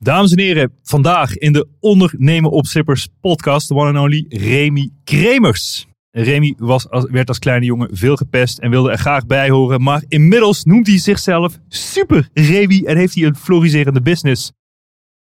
Dames 0.00 0.32
en 0.32 0.38
heren, 0.38 0.72
vandaag 0.82 1.36
in 1.36 1.52
de 1.52 1.68
Ondernemen 1.80 2.50
op 2.50 2.66
Zippers 2.66 3.08
podcast, 3.20 3.68
de 3.68 3.74
one 3.74 3.98
and 3.98 3.98
only 3.98 4.24
Remy 4.28 4.90
Kremers. 5.04 5.86
Remy 6.10 6.54
was 6.58 6.90
als, 6.90 7.04
werd 7.10 7.28
als 7.28 7.38
kleine 7.38 7.64
jongen 7.64 7.88
veel 7.92 8.16
gepest 8.16 8.58
en 8.58 8.70
wilde 8.70 8.90
er 8.90 8.98
graag 8.98 9.26
bij 9.26 9.50
horen, 9.50 9.82
maar 9.82 10.04
inmiddels 10.08 10.64
noemt 10.64 10.86
hij 10.86 10.98
zichzelf 10.98 11.58
Super 11.68 12.28
Remy 12.32 12.82
en 12.84 12.96
heeft 12.96 13.14
hij 13.14 13.24
een 13.24 13.36
floriserende 13.36 14.02
business. 14.02 14.52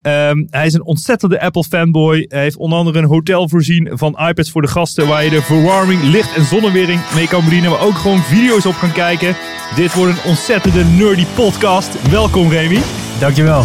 Um, 0.06 0.46
hij 0.50 0.66
is 0.66 0.74
een 0.74 0.84
ontzettende 0.84 1.40
Apple 1.40 1.64
fanboy. 1.64 2.24
Hij 2.28 2.42
heeft 2.42 2.56
onder 2.56 2.78
andere 2.78 2.98
een 2.98 3.04
hotel 3.04 3.48
voorzien 3.48 3.90
van 3.92 4.18
iPads 4.28 4.50
voor 4.50 4.62
de 4.62 4.68
gasten 4.68 5.08
waar 5.08 5.24
je 5.24 5.30
de 5.30 5.42
verwarming, 5.42 6.02
licht 6.02 6.36
en 6.36 6.44
zonnewering 6.44 7.00
mee 7.14 7.28
kan 7.28 7.44
bedienen, 7.44 7.70
maar 7.70 7.80
ook 7.80 7.94
gewoon 7.94 8.22
video's 8.22 8.66
op 8.66 8.74
kan 8.74 8.92
kijken. 8.92 9.36
Dit 9.76 9.94
wordt 9.94 10.12
een 10.12 10.30
ontzettende 10.30 10.84
nerdy 10.84 11.24
podcast. 11.34 12.10
Welkom 12.10 12.48
Remy. 12.48 12.80
Dankjewel. 13.20 13.64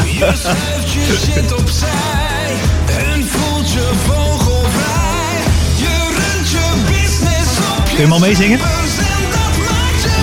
Shit 1.15 1.53
opzij 1.59 2.55
en 2.87 3.27
voelt 3.27 3.71
je 3.71 3.91
vogelvrij. 4.05 5.39
Je 5.77 6.07
runt 6.17 6.49
je 6.49 6.83
business 6.87 7.57
op 7.77 7.85
je 7.87 7.95
Kun 7.95 7.95
je 7.95 8.01
hem 8.01 8.11
al 8.11 8.19
meezingen? 8.19 8.59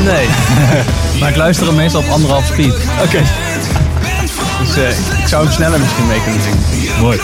Nee. 0.05 0.29
maar 1.21 1.29
ik 1.29 1.37
luister 1.37 1.67
hem 1.67 1.75
meestal 1.77 2.01
op 2.03 2.09
anderhalf 2.09 2.47
speed. 2.47 2.75
Oké, 3.03 3.23
Dus 4.61 4.77
eh, 4.77 5.19
ik 5.21 5.29
zou 5.29 5.45
hem 5.45 5.53
sneller 5.53 5.81
misschien 5.81 6.07
mee 6.07 6.23
kunnen 6.23 6.43
zingen. 6.43 7.01
mooi. 7.01 7.19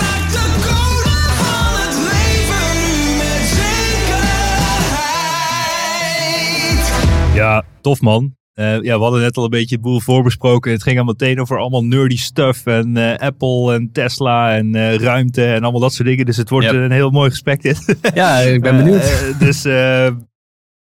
Ja, 7.35 7.63
tof 7.81 8.01
man. 8.01 8.40
Eh, 8.55 8.81
ja, 8.83 8.97
we 8.97 9.03
hadden 9.03 9.21
net 9.21 9.37
al 9.37 9.45
een 9.45 9.51
beetje 9.51 9.75
het 9.75 9.85
boel 9.85 10.01
voorbesproken. 10.01 10.73
Het 10.73 10.83
ging 10.83 10.99
al 10.99 11.05
meteen 11.05 11.41
over 11.41 11.59
allemaal 11.59 11.85
nerdy 11.85 12.17
stuff. 12.17 12.67
En 12.67 12.97
eh, 12.97 13.19
Apple 13.27 13.75
en 13.75 13.91
Tesla 13.93 14.57
en 14.57 14.75
eh, 14.75 14.95
ruimte 14.95 15.45
en 15.45 15.63
allemaal 15.63 15.81
dat 15.81 15.93
soort 15.93 16.09
dingen. 16.09 16.27
Dus 16.27 16.37
het 16.37 16.51
wordt 16.51 16.67
Yep. 16.67 16.75
een 16.75 16.91
heel 16.91 17.11
mooi 17.11 17.31
gesprek 17.31 17.63
dit. 17.63 17.97
Ja, 18.15 18.39
ik 18.39 18.63
ben 18.63 18.77
benieuwd. 18.77 19.25
Dus, 19.39 19.65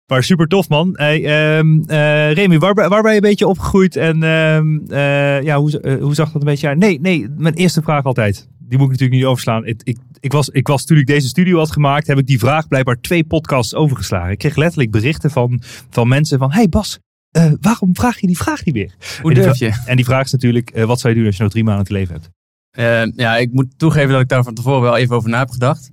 maar 0.06 0.22
super 0.22 0.46
tof 0.46 0.68
man. 0.68 0.90
Hey, 0.92 1.24
ehm, 1.24 1.80
eh, 1.86 2.32
Remy, 2.32 2.58
waar, 2.58 2.74
ben- 2.74 2.88
waar 2.88 3.02
ben 3.02 3.10
je 3.10 3.16
een 3.16 3.22
beetje 3.28 3.46
opgegroeid? 3.46 3.96
En 3.96 4.22
ehm, 4.22 4.78
eh, 4.88 5.42
ja, 5.42 5.58
hoe, 5.58 5.98
hoe 6.00 6.14
zag 6.14 6.32
dat 6.32 6.42
een 6.42 6.48
beetje 6.48 6.68
uit? 6.68 6.78
Nee, 6.78 7.00
nee, 7.00 7.26
mijn 7.36 7.54
eerste 7.54 7.82
vraag 7.82 8.04
altijd. 8.04 8.48
Die 8.58 8.78
moet 8.78 8.86
ik 8.86 8.92
natuurlijk 8.92 9.20
niet 9.20 9.28
overslaan. 9.30 9.66
Ik, 9.66 9.80
ik, 9.84 9.96
ik, 10.20 10.32
was, 10.32 10.48
ik 10.48 10.66
was 10.68 10.84
toen 10.84 10.96
ik 10.98 11.06
deze 11.06 11.28
studio 11.28 11.58
had 11.58 11.70
gemaakt, 11.72 12.06
heb 12.06 12.18
ik 12.18 12.26
die 12.26 12.38
vraag 12.38 12.68
blijkbaar 12.68 13.00
twee 13.00 13.24
podcasts 13.24 13.74
overgeslagen. 13.74 14.30
Ik 14.30 14.38
kreeg 14.38 14.56
letterlijk 14.56 14.90
berichten 14.90 15.30
van, 15.30 15.62
van 15.90 16.08
mensen 16.08 16.38
van, 16.38 16.52
hey 16.52 16.68
Bas, 16.68 16.98
eh, 17.32 17.52
waarom 17.60 17.96
vraag 17.96 18.20
je 18.20 18.26
die 18.26 18.36
vraag 18.36 18.64
niet 18.64 18.74
meer? 18.74 18.94
Hoe 19.20 19.30
En 19.30 19.36
die 19.36 19.44
durf 19.44 19.58
je? 19.58 19.82
En 19.86 19.96
die 19.96 20.04
vraag 20.04 20.24
is 20.24 20.32
natuurlijk, 20.32 20.70
eh, 20.70 20.84
wat 20.84 21.00
zou 21.00 21.12
je 21.12 21.18
doen 21.18 21.28
als 21.28 21.36
je 21.36 21.42
nog 21.42 21.52
drie 21.52 21.64
maanden 21.64 21.84
te 21.84 21.92
leven 21.92 22.14
hebt? 22.14 22.30
Eh, 22.70 23.16
ja, 23.16 23.36
ik 23.36 23.52
moet 23.52 23.78
toegeven 23.78 24.10
dat 24.10 24.20
ik 24.20 24.28
daar 24.28 24.44
van 24.44 24.54
tevoren 24.54 24.80
wel 24.80 24.96
even 24.96 25.16
over 25.16 25.30
na 25.30 25.38
heb 25.38 25.50
gedacht. 25.50 25.90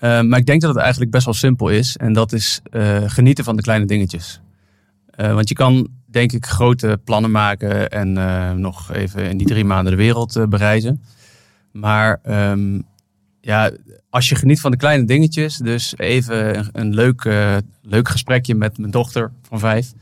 Maar 0.00 0.38
ik 0.38 0.46
denk 0.46 0.60
dat 0.60 0.70
het 0.70 0.80
eigenlijk 0.80 1.10
best 1.10 1.24
wel 1.24 1.34
simpel 1.34 1.68
is. 1.68 1.96
En 1.96 2.12
dat 2.12 2.32
is 2.32 2.60
genieten 3.06 3.44
van 3.44 3.56
de 3.56 3.62
kleine 3.62 3.84
dingetjes. 3.84 4.40
Want 5.16 5.48
je 5.48 5.54
kan, 5.54 5.88
denk 6.06 6.32
ik, 6.32 6.46
grote 6.46 7.00
plannen 7.04 7.30
maken 7.30 7.90
en 7.90 8.12
nog 8.60 8.92
even 8.92 9.30
in 9.30 9.36
die 9.36 9.46
drie 9.46 9.64
maanden 9.64 9.92
de 9.92 9.98
wereld 9.98 10.46
bereizen. 10.48 11.02
Maar 11.72 12.20
ehm, 12.22 12.80
ja, 13.40 13.70
als 14.10 14.28
je 14.28 14.34
geniet 14.34 14.60
van 14.60 14.70
de 14.70 14.76
kleine 14.76 15.04
dingetjes, 15.04 15.56
dus 15.56 15.94
even 15.96 16.58
een, 16.58 16.68
een 16.72 16.94
leuk, 16.94 17.24
leuk 17.82 18.08
gesprekje 18.08 18.54
met 18.54 18.78
mijn 18.78 18.90
dochter 18.90 19.32
van 19.42 19.58
vijf. 19.58 19.92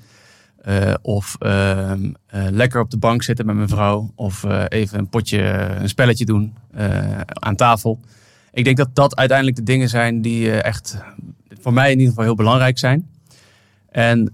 Eh, 0.64 0.94
of 1.02 1.36
ehm, 1.38 2.12
eh, 2.26 2.46
lekker 2.50 2.80
op 2.80 2.90
de 2.90 2.98
bank 2.98 3.22
zitten 3.22 3.46
met 3.46 3.56
mijn 3.56 3.68
vrouw. 3.68 4.12
Of 4.14 4.44
eh, 4.44 4.64
even 4.68 4.98
een 4.98 5.08
potje, 5.08 5.38
een 5.80 5.88
spelletje 5.88 6.24
doen 6.24 6.54
aan 7.26 7.56
tafel. 7.56 8.00
Ik 8.52 8.64
denk 8.64 8.76
dat 8.76 8.94
dat 8.94 9.16
uiteindelijk 9.16 9.56
de 9.56 9.62
dingen 9.62 9.88
zijn 9.88 10.22
die 10.22 10.52
echt 10.52 10.98
voor 11.60 11.72
mij 11.72 11.86
in 11.90 11.98
ieder 11.98 12.08
geval 12.08 12.24
heel 12.24 12.34
belangrijk 12.34 12.78
zijn. 12.78 13.08
En 13.88 14.32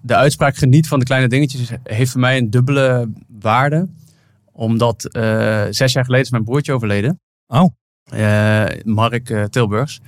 de 0.00 0.14
uitspraak 0.14 0.56
geniet 0.56 0.88
van 0.88 0.98
de 0.98 1.04
kleine 1.04 1.28
dingetjes 1.28 1.70
heeft 1.82 2.10
voor 2.10 2.20
mij 2.20 2.38
een 2.38 2.50
dubbele 2.50 3.08
waarde. 3.40 3.88
Omdat 4.52 5.08
zes 5.70 5.92
jaar 5.92 6.04
geleden 6.04 6.24
is 6.24 6.30
mijn 6.30 6.44
broertje 6.44 6.72
overleden. 6.72 7.20
Oh. 7.46 7.66
Mark 8.84 9.48
Tilburgs. 9.50 10.00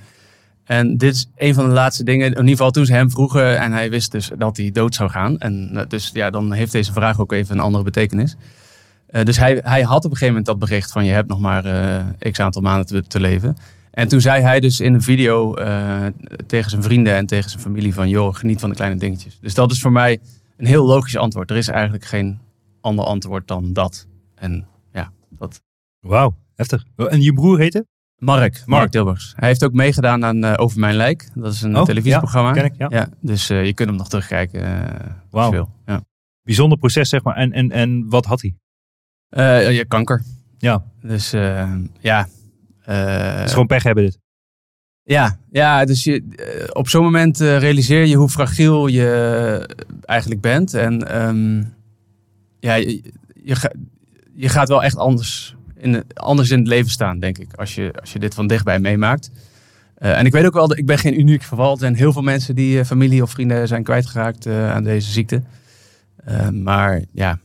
En 0.65 0.97
dit 0.97 1.13
is 1.13 1.29
een 1.35 1.53
van 1.53 1.67
de 1.67 1.73
laatste 1.73 2.03
dingen, 2.03 2.25
in 2.25 2.31
ieder 2.31 2.49
geval 2.49 2.71
toen 2.71 2.85
ze 2.85 2.93
hem 2.93 3.09
vroegen 3.09 3.59
en 3.59 3.71
hij 3.71 3.89
wist 3.89 4.11
dus 4.11 4.31
dat 4.37 4.57
hij 4.57 4.71
dood 4.71 4.95
zou 4.95 5.09
gaan. 5.09 5.37
En 5.37 5.69
eh, 5.73 5.87
dus 5.87 6.09
ja, 6.13 6.29
dan 6.29 6.51
heeft 6.51 6.71
deze 6.71 6.93
vraag 6.93 7.19
ook 7.19 7.31
even 7.31 7.55
een 7.55 7.63
andere 7.63 7.83
betekenis. 7.83 8.35
Eh, 9.07 9.23
dus 9.23 9.37
hij, 9.37 9.59
hij 9.63 9.81
had 9.81 9.97
op 9.97 10.11
een 10.11 10.17
gegeven 10.17 10.27
moment 10.27 10.45
dat 10.45 10.59
bericht 10.59 10.91
van 10.91 11.05
je 11.05 11.11
hebt 11.11 11.27
nog 11.27 11.39
maar 11.39 11.65
eh 11.65 12.31
x 12.31 12.39
aantal 12.39 12.61
maanden 12.61 13.07
te, 13.07 13.19
leven. 13.19 13.57
En 13.91 14.07
toen 14.07 14.21
zei 14.21 14.41
hij 14.41 14.59
dus 14.59 14.79
in 14.79 14.93
een 14.93 15.01
video 15.01 15.53
tegen 16.47 16.69
zijn 16.69 16.83
vrienden 16.83 17.15
en 17.15 17.25
tegen 17.25 17.49
zijn 17.49 17.61
familie 17.61 17.93
van 17.93 18.09
joh, 18.09 18.35
geniet 18.35 18.59
van 18.59 18.69
de 18.69 18.75
kleine 18.75 18.99
dingetjes. 18.99 19.37
Dus 19.41 19.53
dat 19.53 19.71
is 19.71 19.81
voor 19.81 19.91
mij 19.91 20.19
een 20.57 20.65
heel 20.65 20.85
logisch 20.85 21.17
antwoord. 21.17 21.49
Er 21.49 21.57
is 21.57 21.67
eigenlijk 21.67 22.05
geen 22.05 22.39
ander 22.81 23.05
antwoord 23.05 23.47
dan 23.47 23.73
dat. 23.73 24.07
En 24.35 24.67
ja, 24.93 25.11
dat. 25.29 25.61
Wauw, 25.99 26.35
heftig. 26.55 26.85
En 26.95 27.21
je 27.21 27.33
broer 27.33 27.59
heette? 27.59 27.85
Mark, 28.17 28.63
Mark, 28.65 28.91
Tilburgs. 28.91 29.33
Hij 29.35 29.47
heeft 29.47 29.63
ook 29.63 29.73
meegedaan 29.73 30.25
aan 30.25 30.43
eh, 30.43 30.53
Over 30.57 30.79
Mijn 30.79 30.95
Lijk. 30.95 31.27
Dat 31.33 31.53
is 31.53 31.61
een 31.61 31.77
Oh, 31.77 31.83
televisieprogramma. 31.83 32.47
ja, 32.49 32.55
ken 32.55 32.65
ik, 32.65 32.91
ja. 32.91 33.09
dus 33.21 33.49
eh, 33.49 33.65
je 33.65 33.73
kunt 33.73 33.89
hem 33.89 33.97
nog 33.97 34.09
terugkijken. 34.09 34.63
eh, 34.63 35.09
Wauw. 35.29 35.71
Ja. 35.85 36.01
Bijzonder 36.43 36.77
proces, 36.77 37.09
zeg 37.09 37.23
maar. 37.23 37.35
En, 37.35 37.51
en, 37.51 37.71
en 37.71 38.09
wat 38.09 38.25
had 38.25 38.41
hij? 38.41 38.55
Eh, 39.29 39.75
ja, 39.75 39.83
kanker. 39.87 40.23
Ja, 40.57 40.83
Dus 41.01 41.33
eh, 41.33 41.73
ja. 41.99 42.27
eh, 42.81 43.33
het 43.35 43.45
is 43.45 43.51
gewoon 43.51 43.67
pech 43.67 43.83
hebben 43.83 44.03
dit. 44.03 44.19
ja, 45.03 45.39
ja, 45.51 45.85
dus 45.85 46.03
je, 46.03 46.23
eh, 46.35 46.69
op 46.73 46.89
zo'n 46.89 47.03
moment 47.03 47.41
eh, 47.41 47.57
realiseer 47.59 48.05
je 48.05 48.15
hoe 48.15 48.29
fragiel 48.29 48.87
je 48.87 49.75
eigenlijk 50.01 50.41
bent. 50.41 50.73
En 50.73 51.07
ehm, 51.09 51.63
ja, 52.59 52.73
je, 52.73 53.01
je 54.35 54.49
gaat 54.49 54.67
wel 54.69 54.83
echt 54.83 54.97
anders 54.97 55.55
in, 55.77 56.03
anders 56.13 56.49
in 56.49 56.59
het 56.59 56.67
leven 56.67 56.91
staan, 56.91 57.19
denk 57.19 57.37
ik. 57.37 57.53
Als 57.53 57.75
je, 57.75 57.93
als 57.99 58.13
je 58.13 58.19
dit 58.19 58.33
van 58.33 58.47
dichtbij 58.47 58.79
meemaakt. 58.79 59.31
Eh, 59.95 60.17
en 60.17 60.25
ik 60.25 60.31
weet 60.31 60.45
ook 60.45 60.53
wel, 60.53 60.67
dat 60.67 60.77
ik 60.77 60.85
ben 60.85 60.97
geen 60.97 61.19
uniek 61.19 61.43
geval. 61.43 61.71
Er 61.71 61.79
zijn 61.79 61.95
heel 61.95 62.13
veel 62.13 62.21
mensen 62.21 62.55
die 62.55 62.79
eh, 62.79 62.85
familie 62.85 63.21
of 63.21 63.31
vrienden 63.31 63.67
zijn 63.67 63.83
kwijtgeraakt 63.83 64.45
eh, 64.45 64.71
aan 64.71 64.83
deze 64.83 65.11
ziekte. 65.11 65.43
Maar 66.51 67.03
ja, 67.11 67.39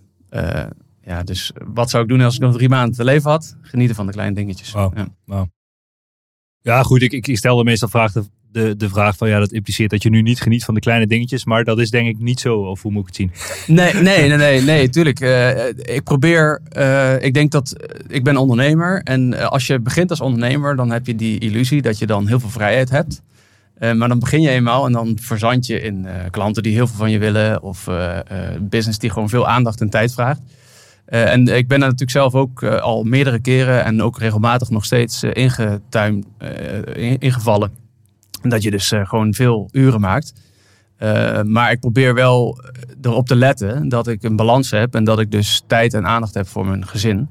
ja, 1.02 1.22
dus 1.22 1.52
wat 1.64 1.90
zou 1.90 2.02
ik 2.02 2.08
doen 2.08 2.20
als 2.20 2.34
ik 2.34 2.40
nog 2.40 2.54
drie 2.54 2.68
maanden 2.68 2.96
te 2.96 3.04
leven 3.04 3.30
had? 3.30 3.56
Genieten 3.62 3.96
van 3.96 4.06
de 4.06 4.12
kleine 4.12 4.34
dingetjes. 4.34 4.72
Ja. 4.72 5.48
Ja, 6.62 6.82
goed, 6.82 7.02
ik, 7.02 7.12
ik, 7.12 7.26
ik 7.26 7.36
stelde 7.36 7.64
meestal 7.64 7.88
vragen, 7.88 8.30
de, 8.52 8.76
de 8.76 8.88
vraag 8.88 9.16
van 9.16 9.28
ja, 9.28 9.38
dat 9.38 9.52
impliceert 9.52 9.90
dat 9.90 10.02
je 10.02 10.10
nu 10.10 10.22
niet 10.22 10.40
geniet 10.40 10.64
van 10.64 10.74
de 10.74 10.80
kleine 10.80 11.06
dingetjes. 11.06 11.44
Maar 11.44 11.64
dat 11.64 11.78
is 11.78 11.90
denk 11.90 12.08
ik 12.08 12.18
niet 12.18 12.40
zo, 12.40 12.56
of 12.56 12.82
hoe 12.82 12.92
moet 12.92 13.00
ik 13.00 13.06
het 13.06 13.16
zien? 13.16 13.74
Nee, 13.76 13.94
nee, 13.94 14.28
nee, 14.28 14.36
nee, 14.36 14.60
nee 14.62 14.88
tuurlijk. 14.88 15.20
Eh, 15.20 15.68
ik 15.68 16.02
probeer, 16.04 16.60
eh, 16.68 17.22
ik 17.22 17.34
denk 17.34 17.50
dat, 17.50 17.72
eh, 17.72 17.98
ik 18.08 18.24
ben 18.24 18.36
ondernemer. 18.36 19.00
En 19.04 19.50
als 19.50 19.66
je 19.66 19.80
begint 19.80 20.10
als 20.10 20.20
ondernemer, 20.20 20.76
dan 20.76 20.90
heb 20.90 21.06
je 21.06 21.14
die 21.14 21.38
illusie 21.38 21.82
dat 21.82 21.98
je 21.98 22.06
dan 22.06 22.26
heel 22.26 22.40
veel 22.40 22.48
vrijheid 22.48 22.90
hebt. 22.90 23.22
Maar 23.94 24.08
dan 24.08 24.18
begin 24.18 24.40
je 24.40 24.48
eenmaal 24.50 24.86
en 24.86 24.92
dan 24.92 25.18
verzand 25.20 25.66
je 25.66 25.80
in 25.80 26.06
klanten 26.30 26.62
die 26.62 26.74
heel 26.74 26.86
veel 26.86 26.96
van 26.96 27.10
je 27.10 27.18
willen. 27.18 27.62
Of 27.62 27.88
business 28.60 28.98
die 28.98 29.10
gewoon 29.10 29.28
veel 29.28 29.46
aandacht 29.48 29.80
en 29.80 29.90
tijd 29.90 30.12
vraagt. 30.14 30.40
En 31.06 31.40
ik 31.40 31.68
ben 31.68 31.80
daar 31.80 31.88
natuurlijk 31.88 32.10
zelf 32.10 32.34
ook 32.34 32.64
al 32.64 33.04
meerdere 33.04 33.40
keren 33.40 33.84
en 33.84 34.02
ook 34.02 34.18
regelmatig 34.18 34.70
nog 34.70 34.84
steeds 34.84 35.22
eh, 35.22 35.30
ingetuimd, 35.34 36.26
eh, 36.38 36.48
in- 37.10 37.18
ingevallen. 37.18 37.70
Dat 38.42 38.62
je 38.62 38.70
dus 38.70 38.92
eh, 38.92 39.06
gewoon 39.06 39.34
veel 39.34 39.68
uren 39.72 40.00
maakt. 40.00 40.32
Eh, 40.96 41.42
maar 41.42 41.70
ik 41.70 41.80
probeer 41.80 42.14
wel 42.14 42.58
erop 43.02 43.26
te 43.26 43.36
letten 43.36 43.88
dat 43.88 44.08
ik 44.08 44.22
een 44.22 44.36
balans 44.36 44.70
heb 44.70 44.94
en 44.94 45.04
dat 45.04 45.18
ik 45.20 45.30
dus 45.30 45.62
tijd 45.66 45.94
en 45.94 46.06
aandacht 46.06 46.34
heb 46.34 46.48
voor 46.48 46.66
mijn 46.66 46.86
gezin 46.86 47.28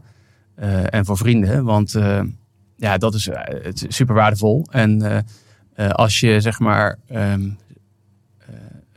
eh, 0.56 0.94
en 0.94 1.06
voor 1.06 1.18
vrienden. 1.18 1.64
Want 1.64 1.96
ja, 2.76 2.98
dat 2.98 3.14
is 3.14 3.30
super 3.88 4.16
waardevol. 4.16 4.66
En 4.72 5.26
als 5.76 6.20
je 6.20 6.42
zeg 6.42 6.60
maar. 6.60 6.98
ehm, 7.08 7.42
eh, 7.42 7.69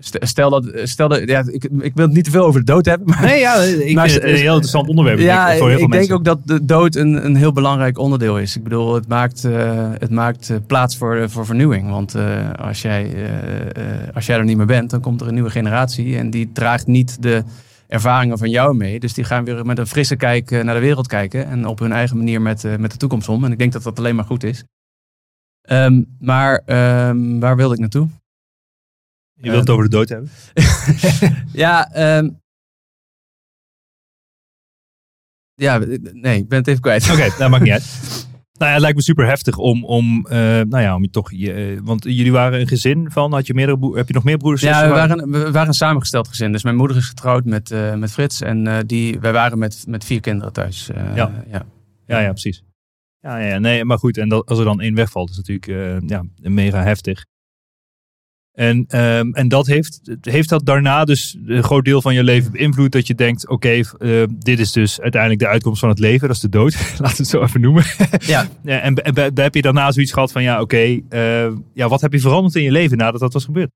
Stel 0.04 0.50
dat, 0.50 0.70
stel 0.74 1.08
dat 1.08 1.28
ja, 1.28 1.42
ik, 1.46 1.64
ik 1.80 1.92
wil 1.94 2.04
het 2.06 2.14
niet 2.14 2.24
te 2.24 2.30
veel 2.30 2.44
over 2.44 2.60
de 2.60 2.66
dood 2.72 2.86
hebben. 2.86 3.08
Maar 3.08 3.20
Nee, 3.22 3.40
ja, 3.40 3.54
ik 3.62 3.94
Maar 3.94 4.08
vind 4.08 4.22
het 4.22 4.30
is- 4.30 4.36
een 4.36 4.42
heel 4.44 4.52
interessant 4.52 4.88
onderwerp. 4.88 5.18
ja, 5.18 5.40
denk 5.42 5.52
ik, 5.52 5.58
voor 5.58 5.68
heel 5.68 5.78
ik 5.78 5.88
veel 5.90 5.98
denk 6.00 6.12
ook 6.12 6.24
dat 6.24 6.38
de 6.44 6.64
dood 6.64 6.94
een, 6.94 7.24
een 7.24 7.36
heel 7.36 7.52
belangrijk 7.52 7.98
onderdeel 7.98 8.38
is. 8.38 8.56
Ik 8.56 8.62
bedoel, 8.62 8.94
het 8.94 9.08
maakt, 9.08 9.44
eh, 9.44 9.90
het 9.98 10.10
maakt 10.10 10.50
eh, 10.50 10.56
plaats 10.66 10.96
voor, 10.96 11.30
voor 11.30 11.46
vernieuwing. 11.46 11.90
Want 11.90 12.14
eh, 12.14 12.50
als, 12.52 12.82
jij, 12.82 13.12
eh, 13.14 13.60
eh, 13.60 14.14
als 14.14 14.26
jij 14.26 14.36
er 14.38 14.44
niet 14.44 14.56
meer 14.56 14.66
bent, 14.66 14.90
dan 14.90 15.00
komt 15.00 15.20
er 15.20 15.26
een 15.28 15.34
nieuwe 15.34 15.50
generatie. 15.50 16.16
En 16.16 16.30
die 16.30 16.50
draagt 16.52 16.86
niet 16.86 17.22
de 17.22 17.42
ervaringen 17.88 18.38
van 18.38 18.50
jou 18.50 18.74
mee. 18.76 19.00
Dus 19.00 19.14
die 19.14 19.24
gaan 19.24 19.44
weer 19.44 19.66
met 19.66 19.78
een 19.78 19.86
frisse 19.86 20.16
kijk 20.16 20.50
eh, 20.50 20.62
naar 20.64 20.74
de 20.74 20.80
wereld 20.80 21.06
kijken. 21.06 21.46
En 21.46 21.66
op 21.66 21.78
hun 21.78 21.92
eigen 21.92 22.16
manier 22.16 22.40
met, 22.42 22.64
eh, 22.64 22.76
met 22.76 22.90
de 22.90 22.96
toekomst 22.96 23.28
om. 23.28 23.44
En 23.44 23.52
ik 23.52 23.58
denk 23.58 23.72
dat 23.72 23.82
dat 23.82 23.98
alleen 23.98 24.14
maar 24.16 24.24
goed 24.24 24.44
is. 24.44 24.64
Ehm, 25.62 26.02
maar 26.18 26.62
ehm, 26.66 27.38
waar 27.38 27.56
wilde 27.56 27.74
ik 27.74 27.80
naartoe? 27.80 28.08
Je 29.42 29.50
wilt 29.50 29.60
het 29.60 29.70
over 29.70 29.84
de 29.84 29.90
dood 29.90 30.08
hebben. 30.08 30.30
Ja, 31.52 31.90
ehm, 31.92 32.28
ja, 35.54 35.78
nee, 36.12 36.38
ik 36.38 36.48
ben 36.48 36.58
het 36.58 36.68
even 36.68 36.80
kwijt. 36.80 37.10
Oké, 37.10 37.28
dat 37.38 37.50
maakt 37.50 37.62
niet 37.62 37.72
uit. 37.72 37.84
Nou 38.52 38.74
ja, 38.74 38.80
het 38.80 38.86
lijkt 38.86 38.98
me 38.98 39.02
super 39.04 39.26
heftig 39.26 39.56
om, 39.56 39.84
om, 39.84 40.26
eh, 40.26 40.36
nou 40.38 40.80
ja, 40.80 40.94
om 40.94 41.02
je 41.02 41.10
toch, 41.10 41.30
je, 41.32 41.52
eh, 41.52 41.78
want 41.82 42.04
jullie 42.04 42.32
waren 42.32 42.60
een 42.60 42.68
gezin 42.68 43.10
van, 43.10 43.32
had 43.32 43.46
je 43.46 43.54
meerdere, 43.54 43.96
heb 43.96 44.08
je 44.08 44.14
nog 44.14 44.24
meer 44.24 44.36
broers? 44.36 44.60
Ja, 44.60 44.82
we 44.88 44.88
waren, 44.94 45.30
we 45.30 45.50
waren 45.50 45.68
een 45.68 45.74
samengesteld 45.74 46.28
gezin. 46.28 46.52
Dus 46.52 46.62
mijn 46.62 46.76
moeder 46.76 46.96
is 46.96 47.06
getrouwd 47.06 47.44
met, 47.44 47.70
eh, 47.70 47.94
met 47.94 48.12
Frits. 48.12 48.40
En 48.40 48.66
eh, 48.66 48.78
die, 48.86 49.20
wij 49.20 49.32
waren 49.32 49.58
met, 49.58 49.84
met 49.88 50.04
vier 50.04 50.20
kinderen 50.20 50.52
thuis. 50.52 50.90
Eh, 50.90 51.16
Ja. 51.16 51.44
ja. 51.50 51.64
Ja, 52.06 52.18
ja, 52.18 52.30
precies. 52.30 52.64
Ja, 53.20 53.38
ja, 53.38 53.58
nee, 53.58 53.84
maar 53.84 53.98
goed, 53.98 54.16
en 54.18 54.28
dat, 54.28 54.48
als 54.48 54.58
er 54.58 54.64
dan 54.64 54.80
één 54.80 54.94
wegvalt, 54.94 55.30
is 55.30 55.36
natuurlijk 55.36 55.66
eh, 55.66 56.08
ja, 56.08 56.24
mega 56.40 56.82
heftig. 56.82 57.24
En, 58.52 58.84
ehm, 58.88 59.30
en 59.32 59.48
dat 59.48 59.66
heeft, 59.66 60.00
heeft 60.20 60.48
dat 60.48 60.66
daarna 60.66 61.04
dus 61.04 61.38
een 61.46 61.62
groot 61.62 61.84
deel 61.84 62.02
van 62.02 62.14
je 62.14 62.24
leven 62.24 62.52
beïnvloed 62.52 62.92
dat 62.92 63.06
je 63.06 63.14
denkt, 63.14 63.48
oké, 63.48 63.68
eh, 63.68 64.22
dit 64.38 64.58
is 64.58 64.72
dus 64.72 65.00
uiteindelijk 65.00 65.40
de 65.40 65.48
uitkomst 65.48 65.80
van 65.80 65.88
het 65.88 65.98
leven, 65.98 66.26
dat 66.26 66.36
is 66.36 66.42
de 66.42 66.48
dood, 66.48 66.72
laten 66.98 67.16
we 67.16 67.22
het 67.22 67.28
zo 67.28 67.42
even 67.42 67.60
noemen. 67.60 67.84
Ja. 68.18 68.46
Ja, 68.62 68.80
en 68.80 68.94
heb 69.34 69.54
je 69.54 69.62
daarna 69.62 69.92
zoiets 69.92 70.12
gehad 70.12 70.32
van, 70.32 70.42
ja, 70.42 70.60
oké, 70.60 71.00
eh, 71.08 71.46
ja, 71.74 71.88
wat 71.88 72.00
heb 72.00 72.12
je 72.12 72.20
veranderd 72.20 72.54
in 72.54 72.62
je 72.62 72.70
leven 72.70 72.96
nadat 72.96 73.20
dat 73.20 73.32
was 73.32 73.44
gebeurd? 73.44 73.70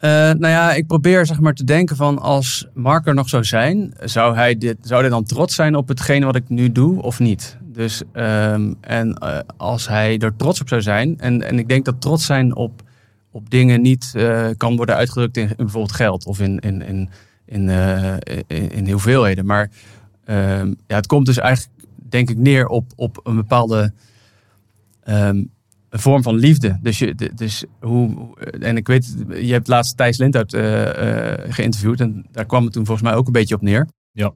Eh, 0.00 0.10
nou 0.10 0.48
ja, 0.48 0.72
ik 0.72 0.86
probeer 0.86 1.26
zeg 1.26 1.40
maar 1.40 1.54
te 1.54 1.64
denken 1.64 1.96
van 1.96 2.18
als 2.18 2.66
Mark 2.74 3.06
er 3.06 3.14
nog 3.14 3.28
zou 3.28 3.44
zijn, 3.44 3.94
zou 4.04 4.34
hij, 4.34 4.58
dit, 4.58 4.76
zou 4.80 5.00
hij 5.00 5.10
dan 5.10 5.24
trots 5.24 5.54
zijn 5.54 5.74
op 5.74 5.88
hetgene 5.88 6.26
wat 6.26 6.36
ik 6.36 6.48
nu 6.48 6.72
doe 6.72 7.02
of 7.02 7.18
niet? 7.18 7.58
Dus, 7.62 8.02
ehm, 8.12 8.72
en 8.80 9.14
eh, 9.14 9.38
als 9.56 9.88
hij 9.88 10.18
er 10.18 10.36
trots 10.36 10.60
op 10.60 10.68
zou 10.68 10.82
zijn, 10.82 11.18
en, 11.18 11.42
en 11.42 11.58
ik 11.58 11.68
denk 11.68 11.84
dat 11.84 12.00
trots 12.00 12.26
zijn 12.26 12.56
op, 12.56 12.82
op 13.30 13.50
dingen 13.50 13.80
niet 13.80 14.12
eh, 14.14 14.48
kan 14.56 14.76
worden 14.76 14.94
uitgedrukt 14.94 15.36
in, 15.36 15.48
in 15.48 15.54
bijvoorbeeld 15.56 15.92
geld 15.92 16.26
of 16.26 16.40
in, 16.40 16.58
in, 16.58 16.82
in, 16.82 17.08
in, 17.44 17.68
eh, 17.68 18.16
in, 18.46 18.70
in 18.70 18.90
hoeveelheden. 18.90 19.46
Maar 19.46 19.70
ehm, 20.24 20.74
ja, 20.86 20.96
het 20.96 21.06
komt 21.06 21.26
dus 21.26 21.36
eigenlijk, 21.36 21.84
denk 21.96 22.30
ik, 22.30 22.36
neer 22.36 22.66
op, 22.66 22.92
op 22.96 23.20
een 23.22 23.36
bepaalde 23.36 23.92
ehm, 25.02 25.44
een 25.88 25.98
vorm 26.00 26.22
van 26.22 26.34
liefde. 26.34 26.78
Dus, 26.82 26.98
je, 26.98 27.30
dus 27.34 27.64
hoe, 27.80 28.36
en 28.60 28.76
ik 28.76 28.86
weet, 28.86 29.16
je 29.28 29.52
hebt 29.52 29.68
laatst 29.68 29.96
Thijs 29.96 30.18
Lindhout 30.18 30.52
eh, 30.52 31.52
geïnterviewd 31.52 32.00
en 32.00 32.26
daar 32.32 32.46
kwam 32.46 32.64
het 32.64 32.72
toen 32.72 32.86
volgens 32.86 33.08
mij 33.08 33.16
ook 33.16 33.26
een 33.26 33.32
beetje 33.32 33.54
op 33.54 33.62
neer. 33.62 33.88
Ja. 34.12 34.34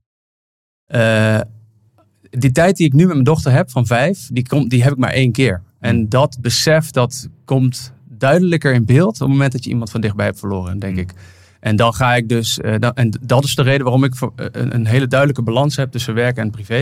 Die 2.31 2.53
tijd 2.53 2.77
die 2.77 2.87
ik 2.87 2.93
nu 2.93 3.05
met 3.05 3.13
mijn 3.13 3.25
dochter 3.25 3.53
heb 3.53 3.71
van 3.71 3.87
vijf, 3.87 4.29
die, 4.33 4.47
komt, 4.47 4.71
die 4.71 4.83
heb 4.83 4.93
ik 4.93 4.99
maar 4.99 5.11
één 5.11 5.33
keer. 5.33 5.63
En 5.79 6.09
dat 6.09 6.39
besef, 6.41 6.91
dat 6.91 7.29
komt 7.45 7.94
duidelijker 8.29 8.73
in 8.75 8.85
beeld 8.85 9.15
op 9.15 9.19
het 9.19 9.29
moment 9.29 9.53
dat 9.53 9.65
je 9.65 9.71
iemand 9.71 9.91
van 9.91 10.01
dichtbij 10.01 10.27
hebt 10.27 10.39
verloren, 10.39 10.79
denk 10.79 10.93
Mm. 10.95 10.99
ik. 11.01 11.13
En 11.61 11.77
dan 11.77 11.95
ga 11.95 12.15
ik 12.15 12.29
dus, 12.29 12.61
eh, 12.61 12.75
dan, 12.79 12.93
en 12.95 13.11
dat 13.21 13.45
is 13.45 13.55
de 13.55 13.63
reden 13.63 13.83
waarom 13.83 14.05
ik 14.05 14.15
eh, 14.15 14.29
een, 14.37 14.75
een 14.75 14.87
hele 14.87 15.07
duidelijke 15.07 15.43
balans 15.43 15.77
heb 15.77 15.91
tussen 15.91 16.15
werk 16.15 16.37
en 16.37 16.51
privé. 16.51 16.81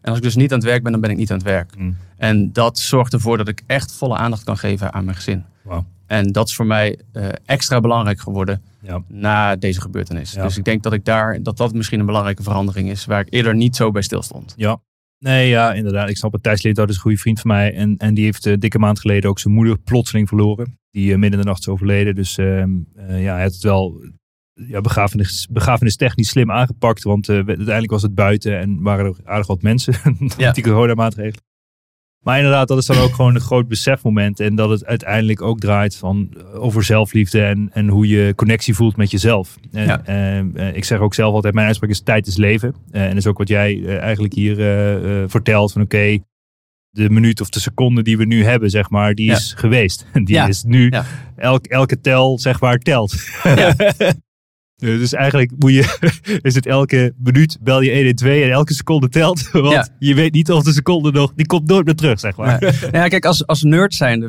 En 0.00 0.08
als 0.08 0.16
ik 0.16 0.22
dus 0.22 0.36
niet 0.36 0.52
aan 0.52 0.58
het 0.58 0.66
werk 0.66 0.82
ben, 0.82 0.92
dan 0.92 1.00
ben 1.00 1.10
ik 1.10 1.16
niet 1.16 1.30
aan 1.30 1.36
het 1.36 1.46
werk. 1.46 1.76
Mm. 1.78 1.96
En 2.16 2.52
dat 2.52 2.78
zorgt 2.78 3.12
ervoor 3.12 3.36
dat 3.36 3.48
ik 3.48 3.62
echt 3.66 3.92
volle 3.92 4.16
aandacht 4.16 4.44
kan 4.44 4.56
geven 4.56 4.92
aan 4.92 5.04
mijn 5.04 5.16
gezin. 5.16 5.44
En 6.06 6.32
dat 6.32 6.48
is 6.48 6.54
voor 6.54 6.66
mij 6.66 6.98
eh, 7.12 7.28
extra 7.44 7.80
belangrijk 7.80 8.20
geworden 8.20 8.62
Ja. 8.80 9.02
na 9.08 9.56
deze 9.56 9.80
gebeurtenis. 9.80 10.32
Ja. 10.32 10.42
Dus 10.42 10.56
ik 10.56 10.64
denk 10.64 10.82
dat 10.82 10.92
ik 10.92 11.04
daar, 11.04 11.42
dat 11.42 11.56
dat 11.56 11.72
misschien 11.74 12.00
een 12.00 12.06
belangrijke 12.06 12.42
verandering 12.42 12.90
is, 12.90 13.04
waar 13.04 13.20
ik 13.20 13.26
eerder 13.30 13.54
niet 13.54 13.76
zo 13.76 13.90
bij 13.90 14.02
stilstond. 14.02 14.54
Ja. 14.56 14.80
Nee, 15.22 15.48
ja, 15.48 15.72
inderdaad. 15.72 16.08
Ik 16.08 16.16
snap 16.16 16.32
het. 16.32 16.42
Thijs 16.42 16.62
Lindhout 16.62 16.88
is 16.88 16.94
een 16.94 17.00
goede 17.00 17.16
vriend 17.16 17.40
van 17.40 17.50
mij. 17.50 17.74
En, 17.74 17.96
en 17.96 18.14
die 18.14 18.24
heeft 18.24 18.46
een 18.46 18.60
dikke 18.60 18.78
maand 18.78 19.00
geleden 19.00 19.30
ook 19.30 19.38
zijn 19.38 19.54
moeder 19.54 19.78
plotseling 19.78 20.28
verloren. 20.28 20.78
Die 20.90 21.12
eh, 21.12 21.18
midden 21.18 21.38
in 21.38 21.44
de 21.44 21.50
nacht 21.50 21.60
is 21.60 21.68
overleden. 21.68 22.14
Dus 22.14 22.38
ehm, 22.38 22.70
eh, 22.94 23.22
ja, 23.22 23.32
hij 23.32 23.42
had 23.42 23.52
het 23.52 23.62
wel 23.62 24.04
ja, 24.54 24.80
begrafenis, 24.80 25.48
begrafenistechnisch 25.50 26.28
slim 26.28 26.50
aangepakt. 26.50 27.02
Want 27.02 27.28
eh, 27.28 27.36
uiteindelijk 27.36 27.90
was 27.90 28.02
het 28.02 28.14
buiten 28.14 28.58
en 28.58 28.82
waren 28.82 29.04
er 29.04 29.16
aardig 29.24 29.46
wat 29.46 29.62
mensen. 29.62 29.94
Ja. 30.36 30.52
die 30.52 30.64
coronamaatregelen. 30.64 31.42
Maar 32.22 32.36
inderdaad, 32.36 32.68
dat 32.68 32.78
is 32.78 32.86
dan 32.86 32.96
ook 32.96 33.14
gewoon 33.14 33.34
een 33.34 33.40
groot 33.40 33.68
besefmoment. 33.68 34.40
En 34.40 34.54
dat 34.54 34.70
het 34.70 34.86
uiteindelijk 34.86 35.42
ook 35.42 35.60
draait 35.60 35.96
van, 35.96 36.28
eh, 36.36 36.62
over 36.62 36.84
zelfliefde 36.84 37.42
en, 37.44 37.70
en 37.72 37.88
hoe 37.88 38.08
je 38.08 38.32
connectie 38.36 38.74
voelt 38.74 38.96
met 38.96 39.10
jezelf. 39.10 39.56
En, 39.72 39.86
Ja. 39.86 40.02
eh, 40.04 40.38
eh, 40.38 40.76
ik 40.76 40.84
zeg 40.84 40.98
ook 40.98 41.14
zelf 41.14 41.34
altijd, 41.34 41.54
mijn 41.54 41.66
uitspraak 41.66 41.90
is 41.90 42.00
tijd 42.00 42.26
is 42.26 42.36
leven. 42.36 42.74
En 42.90 43.08
dat 43.08 43.16
is 43.16 43.26
ook 43.26 43.38
wat 43.38 43.48
jij 43.48 43.98
eigenlijk 43.98 44.34
hier 44.34 44.56
vertelt. 45.28 45.72
Van 45.72 45.82
oké, 45.82 46.18
de 46.90 47.10
minuut 47.10 47.40
of 47.40 47.48
de 47.48 47.60
seconde 47.60 48.02
die 48.02 48.16
we 48.16 48.24
nu 48.24 48.44
hebben, 48.44 48.70
zeg 48.70 48.90
maar, 48.90 49.14
die 49.14 49.26
Ja. 49.26 49.36
is 49.36 49.52
geweest. 49.56 50.06
Die 50.24 50.34
Ja. 50.34 50.46
is 50.48 50.62
nu, 50.62 50.92
elk, 51.36 51.66
elke 51.66 52.00
tel, 52.00 52.38
zeg 52.38 52.60
maar, 52.60 52.78
telt. 52.78 53.14
Ja. 54.90 54.98
Dus 54.98 55.12
eigenlijk 55.12 55.52
moet 55.58 55.72
je, 55.72 56.10
is 56.42 56.54
het 56.54 56.66
elke 56.66 57.14
minuut 57.18 57.58
bel 57.60 57.80
je 57.80 57.94
112 57.94 58.42
en 58.42 58.50
elke 58.50 58.74
seconde 58.74 59.08
telt. 59.08 59.50
Want 59.52 59.72
Ja. 59.72 59.88
je 59.98 60.14
weet 60.14 60.32
niet 60.32 60.50
of 60.50 60.62
de 60.62 60.72
seconde 60.72 61.10
nog, 61.12 61.32
die 61.34 61.46
komt 61.46 61.66
nooit 61.68 61.84
meer 61.84 61.94
terug, 61.94 62.20
zeg 62.20 62.36
maar. 62.36 62.60
Nou 62.60 62.74
ja, 62.92 63.08
kijk, 63.08 63.24
als, 63.24 63.46
als 63.46 63.62
nerd 63.62 63.94
zijn 63.94 64.22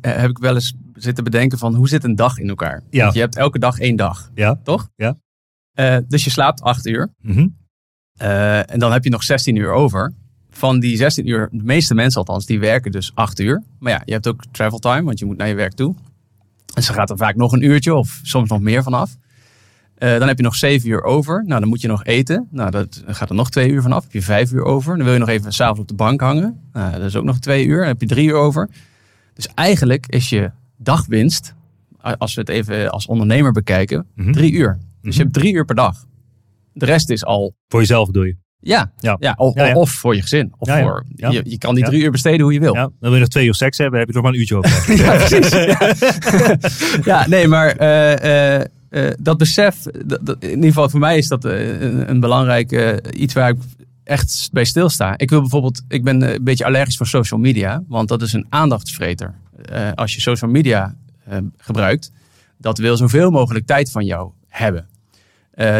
heb 0.00 0.30
ik 0.30 0.38
wel 0.38 0.54
eens 0.54 0.74
zitten 0.94 1.24
bedenken 1.24 1.58
van 1.58 1.74
hoe 1.74 1.88
zit 1.88 2.04
een 2.04 2.16
dag 2.16 2.38
in 2.38 2.48
elkaar? 2.48 2.82
Ja. 2.90 3.02
Want 3.02 3.14
je 3.14 3.20
hebt 3.20 3.36
elke 3.36 3.58
dag 3.58 3.78
één 3.78 3.96
dag, 3.96 4.30
Ja. 4.34 4.60
toch? 4.64 4.88
Ja. 4.96 5.16
Eh, 5.72 5.96
dus 6.08 6.24
je 6.24 6.30
slaapt 6.30 6.62
acht 6.62 6.86
uur. 6.86 7.12
Eh, 8.16 8.70
en 8.72 8.78
dan 8.78 8.92
heb 8.92 9.04
je 9.04 9.10
nog 9.10 9.22
16 9.22 9.56
uur 9.56 9.70
over. 9.72 10.12
Van 10.50 10.80
die 10.80 10.96
16 10.96 11.26
uur, 11.28 11.48
de 11.52 11.62
meeste 11.64 11.94
mensen 11.94 12.18
althans, 12.20 12.46
die 12.46 12.60
werken 12.60 12.90
dus 12.92 13.10
8 13.14 13.40
uur. 13.40 13.62
Maar 13.78 13.92
ja, 13.92 14.02
je 14.04 14.12
hebt 14.12 14.28
ook 14.28 14.42
travel 14.50 14.78
time, 14.78 15.02
want 15.02 15.18
je 15.18 15.24
moet 15.24 15.36
naar 15.36 15.48
je 15.48 15.54
werk 15.54 15.72
toe. 15.72 15.94
En 16.74 16.82
ze 16.82 16.92
gaat 16.92 17.10
er 17.10 17.16
vaak 17.16 17.36
nog 17.36 17.52
een 17.52 17.64
uurtje 17.64 17.94
of 17.94 18.20
soms 18.22 18.48
nog 18.48 18.60
meer 18.60 18.82
vanaf. 18.82 19.16
Eh 20.00 20.18
dan 20.18 20.28
heb 20.28 20.36
je 20.36 20.42
nog 20.42 20.54
7 20.56 20.88
uur 20.88 21.02
over. 21.02 21.44
Nou, 21.46 21.60
dan 21.60 21.68
moet 21.68 21.80
je 21.80 21.88
nog 21.88 22.04
eten. 22.04 22.48
Nou, 22.50 22.70
dat 22.70 23.02
gaat 23.06 23.28
er 23.28 23.34
nog 23.34 23.50
2 23.50 23.68
uur 23.70 23.82
vanaf. 23.82 24.02
heb 24.02 24.12
je 24.12 24.22
5 24.22 24.52
uur 24.52 24.64
over. 24.64 24.94
Dan 24.96 25.04
wil 25.04 25.12
je 25.12 25.18
nog 25.20 25.28
even 25.28 25.52
s'avonds 25.52 25.80
op 25.80 25.88
de 25.88 25.94
bank 25.94 26.20
hangen. 26.20 26.60
Nou, 26.72 26.92
dat 26.92 27.02
is 27.02 27.16
ook 27.16 27.24
nog 27.24 27.38
2 27.38 27.66
uur. 27.66 27.78
Dan 27.78 27.86
heb 27.86 28.00
je 28.00 28.06
3 28.06 28.28
uur 28.28 28.34
over. 28.34 28.68
Dus 29.34 29.48
eigenlijk 29.54 30.06
is 30.06 30.28
je 30.28 30.50
dagwinst, 30.76 31.54
als 32.18 32.34
we 32.34 32.40
het 32.40 32.48
even 32.50 32.90
als 32.90 33.06
ondernemer 33.06 33.52
bekijken, 33.52 34.06
Mhm. 34.14 34.32
3 34.32 34.52
uur. 34.52 34.78
Dus 34.78 34.86
Mhm. 35.02 35.10
je 35.16 35.22
hebt 35.22 35.32
3 35.34 35.54
uur 35.54 35.64
per 35.64 35.74
dag. 35.74 36.04
De 36.72 36.84
rest 36.86 37.10
is 37.10 37.24
al 37.24 37.54
Voor 37.68 37.80
jezelf 37.80 38.06
bedoel 38.06 38.22
je. 38.24 38.36
ja, 38.60 38.92
Ja. 38.98 39.16
ja. 39.20 39.34
of, 39.36 39.54
Ja, 39.54 39.66
ja. 39.66 39.74
of 39.74 39.90
voor 39.90 40.14
je 40.14 40.20
gezin. 40.22 40.52
Of. 40.58 40.68
Voor. 40.80 41.04
Je, 41.14 41.40
je 41.44 41.58
kan 41.58 41.74
die 41.74 41.84
drie 41.84 42.02
uur 42.02 42.10
besteden 42.10 42.40
hoe 42.40 42.52
je 42.52 42.60
wil. 42.60 42.74
Ja, 42.74 42.80
dan 42.82 42.94
wil 43.00 43.14
je 43.14 43.18
nog 43.18 43.28
twee 43.28 43.46
uur 43.46 43.54
seks 43.54 43.78
hebben, 43.78 43.98
heb 43.98 44.08
je 44.08 44.14
nog 44.14 44.22
maar 44.22 44.32
een 44.32 44.38
uurtje 44.38 44.56
over. 44.56 44.94
Ja, 45.04 45.14
precies. 45.16 45.48
Ja, 45.66 45.94
Ja, 47.04 47.26
nee, 47.28 47.48
maar 47.48 47.68
eh, 47.76 48.56
eh, 48.60 48.66
eh, 48.90 49.10
dat 49.18 49.38
besef, 49.38 49.86
in 50.38 50.48
ieder 50.48 50.64
geval 50.64 50.88
voor 50.88 51.00
mij 51.00 51.18
is 51.18 51.28
dat 51.28 51.44
eh, 51.44 51.80
een, 51.80 52.10
een 52.10 52.20
belangrijk 52.20 52.72
eh, 52.72 53.20
iets 53.20 53.34
waar 53.34 53.48
ik 53.48 53.56
echt 54.04 54.48
bij 54.52 54.64
stilsta. 54.64 55.18
Ik 55.18 55.30
wil 55.30 55.40
bijvoorbeeld, 55.40 55.82
ik 55.88 56.04
ben 56.04 56.22
een 56.22 56.44
beetje 56.44 56.64
allergisch 56.64 56.96
voor 56.96 57.06
social 57.06 57.40
media, 57.40 57.82
want 57.88 58.08
dat 58.08 58.22
is 58.22 58.32
een 58.32 58.46
aandachtsvreter. 58.48 59.34
Als 59.94 60.14
je 60.14 60.20
social 60.20 60.50
media 60.50 60.94
eh, 61.24 61.38
gebruikt, 61.56 62.12
dat 62.56 62.78
wil 62.78 62.96
zoveel 62.96 63.30
mogelijk 63.30 63.66
tijd 63.66 63.90
van 63.90 64.04
jou 64.04 64.30
hebben. 64.48 64.88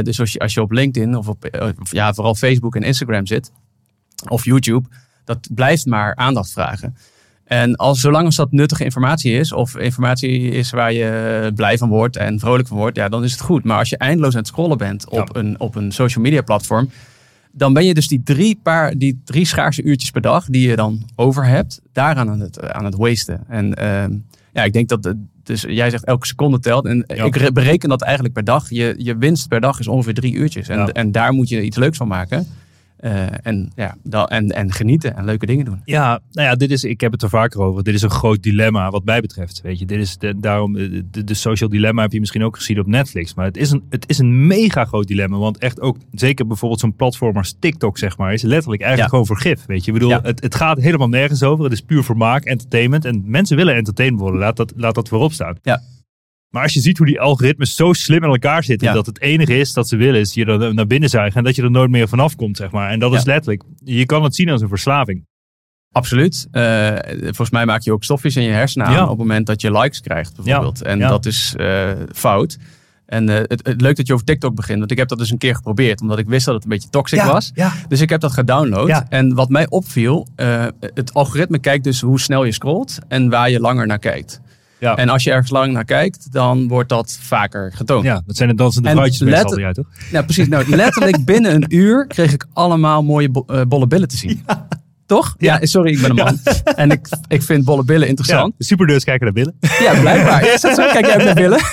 Dus 0.03 0.21
als 0.21 0.33
je, 0.33 0.39
als 0.39 0.55
je 0.55 0.61
op 0.61 0.71
LinkedIn 0.71 1.17
of 1.17 1.29
op 1.29 1.49
ja, 1.91 2.15
vooral 2.15 2.35
Facebook 2.35 2.77
en 2.77 2.83
Instagram 2.83 3.27
zit, 3.27 3.53
of 4.29 4.45
YouTube, 4.45 4.89
dat 5.25 5.49
blijft 5.55 5.87
maar 5.87 6.17
aandacht 6.17 6.53
vragen. 6.53 6.97
En 7.51 7.77
als, 7.77 8.01
zolang 8.01 8.25
als 8.27 8.37
dat 8.37 8.53
nuttige 8.53 8.85
informatie 8.85 9.33
is, 9.33 9.53
of 9.53 9.77
informatie 9.77 10.41
is 10.51 10.71
waar 10.71 10.93
je 10.93 11.53
blij 11.55 11.79
van 11.79 11.89
wordt 11.89 12.17
en 12.17 12.39
vrolijk 12.39 12.69
van 12.69 12.77
wordt, 12.77 12.97
ja, 12.97 13.09
dan 13.09 13.25
is 13.25 13.33
het 13.33 13.41
goed. 13.41 13.65
Maar 13.65 13.79
als 13.79 13.89
je 13.89 13.97
eindeloos 13.97 14.33
aan 14.33 14.39
het 14.39 14.47
scrollen 14.49 14.79
bent 14.79 15.09
op, 15.09 15.37
een, 15.37 15.61
op 15.61 15.75
een 15.75 15.93
social 15.93 16.25
media 16.25 16.43
platform, 16.43 16.91
dan 17.53 17.73
ben 17.73 17.85
je 17.85 17.95
dus 17.95 18.09
die 18.09 18.23
drie, 18.25 18.59
paar, 18.63 18.95
die 18.99 19.21
drie 19.25 19.45
schaarse 19.45 19.83
uurtjes 19.83 20.11
per 20.11 20.21
dag 20.21 20.45
die 20.47 20.69
je 20.69 20.77
dan 20.77 21.03
over 21.17 21.45
hebt, 21.47 21.81
daaraan 21.93 22.29
aan 22.31 22.41
het, 22.41 22.73
aan 22.73 22.85
het 22.85 22.95
wasten. 22.97 23.41
En 23.49 23.75
ehm, 23.75 24.13
ja, 24.53 24.65
ik 24.65 24.73
denk 24.73 24.89
dat, 24.89 25.15
dus 25.43 25.65
jij 25.69 25.91
zegt 25.91 26.05
elke 26.05 26.27
seconde 26.27 26.59
telt. 26.59 26.87
En 26.87 27.05
Ja. 27.07 27.25
ik 27.25 27.37
re- 27.37 27.53
bereken 27.53 27.89
dat 27.89 28.03
eigenlijk 28.03 28.35
per 28.35 28.45
dag. 28.45 28.71
Je, 28.71 28.95
je 28.99 29.17
winst 29.17 29.49
per 29.49 29.61
dag 29.61 29.79
is 29.79 29.89
ongeveer 29.89 30.15
drie 30.15 30.35
uurtjes. 30.35 30.69
En, 30.69 30.79
Ja. 30.79 30.87
en 30.87 31.13
daar 31.13 31.33
moet 31.33 31.49
je 31.49 31.63
iets 31.63 31.77
leuks 31.77 31.97
van 31.97 32.09
maken. 32.09 32.47
Eh, 33.01 33.27
en, 33.47 33.71
ja, 33.77 33.97
en, 34.27 34.49
en 34.49 34.73
genieten 34.73 35.17
en 35.17 35.25
leuke 35.25 35.47
dingen 35.47 35.65
doen. 35.65 35.81
Ja, 35.85 36.21
nou 36.33 36.49
ja, 36.49 36.55
dit 36.55 36.71
is, 36.71 36.85
ik 36.85 37.01
heb 37.01 37.13
het 37.13 37.23
er 37.23 37.29
vaker 37.29 37.61
over. 37.61 37.83
Dit 37.85 37.95
is 37.95 38.03
een 38.03 38.11
groot 38.11 38.43
dilemma 38.43 38.91
wat 38.91 39.05
mij 39.05 39.21
betreft. 39.21 39.61
Weet 39.63 39.79
je, 39.79 39.87
dit 39.87 39.99
is 40.01 40.17
de, 40.19 40.35
daarom, 40.41 40.77
eh, 40.77 41.03
de, 41.11 41.25
de 41.25 41.35
social 41.35 41.71
dilemma 41.71 42.03
heb 42.03 42.13
je 42.13 42.21
misschien 42.21 42.43
ook 42.45 42.57
gezien 42.57 42.79
op 42.79 42.87
Netflix. 42.87 43.35
Maar 43.35 43.45
het 43.45 43.57
is, 43.57 43.71
een, 43.71 43.83
het 43.91 44.09
is 44.09 44.19
een 44.19 44.47
mega 44.47 44.85
groot 44.85 45.07
dilemma. 45.07 45.37
Want 45.37 45.59
echt 45.59 45.81
ook, 45.81 45.97
zeker 46.13 46.47
bijvoorbeeld 46.47 46.81
zo'n 46.81 46.97
platform 46.97 47.37
als 47.37 47.57
TikTok, 47.59 47.99
zeg 47.99 48.17
maar, 48.17 48.33
is 48.33 48.43
letterlijk 48.43 48.83
eigenlijk 48.83 49.13
Ja. 49.13 49.19
gewoon 49.19 49.37
vergif. 49.37 49.67
Weet 49.67 49.85
je, 49.85 49.93
ik 49.93 49.99
bedoel, 49.99 50.11
Ja. 50.11 50.21
het, 50.23 50.43
het 50.43 50.55
gaat 50.55 50.79
helemaal 50.81 51.09
nergens 51.09 51.43
over. 51.43 51.65
Het 51.65 51.73
is 51.73 51.81
puur 51.81 52.03
vermaak, 52.05 52.45
entertainment. 52.45 53.05
En 53.05 53.23
mensen 53.27 53.57
willen 53.57 53.75
entertained 53.75 54.21
worden. 54.21 54.41
Laat 54.41 54.57
dat, 54.57 54.73
laat 54.77 54.95
dat 54.95 55.09
voorop 55.09 55.33
staan. 55.33 55.57
Ja. 55.63 55.81
Maar 56.51 56.63
als 56.63 56.73
je 56.75 56.81
ziet 56.81 56.99
hoe 56.99 57.07
die 57.07 57.21
algoritmes 57.21 57.77
zo 57.77 57.93
slim 57.93 58.25
in 58.25 58.31
elkaar 58.31 58.65
zitten, 58.65 58.89
Ja. 58.89 58.95
dat 58.95 59.07
het 59.07 59.21
enige 59.21 59.59
is 59.59 59.73
dat 59.73 59.89
ze 59.89 59.97
willen, 59.97 60.21
is 60.21 60.35
je 60.35 60.45
er 60.45 60.75
naar 60.75 60.87
binnen 60.87 61.09
zuigen 61.09 61.39
en 61.39 61.45
dat 61.45 61.57
je 61.57 61.63
er 61.63 61.71
nooit 61.71 61.91
meer 61.91 62.09
vanaf 62.09 62.37
komt, 62.37 62.57
zeg 62.57 62.71
maar. 62.71 62.91
En 62.91 62.99
dat 62.99 63.13
Ja. 63.13 63.19
is 63.19 63.25
letterlijk, 63.25 63.63
je 63.85 64.07
kan 64.07 64.23
het 64.23 64.35
zien 64.35 64.49
als 64.49 64.61
een 64.63 64.69
verslaving. 64.69 65.27
Absoluut. 65.93 66.49
Eh, 66.51 66.95
volgens 67.23 67.51
mij 67.51 67.67
maak 67.67 67.83
je 67.83 67.93
ook 67.93 68.05
stofjes 68.05 68.37
in 68.37 68.43
je 68.43 68.51
hersenen 68.51 68.87
aan 68.87 68.93
Ja. 68.93 69.03
op 69.03 69.09
het 69.09 69.19
moment 69.19 69.47
dat 69.47 69.61
je 69.61 69.73
likes 69.79 70.01
krijgt, 70.01 70.37
bijvoorbeeld. 70.37 70.83
En 70.83 70.99
ja. 70.99 71.09
dat 71.09 71.27
is 71.27 71.55
eh, 71.57 71.91
fout. 72.13 72.59
En 73.07 73.29
eh, 73.29 73.37
het, 73.37 73.67
het 73.67 73.81
leuk 73.81 73.97
dat 73.97 74.07
je 74.07 74.13
over 74.13 74.25
TikTok 74.25 74.55
begint, 74.55 74.79
want 74.79 74.91
ik 74.91 74.99
heb 74.99 75.09
dat 75.09 75.19
dus 75.19 75.31
een 75.31 75.39
keer 75.39 75.55
geprobeerd, 75.55 76.01
omdat 76.01 76.19
ik 76.19 76.29
wist 76.29 76.45
dat 76.45 76.55
het 76.55 76.65
een 76.65 76.71
beetje 76.71 76.89
toxic 76.89 77.23
was. 77.23 77.51
ja. 77.55 77.73
Dus 77.89 78.01
ik 78.01 78.09
heb 78.09 78.21
dat 78.21 78.33
gedownload. 78.33 78.89
Ja. 78.89 79.07
En 79.09 79.35
wat 79.35 79.49
mij 79.49 79.69
opviel, 79.69 80.27
eh, 80.37 80.67
het 80.95 81.15
algoritme 81.15 81.59
kijkt 81.59 81.85
dus 81.85 82.01
hoe 82.01 82.21
snel 82.21 82.45
je 82.45 82.53
scrolt 82.53 82.99
en 83.09 83.29
waar 83.31 83.51
je 83.51 83.61
langer 83.61 83.87
naar 83.87 83.99
kijkt. 83.99 84.41
Ja. 84.81 84.97
En 84.97 85.09
als 85.09 85.25
je 85.25 85.31
ergens 85.31 85.51
lang 85.51 85.73
naar 85.73 85.85
kijkt, 85.85 86.33
dan 86.33 86.69
wordt 86.69 86.89
dat 86.89 87.19
vaker 87.21 87.73
getoond. 87.75 88.05
Ja, 88.05 88.23
dat 88.27 88.37
zijn 88.37 88.49
de 88.49 88.55
dansende 88.55 88.89
En 88.89 88.95
vrouwtjes 88.95 89.21
meestal 89.21 89.39
let- 89.43 89.51
altijd 89.51 89.67
uit, 89.67 89.75
toch? 89.75 90.11
Ja, 90.11 90.23
precies. 90.23 90.49
Nou, 90.49 90.69
letterlijk 90.77 91.25
binnen 91.25 91.55
een 91.55 91.65
uur 91.69 92.07
kreeg 92.07 92.33
ik 92.33 92.47
allemaal 92.53 93.03
mooie 93.03 93.31
bo- 93.31 93.45
eh, 93.47 93.61
bolle 93.69 93.87
billen 93.87 94.09
te 94.09 94.17
zien. 94.17 94.45
Toch? 95.07 95.35
Ja. 95.39 95.59
sorry, 95.63 95.93
ik 95.93 96.01
ben 96.01 96.11
een 96.11 96.17
man. 96.17 96.39
En 96.75 96.91
ik, 96.91 97.09
ik 97.29 97.43
vind 97.43 97.65
bolle 97.65 97.85
billen 97.85 98.03
Ja, 98.03 98.09
interessant. 98.09 98.55
de 98.59 98.65
superdeurs 98.65 99.05
kijken 99.05 99.25
naar 99.25 99.35
billen. 99.35 99.55
Ja, 99.81 100.01
blijkbaar. 100.01 100.43
Is 100.55 100.61
dat 100.61 100.75
zo? 100.75 100.83
Kijk 100.93 101.07
jij 101.07 101.15
ook 101.17 101.23
naar 101.25 101.35
billen? 101.35 101.61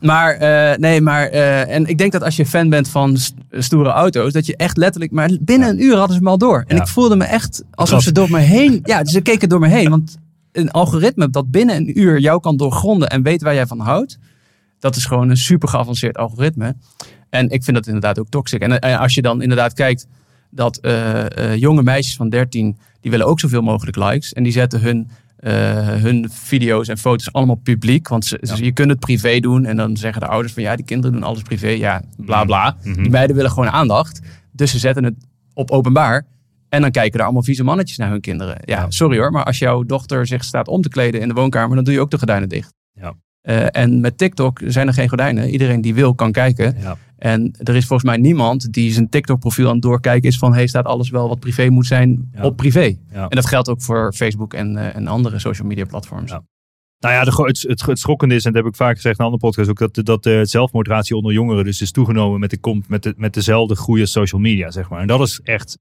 maar, 0.00 0.32
eh, 0.34 0.78
nee, 0.78 1.00
maar, 1.00 1.26
eh, 1.28 1.74
en 1.74 1.86
ik 1.86 1.98
denk 1.98 2.12
dat 2.12 2.22
als 2.22 2.36
je 2.36 2.46
fan 2.46 2.68
bent 2.68 2.88
van 2.88 3.16
st- 3.16 3.34
stoere 3.50 3.90
auto's, 3.90 4.32
dat 4.32 4.46
je 4.46 4.56
echt 4.56 4.76
letterlijk, 4.76 5.12
maar 5.12 5.30
binnen 5.40 5.68
een 5.68 5.82
uur 5.82 5.92
hadden 5.96 6.12
ze 6.16 6.18
hem 6.22 6.28
al 6.28 6.38
door. 6.38 6.64
En 6.66 6.76
Ja. 6.76 6.82
ik 6.82 6.88
voelde 6.88 7.16
me 7.16 7.24
echt 7.24 7.62
alsof 7.70 8.02
ze 8.02 8.12
door 8.12 8.30
me 8.30 8.38
heen, 8.38 8.80
ja, 8.82 9.04
ze 9.04 9.20
keken 9.20 9.48
door 9.48 9.60
me 9.60 9.68
heen. 9.68 9.90
Want 9.90 10.16
een 10.52 10.70
algoritme 10.70 11.30
dat 11.30 11.50
binnen 11.50 11.76
een 11.76 11.98
uur 12.00 12.18
jou 12.18 12.40
kan 12.40 12.56
doorgronden 12.56 13.08
en 13.08 13.22
weet 13.22 13.42
waar 13.42 13.54
jij 13.54 13.66
van 13.66 13.80
houdt, 13.80 14.18
dat 14.78 14.96
is 14.96 15.04
gewoon 15.04 15.30
een 15.30 15.36
super 15.36 15.68
geavanceerd 15.68 16.16
algoritme. 16.18 16.76
En 17.30 17.50
ik 17.50 17.64
vind 17.64 17.76
dat 17.76 17.86
inderdaad 17.86 18.18
ook 18.18 18.28
toxic. 18.28 18.60
En 18.62 18.78
eh, 18.78 19.00
als 19.00 19.14
je 19.14 19.22
dan 19.22 19.42
inderdaad 19.42 19.72
kijkt 19.72 20.06
dat 20.50 20.76
eh, 20.76 21.38
eh, 21.52 21.56
jonge 21.56 21.82
meisjes 21.82 22.16
van 22.16 22.28
13, 22.28 22.78
die 23.00 23.10
willen 23.10 23.26
ook 23.26 23.40
zoveel 23.40 23.62
mogelijk 23.62 23.96
likes. 23.96 24.32
En 24.32 24.42
die 24.42 24.52
zetten 24.52 24.80
hun, 24.80 25.08
hun 26.00 26.28
video's 26.30 26.88
en 26.88 26.98
foto's 26.98 27.32
allemaal 27.32 27.54
publiek. 27.56 28.08
Want 28.08 28.24
ze, 28.24 28.38
ze- 28.42 28.64
je 28.64 28.72
kunt 28.72 28.90
het 28.90 28.98
privé 29.00 29.38
doen. 29.40 29.64
En 29.64 29.76
dan 29.76 29.96
zeggen 29.96 30.20
de 30.20 30.26
ouders 30.28 30.52
van 30.54 30.62
ja, 30.62 30.76
die 30.76 30.84
kinderen 30.84 31.12
doen 31.12 31.22
alles 31.28 31.42
privé. 31.42 31.68
Ja, 31.68 32.02
bla 32.16 32.44
bla. 32.44 32.76
Mhm. 32.84 33.02
Die 33.02 33.10
meiden 33.10 33.36
willen 33.36 33.50
gewoon 33.50 33.70
aandacht. 33.70 34.20
Dus 34.52 34.70
ze 34.70 34.78
zetten 34.78 35.04
het 35.04 35.14
op 35.54 35.70
openbaar. 35.70 36.26
En 36.72 36.80
dan 36.80 36.90
kijken 36.90 37.18
er 37.18 37.24
allemaal 37.24 37.42
vieze 37.42 37.64
mannetjes 37.64 37.96
naar 37.96 38.10
hun 38.10 38.20
kinderen. 38.20 38.56
Ja, 38.64 38.80
Ja. 38.80 38.90
sorry 38.90 39.18
hoor, 39.18 39.30
maar 39.30 39.44
als 39.44 39.58
jouw 39.58 39.82
dochter 39.82 40.26
zich 40.26 40.44
staat 40.44 40.68
om 40.68 40.82
te 40.82 40.88
kleden 40.88 41.20
in 41.20 41.28
de 41.28 41.34
woonkamer, 41.34 41.74
dan 41.74 41.84
doe 41.84 41.94
je 41.94 42.00
ook 42.00 42.10
de 42.10 42.18
gordijnen 42.18 42.48
dicht. 42.48 42.74
Ja. 42.92 43.14
Eh, 43.40 43.66
en 43.82 44.00
met 44.00 44.18
TikTok 44.18 44.60
zijn 44.64 44.86
er 44.86 44.94
geen 44.94 45.08
gordijnen. 45.08 45.50
Iedereen 45.50 45.80
die 45.80 45.94
wil 45.94 46.14
kan 46.14 46.32
kijken. 46.32 46.76
Ja. 46.80 46.96
En 47.18 47.54
er 47.62 47.76
is 47.76 47.86
volgens 47.86 48.08
mij 48.10 48.18
niemand 48.18 48.72
die 48.72 48.92
zijn 48.92 49.08
TikTok-profiel 49.08 49.66
aan 49.66 49.72
het 49.72 49.82
doorkijken 49.82 50.28
is 50.28 50.38
van... 50.38 50.54
hey, 50.54 50.66
staat 50.66 50.84
alles 50.84 51.10
wel 51.10 51.28
wat 51.28 51.40
privé 51.40 51.68
moet 51.68 51.86
zijn 51.86 52.30
Ja. 52.34 52.42
op 52.44 52.56
privé? 52.56 52.96
Ja. 53.12 53.22
En 53.28 53.36
dat 53.36 53.46
geldt 53.46 53.68
ook 53.68 53.82
voor 53.82 54.12
Facebook 54.12 54.54
en, 54.54 54.76
eh, 54.76 54.96
en 54.96 55.06
andere 55.06 55.38
social 55.38 55.68
media 55.68 55.84
platforms. 55.84 56.30
Nou 56.30 57.14
ja, 57.14 57.24
de, 57.24 57.42
het, 57.42 57.62
het, 57.68 57.86
het 57.86 57.98
schokkende 57.98 58.34
is, 58.34 58.44
en 58.44 58.52
dat 58.52 58.62
heb 58.62 58.70
ik 58.72 58.76
vaak 58.78 58.94
gezegd 58.94 59.18
in 59.18 59.24
een 59.24 59.30
andere 59.32 59.48
podcast, 59.50 59.70
ook 59.70 59.92
dat, 59.94 60.04
dat 60.06 60.22
de 60.22 60.40
zelfmoordratie 60.44 61.16
onder 61.16 61.32
jongeren 61.32 61.64
dus 61.64 61.80
is 61.80 61.90
toegenomen 61.92 62.40
met, 62.40 62.50
de, 62.50 62.80
met, 62.88 63.02
de, 63.02 63.14
met 63.16 63.34
dezelfde 63.34 63.74
groei 63.76 64.00
als 64.00 64.10
social 64.12 64.40
media, 64.40 64.70
zeg 64.70 64.88
maar. 64.90 65.00
En 65.00 65.06
dat 65.06 65.20
is 65.20 65.40
echt 65.44 65.78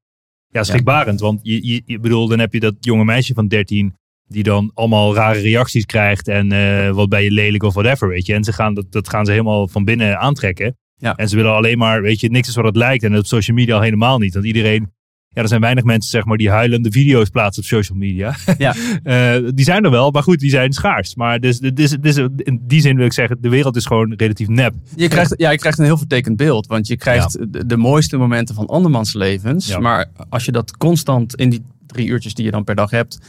ja, 0.52 0.64
schrikbarend, 0.64 1.20
want 1.20 1.40
je, 1.44 1.68
je, 1.68 1.82
je 1.86 2.00
bedoel, 2.00 2.28
dan 2.28 2.40
heb 2.40 2.54
je 2.54 2.60
dat 2.60 2.76
jonge 2.80 3.04
meisje 3.04 3.34
van 3.34 3.48
13 3.48 3.94
die 4.28 4.44
dan 4.44 4.72
allemaal 4.74 5.16
rare 5.16 5.40
reacties 5.40 5.86
krijgt 5.86 6.28
en 6.28 6.52
eh, 6.52 6.90
wat 6.90 7.10
ben 7.10 7.24
je 7.24 7.32
lelijk 7.32 7.64
of 7.64 7.74
whatever, 7.74 8.08
weet 8.08 8.26
je. 8.26 8.34
En 8.34 8.44
ze 8.44 8.54
gaan, 8.54 8.74
dat, 8.74 8.92
dat 8.92 9.10
gaan 9.10 9.26
ze 9.26 9.32
helemaal 9.32 9.68
van 9.68 9.84
binnen 9.84 10.20
aantrekken. 10.20 10.78
Ja. 10.96 11.16
En 11.16 11.30
ze 11.30 11.36
willen 11.36 11.54
alleen 11.54 11.78
maar, 11.78 12.02
weet 12.02 12.20
je, 12.20 12.30
niks 12.30 12.48
is 12.48 12.56
wat 12.56 12.66
het 12.66 12.76
lijkt. 12.76 13.04
En 13.04 13.18
op 13.18 13.26
social 13.26 13.58
media 13.58 13.76
al 13.76 13.82
helemaal 13.82 14.18
niet. 14.18 14.34
Want 14.34 14.46
iedereen, 14.46 14.92
ja, 15.34 15.42
er 15.42 15.48
zijn 15.48 15.62
weinig 15.62 15.84
mensen, 15.84 16.10
zeg 16.10 16.26
maar, 16.26 16.38
die 16.38 16.50
huilende 16.50 16.92
video's 16.92 17.30
plaatsen 17.30 17.64
op 17.64 17.70
social 17.70 17.98
media. 17.98 18.36
Ja. 18.58 18.76
Eh, 19.04 19.36
die 19.54 19.66
zijn 19.66 19.84
er 19.84 19.92
wel, 19.92 20.12
maar 20.12 20.24
goed, 20.24 20.40
die 20.40 20.50
zijn 20.50 20.74
schaars. 20.74 21.16
Maar 21.16 21.40
dus, 21.40 21.60
dus, 21.60 21.98
dus, 22.00 22.18
in 22.38 22.62
die 22.62 22.82
zin 22.82 22.96
wil 22.96 23.06
ik 23.06 23.14
zeggen, 23.14 23.38
de 23.42 23.50
wereld 23.50 23.76
is 23.76 23.86
gewoon 23.86 24.14
relatief 24.18 24.48
nep. 24.48 24.74
Je 24.96 25.08
krijgt, 25.08 25.34
ja, 25.38 25.50
je 25.50 25.58
krijgt 25.58 25.80
een 25.80 25.86
heel 25.86 25.98
vertekend 25.98 26.38
beeld. 26.38 26.68
Want 26.68 26.88
je 26.88 26.98
krijgt 26.98 27.54
de, 27.54 27.66
de 27.66 27.78
mooiste 27.78 28.18
momenten 28.18 28.56
van 28.56 28.68
andermans 28.68 29.14
levens. 29.14 29.68
Ja. 29.68 29.80
Maar 29.80 30.06
als 30.30 30.46
je 30.46 30.52
dat 30.52 30.78
constant 30.78 31.36
in 31.36 31.50
die 31.50 31.64
drie 31.86 32.08
uurtjes 32.08 32.34
die 32.34 32.46
je 32.46 32.52
dan 32.52 32.64
per 32.64 32.76
dag 32.76 32.90
hebt... 32.90 33.20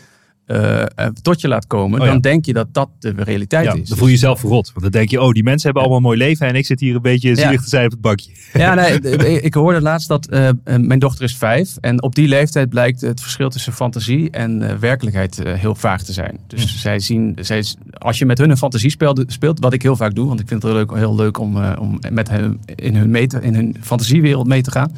eh, 0.47 0.81
eh, 0.83 0.87
tot 1.23 1.41
je 1.41 1.49
laat 1.49 1.67
komen, 1.67 2.01
Oh 2.01 2.07
ja. 2.07 2.13
dan 2.13 2.21
denk 2.21 2.45
je 2.45 2.53
dat 2.53 2.67
dat 2.75 2.89
de 2.99 3.15
realiteit 3.17 3.65
Ja, 3.65 3.73
is. 3.75 3.89
dan 3.89 3.99
voel 3.99 4.07
je 4.07 4.13
jezelf 4.13 4.41
verrot. 4.41 4.67
Want 4.71 4.81
dan 4.83 4.91
denk 4.91 5.11
je, 5.11 5.21
oh, 5.23 5.33
die 5.33 5.43
mensen 5.43 5.63
hebben 5.65 5.83
allemaal 5.83 5.99
een 6.01 6.05
mooi 6.17 6.19
leven 6.19 6.47
en 6.47 6.55
ik 6.55 6.67
zit 6.67 6.81
hier 6.81 6.95
een 6.95 7.03
beetje 7.03 7.35
zielig 7.35 7.63
te 7.63 7.69
zijn 7.69 7.85
op 7.85 7.91
het 7.91 8.01
bakje. 8.01 8.31
Ja, 8.53 8.75
nee, 8.75 9.41
ik- 9.41 9.55
hoorde 9.55 9.81
laatst 9.81 10.09
dat 10.09 10.27
eh, 10.29 10.49
mijn 10.65 10.99
dochter 10.99 11.25
is 11.25 11.37
vijf. 11.37 11.77
En 11.81 12.03
op 12.03 12.15
die 12.15 12.29
leeftijd 12.29 12.69
blijkt 12.69 13.01
het 13.01 13.21
verschil 13.21 13.49
tussen 13.51 13.73
fantasie 13.73 14.31
en 14.31 14.81
werkelijkheid 14.81 15.43
heel 15.45 15.75
vaag 15.75 16.03
te 16.03 16.13
zijn. 16.13 16.39
Dus 16.47 16.81
zij 16.81 16.99
zien, 16.99 17.37
zij, 17.41 17.65
als 17.99 18.19
je 18.19 18.27
met 18.27 18.39
hun 18.39 18.51
een 18.51 18.57
fantasiespel 18.57 19.15
do- 19.15 19.25
speelt, 19.27 19.59
wat 19.61 19.73
ik 19.73 19.83
heel 19.83 19.97
vaak 19.97 20.15
doe, 20.15 20.27
want 20.29 20.41
ik 20.41 20.49
vind 20.49 20.63
het 20.63 20.73
heel 20.73 20.81
leuk, 20.81 20.95
heel 20.97 21.15
leuk 21.15 21.39
om, 21.39 21.65
om 21.65 21.99
met 22.11 22.29
hen 22.29 22.61
in 22.75 22.95
hun, 22.97 23.11
mee 23.11 23.27
te- 23.27 23.41
in 23.43 23.55
hun 23.55 23.77
fantasiewereld 23.81 24.47
mee 24.47 24.63
te 24.63 24.71
gaan. 24.71 24.93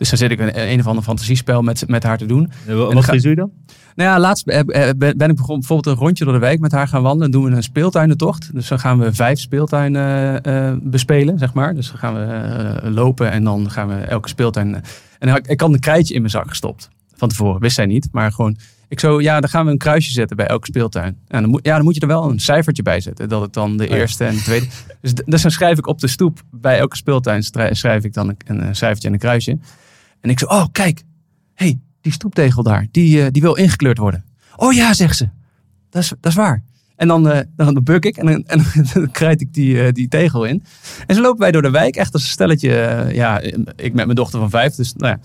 Dus 0.00 0.08
dan 0.08 0.18
zit 0.18 0.30
ik 0.30 0.38
een, 0.38 0.70
een 0.70 0.80
of 0.80 0.86
ander 0.86 1.04
fantasiespel 1.04 1.62
met, 1.62 1.84
met 1.88 2.02
haar 2.02 2.18
te 2.18 2.26
doen. 2.26 2.50
Eh, 2.66 2.74
Wat 2.74 2.92
dan 2.92 3.02
ga- 3.02 3.12
doe 3.12 3.28
je 3.28 3.34
dan? 3.34 3.50
Nou 3.94 4.10
ja, 4.10 4.18
laatst 4.18 4.46
eh, 4.46 4.58
eh, 4.58 4.96
ben 4.96 5.30
ik 5.30 5.36
bijvoorbeeld 5.36 5.86
een 5.86 5.94
rondje 5.94 6.24
door 6.24 6.32
de 6.32 6.38
wijk 6.38 6.60
met 6.60 6.72
haar 6.72 6.88
gaan 6.88 7.02
wandelen. 7.02 7.30
Dan 7.30 7.40
doen 7.40 7.50
we 7.50 7.56
een 7.56 7.62
speeltuinentocht. 7.62 8.50
Dus 8.54 8.68
dan 8.68 8.78
gaan 8.78 8.98
we 8.98 9.14
vijf 9.14 9.38
speeltuinen 9.38 10.90
bespelen, 10.90 11.38
zeg 11.38 11.54
maar. 11.54 11.74
Dus 11.74 11.88
dan 11.88 11.98
gaan 11.98 12.14
we 12.14 12.90
lopen 12.90 13.30
en 13.30 13.44
dan 13.44 13.70
gaan 13.70 13.88
we 13.88 13.94
elke 13.94 14.28
speeltuin... 14.28 14.74
en 14.74 15.28
dan 15.28 15.36
ik, 15.36 15.46
ik 15.46 15.60
had 15.60 15.72
een 15.72 15.80
krijtje 15.80 16.14
in 16.14 16.20
mijn 16.20 16.32
zak 16.32 16.48
gestopt. 16.48 16.88
Van 17.16 17.28
tevoren, 17.28 17.60
wist 17.60 17.74
zij 17.74 17.86
niet. 17.86 18.08
Maar 18.12 18.32
gewoon, 18.32 18.56
ik 18.88 19.00
zo, 19.00 19.20
ja, 19.20 19.40
dan 19.40 19.48
gaan 19.48 19.64
we 19.64 19.70
een 19.70 19.78
kruisje 19.78 20.12
zetten 20.12 20.36
bij 20.36 20.46
elke 20.46 20.66
speeltuin. 20.66 21.16
En 21.28 21.40
dan 21.40 21.50
moet, 21.50 21.66
ja, 21.66 21.74
dan 21.74 21.84
moet 21.84 21.94
je 21.94 22.00
er 22.00 22.06
wel 22.06 22.30
een 22.30 22.40
cijfertje 22.40 22.82
bij 22.82 23.00
zetten. 23.00 23.28
Dat 23.28 23.40
het 23.40 23.52
dan 23.52 23.76
de 23.76 23.88
ja. 23.88 23.94
eerste 23.94 24.24
en 24.24 24.34
de 24.34 24.42
tweede... 24.42 24.66
Dus, 25.00 25.14
dus 25.14 25.42
dan 25.42 25.50
schrijf 25.50 25.78
ik 25.78 25.86
op 25.86 26.00
de 26.00 26.08
stoep 26.08 26.42
bij 26.50 26.78
elke 26.78 26.96
speeltuin 26.96 27.42
schrijf 27.70 28.04
ik 28.04 28.14
dan 28.14 28.28
een, 28.28 28.36
een 28.46 28.76
cijfertje 28.76 29.08
en 29.08 29.14
een 29.14 29.20
kruisje. 29.20 29.58
En 30.20 30.30
ik 30.30 30.38
zo, 30.38 30.46
oh 30.46 30.64
kijk, 30.72 31.02
hey, 31.54 31.80
die 32.00 32.12
stoeptegel 32.12 32.62
daar, 32.62 32.86
die, 32.90 33.22
eh, 33.24 33.26
die 33.30 33.42
wil 33.42 33.54
ingekleurd 33.54 33.98
worden. 33.98 34.24
Oh 34.56 34.72
ja, 34.72 34.94
zegt 34.94 35.16
ze. 35.16 35.28
Dat 35.90 36.02
is, 36.02 36.08
dat 36.08 36.30
is 36.32 36.34
waar. 36.34 36.62
En 36.96 37.08
dan, 37.08 37.28
eh 37.28 37.40
dan 37.56 37.80
buk 37.84 38.04
ik 38.04 38.16
en 38.16 38.26
dan, 38.26 38.44
en 38.46 38.64
dan 38.94 39.10
krijt 39.20 39.40
ik 39.40 39.52
die, 39.54 39.82
eh, 39.82 39.92
die 39.92 40.08
tegel 40.08 40.44
in. 40.44 40.62
En 41.06 41.14
zo 41.14 41.20
lopen 41.22 41.40
wij 41.40 41.50
door 41.50 41.62
de 41.62 41.70
wijk, 41.70 41.96
echt 41.96 42.12
als 42.12 42.22
een 42.22 42.28
stelletje. 42.28 42.70
ja, 43.12 43.40
ik 43.76 43.92
met 43.92 44.04
mijn 44.04 44.14
dochter 44.14 44.38
van 44.38 44.50
vijf. 44.50 44.74
Dus, 44.74 44.92
nou 44.94 45.12
ja. 45.12 45.20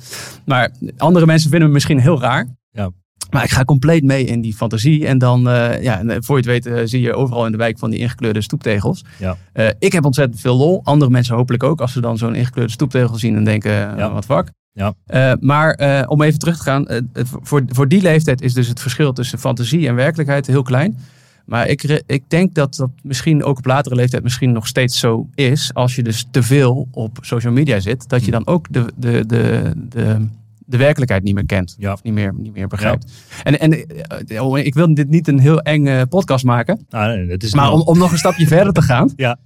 Maar 0.46 0.72
andere 0.98 1.26
mensen 1.26 1.50
vinden 1.50 1.68
me 1.68 1.74
misschien 1.74 2.00
heel 2.00 2.20
raar. 2.22 2.48
Ja. 2.72 2.90
Maar 3.30 3.44
ik 3.44 3.50
ga 3.50 3.64
compleet 3.64 4.04
mee 4.04 4.26
in 4.26 4.42
die 4.42 4.54
fantasie. 4.56 5.08
En 5.08 5.18
dan, 5.18 5.42
ja, 5.82 6.04
voor 6.20 6.42
je 6.42 6.50
het 6.52 6.66
weet, 6.66 6.90
zie 6.90 7.02
je 7.02 7.14
overal 7.14 7.46
in 7.46 7.52
de 7.52 7.58
wijk 7.58 7.80
van 7.80 7.90
die 7.90 8.00
ingekleurde 8.00 8.42
stoeptegels. 8.42 9.04
Ja. 9.20 9.38
Ik 9.80 9.92
heb 9.92 10.06
ontzettend 10.06 10.42
veel 10.42 10.56
lol. 10.58 10.82
Andere 10.84 11.12
mensen 11.12 11.36
hopelijk 11.36 11.64
ook. 11.64 11.82
Als 11.82 11.92
ze 11.92 12.02
dan 12.02 12.18
zo'n 12.18 12.36
ingekleurde 12.36 12.72
stoeptegel 12.72 13.16
zien 13.18 13.36
en 13.36 13.44
denken, 13.44 13.72
Ja. 13.72 14.12
wat 14.12 14.26
fuck. 14.26 14.52
Ja. 14.76 14.94
Eh, 15.06 15.34
maar 15.40 15.72
eh, 15.74 16.04
om 16.08 16.22
even 16.22 16.40
terug 16.40 16.58
te 16.58 16.64
gaan. 16.64 16.88
eh, 16.88 17.02
voor, 17.24 17.64
voor 17.68 17.88
die 17.88 18.02
leeftijd 18.02 18.42
is 18.42 18.54
dus 18.54 18.68
het 18.68 18.80
verschil 18.80 19.14
tussen 19.14 19.40
fantasie 19.40 19.88
en 19.88 19.96
werkelijkheid 19.96 20.48
heel 20.48 20.62
klein. 20.64 20.98
Maar 21.46 21.68
ik, 21.68 21.84
ik 22.06 22.24
denk 22.28 22.54
dat 22.56 22.76
dat 22.76 22.90
misschien 23.04 23.44
ook 23.44 23.58
op 23.58 23.66
latere 23.66 23.96
leeftijd 23.96 24.24
misschien 24.24 24.52
nog 24.52 24.68
steeds 24.68 25.00
zo 25.00 25.28
is. 25.36 25.74
Als 25.74 25.96
je 25.96 26.04
dus 26.04 26.26
te 26.32 26.44
veel 26.44 26.88
op 26.92 27.18
social 27.22 27.54
media 27.54 27.80
zit. 27.80 28.10
Dat 28.10 28.20
je 28.20 28.26
Hm. 28.26 28.32
dan 28.32 28.48
ook 28.48 28.68
de, 28.74 28.86
de, 28.96 29.26
de, 29.26 29.72
de, 29.90 30.28
de 30.66 30.78
werkelijkheid 30.78 31.24
niet 31.24 31.34
meer 31.36 31.46
kent. 31.46 31.76
Ja. 31.78 31.92
Of 31.94 32.04
niet 32.04 32.14
meer, 32.14 32.34
niet 32.38 32.54
meer 32.54 32.68
begrijpt. 32.68 33.12
En, 33.44 33.60
en 33.60 33.88
eh, 34.28 34.46
oh, 34.46 34.58
ik 34.60 34.74
wil 34.74 34.94
dit 34.94 35.10
niet 35.10 35.28
een 35.28 35.40
heel 35.40 35.60
eng 35.62 35.86
eh, 35.88 36.02
podcast 36.10 36.46
maken. 36.46 36.86
Nou, 36.90 37.18
nee, 37.18 37.30
het 37.30 37.44
is 37.44 37.54
Maar 37.54 37.72
om, 37.72 37.82
om 37.82 37.98
nog 37.98 38.12
een 38.12 38.18
stapje 38.18 38.48
verder 38.58 38.74
te 38.74 38.82
gaan. 38.82 39.14
Ja. 39.16 39.38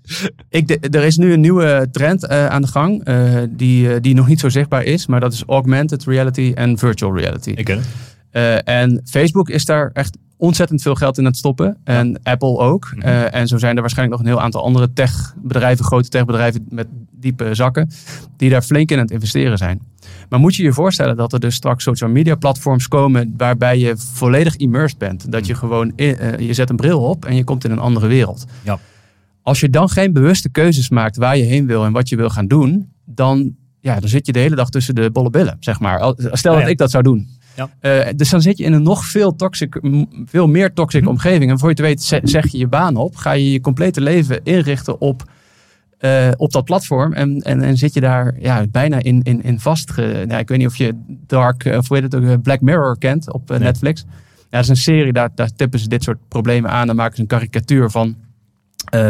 Ik, 0.49 0.67
de- 0.67 0.79
er 0.97 1.03
is 1.03 1.17
nu 1.17 1.33
een 1.33 1.41
nieuwe 1.41 1.88
trend 1.91 2.25
eh, 2.27 2.45
aan 2.45 2.61
de 2.61 2.67
gang. 2.67 3.03
die, 3.49 3.99
die 3.99 4.15
nog 4.15 4.27
niet 4.27 4.39
zo 4.39 4.49
zichtbaar 4.49 4.83
is. 4.83 5.07
Maar 5.07 5.19
dat 5.19 5.33
is 5.33 5.43
augmented 5.47 6.03
reality 6.05 6.51
en 6.55 6.77
virtual 6.77 7.17
reality. 7.17 7.49
Ik 7.49 7.65
ken 7.65 7.77
het. 7.77 8.63
En 8.63 9.01
Facebook 9.05 9.49
is 9.49 9.65
daar 9.65 9.89
echt 9.93 10.17
ontzettend 10.39 10.81
veel 10.81 10.96
geld 10.96 11.17
in 11.17 11.24
aan 11.24 11.29
het 11.29 11.38
stoppen. 11.39 11.77
En 11.84 12.19
Apple 12.24 12.58
ook. 12.58 12.91
Mhm. 12.96 13.05
Eh, 13.08 13.34
en 13.34 13.48
zo 13.48 13.58
zijn 13.58 13.75
er 13.75 13.81
waarschijnlijk 13.81 14.17
nog 14.19 14.27
een 14.27 14.34
heel 14.36 14.43
aantal 14.43 14.63
andere 14.63 14.93
techbedrijven, 14.93 15.86
grote 15.86 16.10
techbedrijven 16.10 16.65
met 16.69 16.88
diepe 17.12 17.55
zakken, 17.55 17.89
die 18.38 18.50
daar 18.50 18.62
flink 18.62 18.89
in 18.91 18.98
aan 18.98 19.03
het 19.03 19.12
investeren 19.12 19.58
zijn. 19.58 19.81
Maar 20.29 20.39
moet 20.39 20.55
je 20.55 20.63
je 20.63 20.74
voorstellen 20.74 21.17
dat 21.17 21.34
er 21.34 21.39
dus 21.39 21.55
straks 21.55 21.84
social 21.84 22.10
media 22.10 22.36
platforms 22.36 22.88
komen 22.88 23.34
waarbij 23.38 23.77
je 23.79 23.98
volledig 23.98 24.55
immersed 24.55 24.98
bent. 24.98 25.31
Dat 25.31 25.46
je 25.48 25.55
gewoon, 25.55 25.91
in- 25.96 26.17
eh, 26.17 26.48
je 26.48 26.53
zet 26.53 26.69
een 26.69 26.75
bril 26.75 27.01
op 27.01 27.25
en 27.25 27.36
je 27.36 27.43
komt 27.43 27.63
in 27.63 27.72
een 27.72 27.79
andere 27.79 28.08
wereld. 28.08 28.46
Ja. 28.63 28.79
Als 29.41 29.60
je 29.60 29.69
dan 29.69 29.89
geen 29.89 30.13
bewuste 30.13 30.50
keuzes 30.50 30.89
maakt 30.89 31.17
waar 31.17 31.38
je 31.38 31.43
heen 31.43 31.65
wil 31.65 31.86
en 31.86 31.91
wat 31.91 32.10
je 32.10 32.15
wil 32.15 32.29
gaan 32.29 32.48
doen, 32.48 32.89
dan, 33.05 33.55
ja, 33.79 34.00
dan 34.00 34.10
zit 34.10 34.25
je 34.25 34.31
de 34.31 34.39
hele 34.39 34.55
dag 34.55 34.69
tussen 34.69 34.96
de 34.96 35.12
bolle 35.12 35.29
billen, 35.29 35.58
zeg 35.60 35.79
maar. 35.79 36.13
Stel 36.31 36.53
Ja, 36.53 36.60
dat 36.60 36.69
ik 36.69 36.77
dat 36.77 36.91
zou 36.91 37.03
doen. 37.03 37.27
Ja. 37.59 37.69
Eh, 37.79 38.07
dus 38.15 38.29
dan 38.29 38.41
zit 38.41 38.57
je 38.57 38.63
in 38.63 38.73
een 38.73 38.83
nog 38.83 39.05
veel, 39.05 39.35
toxic, 39.35 39.79
veel 40.25 40.47
meer 40.47 40.73
toxic 40.73 41.01
Mhm. 41.01 41.09
omgeving. 41.09 41.51
En 41.51 41.59
voor 41.59 41.69
je 41.69 41.75
te 41.75 41.81
weten 41.81 42.05
ze- 42.05 42.19
zeg 42.23 42.51
je 42.51 42.57
je 42.57 42.67
baan 42.67 42.95
op. 42.95 43.15
Ga 43.15 43.31
je 43.31 43.51
je 43.51 43.61
complete 43.61 44.01
leven 44.01 44.43
inrichten 44.43 45.01
op, 45.01 45.23
eh, 45.97 46.27
op 46.37 46.51
dat 46.51 46.63
platform. 46.65 47.13
En, 47.13 47.39
en, 47.41 47.61
en 47.61 47.77
zit 47.77 47.93
je 47.93 47.99
daar 48.01 48.35
ja, 48.39 48.65
bijna 48.71 48.99
in, 49.01 49.21
in, 49.23 49.43
in 49.43 49.59
vast. 49.59 49.95
nou, 49.97 50.33
ik 50.37 50.47
weet 50.47 50.57
niet 50.57 50.67
of 50.67 50.75
je 50.75 50.93
Dark, 51.27 51.63
eh, 51.65 51.77
of 51.77 51.87
hoe 51.87 51.97
heet 51.97 52.13
het 52.13 52.23
ook, 52.23 52.41
Black 52.41 52.61
Mirror 52.61 52.97
kent 52.97 53.33
op 53.33 53.49
Nee. 53.49 53.59
Netflix. 53.59 54.05
Ja, 54.37 54.45
dat 54.49 54.61
is 54.63 54.69
een 54.69 54.75
serie, 54.75 55.13
daar, 55.13 55.29
daar 55.35 55.51
tippen 55.55 55.79
ze 55.79 55.87
dit 55.87 56.03
soort 56.03 56.17
problemen 56.27 56.71
aan. 56.71 56.87
Dan 56.87 56.95
maken 56.95 57.15
ze 57.15 57.21
een 57.21 57.27
karikatuur 57.27 57.89
van 57.89 58.15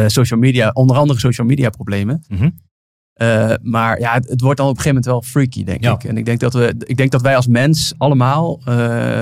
social 0.07 0.39
media, 0.39 0.69
onder 0.73 0.95
andere 0.97 1.19
social 1.19 1.47
media 1.47 1.69
problemen. 1.69 2.23
Mhm. 2.27 2.49
Eh, 3.19 3.53
maar 3.61 3.99
ja, 3.99 4.13
het, 4.13 4.29
het 4.29 4.41
wordt 4.41 4.57
dan 4.57 4.67
op 4.67 4.75
een 4.77 4.81
gegeven 4.81 5.01
moment 5.01 5.05
wel 5.05 5.21
freaky, 5.21 5.63
denk 5.63 5.83
Ja. 5.83 5.93
ik. 5.93 6.03
En 6.03 6.17
ik 6.17 6.25
denk 6.25 6.39
dat, 6.39 6.53
we, 6.53 6.75
ik 6.77 6.97
denk 6.97 7.11
dat 7.11 7.21
wij 7.21 7.35
als 7.35 7.47
mens 7.47 7.93
allemaal 7.97 8.59
eh, 8.65 9.21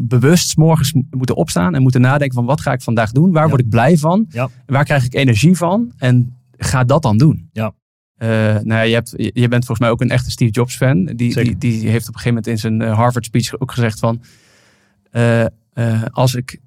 bewust 0.00 0.56
morgens 0.56 0.94
moeten 1.10 1.36
opstaan 1.36 1.74
en 1.74 1.82
moeten 1.82 2.00
nadenken 2.00 2.34
van 2.36 2.44
wat 2.44 2.60
ga 2.60 2.72
ik 2.72 2.82
vandaag 2.82 3.12
doen? 3.12 3.32
Waar 3.32 3.42
Ja. 3.42 3.48
word 3.48 3.60
ik 3.60 3.68
blij 3.68 3.96
van? 3.98 4.26
Ja. 4.28 4.48
Waar 4.66 4.84
krijg 4.84 5.04
ik 5.04 5.14
energie 5.14 5.56
van? 5.56 5.92
En 5.96 6.36
ga 6.56 6.84
dat 6.84 7.02
dan 7.02 7.16
doen. 7.16 7.48
Ja. 7.52 7.72
Nou 8.18 8.64
ja, 8.66 8.80
je, 8.80 8.94
hebt, 8.94 9.12
je 9.16 9.48
bent 9.48 9.64
volgens 9.64 9.78
mij 9.78 9.90
ook 9.90 10.00
een 10.00 10.10
echte 10.10 10.30
Steve 10.30 10.50
Jobs 10.52 10.76
fan. 10.76 11.04
Die, 11.04 11.34
die, 11.34 11.58
die 11.58 11.88
heeft 11.88 12.08
op 12.08 12.14
een 12.14 12.20
gegeven 12.20 12.28
moment 12.28 12.46
in 12.46 12.58
zijn 12.58 12.80
Harvard 12.80 13.24
speech 13.24 13.58
ook 13.60 13.72
gezegd 13.72 13.98
van... 13.98 14.20
als 16.12 16.34
ik 16.34 16.60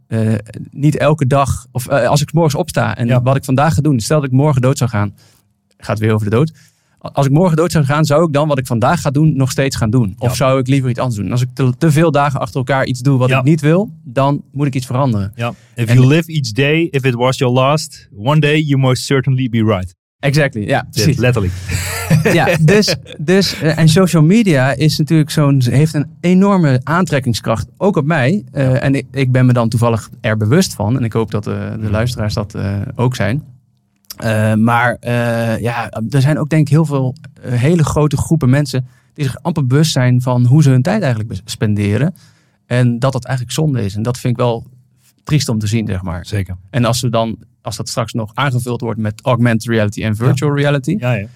niet 0.72 0.98
elke 0.98 1.27
dag, 1.27 1.65
of 1.72 1.89
als 1.89 2.22
ik 2.22 2.34
morgens 2.34 2.56
opsta 2.56 2.96
en 2.98 3.08
Ja. 3.08 3.22
wat 3.22 3.36
ik 3.36 3.44
vandaag 3.44 3.74
ga 3.74 3.82
doen, 3.82 4.00
stel 4.00 4.20
dat 4.22 4.30
ik 4.30 4.36
morgen 4.36 4.62
dood 4.62 4.77
zou 4.77 4.89
gaan, 4.89 5.13
gaat 5.77 6.00
weer 6.00 6.13
over 6.13 6.29
de 6.29 6.36
dood. 6.36 6.51
Als 7.00 7.25
ik 7.25 7.32
morgen 7.32 7.58
dood 7.58 7.72
zou 7.72 7.86
gaan, 7.86 8.05
zou 8.05 8.24
ik 8.27 8.34
dan 8.34 8.48
wat 8.48 8.58
ik 8.58 8.65
vandaag 8.65 9.01
ga 9.01 9.12
doen 9.12 9.36
nog 9.38 9.51
steeds 9.51 9.75
gaan 9.75 9.89
doen? 9.89 10.15
Of 10.17 10.29
Ja. 10.29 10.36
zou 10.36 10.60
ik 10.60 10.67
liever 10.67 10.89
iets 10.89 11.00
anders 11.00 11.20
doen? 11.22 11.32
Als 11.32 11.41
ik 11.41 11.50
te, 11.53 11.74
te 11.77 11.91
veel 11.91 12.12
dagen 12.12 12.39
achter 12.39 12.55
elkaar 12.58 12.86
iets 12.86 13.00
doe 13.00 13.17
wat 13.17 13.29
Ja. 13.29 13.38
ik 13.39 13.44
niet 13.44 13.62
wil, 13.62 13.89
dan 14.03 14.41
moet 14.51 14.67
ik 14.67 14.75
iets 14.75 14.86
veranderen. 14.86 15.32
Ja. 15.36 15.53
If 15.75 15.88
En- 15.89 15.96
you 15.96 16.08
live 16.08 16.32
each 16.32 16.51
day, 16.51 16.88
if 16.91 17.03
it 17.03 17.13
was 17.13 17.38
your 17.38 17.53
last, 17.53 18.10
one 18.15 18.39
day 18.39 18.60
you 18.60 18.79
most 18.79 19.03
certainly 19.03 19.50
be 19.50 19.63
right. 19.63 19.96
Exactly, 20.20 20.62
ja, 20.67 20.82
Dit, 20.82 20.91
precies. 20.91 21.17
letterlijk. 21.17 21.53
ja, 22.34 22.58
dus, 22.62 22.96
dus, 23.20 23.60
eh, 23.62 23.77
en 23.77 23.89
social 23.89 24.24
media 24.24 24.72
is 24.74 24.98
natuurlijk 24.98 25.29
zo'n, 25.29 25.62
heeft 25.70 25.94
een 25.94 26.08
enorme 26.22 26.82
aantrekkingskracht, 26.84 27.67
ook 27.77 27.96
op 27.98 28.05
mij. 28.05 28.44
Eh, 28.51 28.84
En 28.84 28.96
ik, 28.96 29.05
ik 29.12 29.32
ben 29.32 29.46
me 29.46 29.53
dan 29.53 29.70
toevallig 29.70 30.10
er 30.22 30.38
bewust 30.38 30.74
van. 30.74 30.98
En 30.98 31.03
ik 31.03 31.14
hoop 31.14 31.31
dat 31.31 31.48
eh, 31.48 31.72
de 31.81 31.90
luisteraars 31.90 32.33
dat 32.33 32.55
ook 32.96 33.16
zijn. 33.16 33.44
Eh, 34.18 34.54
maar 34.54 34.98
eh, 35.00 35.60
ja, 35.60 35.90
er 36.10 36.22
zijn 36.22 36.40
ook 36.40 36.50
denk 36.50 36.62
ik 36.62 36.74
heel 36.74 36.86
veel 36.86 37.16
eh, 37.42 37.51
hele 37.51 37.84
grote 37.84 38.18
groepen 38.18 38.50
mensen 38.50 38.88
die 39.14 39.25
zich 39.25 39.42
amper 39.42 39.68
bewust 39.68 39.92
zijn 39.92 40.22
van 40.22 40.46
hoe 40.46 40.64
ze 40.64 40.70
hun 40.70 40.82
tijd 40.82 41.01
eigenlijk 41.01 41.42
spenderen. 41.46 42.16
En 42.66 43.00
dat 43.00 43.14
dat 43.14 43.25
eigenlijk 43.25 43.56
zonde 43.56 43.84
is. 43.84 43.96
En 43.96 44.04
dat 44.04 44.18
vind 44.18 44.34
ik 44.34 44.40
wel 44.40 44.68
triest 45.24 45.50
om 45.50 45.60
te 45.60 45.68
zien, 45.68 45.88
zeg 45.88 46.01
maar. 46.01 46.25
Zeker. 46.25 46.58
En 46.70 46.86
als, 46.86 47.01
we 47.01 47.10
dan, 47.10 47.38
als 47.62 47.75
dat 47.75 47.90
straks 47.90 48.14
nog 48.14 48.32
aangevuld 48.34 48.82
wordt 48.82 49.00
met 49.00 49.22
augmented 49.22 49.68
reality 49.70 50.04
en 50.04 50.16
virtual 50.16 50.56
reality, 50.56 50.96
Ja, 51.00 51.14
ja. 51.14 51.28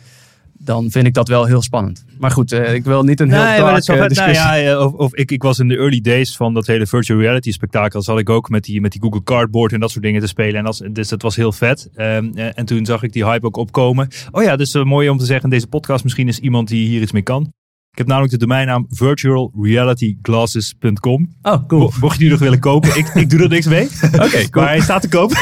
Dan 0.64 0.92
vind 0.92 1.08
ik 1.08 1.14
dat 1.14 1.28
wel 1.28 1.46
heel 1.46 1.62
spannend. 1.62 2.06
Maar 2.20 2.32
goed, 2.32 2.52
eh, 2.52 2.74
ik 2.74 2.84
wil 2.84 3.04
niet 3.04 3.20
een 3.20 3.32
heel 3.32 3.44
Nee, 3.44 3.60
dark 3.60 3.78
eh, 3.78 3.84
vet. 3.84 3.96
Nou 3.96 4.08
discussie. 4.08 4.36
ja, 4.36 4.60
eh, 4.60 4.86
of, 4.86 4.94
of 4.94 5.16
ik, 5.16 5.32
ik 5.32 5.44
was 5.44 5.60
in 5.60 5.68
de 5.68 5.78
early 5.78 6.02
days 6.02 6.36
van 6.36 6.54
dat 6.54 6.68
hele 6.68 6.88
virtual 6.88 7.20
reality 7.20 7.52
spektakel. 7.52 8.02
Zat 8.02 8.20
ik 8.20 8.30
ook 8.30 8.50
met 8.50 8.64
die, 8.64 8.82
met 8.82 8.92
die 8.92 9.02
Google 9.02 9.24
Cardboard 9.24 9.74
en 9.74 9.80
dat 9.80 9.92
soort 9.92 10.04
dingen 10.04 10.22
te 10.22 10.28
spelen. 10.28 10.56
En 10.56 10.64
dat, 10.64 10.82
dus 10.92 11.10
dat 11.10 11.22
was 11.22 11.36
heel 11.36 11.52
vet. 11.52 11.90
Ehm, 11.96 12.30
eh, 12.36 12.58
en 12.58 12.66
toen 12.66 12.86
zag 12.86 13.04
ik 13.04 13.14
die 13.14 13.26
hype 13.26 13.46
ook 13.46 13.58
opkomen. 13.58 14.08
Oh 14.32 14.44
ja, 14.44 14.56
dus 14.56 14.74
mooi 14.74 15.10
om 15.10 15.18
te 15.18 15.26
zeggen 15.26 15.44
in 15.44 15.50
deze 15.50 15.68
podcast. 15.68 16.04
Misschien 16.04 16.28
is 16.28 16.40
iemand 16.40 16.68
die 16.68 16.88
hier 16.88 17.02
iets 17.02 17.12
mee 17.12 17.22
kan. 17.22 17.54
Ik 18.00 18.06
heb 18.06 18.14
namelijk 18.14 18.40
de 18.40 18.46
domeinnaam 18.48 18.86
virtualrealityglasses.com. 18.90 21.30
Oh, 21.42 21.68
cool. 21.68 21.82
Mo- 21.82 21.92
Mocht 22.00 22.14
je 22.14 22.20
die 22.20 22.30
nog 22.30 22.40
willen 22.40 22.60
kopen, 22.60 22.98
ik, 22.98 23.08
ik 23.08 23.30
doe 23.30 23.40
er 23.42 23.50
niks 23.50 23.66
mee. 23.68 23.88
Oké, 24.26 24.50
cool. 24.50 24.64
Maar 24.64 24.68
hij 24.74 24.80
staat 24.82 25.02
te 25.02 25.10
koop. 25.10 25.32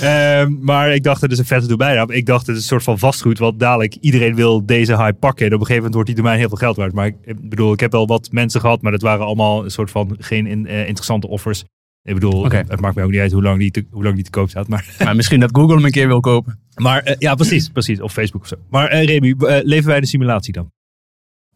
Ehm, 0.00 0.52
maar 0.60 0.94
ik 0.94 1.02
dacht, 1.02 1.20
het 1.20 1.32
is 1.32 1.38
een 1.38 1.44
vette 1.44 1.66
domeinnaam. 1.68 2.10
Ik 2.10 2.26
dacht, 2.26 2.46
het 2.46 2.56
is 2.56 2.62
een 2.62 2.68
soort 2.68 2.82
van 2.82 2.98
vastgoed. 2.98 3.38
Want 3.38 3.60
dadelijk, 3.60 3.94
iedereen 3.94 4.34
wil 4.34 4.66
deze 4.66 4.96
hype 4.96 5.18
pakken. 5.18 5.46
En 5.46 5.52
op 5.54 5.60
een 5.60 5.66
gegeven 5.66 5.76
moment 5.76 5.94
wordt 5.94 6.08
die 6.08 6.16
domein 6.18 6.38
heel 6.38 6.48
veel 6.48 6.56
geld 6.58 6.76
waard. 6.76 6.92
Maar 6.92 7.06
ik, 7.06 7.14
ik 7.24 7.48
bedoel, 7.48 7.72
ik 7.72 7.80
heb 7.80 7.92
wel 7.92 8.06
wat 8.06 8.28
mensen 8.30 8.60
gehad. 8.60 8.82
Maar 8.82 8.92
dat 8.92 9.02
waren 9.02 9.26
allemaal 9.26 9.64
een 9.64 9.70
soort 9.70 9.90
van 9.90 10.16
geen 10.18 10.46
in- 10.46 10.66
eh, 10.66 10.78
interessante 10.78 11.28
offers. 11.28 11.64
Ik 12.02 12.14
bedoel, 12.14 12.44
het 12.50 12.80
maakt 12.80 12.94
mij 12.94 13.04
ook 13.04 13.10
niet 13.10 13.20
uit 13.20 13.32
hoe 13.32 13.42
lang 13.42 13.58
die 13.58 13.70
te, 13.70 13.86
hoe 13.90 14.02
lang 14.02 14.14
die 14.14 14.24
te 14.24 14.30
koop 14.30 14.48
staat. 14.50 14.68
Maar, 14.68 14.94
Maar 15.04 15.16
misschien 15.16 15.40
dat 15.40 15.50
Google 15.52 15.74
hem 15.74 15.84
een 15.84 15.90
keer 15.90 16.06
wil 16.06 16.20
kopen. 16.20 16.58
maar 16.74 17.02
eh, 17.02 17.14
ja, 17.18 17.34
precies, 17.34 17.68
precies. 17.68 18.00
Of 18.00 18.12
Facebook 18.12 18.42
of 18.42 18.48
zo. 18.48 18.56
Maar 18.70 18.88
eh 18.88 19.04
Remy, 19.04 19.34
leven 19.62 19.88
wij 19.88 20.00
de 20.00 20.06
simulatie 20.06 20.52
dan? 20.52 20.70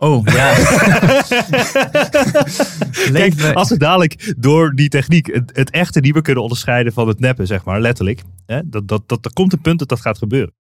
Oh, 0.03 0.27
ja. 0.27 0.55
Kijk, 3.13 3.43
als 3.55 3.69
we 3.69 3.77
dadelijk 3.79 4.35
door 4.39 4.75
die 4.75 4.89
techniek 4.89 5.27
het, 5.27 5.51
het 5.55 5.71
echte 5.71 6.01
niet 6.01 6.13
meer 6.13 6.23
kunnen 6.23 6.43
onderscheiden 6.43 6.93
van 6.93 7.09
het 7.09 7.21
neppen, 7.21 7.47
zeg 7.47 7.65
maar, 7.65 7.81
letterlijk. 7.81 8.23
Hè, 8.47 8.61
dat, 8.65 8.89
dat, 8.89 9.03
dat, 9.07 9.25
er 9.25 9.33
komt 9.33 9.53
een 9.53 9.61
punt 9.61 9.79
dat 9.79 9.89
dat 9.89 10.01
gaat 10.01 10.19
gebeuren. 10.19 10.53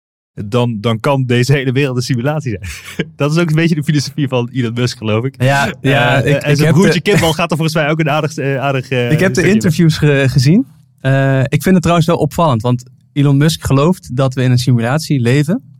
Dan, 0.45 0.77
dan 0.81 0.99
kan 0.99 1.25
deze 1.25 1.53
hele 1.53 1.71
wereld 1.71 1.95
een 1.95 2.01
simulatie 2.01 2.57
zijn. 2.59 2.71
dat 3.15 3.31
is 3.31 3.37
ook 3.37 3.49
een 3.49 3.55
beetje 3.55 3.75
de 3.75 3.83
filosofie 3.83 4.27
van 4.27 4.49
Elon 4.53 4.73
Musk, 4.73 4.97
geloof 4.97 5.25
ik. 5.25 5.43
Ja, 5.43 5.73
ja 5.81 6.21
Eh, 6.21 6.35
ik, 6.35 6.41
en 6.41 6.51
ik, 6.51 6.57
zijn 6.57 6.73
broertje 6.73 7.01
de, 7.01 7.11
Kimball 7.11 7.31
gaat 7.31 7.51
er 7.51 7.57
volgens 7.57 7.77
mij 7.77 7.89
ook 7.89 7.99
een 7.99 8.09
aardig... 8.09 8.35
eh, 8.37 8.57
aardig 8.59 8.89
eh, 8.89 9.11
ik 9.11 9.19
heb 9.19 9.33
de 9.33 9.49
interviews 9.49 9.97
ge- 9.97 10.25
gezien. 10.29 10.65
Eh, 10.99 11.39
ik 11.43 11.61
vind 11.61 11.73
het 11.73 11.81
trouwens 11.81 12.07
wel 12.07 12.17
opvallend. 12.17 12.61
Want 12.61 12.83
Elon 13.13 13.37
Musk 13.37 13.65
gelooft 13.65 14.15
dat 14.15 14.33
we 14.33 14.43
in 14.43 14.51
een 14.51 14.57
simulatie 14.57 15.19
leven. 15.19 15.78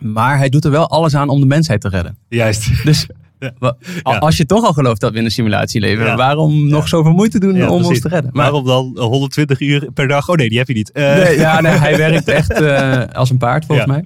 Maar 0.00 0.38
hij 0.38 0.48
doet 0.48 0.64
er 0.64 0.70
wel 0.70 0.88
alles 0.88 1.14
aan 1.14 1.28
om 1.28 1.40
de 1.40 1.46
mensheid 1.46 1.80
te 1.80 1.88
redden. 1.88 2.18
Juist. 2.28 2.84
Dus 2.84 3.06
Ja. 3.38 4.16
als 4.18 4.36
je 4.36 4.46
toch 4.46 4.64
al 4.64 4.72
gelooft 4.72 5.00
dat 5.00 5.12
we 5.12 5.18
in 5.18 5.24
een 5.24 5.30
simulatie 5.30 5.80
leven. 5.80 6.04
Ja. 6.04 6.16
Waarom 6.16 6.68
nog 6.68 6.88
zoveel 6.88 7.12
moeite 7.12 7.38
doen 7.38 7.68
om 7.68 7.84
ons 7.84 8.00
te 8.00 8.08
redden? 8.08 8.30
Maar, 8.34 8.50
Waarom 8.52 8.94
dan 8.94 9.04
120 9.04 9.60
uur 9.60 9.92
per 9.92 10.08
dag? 10.08 10.28
Oh 10.28 10.36
nee, 10.36 10.48
die 10.48 10.58
heb 10.58 10.68
je 10.68 10.74
niet. 10.74 10.92
Eh, 10.92 11.14
Nee, 11.14 11.38
ja, 11.38 11.60
nee, 11.60 11.72
hij 11.72 11.96
werkt 12.06 12.28
echt 12.28 12.50
eh, 12.50 13.02
als 13.12 13.30
een 13.30 13.38
paard, 13.38 13.64
volgens 13.64 13.86
mij. 13.86 14.04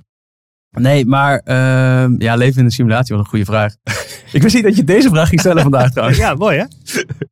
Nee, 0.71 1.07
maar 1.07 1.39
ehm, 1.39 2.15
ja, 2.19 2.35
leven 2.35 2.59
in 2.59 2.65
een 2.65 2.71
simulatie, 2.71 3.15
wat 3.15 3.25
een 3.25 3.31
goede 3.31 3.45
vraag. 3.45 3.75
ik 4.33 4.43
wist 4.43 4.55
niet 4.55 4.65
dat 4.65 4.77
je 4.77 4.85
deze 4.85 5.09
vraag 5.09 5.29
ging 5.29 5.41
stellen 5.41 5.63
vandaag 5.63 5.91
trouwens. 5.91 6.19
ja, 6.19 6.35
mooi 6.35 6.59
hè? 6.59 6.65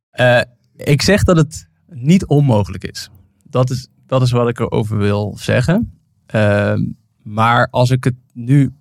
Eh, 0.09 0.43
ik 0.75 1.01
zeg 1.01 1.23
dat 1.23 1.37
het 1.37 1.67
niet 1.87 2.25
onmogelijk 2.25 2.83
is. 2.83 3.09
Dat 3.43 3.69
is, 3.69 3.87
dat 4.05 4.21
is 4.21 4.31
wat 4.31 4.49
ik 4.49 4.59
erover 4.59 4.97
wil 4.97 5.37
zeggen. 5.39 5.99
Ehm, 6.25 6.81
maar 7.23 7.67
als 7.71 7.89
ik 7.89 8.03
het 8.03 8.15
nu... 8.45 8.71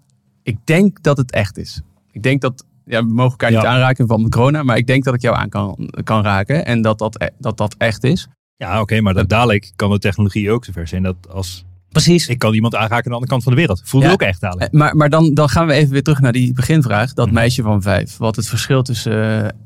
Ik 0.43 0.57
denk 0.65 1.03
dat 1.03 1.17
het 1.17 1.31
echt 1.31 1.59
is. 1.59 1.81
Ik 2.11 2.23
denk 2.23 2.41
dat... 2.41 2.65
Ja, 2.85 3.01
we 3.07 3.13
mogen 3.13 3.31
elkaar 3.31 3.51
niet 3.51 3.59
aanraken 3.65 4.07
van 4.07 4.23
de 4.23 4.29
corona. 4.29 4.63
Maar 4.63 4.77
ik 4.77 4.87
denk 4.87 5.05
dat 5.05 5.15
ik 5.15 5.21
jou 5.21 5.37
aan 5.37 5.49
kan, 5.49 5.91
kan 6.05 6.23
raken. 6.23 6.65
En 6.67 6.83
dat 6.83 6.99
dat, 6.99 7.31
dat 7.39 7.57
dat 7.57 7.75
echt 7.79 8.05
is. 8.05 8.29
Ja, 8.57 8.81
oké, 8.81 9.01
maar 9.01 9.15
dat, 9.15 9.29
dadelijk 9.29 9.73
kan 9.77 9.91
de 9.91 9.99
technologie 9.99 10.51
ook 10.51 10.65
zover 10.65 10.89
zijn 10.89 11.03
dat 11.03 11.17
als 11.29 11.65
Precies. 11.89 12.29
ik 12.29 12.39
kan 12.39 12.55
iemand 12.55 12.75
aanraken 12.75 12.97
aan 12.97 13.03
de 13.03 13.11
andere 13.11 13.31
kant 13.31 13.43
van 13.43 13.53
de 13.53 13.59
wereld. 13.59 13.81
Voelde 13.85 14.07
Ja. 14.07 14.13
ook 14.13 14.23
echt 14.23 14.41
dadelijk. 14.41 14.73
Maar, 14.73 14.97
maar 14.97 15.11
dan, 15.11 15.35
dan 15.35 15.49
gaan 15.49 15.67
we 15.67 15.73
even 15.73 15.93
weer 15.93 16.03
terug 16.03 16.21
naar 16.21 16.33
die 16.33 16.53
beginvraag. 16.53 17.13
Dat 17.15 17.27
Mhm. 17.27 17.35
meisje 17.35 17.63
van 17.63 17.83
vijf. 17.83 18.17
Wat 18.17 18.37
het 18.37 18.49
verschil 18.49 18.83
tussen 18.83 19.13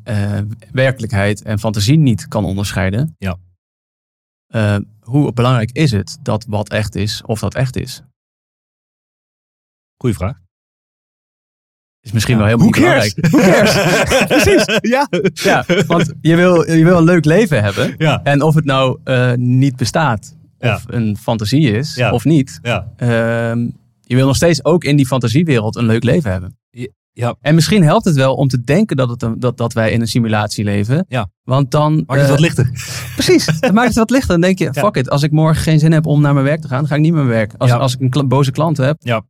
eh, 0.04 0.38
eh, 0.38 0.44
werkelijkheid 0.72 1.42
en 1.42 1.58
fantasie 1.58 1.98
niet 1.98 2.28
kan 2.28 2.44
onderscheiden. 2.44 3.14
Ja. 3.18 3.36
Eh, 4.46 4.76
hoe 5.00 5.32
belangrijk 5.32 5.70
is 5.72 5.90
het 5.90 6.18
dat 6.22 6.44
wat 6.48 6.68
echt 6.68 6.94
is, 6.94 7.22
of 7.26 7.40
dat 7.40 7.54
echt 7.54 7.76
is? 7.76 8.02
Goeie 10.02 10.16
vraag. 10.16 10.36
is 12.00 12.12
misschien 12.12 12.38
Ja. 12.38 12.44
wel 12.56 12.70
cares? 12.70 13.14
belangrijk. 13.14 14.26
Precies. 14.32 14.78
ja. 14.80 15.08
Ja, 15.32 15.64
want 15.86 16.12
je 16.20 16.36
wil, 16.36 16.70
je 16.70 16.84
wil 16.84 16.96
een 16.98 17.04
leuk 17.04 17.24
leven 17.24 17.62
hebben. 17.62 17.94
Ja. 17.98 18.20
En 18.22 18.42
of 18.42 18.54
het 18.54 18.64
nou 18.64 18.98
eh, 19.04 19.32
niet 19.34 19.76
bestaat, 19.76 20.36
of 20.58 20.84
een 20.86 21.16
fantasie 21.20 21.70
is, 21.70 21.94
Ja. 21.94 22.12
of 22.12 22.24
niet. 22.24 22.58
Ja. 22.62 22.92
ehm, 22.96 23.58
je 24.00 24.14
wil 24.16 24.26
nog 24.26 24.36
steeds 24.36 24.64
ook 24.64 24.84
in 24.84 24.96
die 24.96 25.06
fantasiewereld 25.06 25.76
een 25.76 25.86
leuk 25.86 26.04
leven 26.04 26.30
hebben. 26.30 26.56
Ja. 27.14 27.34
En 27.40 27.54
misschien 27.54 27.82
helpt 27.82 28.04
het 28.04 28.14
wel 28.16 28.34
om 28.34 28.48
te 28.48 28.60
denken 28.62 28.96
dat, 28.96 29.08
het 29.08 29.22
een, 29.22 29.40
dat, 29.40 29.56
dat 29.56 29.72
wij 29.72 29.90
in 29.92 30.00
een 30.00 30.06
simulatie 30.08 30.64
leven. 30.64 31.04
Ja. 31.08 31.30
Want 31.42 31.70
dan... 31.70 31.94
Maakt 31.94 32.12
het 32.12 32.22
eh, 32.22 32.28
wat 32.28 32.40
lichter. 32.40 32.70
Precies, 33.14 33.44
dat 33.60 33.72
maakt 33.72 33.88
het 33.88 33.96
wat 33.96 34.10
lichter. 34.10 34.28
Dan 34.30 34.40
denk 34.40 34.58
je, 34.58 34.72
fuck 34.84 34.96
it, 34.96 35.10
als 35.10 35.22
ik 35.22 35.30
morgen 35.30 35.62
geen 35.62 35.78
zin 35.78 35.92
heb 35.92 36.06
om 36.06 36.20
naar 36.20 36.32
mijn 36.32 36.44
werk 36.46 36.60
te 36.60 36.68
gaan, 36.68 36.78
dan 36.78 36.86
ga 36.88 36.94
ik 36.94 37.00
niet 37.00 37.12
meer 37.12 37.24
mijn 37.24 37.34
werk. 37.36 37.54
Als, 37.58 37.70
Ja. 37.70 37.76
als 37.76 37.96
ik 37.96 38.14
een 38.14 38.28
boze 38.28 38.50
klant 38.50 38.76
heb, 38.76 38.96
Ja. 38.98 39.22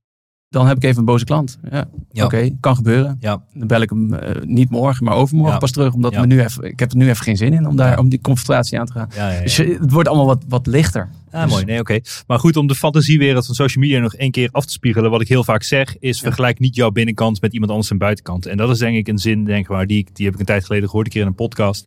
Dan 0.52 0.66
heb 0.66 0.76
ik 0.76 0.84
even 0.84 0.98
een 0.98 1.04
boze 1.04 1.24
klant. 1.24 1.58
Ja, 1.70 1.84
Ja. 2.10 2.24
oké, 2.24 2.50
kan 2.60 2.76
gebeuren. 2.76 3.16
Ja. 3.20 3.42
Dan 3.54 3.66
bel 3.66 3.80
ik 3.80 3.90
hem 3.90 4.14
eh, 4.14 4.42
niet 4.42 4.70
morgen, 4.70 5.04
maar 5.04 5.14
overmorgen 5.14 5.52
Ja. 5.54 5.58
pas 5.60 5.70
terug. 5.70 5.92
Omdat 5.94 6.12
Ja. 6.12 6.20
me 6.20 6.26
nu 6.26 6.40
even, 6.40 6.64
ik 6.64 6.78
heb 6.80 6.90
er 6.90 6.96
nu 6.96 7.08
even 7.08 7.24
geen 7.24 7.36
zin 7.36 7.52
in 7.52 7.66
om, 7.66 7.76
daar, 7.76 7.90
Ja. 7.90 7.96
om 7.98 8.08
die 8.08 8.20
confrontatie 8.20 8.78
aan 8.80 8.86
te 8.86 8.92
gaan. 8.92 9.08
Ja, 9.14 9.28
ja, 9.30 9.34
ja. 9.36 9.42
Dus 9.42 9.56
het 9.56 9.92
wordt 9.92 10.08
allemaal 10.08 10.26
wat, 10.26 10.44
wat 10.48 10.66
lichter. 10.66 11.08
Dus- 11.30 11.50
mooi. 11.50 11.64
Nee, 11.64 11.78
oké. 11.78 11.98
Maar 12.26 12.38
goed, 12.38 12.56
om 12.56 12.66
de 12.66 12.74
fantasiewereld 12.74 13.46
van 13.46 13.54
social 13.54 13.84
media 13.84 14.00
nog 14.00 14.14
één 14.14 14.30
keer 14.30 14.48
af 14.52 14.64
te 14.66 14.72
spiegelen. 14.72 15.10
Wat 15.10 15.20
ik 15.20 15.28
heel 15.28 15.44
vaak 15.44 15.62
zeg, 15.62 15.96
is 15.98 16.20
vergelijk 16.20 16.58
niet 16.58 16.74
jouw 16.74 16.90
binnenkant 16.90 17.40
met 17.40 17.52
iemand 17.52 17.70
anders 17.70 17.88
zijn 17.88 17.98
buitenkant. 17.98 18.46
En 18.46 18.56
dat 18.56 18.70
is 18.70 18.78
denk 18.78 18.96
ik 18.96 19.08
een 19.08 19.18
zin, 19.18 19.44
denk 19.44 19.68
maar 19.68 19.86
die, 19.86 19.98
ik- 19.98 20.14
die 20.16 20.24
heb 20.24 20.34
ik 20.34 20.40
een 20.40 20.46
tijd 20.46 20.64
geleden 20.64 20.88
gehoord, 20.88 21.06
een 21.06 21.12
keer 21.12 21.20
in 21.22 21.26
een 21.26 21.34
podcast. 21.34 21.86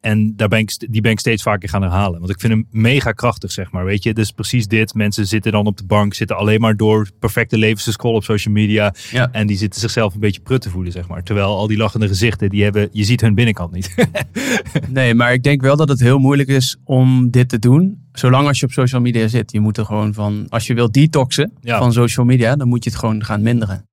En 0.00 0.36
daar 0.36 0.48
ben 0.48 0.58
ik, 0.58 0.76
die 0.90 1.00
ben 1.00 1.10
ik 1.12 1.18
steeds 1.20 1.42
vaker 1.42 1.68
gaan 1.68 1.82
herhalen. 1.82 2.18
Want 2.18 2.30
ik 2.32 2.40
vind 2.40 2.52
hem 2.52 2.66
mega 2.70 3.12
krachtig, 3.12 3.52
zeg 3.52 3.70
maar. 3.72 3.84
Weet 3.84 4.02
je, 4.02 4.14
dus 4.14 4.30
precies 4.30 4.66
dit. 4.66 4.94
Mensen 4.94 5.26
zitten 5.26 5.52
dan 5.52 5.66
op 5.66 5.76
de 5.76 5.84
bank, 5.84 6.14
zitten 6.14 6.36
alleen 6.36 6.60
maar 6.60 6.76
door 6.76 7.08
perfecte 7.18 7.58
levens 7.58 7.84
te 7.84 7.92
scrollen 7.92 8.16
op 8.16 8.24
social 8.24 8.54
media. 8.54 8.94
Ja. 9.10 9.28
En 9.32 9.46
die 9.46 9.56
zitten 9.56 9.80
zichzelf 9.80 10.14
een 10.14 10.20
beetje 10.20 10.40
prut 10.40 10.60
te 10.60 10.70
voelen, 10.70 10.92
zeg 10.92 11.08
maar. 11.08 11.22
Terwijl 11.22 11.46
al 11.56 11.66
die 11.66 11.76
lachende 11.76 12.08
gezichten, 12.08 12.48
die 12.48 12.62
hebben, 12.62 12.88
je 12.92 13.04
ziet 13.04 13.20
hun 13.20 13.34
binnenkant 13.34 13.72
niet. 13.72 13.94
Nee, 14.88 15.14
maar 15.14 15.32
ik 15.32 15.42
denk 15.42 15.60
wel 15.60 15.76
dat 15.76 15.88
het 15.88 16.00
heel 16.00 16.18
moeilijk 16.18 16.48
is 16.48 16.76
om 16.84 17.30
dit 17.30 17.48
te 17.48 17.58
doen. 17.58 17.98
Zolang 18.12 18.46
als 18.46 18.60
je 18.60 18.66
op 18.66 18.72
social 18.72 19.00
media 19.00 19.28
zit. 19.28 19.52
Je 19.52 19.60
moet 19.60 19.76
er 19.76 19.84
gewoon 19.84 20.14
van, 20.14 20.46
als 20.48 20.66
je 20.66 20.74
wilt 20.74 20.92
detoxen 20.94 21.52
Ja. 21.60 21.78
van 21.78 21.92
social 21.92 22.26
media, 22.26 22.56
dan 22.56 22.68
moet 22.68 22.84
je 22.84 22.90
het 22.90 22.98
gewoon 22.98 23.24
gaan 23.24 23.42
minderen. 23.42 23.84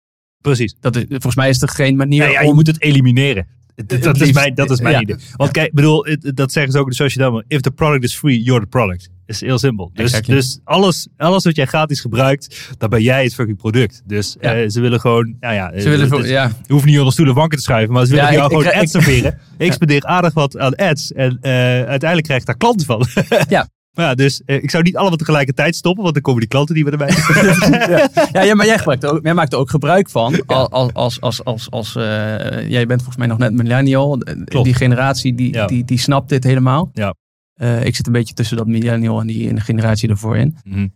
precies. 0.42 0.76
Dat 0.80 0.96
is, 0.96 1.04
volgens 1.08 1.36
mij 1.36 1.50
is 1.50 1.62
er 1.62 1.70
geen 1.70 1.96
manier 1.96 2.24
Ja, 2.24 2.32
ja, 2.32 2.42
om... 2.42 2.48
je 2.48 2.54
moet 2.54 2.68
het 2.68 2.82
elimineren. 2.82 3.48
Dat, 3.86 4.04
dat 4.04 4.22
is 4.22 4.32
mijn, 4.32 4.54
dat 4.56 4.70
is 4.72 4.80
mijn 4.82 4.94
Ja. 4.94 5.02
idee. 5.02 5.16
Want 5.36 5.52
kijk, 5.52 5.74
bedoel, 5.74 6.06
dat 6.20 6.52
zeggen 6.52 6.72
ze 6.72 6.78
ook 6.78 6.84
in 6.84 6.90
de 6.90 6.96
social 6.96 7.32
media. 7.32 7.46
If 7.48 7.62
the 7.62 7.72
product 7.72 8.04
is 8.04 8.16
free, 8.16 8.42
you're 8.44 8.62
the 8.62 8.68
product. 8.70 9.10
is 9.26 9.42
heel 9.42 9.58
simpel. 9.60 9.90
Dus, 9.94 10.06
Exactly. 10.06 10.36
dus 10.36 10.60
alles, 10.64 11.08
alles 11.18 11.44
wat 11.44 11.56
jij 11.56 11.66
gratis 11.66 12.02
gebruikt, 12.02 12.70
dan 12.78 12.90
ben 12.90 13.02
jij 13.02 13.24
het 13.24 13.34
fucking 13.34 13.58
product. 13.58 14.02
Dus 14.06 14.36
Ja. 14.40 14.54
eh, 14.56 14.70
ze 14.70 14.82
willen 14.82 15.00
gewoon, 15.00 15.36
nou 15.40 15.54
ja, 15.54 15.80
Ze 15.80 15.90
willen, 15.90 16.28
ja, 16.28 16.52
je 16.66 16.74
hoeft 16.74 16.86
niet 16.86 16.98
onder 16.98 17.14
stoelen 17.14 17.34
of 17.34 17.40
banken 17.40 17.58
te 17.58 17.64
schuiven, 17.64 17.94
maar 17.94 18.06
ze 18.06 18.12
willen 18.14 18.32
jou 18.34 18.44
ik- 18.44 18.50
gewoon 18.50 18.66
ik- 18.66 18.74
ads 18.74 18.84
ik- 18.96 19.02
serveren. 19.02 19.40
Ik 19.58 19.74
spendeer 19.74 20.04
aardig 20.06 20.34
wat 20.34 20.58
aan 20.58 20.76
ads 20.76 21.12
en 21.12 21.38
eh, 21.42 21.52
uiteindelijk 21.74 22.24
krijg 22.24 22.40
ik 22.40 22.46
daar 22.46 22.58
klanten 22.58 22.86
van. 22.86 23.06
Ja. 23.50 23.68
Ja, 23.98 24.16
dus 24.16 24.42
eh, 24.46 24.56
ik 24.64 24.70
zou 24.70 24.84
niet 24.84 24.98
allemaal 24.98 25.18
tegelijkertijd 25.18 25.76
stoppen, 25.76 26.02
want 26.04 26.14
dan 26.16 26.24
komen 26.24 26.40
die 26.40 26.50
klanten 26.50 26.76
die 26.76 26.86
we 26.86 26.92
erbij. 26.92 27.10
ja, 28.34 28.42
ja, 28.44 28.56
maar 28.56 28.66
jij, 28.66 28.78
gebruikt 28.78 29.06
ook, 29.06 29.24
jij 29.24 29.34
maakt 29.34 29.54
er 29.54 29.60
ook 29.60 29.70
gebruik 29.70 30.10
van. 30.10 30.46
Als, 30.46 30.70
als, 30.70 30.94
als, 30.94 31.22
als, 31.22 31.44
als, 31.44 31.72
als, 31.72 31.96
eh, 31.96 32.70
jij 32.70 32.86
bent 32.86 33.00
volgens 33.02 33.18
mij 33.18 33.28
nog 33.28 33.38
net 33.38 33.54
millennial. 33.54 34.18
Klopt. 34.46 34.66
Die 34.66 34.74
generatie 34.74 35.36
die, 35.36 35.54
Ja. 35.54 35.66
die, 35.68 35.86
die 35.86 35.98
snapt 36.00 36.30
dit 36.30 36.44
helemaal. 36.44 36.90
Ja. 36.94 37.14
Eh, 37.54 37.84
ik 37.84 37.96
zit 37.96 38.06
een 38.08 38.14
beetje 38.14 38.34
tussen 38.34 38.58
dat 38.58 38.68
millennial 38.68 39.20
en 39.20 39.28
die 39.28 39.60
generatie 39.60 40.10
ervoor 40.10 40.38
in. 40.38 40.58
Mhm. 40.64 40.88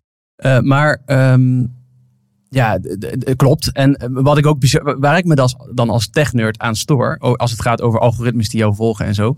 Maar 0.67 1.01
ehm, 1.05 1.65
ja, 2.49 2.79
klopt. 3.35 3.71
En 3.71 4.09
wat 4.11 4.37
ik 4.37 4.45
ook 4.45 4.57
waar 4.99 5.17
ik 5.17 5.25
me 5.25 5.35
das- 5.35 5.55
dan 5.73 5.89
als 5.89 6.09
tech-nerd 6.09 6.59
aan 6.59 6.75
stoor, 6.75 7.17
als 7.17 7.51
het 7.51 7.61
gaat 7.61 7.81
over 7.81 7.99
algoritmes 7.99 8.49
die 8.49 8.59
jou 8.59 8.75
volgen 8.75 9.05
en 9.05 9.13
zo. 9.15 9.35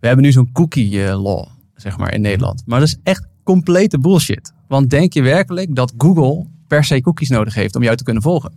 We 0.00 0.06
hebben 0.06 0.24
nu 0.24 0.32
zo'n 0.32 0.52
cookie 0.52 0.98
law, 1.16 1.46
zeg 1.80 1.98
maar, 1.98 2.14
in 2.14 2.20
Nederland. 2.20 2.62
Maar 2.66 2.78
dat 2.78 2.88
is 2.88 2.98
echt 3.02 3.26
complete 3.42 3.98
bullshit. 3.98 4.52
Want 4.68 4.90
denk 4.90 5.12
je 5.12 5.22
werkelijk 5.22 5.74
dat 5.74 5.92
Google 5.98 6.46
per 6.66 6.84
se 6.84 7.00
cookies 7.00 7.28
nodig 7.28 7.54
heeft 7.54 7.76
om 7.76 7.82
jou 7.82 7.96
te 7.96 8.04
kunnen 8.04 8.22
volgen? 8.22 8.52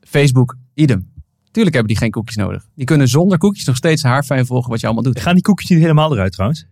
Facebook, 0.00 0.56
idem. 0.74 1.10
Tuurlijk 1.50 1.74
hebben 1.74 1.92
die 1.92 2.02
geen 2.02 2.10
cookies 2.10 2.36
nodig. 2.36 2.68
Die 2.74 2.86
kunnen 2.86 3.08
zonder 3.08 3.38
cookies 3.38 3.64
nog 3.64 3.76
steeds 3.76 4.02
haarfijn 4.02 4.46
volgen 4.46 4.70
wat 4.70 4.80
je 4.80 4.86
allemaal 4.86 5.04
doet. 5.04 5.20
Gaan 5.20 5.34
die 5.34 5.42
koekjes 5.42 5.70
niet 5.70 5.80
helemaal 5.80 6.12
eruit 6.12 6.32
trouwens? 6.32 6.66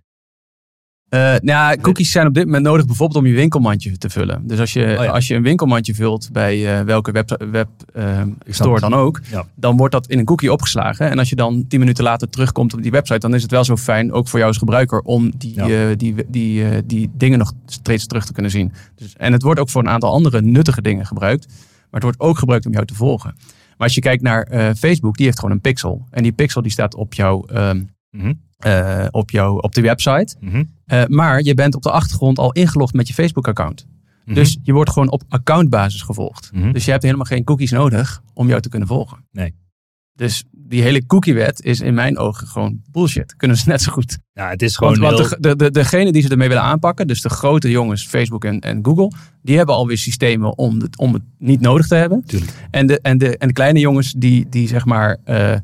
Eh, 1.11 1.20
nou 1.20 1.40
ja, 1.42 1.77
cookies 1.77 2.11
zijn 2.11 2.27
op 2.27 2.35
dit 2.35 2.44
moment 2.44 2.64
nodig 2.64 2.87
bijvoorbeeld 2.87 3.18
om 3.18 3.27
je 3.27 3.35
winkelmandje 3.35 3.99
te 3.99 4.11
vullen. 4.11 4.46
Dus 4.46 4.59
als 4.61 4.73
je, 4.73 4.81
Oh 4.99 5.05
ja. 5.05 5.11
als 5.11 5.27
je 5.27 5.35
een 5.35 5.42
winkelmandje 5.42 5.94
vult 5.94 6.29
bij 6.33 6.79
eh, 6.79 6.85
welke 6.85 7.12
web, 7.12 7.44
web 7.51 7.68
eh, 7.92 8.20
store 8.49 8.81
dan 8.81 8.94
ook, 8.94 9.20
Ja. 9.31 9.46
dan 9.55 9.77
wordt 9.77 9.92
dat 9.92 10.07
in 10.07 10.18
een 10.18 10.25
cookie 10.25 10.53
opgeslagen. 10.53 11.11
En 11.11 11.18
als 11.18 11.29
je 11.29 11.37
dan 11.37 11.64
tien 11.68 11.79
minuten 11.79 12.05
later 12.05 12.29
terugkomt 12.31 12.75
op 12.75 12.83
die 12.83 12.90
website, 12.90 13.18
dan 13.18 13.35
is 13.35 13.42
het 13.42 13.51
wel 13.51 13.64
zo 13.64 13.77
fijn, 13.77 14.12
ook 14.12 14.29
voor 14.29 14.38
jou 14.38 14.51
als 14.51 14.59
gebruiker, 14.61 15.01
om 15.01 15.33
die, 15.37 15.55
Ja. 15.55 15.94
die, 15.94 16.14
die, 16.29 16.87
die 16.87 17.11
dingen 17.14 17.38
nog 17.38 17.53
steeds 17.66 18.07
terug 18.07 18.25
te 18.27 18.33
kunnen 18.33 18.51
zien. 18.51 18.73
Dus, 18.96 19.14
en 19.16 19.33
het 19.33 19.42
wordt 19.42 19.61
ook 19.61 19.70
voor 19.70 19.83
een 19.83 19.88
aantal 19.88 20.12
andere 20.12 20.42
nuttige 20.42 20.83
dingen 20.83 21.07
gebruikt. 21.07 21.46
Maar 21.46 21.57
het 21.90 22.03
wordt 22.03 22.20
ook 22.20 22.38
gebruikt 22.38 22.66
om 22.66 22.73
jou 22.73 22.85
te 22.87 22.94
volgen. 22.94 23.35
Maar 23.77 23.87
als 23.88 23.94
je 23.94 24.01
kijkt 24.01 24.23
naar 24.23 24.75
Facebook, 24.77 25.16
die 25.16 25.27
heeft 25.27 25.38
gewoon 25.38 25.55
een 25.55 25.61
pixel. 25.61 26.07
En 26.11 26.23
die 26.23 26.33
pixel 26.33 26.62
die 26.62 26.70
staat 26.73 26.94
op 26.94 27.14
jouw, 27.14 27.44
ehm, 27.44 27.83
Mhm. 28.11 28.33
op, 29.11 29.31
jouw, 29.31 29.57
op 29.59 29.75
de 29.75 29.81
website. 29.81 30.37
Mhm. 30.40 30.64
Eh, 30.90 31.03
maar 31.07 31.42
je 31.42 31.55
bent 31.55 31.74
op 31.74 31.83
de 31.83 31.90
achtergrond 31.90 32.38
al 32.38 32.53
ingelogd 32.53 32.94
met 32.94 33.09
je 33.09 33.14
Facebook-account. 33.14 33.87
Mhm. 34.24 34.35
Dus 34.35 34.59
je 34.62 34.72
wordt 34.72 34.90
gewoon 34.90 35.11
op 35.11 35.22
accountbasis 35.29 36.03
gevolgd. 36.03 36.50
Mhm. 36.53 36.72
Dus 36.72 36.85
je 36.85 36.90
hebt 36.90 37.03
helemaal 37.03 37.24
geen 37.24 37.44
cookies 37.44 37.70
nodig 37.70 38.22
om 38.35 38.48
jou 38.48 38.61
te 38.61 38.68
kunnen 38.68 38.88
volgen. 38.88 39.24
Nee. 39.33 39.55
Dus 40.14 40.44
die 40.53 40.83
hele 40.83 41.07
cookiewet 41.07 41.62
is 41.62 41.81
in 41.81 41.94
mijn 41.94 42.18
ogen 42.18 42.46
gewoon 42.46 42.81
bullshit. 42.90 43.37
Kunnen 43.37 43.57
ze 43.57 43.68
net 43.68 43.83
zo 43.83 43.92
goed. 43.92 44.18
Ja, 44.33 44.48
het 44.48 44.62
is 44.62 44.76
gewoon 44.76 44.98
Want, 44.98 45.16
want 45.16 45.29
heel... 45.29 45.40
de, 45.40 45.48
de, 45.48 45.64
de, 45.64 45.70
degene 45.70 46.12
die 46.12 46.22
ze 46.22 46.29
ermee 46.29 46.48
willen 46.48 46.62
aanpakken, 46.62 47.07
dus 47.07 47.22
de 47.22 47.29
grote 47.29 47.70
jongens, 47.70 48.07
Facebook 48.07 48.44
en, 48.44 48.61
en 48.61 48.85
Google, 48.85 49.12
die 49.42 49.57
hebben 49.57 49.74
alweer 49.74 49.98
systemen 49.98 50.59
om 50.59 50.81
het, 50.81 50.98
om 50.98 51.12
het 51.12 51.22
niet 51.38 51.61
nodig 51.61 51.87
te 51.87 51.94
hebben. 51.94 52.24
Tuurlijk. 52.26 52.53
En 52.70 52.87
de, 52.87 53.00
en 53.00 53.18
de, 53.18 53.38
en 53.38 53.48
de 53.48 53.55
kleine 53.55 53.79
jongens 53.79 54.12
die, 54.12 54.46
die 54.48 54.68
zeg 54.68 54.85
maar 54.85 55.16
eh, 55.24 55.57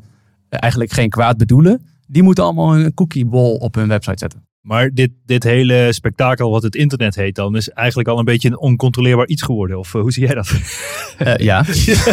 eigenlijk 0.49 0.93
geen 0.93 1.11
kwaad 1.11 1.37
bedoelen, 1.37 1.87
die 2.07 2.23
moeten 2.23 2.45
allemaal 2.45 2.77
een 2.77 2.95
cookiebol 2.95 3.57
op 3.57 3.75
hun 3.75 3.89
website 3.89 4.19
zetten. 4.19 4.47
Maar 4.67 4.91
dit, 4.95 5.11
dit 5.27 5.43
hele 5.45 5.93
spektakel 5.93 6.51
wat 6.51 6.63
het 6.63 6.75
internet 6.75 7.15
heet 7.15 7.35
dan, 7.35 7.57
is 7.57 7.71
eigenlijk 7.71 8.09
al 8.09 8.19
een 8.19 8.25
beetje 8.25 8.49
een 8.49 8.59
oncontroleerbaar 8.59 9.27
iets 9.27 9.43
geworden. 9.43 9.79
Of 9.79 9.95
eh, 9.95 10.01
hoe 10.01 10.13
zie 10.13 10.27
jij 10.27 10.35
dat? 10.35 10.53
Eh, 11.17 11.37
ja. 11.37 11.65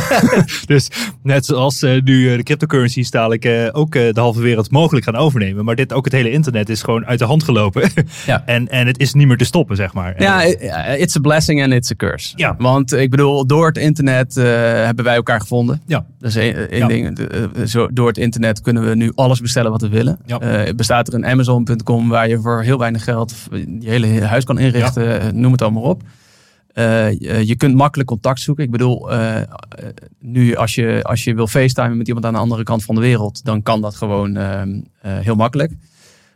dus 0.66 0.90
net 1.24 1.46
zoals 1.46 1.82
eh, 1.82 2.02
nu 2.02 2.38
de 2.38 2.44
cryptocurrencies 2.44 3.12
dadelijk 3.12 3.70
ook 3.72 3.92
de 3.92 4.12
halve 4.14 4.42
wereld 4.42 4.72
mogelijk 4.72 5.06
gaan 5.06 5.16
overnemen. 5.16 5.66
Maar 5.66 5.76
dit 5.76 5.94
ook 5.94 6.06
het 6.06 6.14
hele 6.14 6.32
internet 6.32 6.70
is 6.70 6.82
gewoon 6.82 7.06
uit 7.06 7.20
de 7.20 7.26
hand 7.26 7.44
gelopen. 7.44 7.92
Ja. 8.26 8.44
en, 8.46 8.70
en 8.70 8.88
het 8.88 9.00
is 9.00 9.14
niet 9.14 9.28
meer 9.28 9.38
te 9.38 9.46
stoppen, 9.46 9.76
zeg 9.76 9.94
maar. 9.94 10.22
Ja, 10.22 10.42
it's 10.98 11.16
a 11.16 11.20
blessing 11.20 11.64
and 11.64 11.74
it's 11.74 11.92
a 11.92 11.96
curse. 11.96 12.34
Ja. 12.36 12.56
Want 12.58 12.94
ik 12.94 13.10
bedoel, 13.10 13.48
door 13.48 13.68
het 13.68 13.78
internet 13.78 14.36
hebben 14.36 15.06
wij 15.06 15.16
elkaar 15.16 15.40
gevonden. 15.40 15.82
Ja. 15.88 16.06
Dat 16.20 16.30
is 16.30 16.36
één, 16.36 16.70
één 16.70 16.80
Ja. 16.80 16.88
ding. 16.88 17.16
De- 17.16 17.50
zo, 17.68 17.88
door 17.94 18.08
het 18.08 18.18
internet 18.18 18.62
kunnen 18.62 18.90
we 18.90 18.96
nu 18.96 19.12
alles 19.16 19.42
bestellen 19.42 19.72
wat 19.72 19.82
we 19.82 19.90
willen. 19.90 20.20
Ja. 20.26 20.40
Bestaat 20.76 21.08
er 21.08 21.14
een 21.14 21.26
Amazon.com 21.26 22.10
waar 22.10 22.30
je 22.30 22.42
voor 22.44 22.62
heel 22.62 22.78
weinig 22.78 23.04
geld 23.04 23.34
je 23.80 23.90
hele 23.90 24.22
huis 24.22 24.44
kan 24.44 24.58
inrichten. 24.60 25.22
eh, 25.22 25.32
Noem 25.32 25.52
het 25.52 25.62
allemaal 25.62 25.84
op. 25.84 26.02
Eh, 26.74 27.12
je, 27.12 27.48
je 27.48 27.56
kunt 27.56 27.76
makkelijk 27.76 28.10
contact 28.10 28.40
zoeken. 28.40 28.64
Ik 28.64 28.72
bedoel, 28.72 29.12
eh, 29.12 29.42
eh, 29.42 29.48
nu 30.20 30.56
als 30.56 30.76
je, 30.76 31.00
als 31.04 31.24
je 31.24 31.34
wil 31.36 31.48
facetimen 31.48 31.98
met 31.98 32.08
iemand 32.08 32.26
aan 32.26 32.34
de 32.34 32.40
andere 32.40 32.64
kant 32.64 32.84
van 32.84 32.96
de 32.96 33.02
wereld, 33.02 33.44
dan 33.46 33.64
kan 33.64 33.82
dat 33.82 33.96
gewoon 33.96 34.36
ehm, 34.38 34.82
eh, 35.02 35.18
heel 35.18 35.36
makkelijk. 35.36 35.72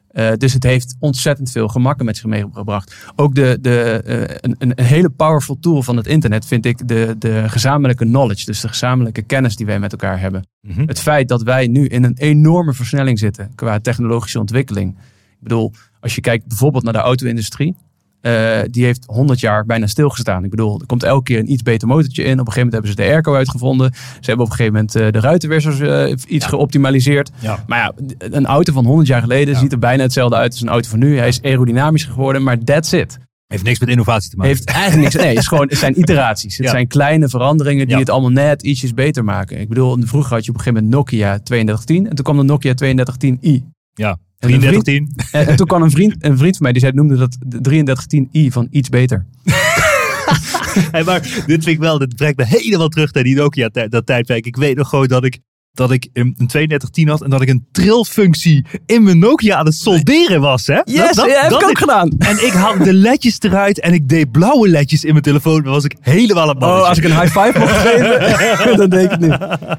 Eh, 0.08 0.32
dus 0.38 0.54
het 0.54 0.64
heeft 0.64 0.96
ontzettend 1.00 1.52
veel 1.52 1.68
gemakken 1.68 2.06
met 2.06 2.16
zich 2.18 2.26
meegebracht. 2.26 2.96
Ook 3.16 3.36
de, 3.36 3.58
de, 3.62 3.82
eh, 4.06 4.36
een, 4.42 4.56
een 4.60 4.72
een 4.76 4.86
hele 4.86 5.10
powerful 5.10 5.58
tool 5.60 5.84
van 5.84 5.98
het 5.98 6.08
internet 6.08 6.46
vind 6.46 6.66
ik 6.66 6.88
de, 6.88 7.16
de 7.20 7.44
gezamenlijke 7.50 8.06
knowledge. 8.06 8.46
Dus 8.46 8.62
de 8.62 8.68
gezamenlijke 8.68 9.22
kennis 9.22 9.56
die 9.56 9.66
wij 9.66 9.80
met 9.80 9.92
elkaar 9.92 10.20
hebben. 10.20 10.48
Mhm. 10.62 10.88
Het 10.88 11.00
feit 11.00 11.28
dat 11.28 11.44
wij 11.44 11.68
nu 11.68 11.88
in 11.88 12.04
een 12.04 12.18
enorme 12.18 12.74
versnelling 12.74 13.20
zitten 13.20 13.52
qua 13.56 13.80
technologische 13.80 14.40
ontwikkeling. 14.40 14.96
Ik 15.38 15.44
bedoel, 15.44 15.72
als 16.00 16.16
je 16.16 16.22
kijkt 16.22 16.48
bijvoorbeeld 16.48 16.84
naar 16.84 16.94
de 16.94 17.00
auto-industrie. 17.00 17.76
eh, 18.22 18.60
die 18.72 18.84
heeft 18.86 19.04
100 19.06 19.40
jaar 19.40 19.66
bijna 19.66 19.88
stilgestaan. 19.88 20.44
Ik 20.44 20.50
bedoel, 20.50 20.80
er 20.80 20.86
komt 20.86 21.04
elke 21.04 21.24
keer 21.24 21.40
een 21.40 21.52
iets 21.52 21.64
beter 21.64 21.88
motortje 21.88 22.24
in. 22.24 22.32
Op 22.40 22.48
een 22.48 22.54
gegeven 22.54 22.64
moment 22.70 22.74
hebben 22.74 22.92
ze 22.92 22.96
de 22.96 23.14
airco 23.16 23.36
uitgevonden. 23.36 23.94
Ze 23.94 24.00
hebben 24.22 24.46
op 24.46 24.52
een 24.52 24.58
gegeven 24.58 24.74
moment 24.74 24.96
eh, 24.96 25.12
de 25.12 25.20
ruitenwissers 25.20 25.80
eh, 25.80 26.10
iets 26.10 26.46
Ja. 26.46 26.48
geoptimaliseerd. 26.50 27.32
Ja. 27.40 27.64
Maar 27.68 27.80
ja, 27.80 27.94
een 28.18 28.46
auto 28.46 28.74
van 28.74 28.86
100 28.86 29.08
jaar 29.08 29.22
geleden 29.22 29.54
Ja. 29.54 29.60
ziet 29.60 29.72
er 29.72 29.80
bijna 29.80 30.04
hetzelfde 30.04 30.36
uit 30.36 30.52
als 30.52 30.62
een 30.62 30.70
auto 30.70 30.90
van 30.90 31.00
nu. 31.00 31.18
Hij 31.18 31.28
is 31.28 31.42
aerodynamisch 31.42 32.04
geworden, 32.04 32.44
maar 32.44 32.58
that's 32.60 32.92
it. 32.92 33.18
Heeft 33.48 33.64
niks 33.64 33.80
met 33.80 33.90
innovatie 33.90 34.30
te 34.30 34.36
maken. 34.36 34.54
Heeft 34.54 34.70
eigenlijk 34.70 35.02
niks. 35.02 35.16
Nee, 35.16 35.28
het, 35.28 35.38
is 35.38 35.48
gewoon, 35.48 35.68
het 35.68 35.78
zijn 35.78 36.00
iteraties. 36.00 36.58
Het 36.58 36.66
Ja. 36.66 36.72
zijn 36.72 36.88
kleine 36.88 37.30
veranderingen 37.30 37.86
die 37.86 37.94
Ja. 37.94 38.00
het 38.00 38.10
allemaal 38.10 38.32
net 38.32 38.64
ietsjes 38.64 38.94
beter 38.94 39.24
maken. 39.24 39.60
Ik 39.60 39.70
bedoel, 39.70 39.98
vroeger 40.04 40.34
had 40.34 40.46
je 40.46 40.52
op 40.52 40.58
een 40.58 40.64
gegeven 40.64 40.84
moment 40.84 41.10
Nokia 41.12 41.40
3210 41.40 42.10
en 42.10 42.16
toen 42.16 42.24
kwam 42.26 42.38
de 42.38 42.44
Nokia 42.44 42.74
3210i. 42.74 43.64
Ja, 43.98 44.18
En 44.40 44.54
een 44.54 44.60
3310. 44.60 45.14
En, 45.32 45.48
en 45.48 45.56
toen 45.56 45.68
kwam 45.68 45.82
een 45.82 45.92
vriend, 45.92 46.16
een 46.20 46.38
vriend 46.38 46.54
van 46.58 46.64
mij 46.64 46.72
die 46.72 46.82
zei, 46.82 46.94
noemde 46.94 47.16
dat 47.18 47.38
de 47.46 47.60
3310i 48.46 48.52
van 48.52 48.68
iets 48.72 48.90
beter. 48.90 49.26
Hey, 50.92 51.04
maar 51.04 51.22
dit 51.22 51.46
vind 51.46 51.66
ik 51.68 51.80
wel, 51.80 51.98
dit 51.98 52.16
brengt 52.16 52.38
me 52.38 52.46
helemaal 52.46 52.88
terug 52.88 53.14
naar 53.14 53.24
die 53.24 53.36
Nokia 53.36 53.70
dat 53.90 54.06
tijdperk. 54.06 54.46
Ik 54.46 54.56
weet 54.56 54.76
nog 54.78 54.90
gewoon 54.90 55.08
dat 55.08 55.24
ik, 55.26 55.40
dat 55.74 55.92
ik 55.92 56.08
een 56.14 56.36
een 56.38 56.48
3210 56.48 57.08
had 57.08 57.22
en 57.24 57.30
dat 57.30 57.42
ik 57.42 57.50
een 57.50 57.68
trillfunctie 57.72 58.66
in 58.86 59.04
mijn 59.04 59.20
Nokia 59.20 59.56
aan 59.58 59.66
het 59.66 59.76
solderen 59.76 60.42
was. 60.42 60.68
Hè? 60.68 60.74
Yes, 60.84 60.96
Dat- 61.06 61.16
dat- 61.16 61.26
ja, 61.30 61.42
heb 61.42 61.50
dat 61.50 61.62
ik 61.62 61.68
ook 61.68 61.78
gedaan. 61.78 62.12
En 62.18 62.46
ik 62.46 62.52
had 62.52 62.84
de 62.84 62.94
ledjes 62.94 63.40
eruit 63.40 63.80
en 63.80 63.94
ik 63.94 64.08
deed 64.10 64.32
blauwe 64.32 64.68
ledjes 64.70 65.04
in 65.04 65.12
mijn 65.12 65.24
telefoon. 65.24 65.64
Dan 65.64 65.72
was 65.74 65.84
ik 65.84 65.96
helemaal 66.02 66.50
een 66.50 66.58
mannetje. 66.58 66.82
Oh, 66.84 66.90
als 66.90 66.98
ik 66.98 67.04
een 67.04 67.20
high 67.22 67.40
five 67.40 67.60
mocht 67.60 67.74
geven, 67.78 68.78
dan 68.78 68.90
deed 68.90 69.04
ik 69.04 69.10
het 69.12 69.20
nu. 69.20 69.30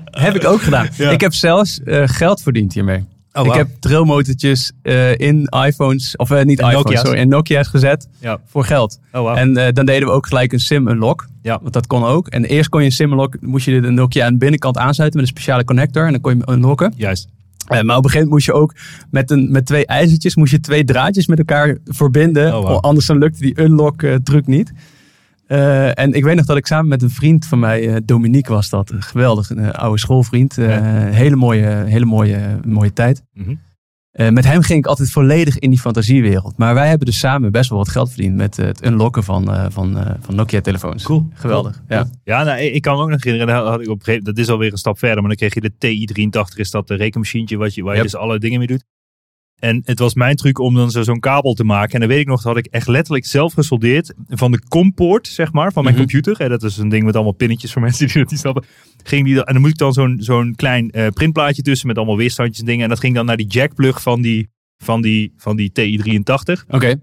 Heb 0.05 0.35
ik 0.35 0.45
ook 0.45 0.63
gedaan. 0.63 0.89
Ja. 0.97 1.11
Ik 1.11 1.21
heb 1.21 1.35
zelfs 1.35 1.81
eh, 1.83 2.03
geld 2.07 2.43
verdiend 2.43 2.73
hiermee. 2.75 3.05
Oh, 3.39 3.47
ik 3.47 3.53
heb 3.53 3.69
drillmotortjes 3.81 4.73
eh, 4.83 5.19
in 5.19 5.49
iPhones, 5.67 6.17
of 6.17 6.31
eh, 6.31 6.45
niet 6.45 6.59
In 6.59 6.67
iPhones, 6.67 6.85
Nokia's. 6.85 7.01
sorry, 7.01 7.19
in 7.21 7.29
Nokia's 7.29 7.69
gezet 7.69 8.09
Ja. 8.21 8.39
voor 8.47 8.65
geld. 8.65 8.99
Oh. 9.13 9.39
En 9.39 9.57
eh, 9.57 9.73
dan 9.73 9.87
deden 9.87 10.09
we 10.09 10.15
ook 10.15 10.27
gelijk 10.27 10.53
een 10.53 10.61
sim 10.61 10.89
unlock. 10.89 11.27
Ja. 11.43 11.59
Want 11.63 11.73
dat 11.73 11.87
kon 11.87 12.05
ook. 12.05 12.29
En 12.29 12.45
eerst 12.45 12.69
kon 12.69 12.81
je 12.81 12.87
een 12.87 12.93
sim 12.93 13.11
unlock, 13.11 13.37
moest 13.41 13.65
je 13.67 13.81
de 13.81 13.91
Nokia 13.91 14.27
aan 14.27 14.33
de 14.33 14.39
binnenkant 14.39 14.77
aansluiten 14.77 15.21
met 15.21 15.29
een 15.29 15.35
speciale 15.37 15.65
connector. 15.65 16.05
En 16.07 16.13
dan 16.13 16.21
kon 16.21 16.37
je 16.37 16.43
hem 16.45 16.55
unlocken. 16.55 16.93
Juist. 16.97 17.29
Maar 17.69 17.79
op 17.81 17.87
een 17.89 17.95
gegeven 17.95 18.13
moment 18.13 18.31
moest 18.31 18.47
je 18.47 18.53
ook 18.53 18.75
met, 19.11 19.31
een, 19.31 19.51
met 19.51 19.67
twee 19.67 19.87
ijzertjes, 19.87 20.37
moest 20.37 20.51
je 20.51 20.61
twee 20.61 20.85
draadjes 20.85 21.27
met 21.27 21.39
elkaar 21.39 21.77
verbinden. 21.85 22.59
Oh. 22.59 22.79
Anders 22.79 23.07
dan 23.07 23.19
lukte 23.19 23.41
die 23.41 23.61
unlock 23.63 24.03
eh, 24.03 24.15
truc 24.15 24.47
niet. 24.47 24.73
Eh, 25.49 25.99
en 25.99 26.13
ik 26.13 26.25
weet 26.25 26.37
nog 26.37 26.45
dat 26.45 26.57
ik 26.57 26.67
samen 26.67 26.89
met 26.89 27.03
een 27.03 27.11
vriend 27.11 27.47
van 27.47 27.59
mij, 27.59 27.89
eh, 27.89 27.97
Dominique 28.05 28.55
was 28.55 28.69
dat, 28.69 28.91
een 28.91 29.03
geweldig, 29.03 29.51
een 29.51 29.59
eh, 29.59 29.71
oude 29.71 29.99
schoolvriend. 29.99 30.57
Hele 30.57 31.37
mooie, 31.37 31.67
hele 31.67 32.05
mooie, 32.05 32.61
mooie 32.67 32.93
tijd. 32.93 33.23
Mhm. 33.33 33.55
Met 34.33 34.45
hem 34.45 34.63
ging 34.63 34.79
ik 34.79 34.87
altijd 34.87 35.11
volledig 35.11 35.59
in 35.59 35.71
die 35.71 35.79
fantasiewereld. 35.79 36.57
Maar 36.57 36.75
wij 36.75 36.89
hebben 36.89 37.07
dus 37.07 37.19
samen 37.19 37.53
best 37.53 37.71
wel 37.71 37.79
wat 37.79 37.89
geld 37.89 38.09
verdiend 38.09 38.37
met 38.37 38.57
het 38.57 38.85
unlocken 38.85 39.25
van, 39.25 39.73
van, 39.73 40.17
van 40.21 40.35
Nokia-telefoons. 40.35 41.03
Cool. 41.05 41.29
Geweldig. 41.35 41.83
Ja. 41.89 42.09
Ja, 42.25 42.43
nou, 42.43 42.61
ik 42.61 42.83
kan 42.83 42.97
me 42.97 43.03
ook 43.03 43.09
nog 43.09 43.25
herinneren, 43.25 43.65
had 43.65 43.81
ik 43.81 43.89
op 43.89 43.99
een 43.99 44.05
gegeven, 44.05 44.25
dat 44.25 44.39
is 44.39 44.49
alweer 44.49 44.73
een 44.73 44.79
stap 44.79 44.99
verder, 44.99 45.19
maar 45.19 45.37
dan 45.37 45.49
kreeg 45.49 45.55
je 45.55 45.61
de 45.61 45.73
TI-83, 45.79 46.57
is 46.57 46.71
dat 46.71 46.89
de 46.89 46.95
rekenmachientje 46.95 47.57
wat 47.57 47.75
je, 47.75 47.83
waar 47.83 47.93
je 47.95 48.01
Yep. 48.03 48.11
dus 48.11 48.21
alle 48.21 48.39
dingen 48.39 48.59
mee 48.59 48.67
doet. 48.67 48.85
En 49.59 49.83
het 49.85 49.99
was 49.99 50.15
mijn 50.15 50.37
truc 50.37 50.59
om 50.59 50.75
dan 50.75 50.91
zo- 50.91 51.03
zo'n 51.03 51.21
kabel 51.21 51.55
te 51.55 51.65
maken. 51.65 51.93
En 51.95 52.01
dan 52.01 52.09
weet 52.09 52.21
ik 52.21 52.27
nog, 52.27 52.43
dat 52.43 52.55
had 52.55 52.65
ik 52.67 52.73
echt 52.73 52.89
letterlijk 52.89 53.27
zelf 53.27 53.53
gesoldeerd 53.53 54.15
van 54.29 54.51
de 54.53 54.63
compoort, 54.69 55.27
zeg 55.29 55.53
maar, 55.53 55.73
van 55.73 55.83
mijn 55.85 55.95
Mhm. 55.97 56.05
computer. 56.05 56.41
En 56.41 56.49
dat 56.51 56.63
is 56.63 56.77
een 56.77 56.89
ding 56.89 57.05
met 57.05 57.15
allemaal 57.15 57.33
pinnetjes 57.33 57.73
voor 57.73 57.83
mensen 57.89 58.07
die 58.07 58.17
dat 58.19 58.31
niet 58.31 58.41
snappen. 58.41 58.65
Ging 59.05 59.25
die 59.25 59.45
en 59.45 59.53
dan 59.53 59.61
moet 59.63 59.71
ik 59.71 59.79
dan 59.79 59.93
zo'n 59.93 60.17
zo'n 60.21 60.55
klein 60.55 60.91
eh, 60.91 61.07
printplaatje 61.09 61.63
tussen 61.63 61.87
met 61.87 61.97
allemaal 61.97 62.17
weerstandjes 62.17 62.59
en 62.61 62.67
dingen. 62.67 62.83
En 62.83 62.89
dat 62.89 63.01
ging 63.01 63.15
dan 63.15 63.27
naar 63.27 63.37
die 63.37 63.47
jackplug 63.47 64.03
van 64.03 64.23
die, 64.23 64.49
van 64.85 65.03
die, 65.03 65.33
van 65.37 65.57
die 65.57 65.73
TI-83. 65.73 66.65
Oké. 66.69 67.01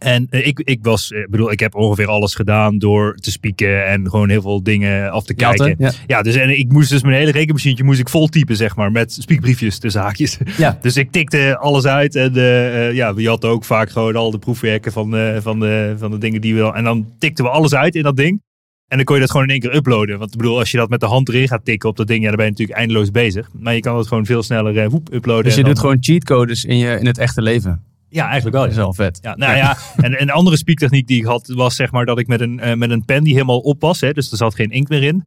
En 0.00 0.26
eh, 0.30 0.46
ik, 0.46 0.60
ik 0.64 0.78
was, 0.82 1.12
eh, 1.12 1.26
bedoel, 1.28 1.50
ik 1.52 1.60
heb 1.60 1.74
ongeveer 1.74 2.06
alles 2.06 2.34
gedaan 2.34 2.78
door 2.78 3.14
te 3.14 3.30
spieken 3.30 3.86
en 3.86 4.10
gewoon 4.10 4.28
heel 4.28 4.42
veel 4.42 4.62
dingen 4.62 5.10
af 5.10 5.24
te 5.24 5.34
kijken. 5.34 5.74
Ja. 5.78 5.92
Ja, 6.06 6.22
dus 6.22 6.34
en 6.34 6.58
ik 6.58 6.72
moest 6.72 6.90
dus 6.90 7.02
mijn 7.02 7.14
hele 7.14 7.30
rekenmachientje 7.30 7.84
moest 7.84 8.00
ik 8.00 8.08
vol 8.08 8.26
typen, 8.28 8.56
zeg 8.56 8.76
maar, 8.76 8.92
met 8.92 9.12
spiekbriefjes 9.12 9.78
tussen 9.78 10.00
haakjes. 10.02 10.38
Ja. 10.56 10.78
Dus 10.82 10.96
ik 10.96 11.10
tikte 11.10 11.56
alles 11.58 11.84
uit 11.86 12.14
en 12.14 12.36
eh, 12.36 12.92
ja, 12.92 13.14
we 13.14 13.26
hadden 13.28 13.50
ook 13.50 13.64
vaak 13.64 13.90
gewoon 13.90 14.16
al 14.16 14.30
de 14.30 14.38
proefwerken 14.38 14.92
van, 14.92 15.16
eh, 15.16 15.36
van, 15.40 15.60
de, 15.60 15.94
van 15.98 16.10
de 16.10 16.18
dingen 16.18 16.40
die 16.40 16.54
we 16.54 16.62
al- 16.62 16.74
En 16.74 16.84
dan 16.84 17.06
tikten 17.18 17.44
we 17.44 17.50
alles 17.50 17.74
uit 17.74 17.94
in 17.94 18.02
dat 18.02 18.16
ding. 18.16 18.42
En 18.88 18.96
dan 18.96 19.04
kon 19.04 19.14
je 19.14 19.20
dat 19.20 19.30
gewoon 19.30 19.46
in 19.46 19.52
één 19.52 19.60
keer 19.60 19.74
uploaden. 19.74 20.18
Want 20.18 20.30
ik 20.32 20.36
bedoel, 20.38 20.58
als 20.58 20.70
je 20.70 20.76
dat 20.76 20.88
met 20.88 21.00
de 21.00 21.06
hand 21.06 21.28
erin 21.28 21.48
gaat 21.48 21.64
tikken 21.64 21.88
op 21.88 21.96
dat 21.96 22.06
ding, 22.06 22.20
ja, 22.22 22.26
dan 22.28 22.36
ben 22.36 22.44
je 22.44 22.50
natuurlijk 22.50 22.78
eindeloos 22.78 23.10
bezig. 23.10 23.48
Maar 23.58 23.74
je 23.74 23.80
kan 23.80 23.96
het 23.98 24.06
gewoon 24.08 24.26
veel 24.26 24.42
sneller 24.42 24.90
woep, 24.90 25.12
uploaden. 25.12 25.44
Dus 25.44 25.54
je 25.54 25.62
doet 25.64 25.72
dan- 25.74 25.80
gewoon 25.82 25.96
cheatcodes 26.00 26.64
in, 26.64 26.78
je, 26.78 26.98
in 26.98 27.06
het 27.06 27.18
echte 27.18 27.42
leven. 27.42 27.82
Ja, 28.10 28.24
eigenlijk 28.24 28.54
wel. 28.54 28.62
Dat 28.62 28.70
is 28.70 28.76
wel 28.76 28.94
vet. 28.94 29.18
Ja, 29.22 29.36
nou 29.36 29.56
ja, 29.56 29.76
en 29.96 30.22
een 30.22 30.30
andere 30.30 30.56
spiektechniek 30.56 31.06
die 31.06 31.18
ik 31.18 31.24
had, 31.24 31.46
was 31.46 31.76
zeg 31.76 31.92
maar 31.92 32.06
dat 32.06 32.18
ik 32.18 32.26
met 32.26 32.40
een, 32.40 32.60
eh, 32.60 32.74
met 32.74 32.90
een 32.90 33.04
pen 33.04 33.24
die 33.24 33.32
helemaal 33.32 33.58
op 33.58 33.80
was, 33.80 34.00
hè, 34.00 34.12
dus 34.12 34.30
er 34.30 34.36
zat 34.36 34.54
geen 34.54 34.70
inkt 34.70 34.90
meer 34.90 35.02
in. 35.02 35.26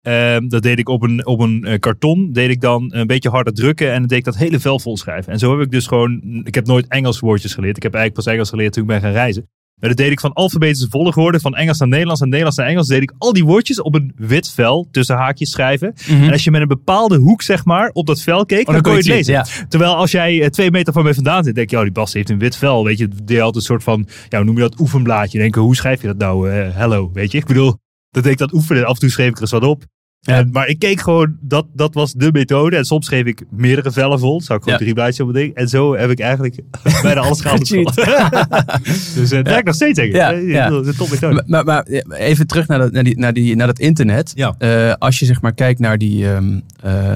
Ehm, 0.00 0.48
dat 0.48 0.62
deed 0.62 0.78
ik 0.78 0.88
op 0.88 1.02
een, 1.02 1.26
op 1.26 1.40
een 1.40 1.64
eh, 1.64 1.78
karton, 1.78 2.32
deed 2.32 2.50
ik 2.50 2.60
dan 2.60 2.94
een 2.94 3.06
beetje 3.06 3.30
harder 3.30 3.52
drukken 3.52 3.92
en 3.92 4.06
deed 4.06 4.18
ik 4.18 4.24
dat 4.24 4.36
hele 4.36 4.60
vel 4.60 4.80
vol 4.80 4.96
schrijven. 4.96 5.32
En 5.32 5.38
zo 5.38 5.50
heb 5.50 5.66
ik 5.66 5.70
dus 5.70 5.86
gewoon, 5.86 6.40
ik 6.44 6.54
heb 6.54 6.66
nooit 6.66 6.86
Engels 6.88 7.20
woordjes 7.20 7.54
geleerd. 7.54 7.76
Ik 7.76 7.82
heb 7.82 7.94
eigenlijk 7.94 8.24
pas 8.24 8.34
Engels 8.34 8.48
geleerd 8.48 8.72
toen 8.72 8.82
ik 8.82 8.88
ben 8.88 9.00
gaan 9.00 9.12
reizen. 9.12 9.48
Maar 9.80 9.88
dat 9.88 9.98
deed 9.98 10.10
ik 10.10 10.20
van 10.20 10.32
alfabetische 10.32 10.86
volgorde, 10.90 11.40
van 11.40 11.54
Engels 11.54 11.78
naar 11.78 11.88
Nederlands 11.88 12.20
en 12.20 12.26
Nederlands 12.28 12.58
naar 12.58 12.66
Engels, 12.68 12.86
deed 12.86 13.02
ik 13.02 13.12
al 13.18 13.32
die 13.32 13.44
woordjes 13.44 13.82
op 13.82 13.94
een 13.94 14.12
wit 14.16 14.50
vel 14.50 14.88
tussen 14.90 15.16
haakjes 15.16 15.50
schrijven. 15.50 15.94
En 16.08 16.32
als 16.32 16.44
je 16.44 16.50
met 16.50 16.60
een 16.60 16.68
bepaalde 16.68 17.16
hoek, 17.16 17.42
zeg 17.42 17.64
maar, 17.64 17.90
op 17.92 18.06
dat 18.06 18.20
vel 18.20 18.46
keek, 18.46 18.68
Oh, 18.68 18.72
dan, 18.74 18.82
kon 18.82 18.92
je 18.92 18.98
het 18.98 19.06
lezen. 19.06 19.32
Ja. 19.32 19.46
Terwijl 19.68 19.96
als 19.96 20.10
jij 20.10 20.42
eh, 20.42 20.48
twee 20.48 20.70
meter 20.70 20.92
van 20.92 21.02
mij 21.04 21.14
vandaan 21.14 21.44
zit, 21.44 21.54
denk 21.54 21.70
je, 21.70 21.76
oh, 21.76 21.82
die 21.82 21.92
Bas 21.92 22.12
heeft 22.12 22.30
een 22.30 22.38
wit 22.38 22.56
vel. 22.56 22.84
Weet 22.84 22.98
je, 22.98 23.08
deed 23.08 23.28
je 23.28 23.38
altijd 23.42 23.54
een 23.56 23.62
soort 23.62 23.82
van, 23.82 24.06
ja, 24.28 24.36
hoe 24.36 24.46
noem 24.46 24.56
je 24.56 24.60
dat, 24.60 24.80
oefenblaadje. 24.80 25.38
Denk 25.38 25.54
je, 25.54 25.60
hoe 25.60 25.76
schrijf 25.76 26.00
je 26.00 26.06
dat 26.06 26.18
nou? 26.18 26.50
eh, 26.50 26.68
hello, 26.74 27.10
weet 27.12 27.32
je. 27.32 27.38
Ik 27.38 27.46
bedoel, 27.46 27.76
dat 28.10 28.22
deed 28.22 28.32
ik 28.32 28.38
dat 28.38 28.52
oefenen. 28.52 28.84
Af 28.84 28.94
en 28.94 29.00
toe 29.00 29.10
schreef 29.10 29.28
ik 29.28 29.34
er 29.34 29.40
eens 29.40 29.50
wat 29.50 29.64
op. 29.64 29.84
Ja. 30.26 30.36
En- 30.36 30.48
maar 30.52 30.68
ik 30.68 30.78
keek 30.78 31.00
gewoon, 31.00 31.36
dat, 31.40 31.66
dat 31.72 31.94
was 31.94 32.12
de 32.12 32.28
methode. 32.32 32.76
En 32.76 32.84
soms 32.84 33.06
schreef 33.06 33.24
ik 33.24 33.42
meerdere 33.50 33.92
vellen 33.92 34.18
vol. 34.18 34.40
Zou 34.40 34.58
ik 34.58 34.64
gewoon 34.64 34.78
Ja. 34.78 34.84
drie 34.84 34.94
blaadjes 34.94 35.20
op 35.20 35.26
het 35.26 35.36
ding. 35.36 35.54
En 35.54 35.68
zo 35.68 35.96
heb 35.96 36.10
ik 36.10 36.20
eigenlijk 36.20 36.60
bijna 37.02 37.20
alles 37.20 37.40
gehaald. 37.40 37.68
dus 39.14 39.30
eh, 39.30 39.36
het 39.38 39.48
werkt 39.48 39.64
nog 39.66 39.74
steeds, 39.74 39.96
denk 39.98 40.08
ik. 40.08 40.14
Ja, 40.14 40.32
Eh, 40.32 40.48
ja. 40.50 40.68
Dat 40.68 40.82
is 40.82 40.88
een 40.88 40.96
top 40.96 41.10
methode. 41.10 41.42
Maar, 41.46 41.64
maar, 41.64 41.86
maar 42.06 42.16
even 42.18 42.46
terug 42.46 42.66
naar 42.66 42.78
dat, 42.78 42.92
naar 42.92 43.04
die, 43.04 43.18
naar 43.18 43.32
die, 43.32 43.56
naar 43.56 43.66
dat 43.66 43.78
internet. 43.78 44.32
Eh, 44.58 44.92
als 44.98 45.18
je 45.18 45.24
zeg 45.24 45.40
maar 45.40 45.54
kijkt 45.54 45.80
naar 45.80 45.98
die 45.98 46.28
ehm, 46.30 46.60
eh, 46.82 47.14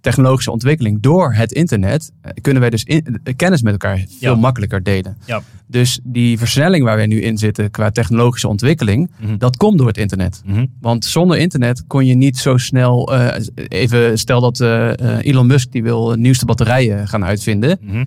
technologische 0.00 0.50
ontwikkeling 0.50 1.00
door 1.02 1.34
het 1.34 1.52
internet, 1.52 2.12
eh, 2.22 2.30
kunnen 2.40 2.60
wij 2.60 2.70
dus 2.70 2.84
in- 2.84 3.20
eh, 3.24 3.34
kennis 3.36 3.62
met 3.62 3.72
elkaar 3.72 4.04
veel 4.20 4.36
makkelijker 4.36 4.82
delen. 4.82 5.16
Ja. 5.26 5.42
Dus 5.70 6.00
die 6.02 6.38
versnelling 6.38 6.84
waar 6.84 6.96
wij 6.96 7.06
nu 7.06 7.20
in 7.22 7.38
zitten 7.38 7.70
qua 7.70 7.90
technologische 7.90 8.48
ontwikkeling, 8.48 9.10
Mhm. 9.20 9.36
dat 9.38 9.56
komt 9.56 9.78
door 9.78 9.86
het 9.86 9.98
internet. 9.98 10.42
Mhm. 10.46 10.66
Want 10.80 11.04
zonder 11.04 11.38
internet 11.38 11.84
kon 11.86 12.06
je 12.06 12.14
niet 12.14 12.38
zo 12.38 12.56
snel. 12.56 13.14
eh, 13.14 13.44
even 13.68 14.18
stel 14.18 14.40
dat 14.40 14.60
eh, 14.60 14.88
eh, 15.18 15.26
Elon 15.26 15.46
Musk 15.46 15.72
die 15.72 15.82
wil 15.82 16.04
de 16.04 16.16
nieuwste 16.18 16.44
batterijen 16.44 17.08
gaan 17.08 17.24
uitvinden. 17.24 17.78
Mhm. 17.80 18.04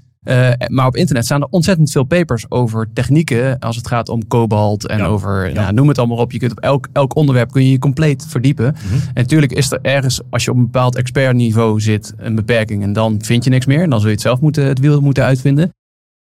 Maar 0.67 0.88
op 0.88 0.95
internet 0.95 1.26
staan 1.26 1.41
er 1.41 1.47
ontzettend 1.49 1.91
veel 1.91 2.04
papers 2.04 2.45
over 2.52 2.88
technieken 2.93 3.60
als 3.60 3.76
het 3.76 3.88
gaat 3.88 4.10
om 4.10 4.28
kobalt 4.28 4.88
en 4.88 4.97
Ja. 4.97 5.06
over, 5.06 5.52
nou, 5.54 5.73
noem 5.73 5.88
het 5.88 5.97
allemaal 5.97 6.17
op. 6.17 6.32
Je 6.32 6.39
kunt 6.39 6.52
op 6.52 6.60
elk, 6.60 6.88
elk 6.93 7.15
onderwerp 7.15 7.52
kun 7.52 7.63
je 7.65 7.71
je 7.71 7.80
compleet 7.80 8.26
verdiepen. 8.30 8.65
En 8.76 8.76
natuurlijk 9.13 9.52
is 9.52 9.71
er 9.71 9.80
ergens, 9.82 10.21
als 10.30 10.43
je 10.43 10.52
op 10.52 10.58
een 10.58 10.63
bepaald 10.63 10.95
expertniveau 10.95 11.82
zit, 11.82 12.13
een 12.17 12.36
beperking 12.36 12.84
en 12.84 12.93
dan 12.93 13.21
vind 13.23 13.43
je 13.43 13.49
niks 13.49 13.65
meer. 13.65 13.82
En 13.82 13.89
dan 13.89 13.99
zul 13.99 14.08
je 14.10 14.13
het 14.13 14.23
zelf 14.23 14.39
moeten, 14.41 14.65
het 14.65 14.80
wiel 14.80 15.02
moeten 15.02 15.23
uitvinden. 15.23 15.73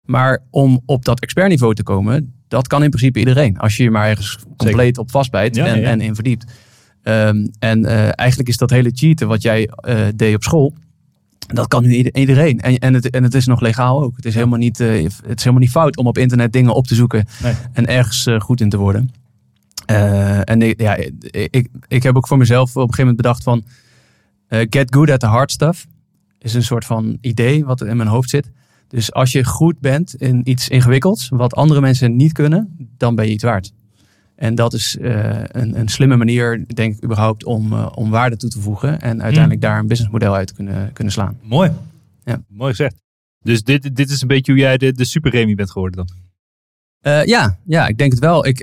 Maar 0.09 0.42
om 0.51 0.81
op 0.87 1.05
dat 1.05 1.21
expertniveau 1.21 1.75
te 1.75 1.83
komen, 1.83 2.35
dat 2.49 2.66
kan 2.66 2.83
in 2.83 2.90
principe 2.90 3.18
iedereen. 3.18 3.59
Als 3.59 3.77
je 3.77 3.83
je 3.83 3.90
maar 3.90 4.09
ergens 4.09 4.38
compleet 4.57 4.99
op 4.99 5.11
vastbijt 5.11 5.57
Ja, 5.57 5.66
en, 5.66 5.81
ja, 5.81 5.88
en 5.88 6.01
in 6.01 6.14
verdiept. 6.14 6.53
Ehm, 7.03 7.47
en 7.59 7.85
eh, 7.85 8.11
eigenlijk 8.18 8.49
is 8.49 8.57
dat 8.57 8.71
hele 8.71 8.90
cheaten 8.94 9.29
wat 9.29 9.42
jij 9.42 9.68
eh, 9.77 10.07
deed 10.16 10.35
op 10.35 10.42
school, 10.42 10.75
dat 11.38 11.66
kan 11.66 11.83
nu 11.83 11.94
ieder- 11.94 12.14
iedereen. 12.14 12.61
En, 12.61 12.79
en, 12.79 12.94
het, 12.94 13.11
en 13.11 13.23
het 13.23 13.35
is 13.35 13.47
nog 13.47 13.61
legaal 13.61 14.03
ook. 14.03 14.16
Het 14.16 14.25
is, 14.25 14.35
helemaal 14.35 14.59
niet, 14.59 14.81
eh, 14.81 14.88
het 15.03 15.38
is 15.38 15.44
helemaal 15.44 15.59
niet 15.59 15.71
fout 15.71 15.97
om 15.97 16.07
op 16.07 16.18
internet 16.18 16.53
dingen 16.53 16.75
op 16.75 16.87
te 16.87 16.94
zoeken 16.94 17.27
Nee. 17.42 17.55
en 17.73 17.87
ergens 17.87 18.27
goed 18.38 18.61
in 18.61 18.68
te 18.68 18.77
worden. 18.77 19.11
En 20.44 20.62
ik, 20.62 20.81
ja, 20.81 20.97
ik, 21.31 21.68
ik 21.88 22.03
heb 22.03 22.16
ook 22.16 22.27
voor 22.27 22.38
mezelf 22.38 22.68
op 22.71 22.75
een 22.77 22.81
gegeven 22.94 22.99
moment 23.05 23.16
bedacht 23.16 23.42
van 23.42 23.64
get 24.71 24.94
good 24.94 25.11
at 25.11 25.21
the 25.21 25.27
hard 25.27 25.51
stuff. 25.51 25.87
Is 26.38 26.55
een 26.55 26.62
soort 26.62 26.85
van 26.85 27.18
idee 27.21 27.64
wat 27.64 27.81
in 27.81 27.97
mijn 27.97 28.09
hoofd 28.09 28.31
zit. 28.31 28.51
Dus 28.88 29.12
als 29.12 29.33
je 29.33 29.44
goed 29.44 29.81
bent 29.81 30.14
in 30.14 30.40
iets 30.44 30.68
ingewikkelds, 30.68 31.29
wat 31.29 31.55
andere 31.55 31.81
mensen 31.81 32.16
niet 32.16 32.33
kunnen, 32.33 32.88
dan 32.96 33.14
ben 33.14 33.27
je 33.27 33.33
iets 33.33 33.44
waard. 33.44 33.72
En 34.35 34.55
dat 34.55 34.72
is 34.72 34.96
eh, 34.96 35.42
een, 35.46 35.79
een 35.79 35.88
slimme 35.88 36.16
manier, 36.16 36.64
denk 36.74 36.96
ik, 36.96 37.05
überhaupt 37.05 37.44
om, 37.44 37.72
eh, 37.72 37.92
om 37.94 38.11
waarde 38.11 38.37
toe 38.37 38.51
te 38.51 38.61
voegen. 38.61 39.01
En 39.01 39.22
uiteindelijk 39.22 39.61
daar 39.61 39.79
een 39.79 39.87
businessmodel 39.87 40.35
uit 40.35 40.46
te 40.46 40.55
kunnen, 40.55 40.92
kunnen 40.92 41.12
slaan. 41.12 41.38
Mooi. 41.42 41.70
Ja. 42.24 42.42
Mooi 42.48 42.70
gezegd. 42.70 42.94
Dus 43.42 43.62
dit, 43.62 43.96
dit 43.96 44.11
is 44.11 44.22
een 44.22 44.29
beetje 44.29 44.53
hoe 44.53 44.61
jij 44.61 44.79
de, 44.79 44.92
de 44.92 45.05
super 45.05 45.31
Remy 45.31 45.55
bent 45.55 45.70
geworden 45.70 46.07
dan. 46.07 46.16
Eh, 47.01 47.24
ja, 47.24 47.59
ja, 47.64 47.87
ik 47.87 47.98
denk 47.98 48.11
het 48.11 48.20
wel. 48.20 48.46
Ik, 48.46 48.62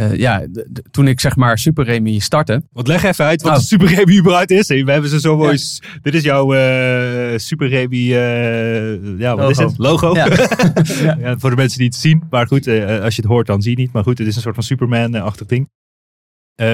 eh, 0.00 0.16
ja, 0.16 0.46
toen 0.90 1.08
ik 1.08 1.20
zeg 1.20 1.36
maar 1.36 1.58
Super 1.58 1.84
Remy 1.84 2.18
startte. 2.18 2.62
Want 2.72 2.86
leg 2.86 3.02
even 3.04 3.24
uit 3.24 3.42
wat 3.42 3.52
Oh. 3.52 3.58
de 3.58 3.64
Super 3.64 3.86
Remy 3.94 4.18
überhaupt 4.18 4.50
is. 4.50 4.66
We 4.68 4.92
hebben 4.92 5.10
ze 5.10 5.20
zo 5.20 5.36
mooi. 5.36 5.58
Dit 6.02 6.14
is 6.14 6.22
jouw 6.22 6.54
eh, 6.54 7.38
Super 7.38 7.68
Remy. 7.68 8.14
eh, 8.14 9.18
ja, 9.18 9.36
wat 9.36 9.50
is 9.50 9.56
Logo. 9.58 9.68
het? 9.68 9.78
Logo. 9.78 10.14
Ja. 10.14 10.28
Ja, 11.20 11.38
voor 11.38 11.50
de 11.50 11.56
mensen 11.56 11.78
die 11.78 11.86
het 11.86 11.96
zien. 11.96 12.22
Maar 12.30 12.46
goed, 12.46 12.66
als 13.02 13.16
je 13.16 13.22
het 13.22 13.30
hoort, 13.30 13.46
dan 13.46 13.62
zie 13.62 13.70
je 13.70 13.76
het 13.76 13.84
niet. 13.86 13.92
Maar 13.94 14.02
goed, 14.02 14.18
het 14.18 14.26
is 14.26 14.36
een 14.36 14.42
soort 14.42 14.54
van 14.54 14.64
Superman-achtig 14.64 15.46
ding. 15.46 15.68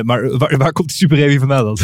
Maar 0.02 0.38
waar, 0.38 0.56
waar 0.56 0.72
komt 0.72 0.88
die 0.88 0.96
Super 0.96 1.16
Remy 1.16 1.38
vandaan 1.38 1.64
dan? 1.64 1.78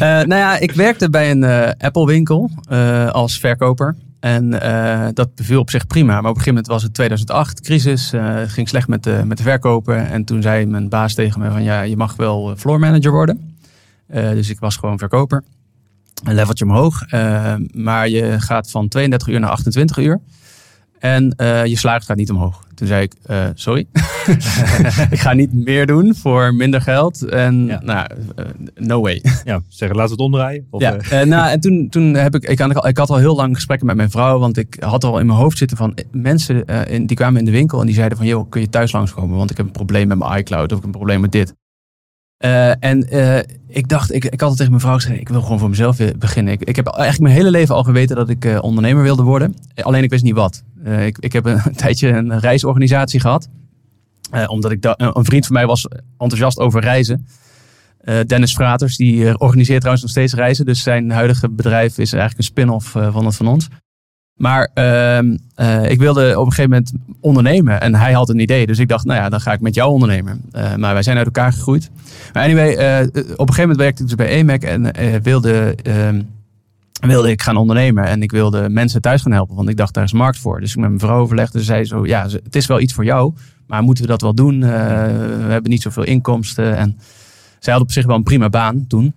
Nou 0.00 0.34
ja, 0.34 0.58
ik 0.58 0.72
werkte 0.72 1.10
bij 1.10 1.30
een 1.30 1.44
Apple 1.78 2.06
winkel 2.06 2.50
eh, 2.68 3.08
als 3.10 3.38
verkoper. 3.38 3.96
En 4.20 4.60
eh, 4.60 5.08
dat 5.14 5.34
beviel 5.34 5.60
op 5.60 5.70
zich 5.70 5.86
prima. 5.86 6.20
Maar 6.20 6.30
op 6.30 6.36
een 6.36 6.42
gegeven 6.42 6.52
moment 6.52 6.66
was 6.66 6.82
het 6.82 6.94
2008, 6.94 7.60
crisis. 7.60 8.10
Het 8.10 8.50
ging 8.50 8.68
slecht 8.68 8.88
met 8.88 9.04
de, 9.04 9.22
met 9.24 9.36
de 9.36 9.42
verkopen. 9.42 10.08
En 10.08 10.24
toen 10.24 10.42
zei 10.42 10.66
mijn 10.66 10.88
baas 10.88 11.14
tegen 11.14 11.40
me 11.40 11.50
van 11.50 11.62
ja, 11.62 11.80
je 11.80 11.96
mag 11.96 12.16
wel 12.16 12.50
eh, 12.50 12.56
floor 12.56 12.78
manager 12.78 13.10
worden. 13.10 13.56
Dus 14.12 14.50
ik 14.50 14.60
was 14.60 14.76
gewoon 14.76 14.98
verkoper. 14.98 15.44
Een 16.24 16.34
leveltje 16.34 16.64
omhoog. 16.64 17.04
Maar 17.72 18.08
je 18.08 18.40
gaat 18.40 18.70
van 18.70 18.88
32 18.88 19.28
uur 19.28 19.40
naar 19.40 19.50
28 19.50 19.96
uur. 19.98 20.20
En 20.98 21.34
eh, 21.36 21.64
je 21.64 21.76
salaris 21.76 22.04
gaat 22.04 22.16
niet 22.16 22.30
omhoog. 22.30 22.66
Toen 22.74 22.86
zei 22.86 23.02
ik, 23.02 23.14
eh, 23.22 23.44
sorry. 23.54 23.86
ik 25.10 25.18
ga 25.18 25.32
niet 25.32 25.52
meer 25.52 25.86
doen 25.86 26.14
voor 26.14 26.54
minder 26.54 26.80
geld. 26.80 27.22
En 27.22 27.66
Ja. 27.66 27.80
nou, 27.84 28.06
eh, 28.36 28.44
no 28.74 29.00
way. 29.00 29.22
Ja, 29.44 29.60
zeggen, 29.68 29.96
laten 29.96 30.16
we 30.16 30.22
het 30.22 30.32
omdraaien. 30.32 30.66
Of, 30.70 30.80
ja, 30.80 31.24
nou, 31.24 31.50
en 31.50 31.60
toen, 31.60 31.88
toen 31.88 32.14
heb 32.14 32.34
ik, 32.34 32.44
ik, 32.44 32.58
had, 32.58 32.86
ik 32.86 32.96
had 32.96 33.10
al 33.10 33.16
heel 33.16 33.36
lang 33.36 33.54
gesprekken 33.54 33.86
met 33.86 33.96
mijn 33.96 34.10
vrouw, 34.10 34.38
want 34.38 34.56
ik 34.56 34.76
had 34.80 35.04
al 35.04 35.18
in 35.18 35.26
mijn 35.26 35.38
hoofd 35.38 35.58
zitten 35.58 35.76
van 35.76 35.94
mensen 36.10 36.64
in, 36.64 37.06
die 37.06 37.16
kwamen 37.16 37.38
in 37.38 37.44
de 37.44 37.50
winkel 37.50 37.80
en 37.80 37.86
die 37.86 37.94
zeiden 37.94 38.18
van, 38.18 38.26
joh, 38.26 38.50
kun 38.50 38.60
je 38.60 38.68
thuis 38.68 38.92
langskomen, 38.92 39.36
want 39.36 39.50
ik 39.50 39.56
heb 39.56 39.66
een 39.66 39.72
probleem 39.72 40.08
met 40.08 40.18
mijn 40.18 40.38
iCloud 40.38 40.72
of 40.72 40.78
ik 40.78 40.84
heb 40.84 40.84
een 40.84 40.90
probleem 40.90 41.20
met 41.20 41.32
dit. 41.32 41.54
Eh, 42.38 42.84
en 42.84 43.08
eh, 43.10 43.38
ik 43.66 43.88
dacht, 43.88 44.12
ik, 44.12 44.24
ik 44.24 44.40
had 44.40 44.50
tegen 44.50 44.70
mijn 44.70 44.82
vrouw 44.82 44.94
gezegd, 44.94 45.20
ik 45.20 45.28
wil 45.28 45.42
gewoon 45.42 45.58
voor 45.58 45.68
mezelf 45.68 45.96
beginnen. 46.18 46.52
Ik, 46.52 46.62
ik 46.62 46.76
heb 46.76 46.86
eigenlijk 46.86 47.20
mijn 47.20 47.34
hele 47.34 47.50
leven 47.50 47.74
al 47.74 47.82
geweten 47.82 48.16
dat 48.16 48.28
ik 48.28 48.44
eh, 48.44 48.62
ondernemer 48.62 49.02
wilde 49.02 49.22
worden, 49.22 49.54
alleen 49.74 50.02
ik 50.02 50.10
wist 50.10 50.22
niet 50.22 50.34
wat. 50.34 50.62
Ik, 50.84 51.18
ik 51.18 51.32
heb 51.32 51.44
een, 51.44 51.62
tijdje 51.76 52.08
een 52.08 52.38
reisorganisatie 52.38 53.20
gehad, 53.20 53.48
Eh, 54.30 54.44
omdat 54.48 54.70
ik 54.70 54.94
een 54.96 55.24
vriend 55.24 55.46
van 55.46 55.54
mij 55.54 55.66
was 55.66 55.88
enthousiast 56.18 56.58
over 56.58 56.80
reizen. 56.80 57.26
Dennis 58.26 58.54
Fraters, 58.54 58.96
die 58.96 59.38
organiseert 59.38 59.78
trouwens 59.78 60.02
nog 60.02 60.12
steeds 60.12 60.34
reizen. 60.34 60.64
Dus 60.64 60.82
zijn 60.82 61.10
huidige 61.10 61.50
bedrijf 61.50 61.98
is 61.98 62.12
eigenlijk 62.12 62.38
een 62.38 62.44
spin-off 62.44 62.90
van 62.90 63.26
het 63.26 63.36
van 63.36 63.46
ons. 63.46 63.68
Maar 64.38 64.70
ehm, 64.74 65.36
eh, 65.54 65.90
ik 65.90 65.98
wilde 65.98 66.38
op 66.38 66.46
een 66.46 66.52
gegeven 66.52 66.70
moment 66.70 66.92
ondernemen. 67.20 67.80
En 67.80 67.94
hij 67.94 68.12
had 68.12 68.28
een 68.28 68.38
idee. 68.38 68.66
Dus 68.66 68.78
ik 68.78 68.88
dacht, 68.88 69.04
nou 69.04 69.20
ja, 69.20 69.28
dan 69.28 69.40
ga 69.40 69.52
ik 69.52 69.60
met 69.60 69.74
jou 69.74 69.90
ondernemen. 69.90 70.40
Eh, 70.52 70.74
maar 70.74 70.92
wij 70.92 71.02
zijn 71.02 71.16
uit 71.16 71.26
elkaar 71.26 71.52
gegroeid. 71.52 71.90
Maar 72.32 72.42
anyway, 72.42 72.74
eh, 72.74 73.06
op 73.06 73.16
een 73.18 73.54
gegeven 73.54 73.60
moment 73.60 73.78
werkte 73.78 74.02
ik 74.02 74.08
dus 74.08 74.16
bij 74.16 74.28
EMAC. 74.28 74.62
En 74.62 74.92
eh, 74.92 75.20
wilde, 75.22 75.74
ehm, 75.82 76.22
wilde 77.00 77.30
ik 77.30 77.42
gaan 77.42 77.56
ondernemen. 77.56 78.04
En 78.04 78.22
ik 78.22 78.30
wilde 78.30 78.68
mensen 78.68 79.00
thuis 79.00 79.22
gaan 79.22 79.32
helpen. 79.32 79.56
Want 79.56 79.68
ik 79.68 79.76
dacht, 79.76 79.94
daar 79.94 80.04
is 80.04 80.12
markt 80.12 80.38
voor. 80.38 80.60
Dus 80.60 80.70
ik 80.70 80.76
met 80.76 80.88
mijn 80.88 81.00
vrouw 81.00 81.20
overlegde. 81.20 81.58
Ze 81.58 81.64
zei 81.64 81.84
zo, 81.84 82.06
ja, 82.06 82.22
het 82.22 82.56
is 82.56 82.66
wel 82.66 82.80
iets 82.80 82.94
voor 82.94 83.04
jou. 83.04 83.32
Maar 83.66 83.82
moeten 83.82 84.04
we 84.04 84.10
dat 84.10 84.22
wel 84.22 84.34
doen? 84.34 84.60
We 84.60 85.46
hebben 85.48 85.70
niet 85.70 85.82
zoveel 85.82 86.04
inkomsten. 86.04 86.76
En 86.76 86.98
zij 87.58 87.72
had 87.72 87.82
op 87.82 87.92
zich 87.92 88.06
wel 88.06 88.16
een 88.16 88.22
prima 88.22 88.48
baan 88.48 88.86
toen. 88.86 89.14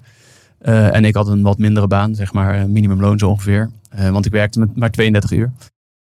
En 0.62 1.06
ik 1.06 1.16
had 1.16 1.28
een 1.28 1.42
wat 1.42 1.58
mindere 1.58 1.88
baan, 1.88 2.16
zeg 2.16 2.34
maar 2.34 2.70
minimumloon 2.70 3.20
zo 3.20 3.30
ongeveer. 3.30 3.70
Eh, 3.92 4.10
want 4.10 4.26
ik 4.26 4.32
werkte 4.32 4.60
met 4.60 4.76
maar 4.76 4.92
32 4.92 5.32
uur. 5.32 5.52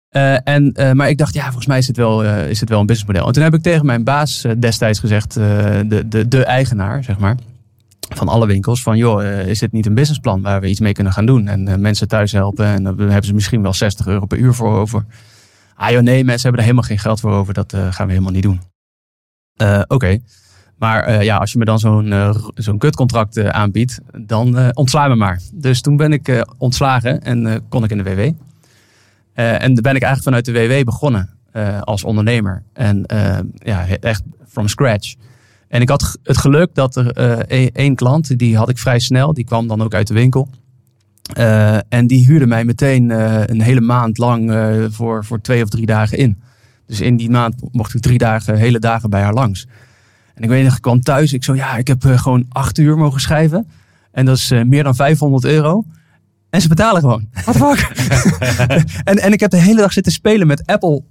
Eh, 0.08 0.48
en, 0.48 0.72
eh, 0.72 0.92
maar 0.92 1.08
ik 1.08 1.18
dacht, 1.18 1.34
ja, 1.34 1.44
volgens 1.44 1.66
mij 1.66 1.78
is 1.78 1.86
het 1.86 1.96
wel, 1.96 2.24
is 2.24 2.60
het 2.60 2.68
wel 2.68 2.80
een 2.80 2.86
businessmodel. 2.86 3.26
En 3.26 3.32
toen 3.32 3.42
heb 3.42 3.54
ik 3.54 3.62
tegen 3.62 3.86
mijn 3.86 4.04
baas 4.04 4.46
destijds 4.58 4.98
gezegd, 4.98 5.34
de, 5.34 6.04
de, 6.06 6.28
de 6.28 6.44
eigenaar, 6.44 7.04
zeg 7.04 7.18
maar, 7.18 7.36
van 8.08 8.28
alle 8.28 8.46
winkels, 8.46 8.82
van 8.82 8.96
joh, 8.96 9.46
is 9.46 9.58
dit 9.58 9.72
niet 9.72 9.86
een 9.86 9.94
businessplan 9.94 10.42
waar 10.42 10.60
we 10.60 10.68
iets 10.68 10.80
mee 10.80 10.92
kunnen 10.92 11.12
gaan 11.12 11.26
doen? 11.26 11.48
En 11.48 11.80
mensen 11.80 12.08
thuis 12.08 12.32
helpen 12.32 12.66
en 12.66 12.82
dan 12.82 12.98
hebben 12.98 13.24
ze 13.24 13.34
misschien 13.34 13.62
wel 13.62 13.74
60 13.74 14.06
euro 14.06 14.26
per 14.26 14.38
uur 14.38 14.54
voor 14.54 14.74
over. 14.74 15.04
Ah 15.74 15.90
joh, 15.90 16.02
nee, 16.02 16.24
mensen 16.24 16.42
hebben 16.42 16.60
er 16.60 16.66
helemaal 16.66 16.88
geen 16.88 16.98
geld 16.98 17.20
voor 17.20 17.32
over, 17.32 17.54
dat 17.54 17.72
gaan 17.72 18.06
we 18.06 18.12
helemaal 18.12 18.32
niet 18.32 18.42
doen. 18.42 18.60
Oké. 19.86 20.18
Maar 20.76 21.02
eh, 21.02 21.22
ja, 21.22 21.36
als 21.36 21.52
je 21.52 21.58
me 21.58 21.64
dan 21.64 21.78
zo'n 21.78 22.12
eh, 22.12 22.34
zo'n 22.54 22.78
kutcontract 22.78 23.36
eh, 23.36 23.48
aanbiedt, 23.48 24.00
dan 24.12 24.74
ontsla 24.74 25.08
me 25.08 25.14
maar. 25.14 25.40
Dus 25.52 25.80
toen 25.80 25.96
ben 25.96 26.12
ik 26.12 26.44
ontslagen 26.58 27.22
en 27.22 27.64
kon 27.68 27.84
ik 27.84 27.90
in 27.90 27.98
de 27.98 28.04
WW. 28.04 28.30
En 29.32 29.74
dan 29.74 29.82
ben 29.82 29.94
ik 29.94 30.02
eigenlijk 30.02 30.22
vanuit 30.22 30.44
de 30.44 30.52
WW 30.52 30.84
begonnen 30.84 31.30
als 31.80 32.04
ondernemer. 32.04 32.62
En 32.72 33.04
ja, 33.54 33.86
echt 33.86 34.22
from 34.48 34.68
scratch. 34.68 35.14
En 35.68 35.80
ik 35.80 35.88
had 35.88 36.18
het 36.22 36.38
geluk 36.38 36.74
dat 36.74 36.96
er 36.96 37.44
e- 37.48 37.70
één 37.72 37.94
klant, 37.94 38.38
die 38.38 38.56
had 38.56 38.68
ik 38.68 38.78
vrij 38.78 38.98
snel, 38.98 39.32
die 39.32 39.44
kwam 39.44 39.68
dan 39.68 39.82
ook 39.82 39.94
uit 39.94 40.06
de 40.06 40.14
winkel. 40.14 40.48
En 41.88 42.06
die 42.06 42.26
huurde 42.26 42.46
mij 42.46 42.64
meteen 42.64 43.10
een 43.50 43.60
hele 43.60 43.80
maand 43.80 44.18
lang 44.18 44.52
voor, 44.90 45.24
voor 45.24 45.40
twee 45.40 45.62
of 45.62 45.68
drie 45.68 45.86
dagen 45.86 46.18
in. 46.18 46.42
Dus 46.86 47.00
in 47.00 47.16
die 47.16 47.30
maand 47.30 47.54
mocht 47.72 47.94
ik 47.94 48.00
drie 48.00 48.18
dagen, 48.18 48.56
hele 48.56 48.78
dagen 48.78 49.10
bij 49.10 49.22
haar 49.22 49.34
langs. 49.34 49.66
En 50.34 50.42
ik 50.42 50.48
weet 50.48 50.64
nog, 50.64 50.76
ik 50.76 50.82
kwam 50.82 51.00
thuis. 51.00 51.32
Ik 51.32 51.44
zo, 51.44 51.54
ja, 51.54 51.76
ik 51.76 51.86
heb 51.86 52.04
eh, 52.04 52.18
gewoon 52.18 52.46
acht 52.48 52.78
uur 52.78 52.96
mogen 52.96 53.20
schrijven. 53.20 53.68
En 54.12 54.24
dat 54.24 54.36
is 54.36 54.50
eh, 54.50 54.62
meer 54.62 54.82
dan 54.82 54.94
500 54.94 55.44
euro. 55.44 55.84
En 56.50 56.60
ze 56.60 56.68
betalen 56.68 57.00
gewoon. 57.00 57.28
What 57.44 57.54
the 57.56 57.84
fuck? 57.84 58.88
en, 59.10 59.18
en 59.18 59.32
ik 59.32 59.40
heb 59.40 59.50
de 59.50 59.56
hele 59.56 59.80
dag 59.80 59.92
zitten 59.92 60.12
spelen 60.12 60.46
met 60.46 60.66
Apple 60.66 61.02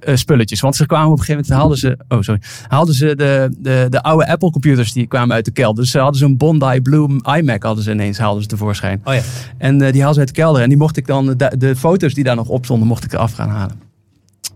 eh, 0.00 0.16
spulletjes. 0.16 0.60
Want 0.60 0.76
ze 0.76 0.86
kwamen 0.86 1.12
op 1.12 1.18
een 1.18 1.24
gegeven 1.24 1.42
moment, 1.48 1.60
haalden 1.60 1.78
ze, 1.78 2.04
oh 2.08 2.22
sorry, 2.22 2.40
haalden 2.68 2.94
ze 2.94 3.16
de, 3.16 3.56
de, 3.58 3.86
de 3.90 4.02
oude 4.02 4.28
Apple 4.28 4.50
computers 4.50 4.92
die 4.92 5.06
kwamen 5.06 5.34
uit 5.34 5.44
de 5.44 5.50
kelder. 5.50 5.82
Dus 5.82 5.90
ze 5.90 5.98
hadden 5.98 6.18
zo'n 6.18 6.36
Bondi 6.36 6.80
Bloom 6.80 7.20
iMac 7.36 7.62
hadden 7.62 7.84
ze 7.84 7.90
ineens, 7.90 8.18
haalden 8.18 8.42
ze 8.42 8.48
tevoorschijn. 8.48 9.00
oh 9.04 9.14
ja. 9.14 9.20
En 9.58 9.78
die 9.78 9.86
haalden 9.86 10.14
ze 10.14 10.18
uit 10.18 10.28
de 10.28 10.34
kelder. 10.34 10.62
En 10.62 10.68
die 10.68 10.78
mocht 10.78 10.96
ik 10.96 11.06
dan, 11.06 11.34
de, 11.36 11.52
de 11.58 11.76
foto's 11.76 12.14
die 12.14 12.24
daar 12.24 12.36
nog 12.36 12.48
op 12.48 12.64
stonden, 12.64 12.88
mocht 12.88 13.04
ik 13.04 13.12
eraf 13.12 13.32
gaan 13.32 13.48
halen. 13.48 13.85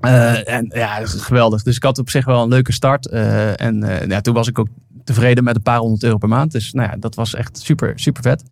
Eh, 0.01 0.53
en 0.55 0.71
ja, 0.75 1.07
geweldig. 1.07 1.63
Dus 1.63 1.77
ik 1.77 1.83
had 1.83 1.99
op 1.99 2.11
zich 2.11 2.25
wel 2.25 2.43
een 2.43 2.49
leuke 2.49 2.73
start. 2.73 3.09
Eh, 3.09 3.61
en 3.61 3.83
eh, 3.83 4.09
ja, 4.09 4.21
toen 4.21 4.35
was 4.35 4.49
ik 4.49 4.59
ook 4.59 4.69
tevreden 5.05 5.45
met 5.45 5.57
een 5.57 5.63
paar 5.63 5.79
honderd 5.79 6.03
euro 6.03 6.17
per 6.19 6.29
maand. 6.29 6.53
Dus 6.53 6.73
nou 6.73 6.91
ja, 6.91 6.97
dat 6.97 7.15
was 7.15 7.35
echt 7.35 7.59
super, 7.59 7.93
super 7.99 8.23
vet. 8.23 8.43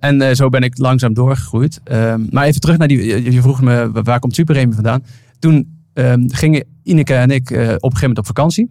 En 0.00 0.36
zo 0.36 0.48
ben 0.48 0.62
ik 0.62 0.78
langzaam 0.78 1.14
doorgegroeid. 1.14 1.80
Ehm, 1.84 2.20
maar 2.30 2.44
even 2.44 2.60
terug 2.60 2.76
naar 2.76 2.88
die. 2.88 3.32
Je, 3.32 3.40
vroeg 3.42 3.60
me 3.62 3.90
wa- 3.92 4.02
waar 4.02 4.18
komt 4.18 4.34
Super 4.34 4.54
Remy 4.54 4.72
vandaan? 4.72 5.04
Toen 5.38 5.84
ehm, 5.94 6.28
gingen 6.28 6.64
Ineke 6.82 7.14
en 7.14 7.30
ik 7.30 7.50
op 7.50 7.56
een 7.56 7.66
gegeven 7.66 8.00
moment 8.00 8.18
op 8.18 8.26
vakantie. 8.26 8.70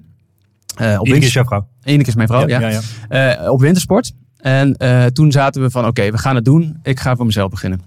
Op 0.99 1.07
Ineke 1.07 1.25
is 1.25 1.33
jouw 1.33 1.43
vrouw. 1.45 1.67
Ineke 1.83 2.09
is 2.09 2.15
mijn 2.15 2.27
vrouw, 2.27 2.47
ja. 2.47 2.59
ja, 2.59 2.81
ja. 3.09 3.51
Op 3.51 3.59
wintersport. 3.61 4.13
En 4.37 4.77
toen 5.13 5.31
zaten 5.31 5.61
we 5.61 5.69
van, 5.69 5.85
oké, 5.85 6.11
we 6.11 6.17
gaan 6.17 6.35
het 6.35 6.45
doen. 6.45 6.79
Ik 6.83 6.99
ga 6.99 7.15
voor 7.15 7.25
mezelf 7.25 7.49
beginnen. 7.49 7.81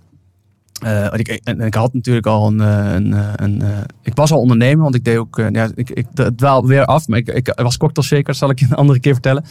Eh, 0.80 1.06
ik, 1.12 1.28
en 1.28 1.60
ik 1.60 1.74
had 1.74 1.94
natuurlijk 1.94 2.26
al 2.26 2.46
een... 2.46 2.60
eh, 2.60 2.94
een, 2.94 3.12
eh, 3.12 3.32
een, 3.36 3.62
ik 4.02 4.14
was 4.14 4.32
al 4.32 4.40
ondernemer, 4.40 4.82
want 4.82 4.94
ik 4.94 5.04
deed 5.04 5.16
ook... 5.16 5.42
ja, 5.52 5.68
ik, 5.74 5.90
ik 5.90 6.06
dwaal 6.36 6.66
weer 6.66 6.84
af, 6.84 7.08
maar 7.08 7.18
ik, 7.18 7.28
ik 7.28 7.52
was 7.54 7.76
cocktail 7.76 8.06
shaker, 8.06 8.24
dat 8.24 8.36
zal 8.36 8.50
ik 8.50 8.58
je 8.58 8.66
een 8.70 8.76
andere 8.82 9.00
keer 9.00 9.12
vertellen. 9.12 9.44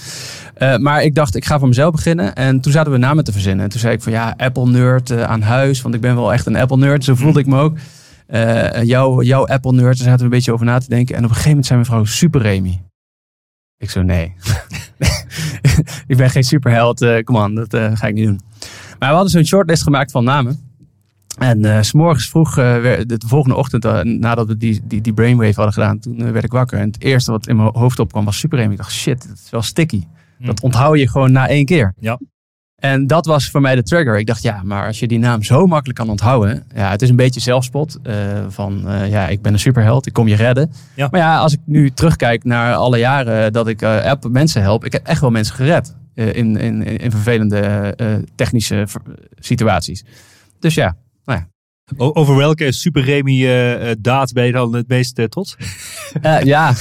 Maar 0.82 1.04
ik 1.04 1.16
dacht, 1.16 1.36
ik 1.36 1.46
ga 1.46 1.60
voor 1.60 1.68
mezelf 1.68 1.92
beginnen. 1.92 2.36
En 2.36 2.60
toen 2.62 2.72
zaten 2.72 2.92
we 2.92 2.98
namen 2.98 3.24
te 3.24 3.32
verzinnen. 3.32 3.64
En 3.64 3.70
toen 3.70 3.80
zei 3.80 3.94
ik 3.94 4.02
van, 4.02 4.12
ja, 4.12 4.34
Apple-nerd 4.38 5.12
aan 5.12 5.42
huis. 5.42 5.82
Want 5.82 5.96
ik 5.96 6.02
ben 6.02 6.16
wel 6.16 6.34
echt 6.34 6.46
een 6.46 6.56
Apple-nerd, 6.56 7.04
zo 7.04 7.16
voelde 7.16 7.40
ik 7.40 7.46
me 7.46 7.60
ook. 7.60 7.78
Jouw, 8.84 9.48
Apple-nerd, 9.48 9.98
daar 9.98 10.08
zaten 10.08 10.18
we 10.18 10.24
een 10.24 10.30
beetje 10.30 10.54
over 10.54 10.66
na 10.66 10.80
te 10.80 10.90
denken. 10.90 11.16
En 11.16 11.24
op 11.24 11.30
een 11.30 11.36
gegeven 11.36 11.50
moment 11.50 11.68
zei 11.68 11.80
mijn 11.80 11.92
vrouw, 11.92 12.06
Super 12.06 12.42
Remy. 12.42 12.82
Ik 13.78 13.90
zo, 13.90 14.02
nee. 14.02 14.34
ik 16.08 16.18
ben 16.18 16.30
geen 16.30 16.44
superheld. 16.44 17.06
kom 17.24 17.38
aan, 17.38 17.56
dat 17.56 17.68
ga 17.94 18.08
ik 18.08 18.14
niet 18.14 18.26
doen. 18.26 18.40
Maar 19.00 19.10
we 19.10 19.16
hadden 19.16 19.32
zo'n 19.32 19.46
shortlist 19.46 19.84
gemaakt 19.84 20.12
van 20.12 20.24
namen. 20.24 20.69
En 21.40 21.86
s 21.86 21.88
s'morgens 21.88 22.30
vroeg, 22.30 22.58
eh, 22.58 22.84
de 23.06 23.20
volgende 23.26 23.56
ochtend, 23.56 23.86
eh, 23.86 24.02
nadat 24.02 24.48
we 24.48 24.58
die, 24.58 24.82
die, 24.84 25.02
die 25.02 25.14
brainwave 25.14 25.54
hadden 25.56 25.74
gedaan, 25.74 26.00
toen 26.00 26.32
werd 26.32 26.44
ik 26.44 26.52
wakker. 26.52 26.80
En 26.80 26.88
het 26.88 27.02
eerste 27.02 27.32
wat 27.32 27.48
in 27.48 27.56
mijn 27.56 27.70
hoofd 27.74 28.00
opkwam 28.00 28.26
was 28.26 28.40
Super 28.40 28.58
Remy. 28.58 28.72
Ik 28.72 28.78
dacht, 28.78 28.92
shit, 28.92 29.28
dat 29.28 29.38
is 29.38 29.50
wel 29.50 29.62
sticky. 29.62 30.04
Dat 30.40 30.62
onthoud 30.62 31.00
je 31.00 31.10
gewoon 31.10 31.32
na 31.32 31.48
één 31.48 31.66
keer. 31.66 31.94
Ja. 32.00 32.20
En 32.76 33.08
dat 33.08 33.26
was 33.26 33.50
voor 33.50 33.62
mij 33.62 33.76
de 33.76 33.84
trigger. 33.84 34.20
Ik 34.20 34.26
dacht, 34.26 34.42
ja, 34.42 34.62
maar 34.64 34.86
als 34.86 35.00
je 35.00 35.08
die 35.08 35.20
naam 35.20 35.44
zo 35.44 35.66
makkelijk 35.66 36.00
kan 36.00 36.10
onthouden. 36.10 36.64
Ja, 36.76 36.90
het 36.90 37.02
is 37.02 37.10
een 37.10 37.16
beetje 37.16 37.40
zelfspot. 37.40 38.00
van, 38.48 38.86
ja, 39.10 39.28
ik 39.28 39.42
ben 39.42 39.54
een 39.54 39.60
superheld, 39.60 40.06
ik 40.06 40.14
kom 40.14 40.28
je 40.28 40.36
redden. 40.36 40.72
Ja. 40.96 41.08
Maar 41.12 41.20
ja, 41.20 41.38
als 41.38 41.54
ik 41.54 41.60
nu 41.66 41.90
terugkijk 41.90 42.44
naar 42.44 42.74
alle 42.74 42.98
jaren 42.98 43.54
dat 43.54 43.68
ik 43.68 43.84
app 43.84 44.30
mensen 44.30 44.62
help. 44.62 44.86
Ik 44.86 44.92
heb 44.92 45.06
echt 45.06 45.22
wel 45.22 45.32
mensen 45.32 45.56
gered. 45.56 45.96
in, 46.14 46.58
in, 46.58 46.84
in 46.84 47.12
vervelende 47.12 47.96
technische 48.36 48.88
situaties. 49.40 50.04
Dus 50.60 50.74
ja, 50.74 50.96
Over 51.98 52.36
welke 52.36 52.72
Super 52.72 53.04
Remy 53.04 53.44
eh, 53.44 53.92
eh, 53.92 53.98
daad 54.00 54.34
ben 54.34 54.46
je 54.46 54.52
dan 54.52 54.76
het 54.76 54.88
meest 54.88 55.20
eh, 55.20 55.26
trots? 55.26 55.58
Ja. 56.44 56.68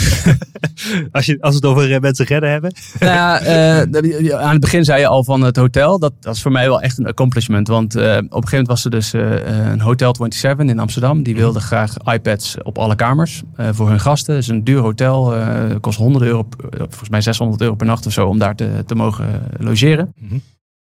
Als, 1.13 1.27
je, 1.27 1.41
als 1.41 1.61
we 1.61 1.67
het 1.67 1.77
over 1.77 2.01
mensen 2.01 2.27
redden 2.27 2.51
hebben. 2.51 2.73
Nou 2.99 3.15
ja, 3.15 4.39
aan 4.39 4.51
het 4.51 4.61
begin 4.61 4.85
zei 4.85 5.01
je 5.01 5.07
al 5.07 5.25
van 5.25 5.43
het 5.43 5.57
hotel. 5.57 5.99
Dat, 5.99 6.13
dat 6.21 6.35
is 6.35 6.43
voor 6.43 6.53
mij 6.53 6.69
wel 6.69 6.81
echt 6.81 6.99
een 6.99 7.07
accomplishment. 7.07 7.69
Want 7.69 7.95
op 7.95 8.03
een 8.03 8.11
gegeven 8.11 8.31
moment 8.31 8.67
was 8.67 8.85
er 8.85 8.91
dus 8.91 9.13
een 9.13 9.81
Hotel 9.81 10.15
27 10.15 10.67
in 10.67 10.79
Amsterdam. 10.79 11.23
Die 11.23 11.35
wilde 11.37 11.61
graag 11.61 11.95
iPads 12.05 12.57
op 12.63 12.79
alle 12.79 12.95
kamers 12.95 13.43
voor 13.57 13.89
hun 13.89 14.01
gasten. 14.01 14.35
Het 14.35 14.43
is 14.43 14.49
een 14.49 14.65
duur 14.65 14.81
hotel. 14.81 15.35
kost 15.81 15.99
100 15.99 16.25
euro, 16.25 16.47
volgens 16.79 17.09
mij 17.09 17.21
600 17.21 17.61
euro 17.61 17.75
per 17.75 17.87
nacht 17.87 18.07
of 18.07 18.13
zo 18.13 18.27
om 18.27 18.39
daar 18.39 18.55
te, 18.55 18.83
te 18.87 18.95
mogen 18.95 19.43
logeren. 19.59 20.15
Mhm. 20.19 20.39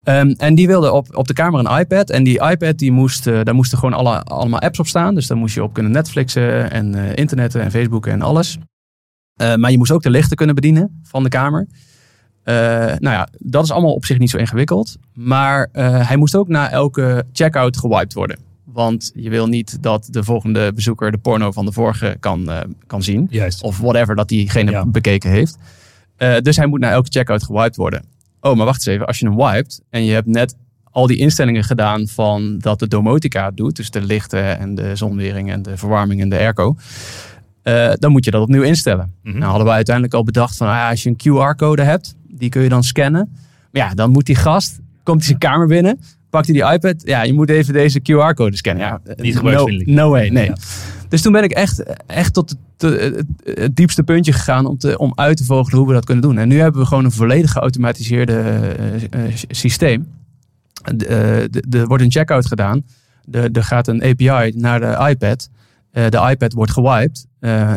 Ehm, 0.03 0.29
en 0.37 0.55
die 0.55 0.67
wilde 0.67 0.91
op, 0.91 1.15
op 1.15 1.27
de 1.27 1.33
kamer 1.33 1.59
een 1.65 1.79
iPad. 1.79 2.09
En 2.09 2.23
die 2.23 2.41
iPad, 2.49 2.77
die 2.77 2.91
moest, 2.91 3.27
eh, 3.27 3.39
daar 3.43 3.55
moesten 3.55 3.77
gewoon 3.77 3.93
alle, 3.93 4.23
allemaal 4.23 4.59
apps 4.59 4.79
op 4.79 4.87
staan. 4.87 5.15
Dus 5.15 5.27
daar 5.27 5.37
moest 5.37 5.55
je 5.55 5.63
op 5.63 5.73
kunnen 5.73 5.91
Netflixen 5.91 6.71
en 6.71 6.95
eh, 6.95 7.15
internetten 7.15 7.61
en 7.61 7.71
Facebooken 7.71 8.11
en 8.11 8.21
alles. 8.21 8.57
Eh, 9.33 9.55
maar 9.55 9.71
je 9.71 9.77
moest 9.77 9.91
ook 9.91 10.01
de 10.03 10.09
lichten 10.09 10.37
kunnen 10.37 10.55
bedienen 10.55 11.01
van 11.03 11.23
de 11.23 11.29
kamer. 11.29 11.67
Nou 12.45 12.99
ja, 12.99 13.27
dat 13.37 13.63
is 13.63 13.71
allemaal 13.71 13.93
op 13.93 14.05
zich 14.05 14.17
niet 14.17 14.29
zo 14.29 14.37
ingewikkeld. 14.37 14.97
Maar 15.13 15.69
hij 16.07 16.15
moest 16.15 16.35
ook 16.35 16.47
na 16.47 16.69
elke 16.69 17.25
checkout 17.33 17.77
gewiped 17.77 18.13
worden. 18.13 18.37
Want 18.63 19.11
je 19.15 19.29
wil 19.29 19.47
niet 19.47 19.83
dat 19.83 20.07
de 20.09 20.23
volgende 20.23 20.73
bezoeker 20.73 21.11
de 21.11 21.17
porno 21.17 21.51
van 21.51 21.65
de 21.65 21.71
vorige 21.71 22.17
kan, 22.19 22.49
kan 22.87 23.03
zien. 23.03 23.27
Juist. 23.29 23.63
Of 23.63 23.79
whatever 23.79 24.15
dat 24.15 24.27
diegene 24.27 24.71
Ja. 24.71 24.85
bekeken 24.85 25.29
heeft. 25.29 25.57
Dus 26.41 26.55
hij 26.55 26.65
moet 26.65 26.79
na 26.79 26.89
elke 26.91 27.09
checkout 27.11 27.43
gewiped 27.43 27.75
worden. 27.75 28.05
Oh, 28.43 28.55
maar 28.55 28.65
wacht 28.65 28.77
eens 28.87 28.95
even. 28.95 29.07
Als 29.07 29.19
je 29.19 29.27
hem 29.27 29.35
wiped 29.37 29.81
en 29.89 30.03
je 30.05 30.13
hebt 30.13 30.27
net 30.27 30.55
al 30.83 31.07
die 31.07 31.17
instellingen 31.17 31.63
gedaan 31.63 32.07
van 32.07 32.57
dat 32.57 32.79
de 32.79 32.87
domotica 32.87 33.45
het 33.45 33.57
doet. 33.57 33.75
Dus 33.75 33.89
de 33.89 34.01
lichten 34.01 34.59
en 34.59 34.75
de 34.75 34.95
zonwering 34.95 35.51
en 35.51 35.61
de 35.61 35.77
verwarming 35.77 36.21
en 36.21 36.29
de 36.29 36.37
airco. 36.37 36.75
eh, 37.63 37.91
dan 37.93 38.11
moet 38.11 38.25
je 38.25 38.31
dat 38.31 38.41
opnieuw 38.41 38.61
instellen. 38.61 39.13
Mhm. 39.23 39.37
Nou 39.37 39.47
hadden 39.49 39.67
we 39.67 39.73
uiteindelijk 39.73 40.15
al 40.15 40.23
bedacht 40.23 40.57
van, 40.57 40.67
ah, 40.67 40.73
ja, 40.73 40.89
als 40.89 41.03
je 41.03 41.09
een 41.09 41.15
QR-code 41.17 41.81
hebt, 41.81 42.15
die 42.27 42.49
kun 42.49 42.61
je 42.61 42.69
dan 42.69 42.83
scannen. 42.83 43.29
Maar 43.71 43.81
ja, 43.87 43.93
dan 43.93 44.09
moet 44.11 44.25
die 44.25 44.35
gast, 44.35 44.79
komt 45.03 45.17
hij 45.17 45.25
zijn 45.27 45.37
kamer 45.37 45.67
binnen, 45.67 45.99
pakt 46.29 46.45
hij 46.47 46.55
die 46.55 46.71
iPad. 46.73 47.01
Ja, 47.05 47.21
je 47.23 47.33
moet 47.33 47.49
even 47.49 47.73
deze 47.73 47.99
QR-code 47.99 48.55
scannen. 48.57 48.85
Ja, 48.85 48.99
Niet 49.15 49.33
no, 49.33 49.39
gebruiksvriendelijk. 49.39 49.89
no 49.89 50.09
way, 50.09 50.29
nee. 50.29 50.45
Ja. 50.45 50.55
Dus 51.13 51.21
toen 51.21 51.31
ben 51.31 51.43
ik 51.43 51.51
echt, 51.51 51.83
echt 52.05 52.33
tot 52.33 52.55
het, 52.77 53.23
het, 53.43 53.75
diepste 53.75 54.03
puntje 54.03 54.33
gegaan 54.33 54.65
om, 54.65 54.77
te, 54.77 54.97
om 54.97 55.11
uit 55.15 55.37
te 55.37 55.45
vogelen 55.45 55.77
hoe 55.77 55.87
we 55.87 55.93
dat 55.93 56.05
kunnen 56.05 56.23
doen. 56.23 56.37
En 56.37 56.47
nu 56.47 56.59
hebben 56.59 56.81
we 56.81 56.87
gewoon 56.87 57.05
een 57.05 57.11
volledig 57.11 57.51
geautomatiseerde 57.51 58.33
eh, 58.33 59.25
eh, 59.25 59.35
systeem. 59.47 60.07
Eh, 60.97 61.41
Er 61.73 61.87
wordt 61.87 62.03
een 62.03 62.11
checkout 62.11 62.45
gedaan. 62.45 62.83
Er 63.31 63.63
gaat 63.63 63.87
een 63.87 64.03
API 64.03 64.53
naar 64.55 64.79
de 64.79 65.09
iPad. 65.09 65.49
De 65.91 66.27
iPad 66.29 66.53
wordt 66.53 66.71
gewiped. 66.71 67.27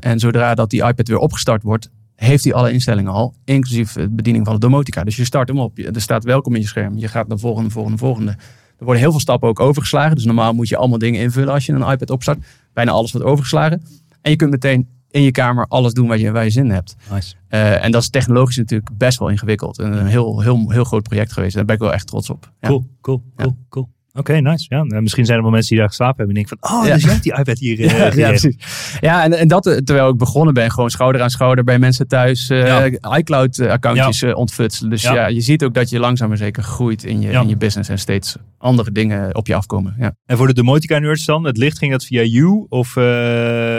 En 0.00 0.18
zodra 0.18 0.54
dat 0.54 0.70
die 0.70 0.84
iPad 0.84 1.08
weer 1.08 1.18
opgestart 1.18 1.62
wordt, 1.62 1.90
heeft 2.14 2.44
hij 2.44 2.54
alle 2.54 2.72
instellingen 2.72 3.12
al. 3.12 3.34
Inclusief 3.44 3.92
de 3.92 4.08
bediening 4.10 4.44
van 4.44 4.54
de 4.54 4.60
domotica. 4.60 5.04
Dus 5.04 5.16
je 5.16 5.24
start 5.24 5.48
hem 5.48 5.58
op. 5.58 5.78
Er 5.78 6.00
staat 6.00 6.24
welkom 6.24 6.54
in 6.54 6.60
je 6.60 6.66
scherm. 6.66 6.98
Je 6.98 7.08
gaat 7.08 7.28
naar 7.28 7.38
volgende, 7.38 7.70
volgende, 7.70 7.98
volgende. 7.98 8.30
Er 8.78 8.84
worden 8.84 9.02
heel 9.02 9.10
veel 9.10 9.20
stappen 9.20 9.48
ook 9.48 9.60
overgeslagen. 9.60 10.14
Dus 10.14 10.24
normaal 10.24 10.52
moet 10.52 10.68
je 10.68 10.76
allemaal 10.76 10.98
dingen 10.98 11.20
invullen 11.20 11.52
als 11.52 11.66
je 11.66 11.72
een 11.72 11.90
iPad 11.90 12.10
opstart. 12.10 12.38
Bijna 12.76 12.90
alles 12.90 13.12
wordt 13.12 13.26
overgeslagen. 13.26 13.82
En 14.20 14.30
je 14.30 14.36
kunt 14.36 14.50
meteen 14.50 14.88
in 15.10 15.22
je 15.22 15.30
kamer 15.30 15.66
alles 15.68 15.92
doen 15.92 16.06
waar 16.08 16.18
je, 16.18 16.30
waar 16.30 16.44
je 16.44 16.50
zin 16.50 16.64
in 16.64 16.70
hebt. 16.70 16.96
Nice. 17.10 17.34
Eh, 17.48 17.84
en 17.84 17.90
dat 17.90 18.02
is 18.02 18.10
technologisch 18.10 18.56
natuurlijk 18.56 18.90
best 18.98 19.18
wel 19.18 19.28
ingewikkeld. 19.28 19.78
En 19.78 19.92
een 19.92 20.06
heel, 20.06 20.40
heel, 20.40 20.70
heel 20.70 20.84
groot 20.84 21.02
project 21.02 21.32
geweest. 21.32 21.54
Daar 21.54 21.64
ben 21.64 21.74
ik 21.74 21.80
wel 21.80 21.92
echt 21.92 22.06
trots 22.06 22.30
op. 22.30 22.52
Ja. 22.60 22.68
Cool, 22.68 22.86
cool, 23.00 23.22
cool, 23.36 23.56
cool. 23.68 23.88
Oké, 24.16 24.32
nice. 24.40 24.66
Ja, 24.68 24.82
nou, 24.82 25.02
misschien 25.02 25.24
zijn 25.24 25.36
er 25.36 25.42
wel 25.42 25.52
mensen 25.52 25.70
die 25.70 25.78
daar 25.78 25.88
geslapen 25.88 26.16
hebben 26.16 26.36
en 26.36 26.42
denken 26.42 26.58
van, 26.68 26.78
oh, 26.80 26.86
Ja. 26.86 26.94
dus 26.94 27.02
jij 27.02 27.12
hebt 27.12 27.22
die 27.24 27.38
iPad 27.38 27.58
hier. 27.58 27.80
eh, 27.84 27.98
Ja, 27.98 28.10
ja, 28.14 28.28
precies. 28.28 28.56
Ja, 29.00 29.24
en, 29.24 29.32
en 29.32 29.48
dat 29.48 29.66
eh, 29.66 29.76
terwijl 29.76 30.08
ik 30.08 30.16
begonnen 30.16 30.54
ben, 30.54 30.70
gewoon 30.70 30.90
schouder 30.90 31.22
aan 31.22 31.30
schouder 31.30 31.64
bij 31.64 31.78
mensen 31.78 32.08
thuis 32.08 32.46
Ja. 32.46 32.84
iCloud-accountjes 33.16 34.22
eh, 34.22 34.36
ontfutselen. 34.36 34.90
Dus 34.90 35.02
Ja. 35.02 35.14
ja. 35.14 35.26
je 35.26 35.40
ziet 35.40 35.64
ook 35.64 35.74
dat 35.74 35.90
je 35.90 35.98
langzaam 35.98 36.28
maar 36.28 36.36
zeker 36.36 36.62
groeit 36.62 37.04
in 37.04 37.20
je, 37.20 37.30
Ja. 37.30 37.40
in 37.40 37.48
je 37.48 37.56
business 37.56 37.88
en 37.88 37.98
steeds 37.98 38.36
andere 38.58 38.92
dingen 38.92 39.34
op 39.34 39.46
je 39.46 39.54
afkomen. 39.54 39.94
Ja. 39.98 40.14
En 40.26 40.36
voor 40.36 40.46
de 40.46 40.54
Domotica 40.54 40.98
nerds 40.98 41.24
dan, 41.24 41.44
het 41.44 41.56
licht 41.56 41.78
ging 41.78 41.92
dat 41.92 42.04
via 42.04 42.22
you 42.22 42.66
of... 42.68 42.94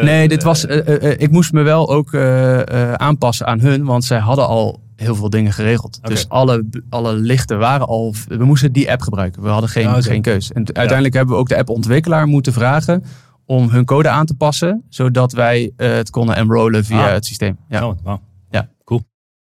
Nee, 0.01 0.27
dit 0.27 0.43
was, 0.43 0.65
ik 1.17 1.31
moest 1.31 1.53
me 1.53 1.61
wel 1.61 1.89
ook 1.89 2.15
aanpassen 2.95 3.45
aan 3.47 3.59
hun, 3.59 3.85
want 3.85 4.05
zij 4.05 4.19
hadden 4.19 4.47
al 4.47 4.85
heel 4.97 5.15
veel 5.15 5.29
dingen 5.29 5.53
geregeld. 5.53 5.99
Dus 6.01 6.29
alle, 6.29 6.65
alle 6.89 7.13
lichten 7.13 7.59
waren 7.59 7.87
al, 7.87 8.15
we 8.27 8.45
moesten 8.45 8.71
die 8.71 8.91
app 8.91 9.01
gebruiken. 9.01 9.41
We 9.41 9.49
hadden 9.49 9.69
geen, 9.69 9.89
oké. 9.89 10.01
geen 10.01 10.21
keus. 10.21 10.51
En 10.51 10.65
uiteindelijk 10.75 11.13
hebben 11.13 11.33
we 11.35 11.39
ook 11.41 11.49
de 11.49 11.57
appontwikkelaar 11.57 12.27
moeten 12.27 12.53
vragen 12.53 13.03
om 13.45 13.69
hun 13.69 13.85
code 13.85 14.09
aan 14.09 14.25
te 14.25 14.33
passen, 14.33 14.83
zodat 14.89 15.31
wij 15.31 15.71
eh, 15.77 15.89
het 15.91 16.09
konden 16.09 16.35
enrollen 16.35 16.85
via 16.85 17.05
Ah. 17.07 17.13
het 17.13 17.25
systeem. 17.25 17.57
Ja. 17.69 17.87
Oh. 17.87 18.13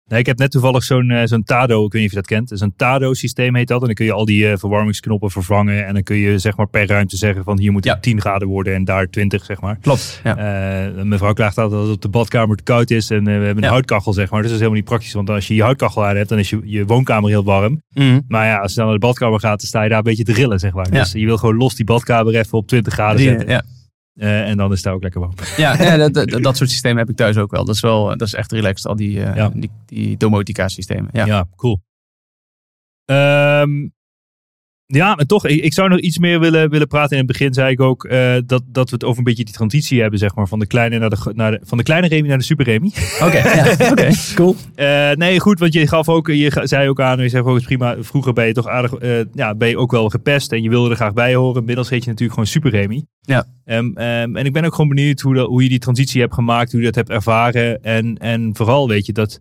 Nee, 0.09 0.21
ik 0.21 0.27
heb 0.27 0.39
net 0.39 0.51
toevallig 0.51 0.85
zo'n 0.85 1.11
eh, 1.11 1.23
zo'n 1.27 1.43
Tado, 1.43 1.85
ik 1.87 1.93
weet 1.93 2.03
niet 2.03 2.11
of 2.11 2.17
je 2.17 2.21
dat 2.23 2.27
kent. 2.39 2.49
Dus 2.49 2.61
een 2.61 2.73
Tado-systeem 2.77 3.55
heet 3.55 3.69
dat. 3.69 3.81
En 3.81 3.87
dan 3.87 3.95
kun 3.95 4.05
je 4.05 4.13
al 4.13 4.25
die 4.25 4.51
eh, 4.51 4.59
verwarmingsknoppen 4.59 5.31
vervangen. 5.31 5.87
En 5.87 5.95
dan 5.95 6.03
kun 6.03 6.17
je 6.17 6.39
zeg 6.39 6.57
maar 6.57 6.69
per 6.69 6.87
ruimte 6.87 7.17
zeggen 7.17 7.45
van 7.45 7.59
hier 7.59 7.73
moet 7.73 7.85
het 7.85 7.95
Ja. 7.95 8.01
10 8.01 8.21
graden 8.21 8.49
worden 8.49 8.75
en 8.75 8.85
daar 8.85 9.07
20, 9.11 9.45
zeg 9.45 9.61
maar. 9.61 9.79
Klopt. 9.81 10.21
Ja. 10.25 10.37
Eh, 10.37 11.03
mijn 11.03 11.19
vrouw 11.19 11.33
klaagt 11.33 11.59
altijd 11.59 11.81
dat 11.81 11.87
het 11.89 11.97
op 11.97 12.03
de 12.03 12.09
badkamer 12.09 12.57
te 12.57 12.63
koud 12.63 12.91
is. 12.91 13.11
En 13.11 13.19
eh, 13.19 13.25
we 13.25 13.31
hebben 13.31 13.57
een 13.57 13.63
Ja. 13.63 13.69
houtkachel, 13.69 14.13
zeg 14.13 14.31
maar. 14.31 14.43
Dus 14.43 14.51
dat 14.51 14.61
is 14.61 14.65
helemaal 14.67 14.81
niet 14.81 14.89
praktisch. 14.91 15.13
Want 15.13 15.31
als 15.31 15.49
je 15.49 15.55
je 15.55 15.63
houtkachel 15.63 16.07
aan 16.07 16.17
hebt, 16.17 16.29
dan 16.29 16.39
is 16.39 16.51
je, 16.51 16.61
je 16.65 16.85
woonkamer 16.85 17.31
heel 17.31 17.45
warm. 17.45 17.83
Mhm. 17.93 18.21
Maar 18.29 18.47
ja, 18.47 18.57
als 18.59 18.71
je 18.71 18.77
dan 18.77 18.85
naar 18.85 18.95
de 18.99 19.07
badkamer 19.07 19.41
gaat, 19.41 19.59
dan 19.61 19.69
sta 19.69 19.83
je 19.83 19.89
daar 19.89 19.99
een 19.99 20.05
beetje 20.05 20.25
te 20.25 20.33
rillen, 20.33 20.59
zeg 20.59 20.73
maar. 20.73 20.91
Dus 20.91 21.13
je 21.13 21.25
wil 21.25 21.37
gewoon 21.37 21.57
los 21.57 21.75
die 21.75 21.85
badkamer 21.85 22.35
even 22.35 22.59
op 22.59 22.67
20 22.67 22.93
graden 22.93 23.17
Die, 23.17 23.29
zetten. 23.29 23.49
ja. 23.49 23.63
Eh, 24.19 24.49
en 24.49 24.57
dan 24.57 24.73
is 24.73 24.83
daar 24.83 24.95
ook 24.95 25.03
lekker 25.03 25.21
warm. 25.21 25.35
Ja, 25.57 25.83
ja 25.83 26.09
dat, 26.09 26.29
dat, 26.29 26.57
soort 26.57 26.71
systemen 26.71 26.99
heb 26.99 27.09
ik 27.09 27.17
thuis 27.17 27.37
ook 27.37 27.51
wel. 27.51 27.65
Dat 27.65 27.75
is 27.75 27.81
wel, 27.81 28.07
dat 28.07 28.23
is 28.23 28.35
echt 28.35 28.53
relaxed, 28.53 28.87
al 28.87 28.97
die, 28.97 29.23
eh, 29.23 29.37
Ja. 29.37 29.51
die, 29.55 29.71
die 29.87 30.17
domotica 30.17 30.69
systemen. 30.69 31.09
Ja. 31.13 31.27
Ja, 31.27 31.49
cool. 31.57 31.81
Ehm, 33.05 33.89
ja, 34.95 35.15
maar 35.15 35.27
toch, 35.27 35.47
ik, 35.47 35.65
ik 35.65 35.73
zou 35.73 35.89
nog 35.89 35.99
iets 35.99 36.19
meer 36.19 36.41
willen, 36.41 36.71
willen 36.71 36.87
praten. 36.87 37.11
In 37.11 37.17
het 37.17 37.27
begin 37.27 37.55
zei 37.55 37.71
ik 37.71 37.81
ook 37.81 38.05
eh, 38.05 38.37
dat, 38.47 38.63
dat 38.67 38.91
we 38.91 38.95
het 38.95 39.05
over 39.05 39.19
een 39.19 39.25
beetje 39.25 39.45
die 39.45 39.55
transitie 39.55 40.01
hebben, 40.01 40.19
zeg 40.19 40.35
maar. 40.35 40.49
Van 40.49 40.59
de 40.59 40.67
kleine, 40.67 40.99
naar 40.99 41.11
de, 41.11 41.31
naar 41.35 41.51
de, 41.51 41.61
van 41.63 41.79
de 41.79 41.85
kleine 41.85 42.09
Remy 42.09 42.29
naar 42.29 42.39
de 42.39 42.45
super 42.45 42.65
Remy. 42.65 42.93
Oké, 43.23 43.39
ja, 43.39 44.11
cool. 44.35 44.57
Eh, 44.75 45.11
nee, 45.11 45.41
goed, 45.41 45.59
want 45.59 45.73
je 45.73 45.87
gaf 45.87 46.09
ook, 46.09 46.27
je 46.27 46.61
zei 46.63 46.89
ook 46.89 47.01
aan, 47.01 47.21
je 47.21 47.29
zegt 47.29 47.45
ook, 47.45 47.49
het 47.49 47.61
is 47.61 47.67
prima, 47.67 47.97
vroeger 48.01 48.33
ben 48.33 48.47
je 48.47 48.53
toch 48.53 48.67
aardig, 48.67 48.95
eh, 48.95 49.21
ja, 49.33 49.55
ben 49.55 49.69
je 49.69 49.79
ook 49.79 49.91
wel 49.91 50.09
gepest 50.09 50.53
en 50.53 50.63
je 50.63 50.69
wilde 50.69 50.91
er 50.91 50.97
graag 50.97 51.13
bij 51.13 51.35
horen. 51.35 51.61
Inmiddels 51.61 51.91
heet 51.91 52.05
je 52.05 52.11
natuurlijk 52.11 52.39
gewoon 52.39 52.49
Super 52.49 52.71
Remy. 52.71 53.05
Ja. 53.21 53.47
Ehm, 53.65 53.97
en 54.37 54.47
ik 54.47 54.53
ben 54.53 54.65
ook 54.65 54.75
gewoon 54.75 54.95
benieuwd 54.95 55.21
hoe, 55.21 55.35
dat, 55.35 55.47
hoe 55.47 55.63
je 55.63 55.69
die 55.69 55.79
transitie 55.79 56.21
hebt 56.21 56.35
gemaakt, 56.35 56.71
hoe 56.71 56.81
je 56.81 56.87
dat 56.87 56.95
hebt 56.95 57.11
ervaren. 57.11 57.83
En, 57.83 58.19
en 58.19 58.51
vooral 58.57 58.89
weet 58.89 59.07
je 59.07 59.13
dat, 59.13 59.41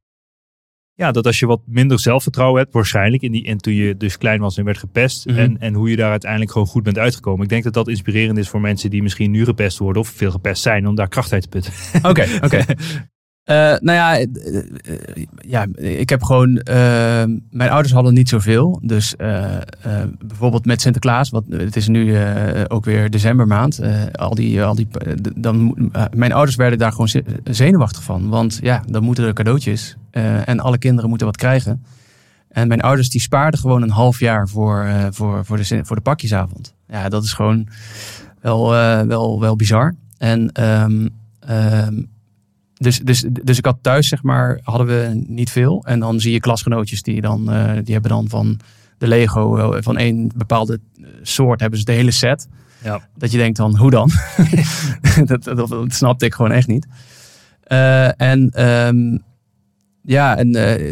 ja, 0.97 1.11
dat 1.11 1.25
als 1.25 1.39
je 1.39 1.45
wat 1.45 1.61
minder 1.65 1.99
zelfvertrouwen 1.99 2.61
hebt, 2.61 2.73
waarschijnlijk, 2.73 3.23
in 3.23 3.31
die, 3.31 3.45
en 3.45 3.57
toen 3.57 3.73
je 3.73 3.97
dus 3.97 4.17
klein 4.17 4.39
was 4.39 4.57
en 4.57 4.65
werd 4.65 4.77
gepest. 4.77 5.25
Mhm. 5.25 5.37
en, 5.37 5.57
en 5.59 5.73
hoe 5.73 5.89
je 5.89 5.95
daar 5.95 6.11
uiteindelijk 6.11 6.51
gewoon 6.51 6.67
goed 6.67 6.83
bent 6.83 6.97
uitgekomen. 6.97 7.43
Ik 7.43 7.49
denk 7.49 7.63
dat 7.63 7.73
dat 7.73 7.87
inspirerend 7.87 8.37
is 8.37 8.49
voor 8.49 8.61
mensen 8.61 8.89
die 8.89 9.01
misschien 9.01 9.31
nu 9.31 9.45
gepest 9.45 9.77
worden 9.77 10.01
of 10.01 10.07
veel 10.07 10.31
gepest 10.31 10.61
zijn, 10.61 10.87
om 10.87 10.95
daar 10.95 11.07
kracht 11.07 11.33
uit 11.33 11.41
te 11.41 11.49
putten. 11.49 11.73
Oké, 12.01 12.25
oké. 12.45 12.65
Eh, 13.47 13.55
nou 13.55 13.91
ja, 13.91 14.17
eh, 14.17 14.23
eh, 14.25 15.25
ja, 15.39 15.65
ik 15.75 16.09
heb 16.09 16.23
gewoon. 16.23 16.61
mijn 17.49 17.69
ouders 17.69 17.93
hadden 17.93 18.13
niet 18.13 18.29
zoveel. 18.29 18.79
Dus 18.83 19.15
bijvoorbeeld 20.25 20.65
met 20.65 20.81
Sinterklaas, 20.81 21.29
wat, 21.29 21.43
het 21.49 21.75
is 21.75 21.87
nu 21.87 22.17
ook 22.67 22.85
weer 22.85 23.09
decembermaand. 23.09 23.81
al 24.11 24.35
die, 24.35 24.63
al 24.63 24.75
die, 24.75 24.87
dan, 25.35 25.75
mijn 26.15 26.33
ouders 26.33 26.55
werden 26.55 26.79
daar 26.79 26.91
gewoon 26.91 27.07
ze- 27.07 27.23
zenuwachtig 27.43 28.03
van. 28.03 28.29
Want 28.29 28.59
ja, 28.61 28.83
dan 28.87 29.03
moeten 29.03 29.25
er 29.25 29.33
cadeautjes. 29.33 29.95
en 30.45 30.59
alle 30.59 30.77
kinderen 30.77 31.09
moeten 31.09 31.27
wat 31.27 31.37
krijgen. 31.37 31.83
En 32.49 32.67
mijn 32.67 32.81
ouders 32.81 33.09
die 33.09 33.21
spaarden 33.21 33.59
gewoon 33.59 33.81
een 33.81 33.89
half 33.89 34.19
jaar 34.19 34.47
voor, 34.47 34.87
voor, 35.11 35.45
voor, 35.45 35.57
de, 35.57 35.79
voor 35.85 35.95
de 35.95 36.01
pakjesavond. 36.01 36.73
Ja, 36.87 37.09
dat 37.09 37.23
is 37.23 37.33
gewoon 37.33 37.67
wel, 38.41 38.69
wel, 39.07 39.39
wel 39.39 39.55
bizar. 39.55 39.95
En 40.17 40.51
ehm, 40.51 41.07
dus, 42.77 42.99
dus, 42.99 43.25
dus 43.43 43.57
ik 43.57 43.65
had 43.65 43.77
thuis, 43.81 44.07
zeg 44.07 44.23
maar, 44.23 44.59
hadden 44.63 44.87
we 44.87 45.23
niet 45.27 45.49
veel. 45.49 45.83
En 45.85 45.99
dan 45.99 46.19
zie 46.19 46.31
je 46.31 46.39
klasgenootjes 46.39 47.01
die 47.01 47.21
dan, 47.21 47.51
eh, 47.51 47.73
die 47.83 47.93
hebben 47.93 48.11
dan 48.11 48.29
van 48.29 48.59
de 48.97 49.07
Lego, 49.07 49.57
eh, 49.57 49.81
van 49.81 49.97
één 49.97 50.31
bepaalde 50.35 50.79
soort, 51.21 51.59
hebben 51.59 51.79
ze 51.79 51.85
de 51.85 51.91
hele 51.91 52.11
set. 52.11 52.47
Ja. 52.83 53.07
Dat 53.17 53.31
je 53.31 53.37
denkt 53.37 53.57
dan, 53.57 53.77
hoe 53.77 53.89
dan? 53.89 54.11
dat, 55.25 55.43
dat, 55.43 55.69
dat 55.69 55.93
snapte 55.93 56.25
ik 56.25 56.33
gewoon 56.33 56.51
echt 56.51 56.67
niet. 56.67 56.87
Eh, 57.63 58.21
en 58.21 58.49
ehm, 58.49 59.17
ja, 60.01 60.37
en 60.37 60.55
eh, 60.55 60.87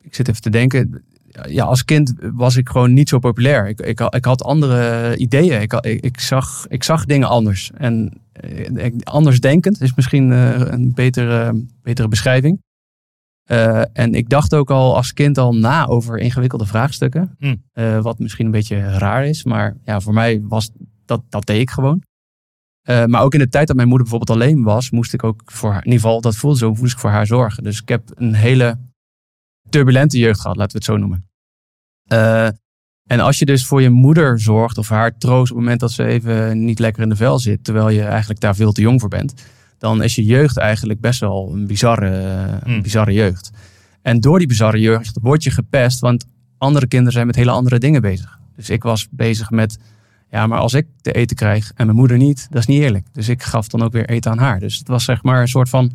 ik 0.00 0.14
zit 0.14 0.28
even 0.28 0.42
te 0.42 0.50
denken. 0.50 1.02
Ja, 1.48 1.64
als 1.64 1.84
kind 1.84 2.14
was 2.18 2.56
ik 2.56 2.68
gewoon 2.68 2.92
niet 2.92 3.08
zo 3.08 3.18
populair. 3.18 3.68
Ik, 3.68 3.80
ik, 3.80 4.00
ik 4.00 4.24
had 4.24 4.42
andere 4.42 5.16
ideeën. 5.16 5.60
Ik, 5.60 5.72
ik, 5.72 6.04
ik, 6.04 6.20
zag, 6.20 6.66
ik 6.68 6.84
zag 6.84 7.04
dingen 7.04 7.28
anders. 7.28 7.70
En 7.74 8.20
eh, 8.40 8.92
anders 9.02 9.40
denkend 9.40 9.80
is 9.80 9.94
misschien 9.94 10.32
eh, 10.32 10.60
een 10.60 10.92
betere, 10.94 11.64
betere 11.82 12.08
beschrijving. 12.08 12.62
Eh, 13.44 13.82
en 13.92 14.14
ik 14.14 14.28
dacht 14.28 14.54
ook 14.54 14.70
al 14.70 14.96
als 14.96 15.12
kind 15.12 15.38
al 15.38 15.54
na 15.54 15.86
over 15.86 16.18
ingewikkelde 16.18 16.66
vraagstukken. 16.66 17.36
Eh, 17.72 18.00
wat 18.00 18.18
misschien 18.18 18.46
een 18.46 18.52
beetje 18.52 18.98
raar 18.98 19.26
is. 19.26 19.44
Maar 19.44 19.76
ja, 19.84 20.00
voor 20.00 20.14
mij 20.14 20.40
was 20.42 20.70
dat, 21.04 21.22
dat 21.28 21.46
deed 21.46 21.60
ik 21.60 21.70
gewoon. 21.70 22.02
Maar 23.06 23.22
ook 23.22 23.32
in 23.32 23.38
de 23.38 23.48
tijd 23.48 23.66
dat 23.66 23.76
mijn 23.76 23.88
moeder 23.88 24.08
bijvoorbeeld 24.08 24.38
alleen 24.40 24.62
was, 24.62 24.90
moest 24.90 25.14
ik 25.14 25.24
ook 25.24 25.42
voor 25.44 25.70
haar, 25.70 25.84
in 25.84 25.90
ieder 25.90 26.00
geval, 26.00 26.20
dat 26.20 26.36
voelde 26.36 26.58
zo, 26.58 26.74
moest 26.74 26.92
ik 26.92 26.98
voor 26.98 27.10
haar 27.10 27.26
zorgen. 27.26 27.62
Dus 27.62 27.80
ik 27.80 27.88
heb 27.88 28.10
een 28.14 28.34
hele 28.34 28.78
turbulente 29.68 30.18
jeugd 30.18 30.40
gehad, 30.40 30.56
laten 30.56 30.72
we 30.72 30.84
het 30.84 30.86
zo 30.86 30.96
noemen. 30.96 31.28
En 33.08 33.20
als 33.20 33.38
je 33.38 33.44
dus 33.44 33.66
voor 33.66 33.82
je 33.82 33.90
moeder 33.90 34.40
zorgt 34.40 34.78
of 34.78 34.88
haar 34.88 35.18
troost 35.18 35.50
op 35.50 35.56
het 35.56 35.64
moment 35.64 35.80
dat 35.80 35.92
ze 35.92 36.04
even 36.04 36.64
niet 36.64 36.78
lekker 36.78 37.02
in 37.02 37.08
de 37.08 37.16
vel 37.16 37.38
zit, 37.38 37.64
terwijl 37.64 37.88
je 37.88 38.02
eigenlijk 38.02 38.40
daar 38.40 38.54
veel 38.54 38.72
te 38.72 38.80
jong 38.80 39.00
voor 39.00 39.08
bent, 39.08 39.34
dan 39.78 40.02
is 40.02 40.14
je 40.14 40.24
jeugd 40.24 40.56
eigenlijk 40.56 41.00
best 41.00 41.20
wel 41.20 41.50
een 41.52 41.66
bizarre, 41.66 42.10
een 42.10 42.72
Hmm. 42.72 42.82
bizarre 42.82 43.12
jeugd. 43.12 43.50
En 44.02 44.20
door 44.20 44.38
die 44.38 44.48
bizarre 44.48 44.80
jeugd 44.80 45.18
word 45.22 45.42
je 45.42 45.50
gepest, 45.50 46.00
want 46.00 46.24
andere 46.58 46.86
kinderen 46.86 47.12
zijn 47.12 47.26
met 47.26 47.36
hele 47.36 47.50
andere 47.50 47.78
dingen 47.78 48.00
bezig. 48.00 48.38
Dus 48.56 48.70
ik 48.70 48.82
was 48.82 49.08
bezig 49.10 49.50
met, 49.50 49.78
ja, 50.30 50.46
maar 50.46 50.58
als 50.58 50.74
ik 50.74 50.86
te 51.00 51.12
eten 51.12 51.36
krijg 51.36 51.72
en 51.74 51.86
mijn 51.86 51.98
moeder 51.98 52.16
niet, 52.16 52.46
dat 52.50 52.60
is 52.60 52.66
niet 52.66 52.82
eerlijk. 52.82 53.06
Dus 53.12 53.28
ik 53.28 53.42
gaf 53.42 53.68
dan 53.68 53.82
ook 53.82 53.92
weer 53.92 54.08
eten 54.08 54.30
aan 54.30 54.38
haar. 54.38 54.60
Dus 54.60 54.78
het 54.78 54.88
was 54.88 55.04
zeg 55.04 55.22
maar 55.22 55.40
een 55.40 55.48
soort 55.48 55.68
van. 55.68 55.92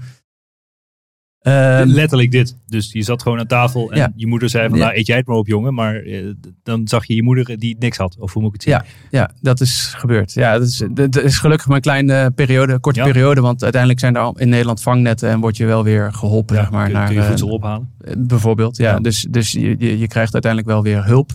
Ehm, 1.52 1.88
Letterlijk 1.88 2.32
dit. 2.32 2.58
Dus 2.68 2.91
je 2.91 3.02
zat 3.04 3.22
gewoon 3.22 3.39
aan 3.39 3.48
tafel 3.48 3.91
en 3.91 3.98
Ja. 3.98 4.12
je 4.16 4.28
moeder 4.28 4.50
zei 4.50 4.70
van, 4.70 4.78
nou 4.78 4.94
eet 4.96 5.08
jij 5.08 5.18
het 5.18 5.28
maar 5.28 5.36
op 5.38 5.48
jongen. 5.48 5.74
Maar 5.74 5.96
eh, 5.96 6.26
dan 6.64 6.88
zag 6.88 7.06
je 7.06 7.16
je 7.16 7.24
moeder 7.24 7.60
die 7.60 7.76
niks 7.80 7.98
had. 7.98 8.16
Of 8.20 8.34
hoe 8.34 8.41
moet 8.41 8.56
ik 8.56 8.62
het 8.62 8.70
zien? 8.72 8.82
Ja. 9.12 9.20
Ja, 9.20 9.32
dat 9.41 9.62
is 9.62 9.94
gebeurd. 9.98 10.34
Ja, 10.34 10.58
dat 10.60 10.68
is, 10.68 10.84
dat 10.91 11.16
is 11.16 11.38
gelukkig 11.38 11.68
maar 11.68 11.76
een 11.76 11.82
kleine 11.82 12.32
periode, 12.32 12.80
korte 12.80 13.00
Ja. 13.00 13.06
periode. 13.06 13.41
Want 13.41 13.62
uiteindelijk 13.64 14.02
zijn 14.02 14.16
er 14.16 14.22
al 14.22 14.39
in 14.39 14.50
Nederland 14.50 14.82
vangnetten 14.82 15.30
en 15.30 15.39
word 15.39 15.58
je 15.58 15.66
wel 15.66 15.84
weer 15.84 16.14
geholpen, 16.14 16.56
zeg 16.56 16.72
maar. 16.72 16.86
kun, 16.86 16.94
naar, 16.94 17.06
kun 17.06 17.16
je 17.16 17.22
eh, 17.22 17.28
voedsel 17.28 17.50
ophalen. 17.50 17.89
eh, 18.02 18.14
bijvoorbeeld, 18.18 18.78
ja. 18.78 19.00
Dus, 19.00 19.28
dus 19.30 19.52
je, 19.52 19.76
je, 19.80 20.00
je 20.00 20.08
krijgt 20.08 20.34
uiteindelijk 20.34 20.72
wel 20.72 20.84
weer 20.84 21.06
hulp. 21.06 21.32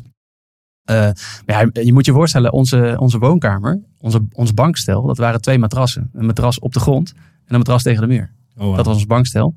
Eh, 0.84 0.96
maar 1.46 1.70
ja, 1.72 1.82
je 1.82 1.92
moet 1.92 2.06
je 2.06 2.12
voorstellen, 2.12 2.52
onze, 2.52 2.96
onze 2.98 3.18
woonkamer, 3.18 3.80
onze, 3.98 4.26
ons 4.32 4.54
bankstel, 4.54 5.06
dat 5.06 5.16
waren 5.18 5.40
twee 5.40 5.58
matrassen. 5.58 6.10
Een 6.12 6.26
matras 6.26 6.58
op 6.58 6.72
de 6.72 6.80
grond 6.80 7.12
en 7.16 7.22
een 7.46 7.58
matras 7.58 7.82
tegen 7.82 8.00
de 8.00 8.06
muur. 8.08 8.32
Oh, 8.56 8.64
wow. 8.64 8.76
Dat 8.76 8.86
was 8.86 8.94
ons 8.94 9.06
bankstel. 9.06 9.54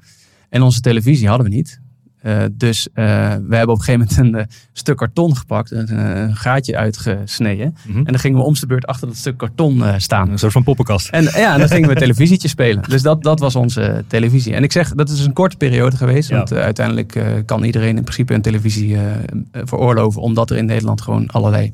En 0.51 0.61
onze 0.61 0.81
televisie 0.81 1.27
hadden 1.27 1.49
we 1.49 1.55
niet. 1.55 1.79
Eh, 2.21 2.43
dus 2.51 2.87
eh, 2.93 3.05
we 3.47 3.55
hebben 3.55 3.69
op 3.69 3.79
een 3.79 3.83
gegeven 3.83 4.07
moment 4.09 4.17
een 4.17 4.35
eh, 4.35 4.55
stuk 4.73 4.97
karton 4.97 5.37
gepakt, 5.37 5.71
een, 5.71 5.97
een 5.97 6.35
gaatje 6.35 6.77
uitgesneden. 6.77 7.75
Mhm. 7.87 7.97
En 7.97 8.03
dan 8.03 8.19
gingen 8.19 8.37
we 8.37 8.43
om 8.43 8.53
de 8.53 8.65
beurt 8.65 8.85
achter 8.85 9.07
dat 9.07 9.17
stuk 9.17 9.37
karton 9.37 9.83
staan. 9.97 10.29
Een 10.29 10.39
soort 10.39 10.51
van 10.51 10.63
poppenkast. 10.63 11.09
En 11.09 11.23
ja, 11.23 11.53
en 11.53 11.59
dan 11.59 11.67
gingen 11.67 11.89
we 11.89 11.95
televisietje 12.05 12.47
spelen. 12.47 12.83
Dus 12.89 13.01
dat, 13.01 13.23
dat 13.23 13.39
was 13.39 13.55
onze 13.55 14.03
televisie. 14.07 14.53
En 14.53 14.63
ik 14.63 14.71
zeg, 14.71 14.93
dat 14.93 15.09
is 15.09 15.25
een 15.25 15.33
korte 15.33 15.57
periode 15.57 15.97
geweest. 15.97 16.29
Ja. 16.29 16.37
Want 16.37 16.53
uiteindelijk 16.53 17.43
kan 17.45 17.63
iedereen 17.63 17.97
in 17.97 18.03
principe 18.03 18.33
een 18.33 18.41
televisie 18.41 18.97
veroorloven. 19.51 20.21
Omdat 20.21 20.49
er 20.49 20.57
in 20.57 20.65
Nederland 20.65 21.01
gewoon 21.01 21.27
allerlei 21.27 21.73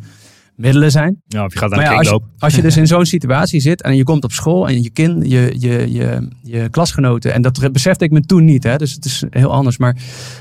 middelen 0.57 0.91
zijn. 0.91 1.21
Ja, 1.27 1.45
of 1.45 1.53
je 1.53 1.59
gaat 1.59 1.69
naar 1.69 1.79
Maar 1.79 1.87
de 1.87 1.93
ja, 1.93 1.97
als, 1.97 2.07
je, 2.07 2.13
kringloop. 2.13 2.41
als 2.41 2.55
je 2.55 2.61
dus 2.61 2.77
in 2.81 2.87
zo'n 2.87 3.05
situatie 3.05 3.59
zit 3.59 3.81
en 3.81 3.95
je 3.95 4.03
komt 4.03 4.23
op 4.23 4.31
school 4.31 4.67
en 4.67 4.81
je 4.81 4.89
kind, 4.89 5.29
je, 5.29 5.53
je, 5.57 5.91
je, 5.91 6.27
je 6.41 6.69
klasgenoten, 6.69 7.33
en 7.33 7.41
dat 7.41 7.71
besefte 7.71 8.03
ik 8.03 8.11
me 8.11 8.21
toen 8.21 8.45
niet, 8.45 8.63
hè, 8.63 8.75
dus 8.75 8.93
het 8.93 9.05
is 9.05 9.23
heel 9.29 9.51
anders, 9.51 9.77
maar 9.77 9.95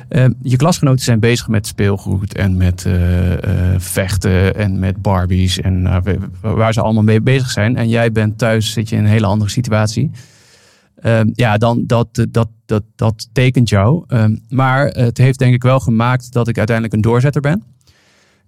eh, 0.09 0.25
je 0.43 0.57
klasgenoten 0.57 1.05
zijn 1.05 1.21
bezig 1.21 1.49
met 1.49 1.67
speelgoed 1.67 2.35
en 2.35 2.57
met 2.57 2.85
eh, 2.85 3.33
eh, 3.33 3.81
vechten 3.81 4.57
en 4.57 4.79
met 4.79 5.03
Barbies 5.03 5.61
en 5.61 5.83
nou, 5.83 6.03
waar 6.41 6.73
ze 6.73 6.81
allemaal 6.81 7.03
mee 7.03 7.21
bezig 7.21 7.51
zijn. 7.51 7.77
En 7.77 7.89
jij 7.89 8.13
bent 8.13 8.39
thuis, 8.39 8.73
zit 8.73 8.89
je 8.89 8.97
in 8.97 9.05
een 9.05 9.11
hele 9.11 9.27
andere 9.27 9.51
situatie. 9.51 10.11
Ehm, 10.97 11.31
ja, 11.33 11.59
dan 11.59 11.85
dat, 11.87 12.27
dat, 12.31 12.49
dat, 12.67 12.83
dat 12.97 13.29
tekent 13.33 13.69
jou. 13.69 14.05
Ehm, 14.07 14.37
maar 14.49 14.87
het 14.87 15.19
heeft 15.19 15.39
denk 15.39 15.55
ik 15.55 15.63
wel 15.63 15.81
gemaakt 15.81 16.33
dat 16.33 16.49
ik 16.49 16.59
uiteindelijk 16.59 16.97
een 16.97 17.03
doorzetter 17.03 17.41
ben. 17.41 17.63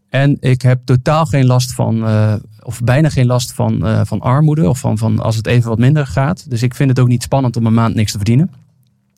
En 0.09 0.36
ik 0.40 0.62
heb 0.62 0.80
totaal 0.84 1.26
geen 1.26 1.46
last 1.46 1.72
van, 1.72 2.06
eh, 2.06 2.34
of 2.62 2.80
bijna 2.80 3.09
geen 3.09 3.26
last 3.26 3.52
van, 3.52 3.86
eh, 3.86 4.00
van 4.04 4.20
armoede. 4.20 4.68
Of 4.68 4.78
van, 4.78 4.98
van 4.98 5.18
als 5.18 5.36
het 5.36 5.46
even 5.46 5.68
wat 5.68 5.78
minder 5.78 6.06
gaat. 6.06 6.50
Dus 6.50 6.62
ik 6.62 6.74
vind 6.74 6.88
het 6.88 6.98
ook 6.98 7.09
niet 7.09 7.22
spannend 7.22 7.56
om 7.56 7.66
een 7.66 7.74
maand 7.74 7.94
niks 7.94 8.11
te 8.11 8.16
verdienen. 8.16 8.50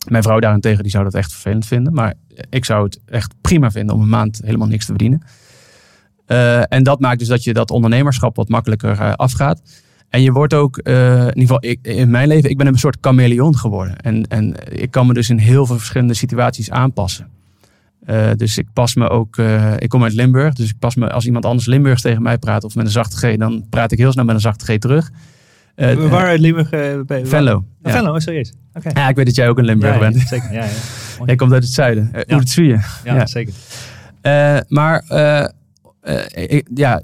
Mijn 0.09 0.23
vrouw 0.23 0.41
daarentegen 0.41 0.83
die 0.83 0.93
zou 0.93 1.05
dat 1.05 1.15
echt 1.15 1.33
vervelend 1.33 1.67
vinden. 1.67 1.93
Maar 1.93 2.15
ik 2.51 2.65
zou 2.65 2.85
het 2.85 3.01
echt 3.07 3.35
prima 3.41 3.71
vinden 3.71 3.95
om 3.95 4.03
een 4.03 4.09
maand 4.09 4.41
helemaal 4.45 4.67
niks 4.67 4.85
te 4.85 4.91
verdienen. 4.91 5.23
Eh, 6.27 6.73
en 6.73 6.83
dat 6.83 7.01
maakt 7.01 7.19
dus 7.19 7.29
dat 7.29 7.45
je 7.45 7.53
dat 7.53 7.71
ondernemerschap 7.71 8.37
wat 8.37 8.49
makkelijker 8.49 9.17
afgaat. 9.17 9.63
En 10.09 10.23
je 10.23 10.33
wordt 10.33 10.55
ook, 10.55 10.79
in 10.79 10.93
ieder 10.95 11.33
geval 11.35 11.65
ik, 11.65 11.79
in 11.83 12.11
mijn 12.11 12.29
leven, 12.29 12.51
ik 12.51 12.57
ben 12.57 12.67
een 12.67 12.79
soort 12.79 12.99
chameleon 13.01 13.57
geworden. 13.57 13.97
En, 13.97 14.27
en 14.29 14.55
ik 14.73 14.91
kan 14.91 15.07
me 15.07 15.15
dus 15.15 15.31
in 15.31 15.39
heel 15.39 15.67
veel 15.67 15.77
verschillende 15.77 16.15
situaties 16.15 16.71
aanpassen. 16.71 17.29
Eh, 18.05 18.31
dus 18.37 18.59
ik 18.59 18.67
pas 18.73 18.95
me 18.95 19.09
ook, 19.09 19.37
eh, 19.37 19.73
ik 19.79 19.89
kom 19.89 20.03
uit 20.03 20.13
Limburg, 20.13 20.55
dus 20.55 20.69
ik 20.69 20.79
pas 20.79 20.95
me 20.95 21.11
als 21.11 21.27
iemand 21.27 21.45
anders 21.45 21.67
Limburgs 21.67 22.03
tegen 22.03 22.23
mij 22.23 22.39
praat 22.39 22.65
of 22.65 22.75
met 22.75 22.85
een 22.85 22.91
zachte 22.91 23.17
G, 23.17 23.37
dan 23.37 23.67
praat 23.71 23.93
ik 23.93 23.99
heel 23.99 24.13
snel 24.13 24.25
met 24.25 24.35
een 24.35 24.41
zachte 24.41 24.73
G 24.75 24.79
terug. 24.79 25.11
Eh, 25.75 25.93
eh, 25.93 26.11
Waar 26.11 26.27
uit 26.27 26.41
Limburg? 26.41 26.71
eh, 26.71 27.01
bij- 27.07 27.27
Venlo. 27.27 27.55
Oh, 27.57 27.63
Ja. 27.83 27.91
Venlo, 27.91 28.13
oh, 28.15 28.19
serieus. 28.19 28.53
Ja, 28.95 29.09
ik 29.09 29.17
weet 29.17 29.27
dat 29.27 29.35
jij 29.35 29.49
ook 29.49 29.59
een 29.59 29.65
Limburger 29.65 29.99
Ja, 30.01 30.07
ja, 30.07 30.13
bent. 30.13 30.29
Zeker, 30.29 30.53
ja, 30.53 30.65
ja. 30.65 30.71
Jij 31.27 31.37
komt 31.37 31.53
uit 31.53 31.63
het 31.63 31.73
zuiden, 31.73 32.13
uh. 32.29 32.37
Oertsuye. 32.37 32.81
Ja, 33.05 33.15
Ja. 33.15 33.27
zeker. 33.27 33.53
Maar 34.69 35.05
ik- 36.35 36.69
ja, 36.75 37.03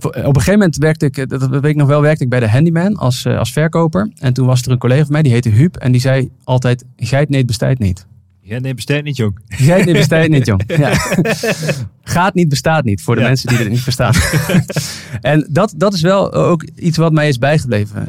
op 0.00 0.14
een 0.14 0.22
gegeven 0.34 0.52
moment 0.52 0.76
werkte 0.76 1.06
ik, 1.06 1.28
dat 1.28 1.48
weet 1.48 1.64
ik 1.64 1.76
nog 1.76 1.88
wel, 1.88 2.00
werkte 2.02 2.24
ik 2.24 2.30
bij 2.30 2.40
de 2.40 2.48
Handyman 2.50 2.96
als, 2.96 3.26
als 3.26 3.52
verkoper. 3.52 4.10
En 4.18 4.32
toen 4.32 4.46
was 4.46 4.62
er 4.62 4.70
een 4.70 4.78
collega 4.78 5.02
van 5.02 5.12
mij, 5.12 5.22
die 5.22 5.32
heette 5.32 5.48
Huub. 5.48 5.76
En 5.76 5.92
die 5.92 6.00
zei 6.00 6.30
altijd, 6.44 6.84
geit 6.96 7.46
bestaat 7.46 7.78
niet. 7.78 8.06
Ja, 8.48 8.58
nee, 8.58 8.74
bestaat 8.74 9.02
niet, 9.02 9.16
jong. 9.16 9.38
Geit 9.48 9.84
neemt 9.84 9.98
bestaat 9.98 10.28
niet, 10.28 10.46
jong. 10.46 10.62
Ja. 10.76 10.92
Gaat 12.02 12.34
niet, 12.34 12.48
bestaat 12.48 12.84
niet. 12.84 13.02
Voor 13.02 13.14
de 13.14 13.20
Ja. 13.20 13.26
mensen 13.26 13.48
die 13.48 13.58
het 13.58 13.68
niet 13.68 13.80
verstaan. 13.80 14.14
en 15.20 15.46
dat, 15.50 15.74
dat 15.76 15.94
is 15.94 16.00
wel 16.00 16.32
ook 16.32 16.62
iets 16.62 16.96
wat 16.96 17.12
mij 17.12 17.28
is 17.28 17.38
bijgebleven. 17.38 18.08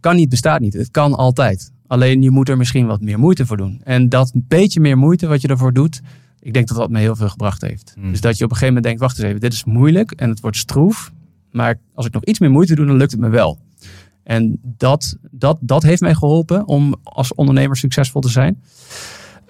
Kan 0.00 0.16
niet, 0.16 0.28
bestaat 0.28 0.60
niet. 0.60 0.74
Het 0.74 0.90
kan 0.90 1.14
altijd. 1.14 1.72
Alleen 1.86 2.22
je 2.22 2.30
moet 2.30 2.48
er 2.48 2.56
misschien 2.56 2.86
wat 2.86 3.00
meer 3.00 3.18
moeite 3.18 3.46
voor 3.46 3.56
doen. 3.56 3.80
En 3.84 4.08
dat 4.08 4.32
beetje 4.34 4.80
meer 4.80 4.98
moeite 4.98 5.26
wat 5.26 5.40
je 5.40 5.48
ervoor 5.48 5.72
doet, 5.72 6.00
ik 6.40 6.52
denk 6.54 6.68
dat 6.68 6.76
dat 6.76 6.90
me 6.90 6.98
heel 6.98 7.16
veel 7.16 7.28
gebracht 7.28 7.62
heeft. 7.62 7.92
Hmm. 7.94 8.10
Dus 8.10 8.20
dat 8.20 8.38
je 8.38 8.44
op 8.44 8.50
een 8.50 8.56
gegeven 8.56 8.74
moment 8.74 8.84
denkt, 8.84 9.00
wacht 9.00 9.18
eens 9.18 9.28
even, 9.28 9.40
dit 9.40 9.52
is 9.52 9.64
moeilijk 9.64 10.10
en 10.10 10.28
het 10.28 10.40
wordt 10.40 10.56
stroef. 10.56 11.12
Maar 11.50 11.78
als 11.94 12.06
ik 12.06 12.12
nog 12.12 12.24
iets 12.24 12.38
meer 12.38 12.50
moeite 12.50 12.74
doe, 12.74 12.86
dan 12.86 12.96
lukt 12.96 13.10
het 13.10 13.20
me 13.20 13.28
wel. 13.28 13.58
En 14.22 14.58
dat, 14.62 15.16
dat, 15.30 15.58
dat 15.60 15.82
heeft 15.82 16.00
mij 16.00 16.14
geholpen 16.14 16.66
om 16.66 16.94
als 17.02 17.34
ondernemer 17.34 17.76
succesvol 17.76 18.20
te 18.20 18.28
zijn. 18.28 18.62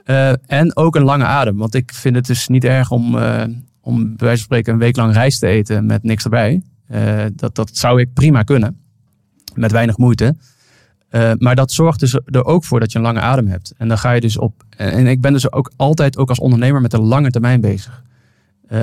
Eh, 0.05 0.33
en 0.47 0.77
ook 0.77 0.97
een 0.97 1.03
lange 1.03 1.25
adem. 1.25 1.57
Want 1.57 1.75
ik 1.75 1.93
vind 1.95 2.17
het 2.17 2.27
dus 2.27 2.49
niet 2.49 2.65
erg 2.65 2.91
om, 2.91 3.19
eh, 3.19 3.43
om 3.81 4.03
bij 4.03 4.15
wijze 4.17 4.37
van 4.37 4.39
spreken 4.39 4.73
een 4.73 4.79
week 4.79 4.97
lang 4.97 5.13
rijst 5.13 5.41
te 5.41 5.47
eten 5.47 5.87
met 5.87 6.03
niks 6.03 6.25
erbij. 6.25 6.63
Eh, 6.87 7.25
dat, 7.33 7.55
dat 7.55 7.77
zou 7.77 8.01
ik 8.01 8.13
prima 8.13 8.43
kunnen. 8.43 8.79
Met 9.55 9.73
weinig 9.73 9.97
moeite. 9.97 10.37
Maar 11.39 11.55
dat 11.55 11.73
zorgt 11.73 12.01
dus 12.01 12.19
er 12.25 12.45
ook 12.45 12.65
voor 12.65 12.81
dat 12.81 12.93
je 12.93 12.99
een 12.99 13.05
lange 13.05 13.21
adem 13.21 13.47
hebt. 13.47 13.75
En 13.77 13.89
dan 13.89 13.99
ga 13.99 14.13
je 14.13 14.21
dus 14.21 14.39
op. 14.39 14.65
En 14.77 15.07
ik 15.07 15.21
ben 15.21 15.33
dus 15.33 15.53
ook 15.53 15.73
altijd 15.77 16.19
ook 16.19 16.29
als 16.29 16.39
ondernemer 16.39 16.81
met 16.81 16.93
een 16.93 17.01
lange 17.01 17.31
termijn 17.31 17.61
bezig. 17.61 18.03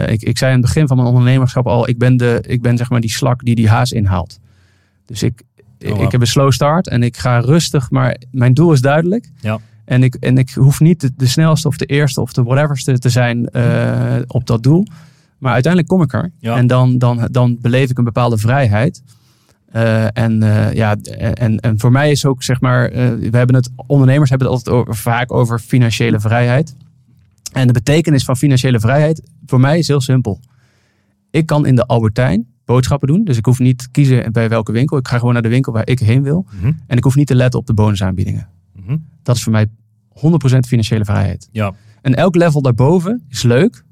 Ik, 0.05 0.21
ik 0.21 0.37
zei 0.37 0.51
aan 0.51 0.57
het 0.57 0.65
begin 0.65 0.87
van 0.87 0.97
mijn 0.97 1.09
ondernemerschap 1.09 1.67
al, 1.67 1.89
ik 1.89 1.97
ben, 1.97 2.17
de, 2.17 2.43
ik 2.47 2.61
ben 2.61 2.77
zeg 2.77 2.89
maar 2.89 3.01
die 3.01 3.09
slak 3.09 3.43
die 3.43 3.55
die 3.55 3.69
haas 3.69 3.91
inhaalt. 3.91 4.39
Dus 5.05 5.23
ik, 5.23 5.43
Oh, 5.85 5.91
wow. 5.91 6.01
ik 6.01 6.11
heb 6.11 6.21
een 6.21 6.27
slow 6.27 6.51
start 6.51 6.87
en 6.87 7.03
ik 7.03 7.17
ga 7.17 7.39
rustig, 7.39 7.89
maar 7.89 8.17
mijn 8.31 8.53
doel 8.53 8.71
is 8.71 8.81
duidelijk. 8.81 9.29
Ja. 9.39 9.59
En 9.85 10.03
ik, 10.03 10.15
en 10.15 10.37
ik 10.37 10.49
hoef 10.49 10.79
niet 10.79 11.01
de, 11.01 11.11
de 11.15 11.27
snelste 11.27 11.67
of 11.67 11.77
de 11.77 11.85
eerste 11.85 12.21
of 12.21 12.33
de 12.33 12.43
whateverste 12.43 12.99
te 12.99 13.09
zijn 13.09 13.49
eh, 13.49 14.15
op 14.27 14.47
dat 14.47 14.63
doel. 14.63 14.85
Maar 15.37 15.53
uiteindelijk 15.53 15.93
kom 15.93 16.01
ik 16.01 16.13
er. 16.13 16.31
Ja. 16.39 16.57
En 16.57 16.67
dan, 16.67 16.97
dan, 16.97 17.27
dan 17.31 17.57
beleef 17.61 17.89
ik 17.89 17.97
een 17.97 18.03
bepaalde 18.03 18.37
vrijheid. 18.37 19.03
Eh, 19.71 20.17
en, 20.17 20.43
eh, 20.43 20.73
ja, 20.73 20.95
en, 21.33 21.59
en 21.59 21.79
voor 21.79 21.91
mij 21.91 22.11
is 22.11 22.25
ook, 22.25 22.43
zeg 22.43 22.61
maar, 22.61 22.89
we 23.19 23.29
hebben 23.31 23.55
het, 23.55 23.69
ondernemers 23.87 24.29
hebben 24.29 24.47
het 24.47 24.57
altijd 24.57 24.75
over, 24.75 24.95
vaak 24.95 25.31
over 25.31 25.59
financiële 25.59 26.19
vrijheid. 26.19 26.75
En 27.51 27.67
de 27.67 27.73
betekenis 27.73 28.23
van 28.23 28.37
financiële 28.37 28.79
vrijheid 28.79 29.21
voor 29.45 29.59
mij 29.59 29.77
is 29.77 29.87
heel 29.87 30.01
simpel. 30.01 30.39
Ik 31.29 31.45
kan 31.45 31.65
in 31.65 31.75
de 31.75 31.85
Albertijn 31.85 32.45
boodschappen 32.65 33.07
doen. 33.07 33.23
Dus 33.23 33.37
ik 33.37 33.45
hoef 33.45 33.59
niet 33.59 33.77
te 33.77 33.89
kiezen 33.91 34.31
bij 34.31 34.49
welke 34.49 34.71
winkel. 34.71 34.97
Ik 34.97 35.07
ga 35.07 35.17
gewoon 35.17 35.33
naar 35.33 35.41
de 35.41 35.49
winkel 35.49 35.73
waar 35.73 35.87
ik 35.87 35.99
heen 35.99 36.23
wil. 36.23 36.45
Mhm. 36.49 36.71
En 36.87 36.97
ik 36.97 37.03
hoef 37.03 37.15
niet 37.15 37.27
te 37.27 37.35
letten 37.35 37.59
op 37.59 37.67
de 37.67 37.73
bonusaanbiedingen. 37.73 38.47
Dat 39.23 39.35
is 39.35 39.43
voor 39.43 39.51
mij 39.51 39.65
100% 39.65 39.69
financiële 40.67 41.05
vrijheid. 41.05 41.49
Ja, 41.51 41.73
En 42.01 42.15
elk 42.15 42.35
level 42.35 42.61
daarboven 42.61 43.25
is 43.29 43.43
leuk. 43.43 43.83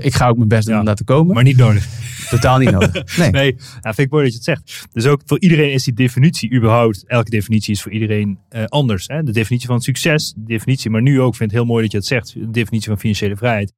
Ik 0.00 0.14
ga 0.14 0.28
ook 0.28 0.36
mijn 0.36 0.48
best 0.48 0.64
doen 0.64 0.72
Ja, 0.74 0.80
om 0.80 0.86
daar 0.86 0.94
te 0.94 1.04
komen. 1.04 1.34
maar 1.34 1.42
niet 1.44 1.56
nodig. 1.56 1.88
Totaal 2.30 2.58
niet 2.58 2.70
nodig. 2.70 2.92
Nee. 3.18 3.30
Nee, 3.30 3.52
nou, 3.54 3.94
vind 3.94 3.98
ik 3.98 4.10
mooi 4.10 4.24
dat 4.24 4.32
je 4.32 4.38
het 4.38 4.44
zegt. 4.64 4.86
Dus 4.92 5.06
ook 5.06 5.22
voor 5.26 5.40
iedereen 5.40 5.72
is 5.72 5.84
die 5.84 5.94
definitie 5.94 6.54
überhaupt, 6.54 7.04
elke 7.06 7.30
definitie 7.30 7.72
is 7.74 7.82
voor 7.82 7.92
iedereen 7.92 8.38
eh, 8.48 8.64
anders. 8.64 9.06
Hè? 9.06 9.22
De 9.22 9.32
definitie 9.32 9.68
van 9.68 9.80
succes, 9.80 10.32
de 10.36 10.44
definitie, 10.44 10.90
maar 10.90 11.02
nu 11.02 11.20
ook 11.20 11.36
vind 11.36 11.50
ik 11.50 11.56
het 11.56 11.64
heel 11.64 11.72
mooi 11.74 11.82
dat 11.82 11.92
je 11.92 11.98
het 11.98 12.06
zegt, 12.06 12.32
de 12.34 12.50
definitie 12.50 12.88
van 12.88 12.98
financiële 12.98 13.36
vrijheid. 13.36 13.72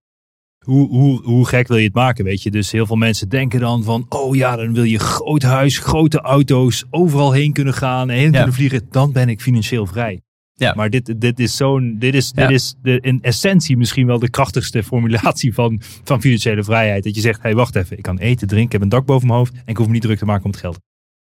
Hoe, 0.64 0.88
hoe, 0.88 1.22
hoe 1.22 1.46
gek 1.46 1.68
wil 1.68 1.76
je 1.76 1.84
het 1.84 1.94
maken, 1.94 2.24
weet 2.24 2.42
je? 2.42 2.50
Dus 2.50 2.70
heel 2.72 2.86
veel 2.86 2.96
mensen 2.96 3.28
denken 3.28 3.60
dan 3.60 3.82
van, 3.84 4.06
oh 4.08 4.36
ja, 4.36 4.56
dan 4.56 4.72
wil 4.74 4.82
je 4.84 4.98
groot 4.98 5.42
huis, 5.42 5.78
grote 5.78 6.20
auto's, 6.20 6.84
overal 6.90 7.32
heen 7.32 7.52
kunnen 7.52 7.74
gaan 7.74 8.10
en 8.10 8.16
heen 8.16 8.24
Ja. 8.30 8.36
kunnen 8.36 8.54
vliegen. 8.54 8.86
Dan 8.90 9.12
ben 9.12 9.28
ik 9.28 9.40
financieel 9.40 9.86
vrij. 9.86 10.20
Ja. 10.58 10.74
Maar 10.74 10.90
dit, 10.90 11.20
dit 11.20 11.38
is 11.38 11.56
zo'n, 11.56 11.96
dit 11.98 12.14
is, 12.14 12.32
Ja. 12.34 12.46
dit 12.46 12.56
is 12.56 12.74
de, 12.82 13.00
in 13.00 13.18
essentie 13.22 13.76
misschien 13.76 14.06
wel 14.06 14.18
de 14.18 14.30
krachtigste 14.30 14.82
formulatie 14.82 15.54
van, 15.54 15.80
van 16.04 16.20
financiële 16.20 16.64
vrijheid. 16.64 17.04
Dat 17.04 17.14
je 17.14 17.20
zegt, 17.20 17.42
hey, 17.42 17.54
wacht 17.54 17.76
even, 17.76 17.96
ik 17.96 18.02
kan 18.02 18.18
eten, 18.18 18.46
drinken, 18.46 18.66
ik 18.66 18.72
heb 18.72 18.82
een 18.82 18.88
dak 18.88 19.06
boven 19.06 19.26
mijn 19.26 19.38
hoofd 19.38 19.52
en 19.54 19.62
ik 19.66 19.76
hoef 19.76 19.86
me 19.86 19.92
niet 19.92 20.02
druk 20.02 20.18
te 20.18 20.24
maken 20.24 20.44
om 20.44 20.50
het 20.50 20.60
geld. 20.60 20.74
Eh, 20.74 20.80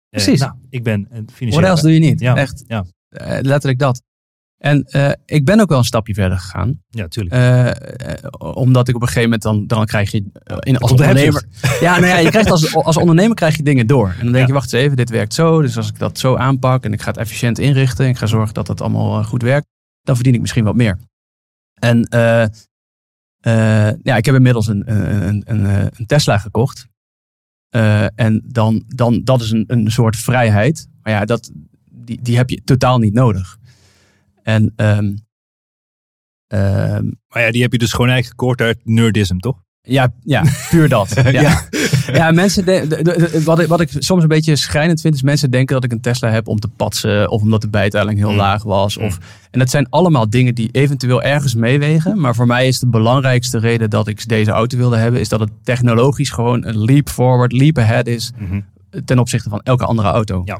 Precies. 0.09 0.39
nou, 0.39 0.53
ik 0.69 0.83
ben 0.83 1.07
een 1.09 1.29
financieel 1.33 1.49
What 1.61 1.63
else 1.63 1.81
doe 1.83 1.93
je 1.93 1.99
niet? 1.99 2.19
Ja, 2.19 2.35
Echt. 2.35 2.63
ja. 2.67 2.85
Eh, 3.09 3.27
letterlijk 3.41 3.79
dat. 3.79 4.01
En 4.61 4.83
eh, 4.83 5.11
ik 5.25 5.45
ben 5.45 5.59
ook 5.59 5.69
wel 5.69 5.77
een 5.77 5.83
stapje 5.83 6.13
verder 6.13 6.37
gegaan. 6.39 6.81
Ja, 6.89 7.07
tuurlijk. 7.07 7.35
Eh, 7.35 7.69
eh, 7.69 7.75
omdat 8.37 8.87
ik 8.87 8.95
op 8.95 9.01
een 9.01 9.07
gegeven 9.07 9.29
moment 9.29 9.41
dan, 9.41 9.67
dan 9.67 9.85
krijg 9.85 10.11
je 10.11 10.23
in, 10.59 10.77
als 10.77 10.91
ondernemer. 10.91 11.45
Ja, 11.79 11.99
nou 11.99 12.07
ja, 12.07 12.17
je 12.17 12.29
krijgt 12.29 12.51
als, 12.51 12.75
als 12.89 12.97
ondernemer 12.97 13.35
krijg 13.35 13.57
je 13.57 13.63
dingen 13.63 13.87
door. 13.87 14.07
En 14.07 14.23
dan 14.23 14.25
denk 14.25 14.35
Ja. 14.37 14.45
je, 14.47 14.53
wacht 14.53 14.73
eens 14.73 14.83
even, 14.83 14.97
dit 14.97 15.09
werkt 15.09 15.33
zo. 15.33 15.61
Dus 15.61 15.77
als 15.77 15.87
ik 15.87 15.99
dat 15.99 16.19
zo 16.19 16.35
aanpak 16.35 16.83
en 16.83 16.93
ik 16.93 17.01
ga 17.01 17.07
het 17.07 17.17
efficiënt 17.17 17.59
inrichten. 17.59 18.05
En 18.05 18.11
ik 18.11 18.17
ga 18.17 18.25
zorgen 18.25 18.53
dat 18.53 18.67
het 18.67 18.81
allemaal 18.81 19.23
goed 19.23 19.41
werkt. 19.41 19.67
Dan 20.01 20.15
verdien 20.15 20.33
ik 20.33 20.41
misschien 20.41 20.63
wat 20.63 20.75
meer. 20.75 20.97
En 21.79 22.07
ja, 24.03 24.15
ik 24.17 24.25
heb 24.25 24.35
inmiddels 24.35 24.67
een, 24.67 24.91
een, 24.91 25.43
een, 25.45 25.65
een, 25.65 26.05
Tesla 26.05 26.37
gekocht. 26.37 26.87
En 28.15 28.41
dan, 28.45 28.83
dan, 28.87 29.23
dat 29.23 29.41
is 29.41 29.51
een, 29.51 29.63
een 29.67 29.91
soort 29.91 30.15
vrijheid. 30.15 30.87
Maar 31.01 31.13
ja, 31.13 31.25
dat, 31.25 31.51
die, 31.91 32.21
die 32.21 32.37
heb 32.37 32.49
je 32.49 32.61
totaal 32.63 32.99
niet 32.99 33.13
nodig. 33.13 33.59
En 34.43 34.73
ehm, 34.75 35.11
ehm, 36.47 37.03
maar 37.27 37.41
ja, 37.43 37.51
die 37.51 37.61
heb 37.61 37.71
je 37.71 37.77
dus 37.77 37.91
gewoon 37.91 38.09
eigenlijk 38.09 38.39
gekocht 38.39 38.61
uit 38.61 38.79
nerdism, 38.83 39.37
toch? 39.37 39.57
ja, 39.83 40.13
ja, 40.23 40.43
puur 40.69 40.89
dat. 40.89 41.09
Ja, 41.31 41.61
ja. 42.13 42.31
mensen, 42.31 42.65
de, 42.65 42.85
de- 42.87 43.03
de- 43.03 43.41
wat, 43.43 43.59
ik, 43.59 43.67
wat 43.67 43.81
ik 43.81 43.89
soms 43.97 44.21
een 44.23 44.27
beetje 44.29 44.55
schrijnend 44.55 45.01
vind, 45.01 45.13
is 45.15 45.21
mensen 45.21 45.51
denken 45.51 45.75
dat 45.75 45.83
ik 45.83 45.91
een 45.91 46.01
Tesla 46.01 46.29
heb 46.29 46.47
om 46.47 46.59
te 46.59 46.67
patsen. 46.67 47.29
Of 47.29 47.41
omdat 47.41 47.61
de 47.61 47.69
bijtelling 47.69 48.17
heel 48.19 48.29
Mm. 48.31 48.35
laag 48.37 48.63
was. 48.63 48.97
Of, 48.97 49.17
en 49.51 49.59
dat 49.59 49.69
zijn 49.69 49.89
allemaal 49.89 50.29
dingen 50.29 50.55
die 50.55 50.69
eventueel 50.71 51.21
ergens 51.21 51.55
meewegen. 51.55 52.19
Maar 52.19 52.35
voor 52.35 52.47
mij 52.47 52.67
is 52.67 52.79
de 52.79 52.87
belangrijkste 52.87 53.59
reden 53.59 53.89
dat 53.89 54.07
ik 54.07 54.27
deze 54.27 54.51
auto 54.51 54.77
wilde 54.77 54.97
hebben, 54.97 55.19
is 55.19 55.29
dat 55.29 55.39
het 55.39 55.51
technologisch 55.63 56.29
gewoon 56.29 56.65
een 56.65 56.83
leap 56.83 57.09
forward, 57.09 57.51
leap 57.51 57.77
ahead 57.77 58.07
is 58.07 58.31
ten 59.05 59.19
opzichte 59.19 59.49
van 59.49 59.59
elke 59.63 59.85
andere 59.85 60.07
auto. 60.07 60.41
Ja. 60.45 60.59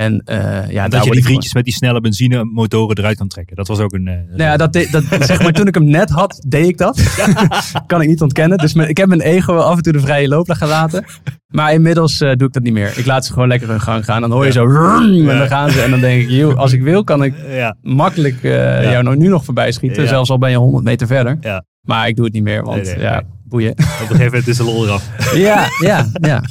En 0.00 0.22
eh, 0.24 0.70
ja, 0.70 0.88
dat 0.88 1.04
je 1.04 1.10
die 1.10 1.22
vriendjes 1.24 1.54
met 1.54 1.64
die 1.64 1.72
snelle 1.74 2.00
benzinemotoren 2.00 2.98
eruit 2.98 3.16
kan 3.16 3.28
trekken. 3.28 3.56
Dat 3.56 3.68
was 3.68 3.78
ook 3.78 3.92
een... 3.92 4.08
eh, 4.08 4.14
Nou 4.14 4.42
ja, 4.42 4.56
dat, 4.56 4.72
dat, 4.72 5.04
zeg 5.30 5.42
maar, 5.42 5.52
toen 5.52 5.66
ik 5.66 5.74
hem 5.74 5.84
net 5.84 6.10
had, 6.10 6.44
deed 6.48 6.68
ik 6.68 6.78
dat. 6.78 7.00
kan 7.86 8.00
ik 8.02 8.08
niet 8.08 8.20
ontkennen. 8.22 8.58
Dus 8.58 8.74
mijn- 8.74 8.88
ik 8.88 8.96
heb 8.96 9.08
mijn 9.08 9.20
ego 9.20 9.56
af 9.56 9.76
en 9.76 9.82
toe 9.82 9.92
de 9.92 10.00
vrije 10.00 10.28
loop 10.28 10.50
gelaten. 10.50 11.04
Maar 11.46 11.72
inmiddels 11.72 12.20
eh, 12.20 12.32
doe 12.36 12.46
ik 12.46 12.52
dat 12.52 12.62
niet 12.62 12.72
meer. 12.72 12.98
Ik 12.98 13.06
laat 13.06 13.26
ze 13.26 13.32
gewoon 13.32 13.48
lekker 13.48 13.68
hun 13.68 13.80
gang 13.80 14.04
gaan. 14.04 14.20
Dan 14.20 14.30
hoor 14.30 14.44
je 14.46 14.52
zo... 14.52 14.64
En 14.66 15.26
dan 15.38 15.46
gaan 15.46 15.70
ze. 15.70 15.80
En 15.82 15.90
dan 15.90 16.00
denk 16.00 16.22
ik, 16.22 16.28
joh, 16.28 16.56
als 16.56 16.72
ik 16.72 16.82
wil, 16.82 17.04
kan 17.04 17.22
ik 17.24 17.34
makkelijk 17.82 18.42
jou 18.42 19.16
nu 19.16 19.28
nog 19.28 19.44
voorbij 19.44 19.72
schieten. 19.72 20.08
Zelfs 20.08 20.30
al 20.30 20.38
ben 20.38 20.50
je 20.50 20.56
100 20.56 20.84
meter 20.84 21.06
verder. 21.06 21.36
ja. 21.40 21.64
Maar 21.80 22.08
ik 22.08 22.16
doe 22.16 22.24
het 22.24 22.34
niet 22.34 22.42
meer, 22.42 22.62
want 22.64 22.82
Nee, 22.82 22.94
nee, 22.94 23.02
ja, 23.04 23.12
nee. 23.12 23.22
boeien. 23.44 23.70
Op 23.70 23.78
een 23.78 23.84
gegeven 24.06 24.24
moment 24.24 24.46
is 24.46 24.56
de 24.56 24.64
lol 24.64 24.84
eraf. 24.86 25.34
ja, 25.34 25.66
ja, 25.80 26.06
ja. 26.12 26.42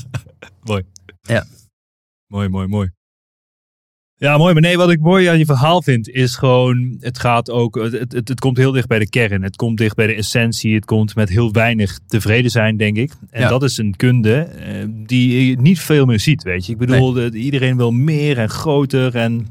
Mooi. 0.63 0.83
Ja. 1.21 1.43
Mooi, 2.27 2.47
mooi, 2.49 2.67
mooi. 2.67 2.89
Ja, 4.21 4.37
mooi. 4.37 4.53
Maar 4.53 4.61
nee, 4.61 4.77
wat 4.77 4.91
ik 4.91 4.99
mooi 4.99 5.25
aan 5.27 5.37
je 5.37 5.45
verhaal 5.45 5.81
vind, 5.81 6.09
is 6.09 6.35
gewoon, 6.35 6.97
het 6.99 7.19
gaat 7.19 7.49
ook, 7.49 7.75
het, 7.75 7.91
het, 8.13 8.27
het 8.27 8.39
komt 8.39 8.57
heel 8.57 8.71
dicht 8.71 8.87
bij 8.87 8.99
de 8.99 9.09
kern. 9.09 9.41
Het 9.43 9.55
komt 9.55 9.77
dicht 9.77 9.95
bij 9.95 10.07
de 10.07 10.13
essentie. 10.15 10.75
Het 10.75 10.85
komt 10.85 11.15
met 11.15 11.29
heel 11.29 11.51
weinig 11.51 11.99
tevreden 12.07 12.51
zijn, 12.51 12.77
denk 12.77 12.97
ik. 12.97 13.11
En 13.29 13.41
Ja. 13.41 13.49
dat 13.49 13.63
is 13.63 13.77
een 13.77 13.95
kunde 13.95 14.35
eh, 14.37 14.85
die 14.89 15.47
je 15.49 15.55
niet 15.61 15.79
veel 15.79 16.05
meer 16.05 16.19
ziet, 16.19 16.43
weet 16.43 16.65
je. 16.65 16.71
Ik 16.71 16.77
bedoel, 16.77 17.11
de- 17.13 17.31
iedereen 17.33 17.77
wil 17.77 17.91
meer 17.91 18.37
en 18.37 18.49
groter 18.49 19.15
en... 19.15 19.47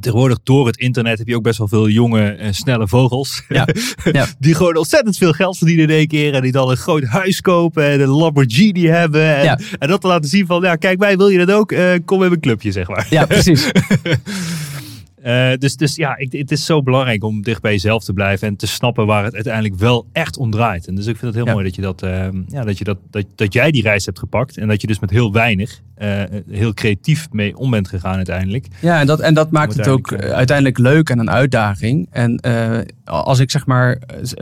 Tegenwoordig 0.00 0.38
door 0.42 0.66
het 0.66 0.76
internet 0.76 1.18
heb 1.18 1.26
je 1.28 1.36
ook 1.36 1.42
best 1.42 1.58
wel 1.58 1.68
veel 1.68 1.88
jonge 1.88 2.22
en 2.30 2.54
snelle 2.54 2.88
vogels. 2.88 3.42
Ja, 3.48 3.68
ja. 4.12 4.26
Die 4.38 4.54
gewoon 4.54 4.76
ontzettend 4.76 5.16
veel 5.16 5.32
geld 5.32 5.58
verdienen 5.58 5.84
in 5.88 5.94
één 5.96 6.06
keer. 6.08 6.34
En 6.34 6.42
die 6.42 6.52
dan 6.52 6.70
een 6.70 6.76
groot 6.76 7.04
huis 7.04 7.40
kopen 7.40 7.84
en 7.84 8.00
een 8.00 8.08
Lamborghini 8.08 8.86
hebben. 8.86 9.36
En, 9.36 9.44
Ja. 9.44 9.58
en 9.78 9.88
dat 9.88 10.00
te 10.00 10.06
laten 10.06 10.30
zien 10.30 10.46
van, 10.46 10.62
ja, 10.62 10.76
kijk 10.76 10.98
mij, 10.98 11.16
wil 11.16 11.28
je 11.28 11.38
dat 11.46 11.50
ook? 11.56 11.72
Eh, 11.72 11.92
kom 12.04 12.22
in 12.22 12.28
mijn 12.28 12.40
clubje, 12.40 12.72
zeg 12.72 12.88
maar. 12.88 13.06
ja 13.10 13.26
precies. 13.26 13.70
Eh, 15.22 15.52
dus, 15.58 15.76
dus 15.76 15.96
ja, 15.96 16.16
ik, 16.16 16.32
het 16.32 16.50
is 16.50 16.64
zo 16.64 16.82
belangrijk 16.82 17.24
om 17.24 17.42
dicht 17.42 17.62
bij 17.62 17.72
jezelf 17.72 18.04
te 18.04 18.12
blijven 18.12 18.48
en 18.48 18.56
te 18.56 18.66
snappen 18.66 19.06
waar 19.06 19.24
het 19.24 19.34
uiteindelijk 19.34 19.74
wel 19.74 20.06
echt 20.12 20.36
om 20.36 20.50
draait. 20.50 20.86
En 20.86 20.94
dus 20.94 21.06
ik 21.06 21.16
vind 21.16 21.26
het 21.26 21.34
heel 21.34 21.44
Ja. 21.46 21.52
mooi 21.52 21.64
dat, 21.64 21.74
je 21.74 21.82
dat, 21.82 22.02
eh, 22.02 22.28
ja, 22.46 22.64
dat, 22.64 22.78
je 22.78 22.84
dat, 22.84 22.98
dat, 23.10 23.24
dat 23.34 23.52
jij 23.52 23.70
die 23.70 23.82
reis 23.82 24.04
hebt 24.04 24.18
gepakt 24.18 24.56
en 24.56 24.68
dat 24.68 24.80
je 24.80 24.86
dus 24.86 24.98
met 24.98 25.10
heel 25.10 25.32
weinig 25.32 25.80
eh, 25.94 26.22
heel 26.50 26.74
creatief 26.74 27.28
mee 27.30 27.56
om 27.56 27.70
bent 27.70 27.88
gegaan 27.88 28.16
uiteindelijk. 28.16 28.66
Ja, 28.80 29.00
en 29.00 29.06
dat, 29.06 29.20
en 29.20 29.34
dat 29.34 29.50
maakt 29.50 29.76
het 29.76 29.88
ook 29.88 30.10
uiteindelijk, 30.10 30.32
eh, 30.32 30.36
uiteindelijk 30.36 30.78
leuk 30.78 31.08
en 31.08 31.18
een 31.18 31.30
uitdaging. 31.30 32.08
En 32.10 32.40
als 33.04 33.38
ik 33.38 33.50
zeg 33.50 33.66
maar, 33.66 33.98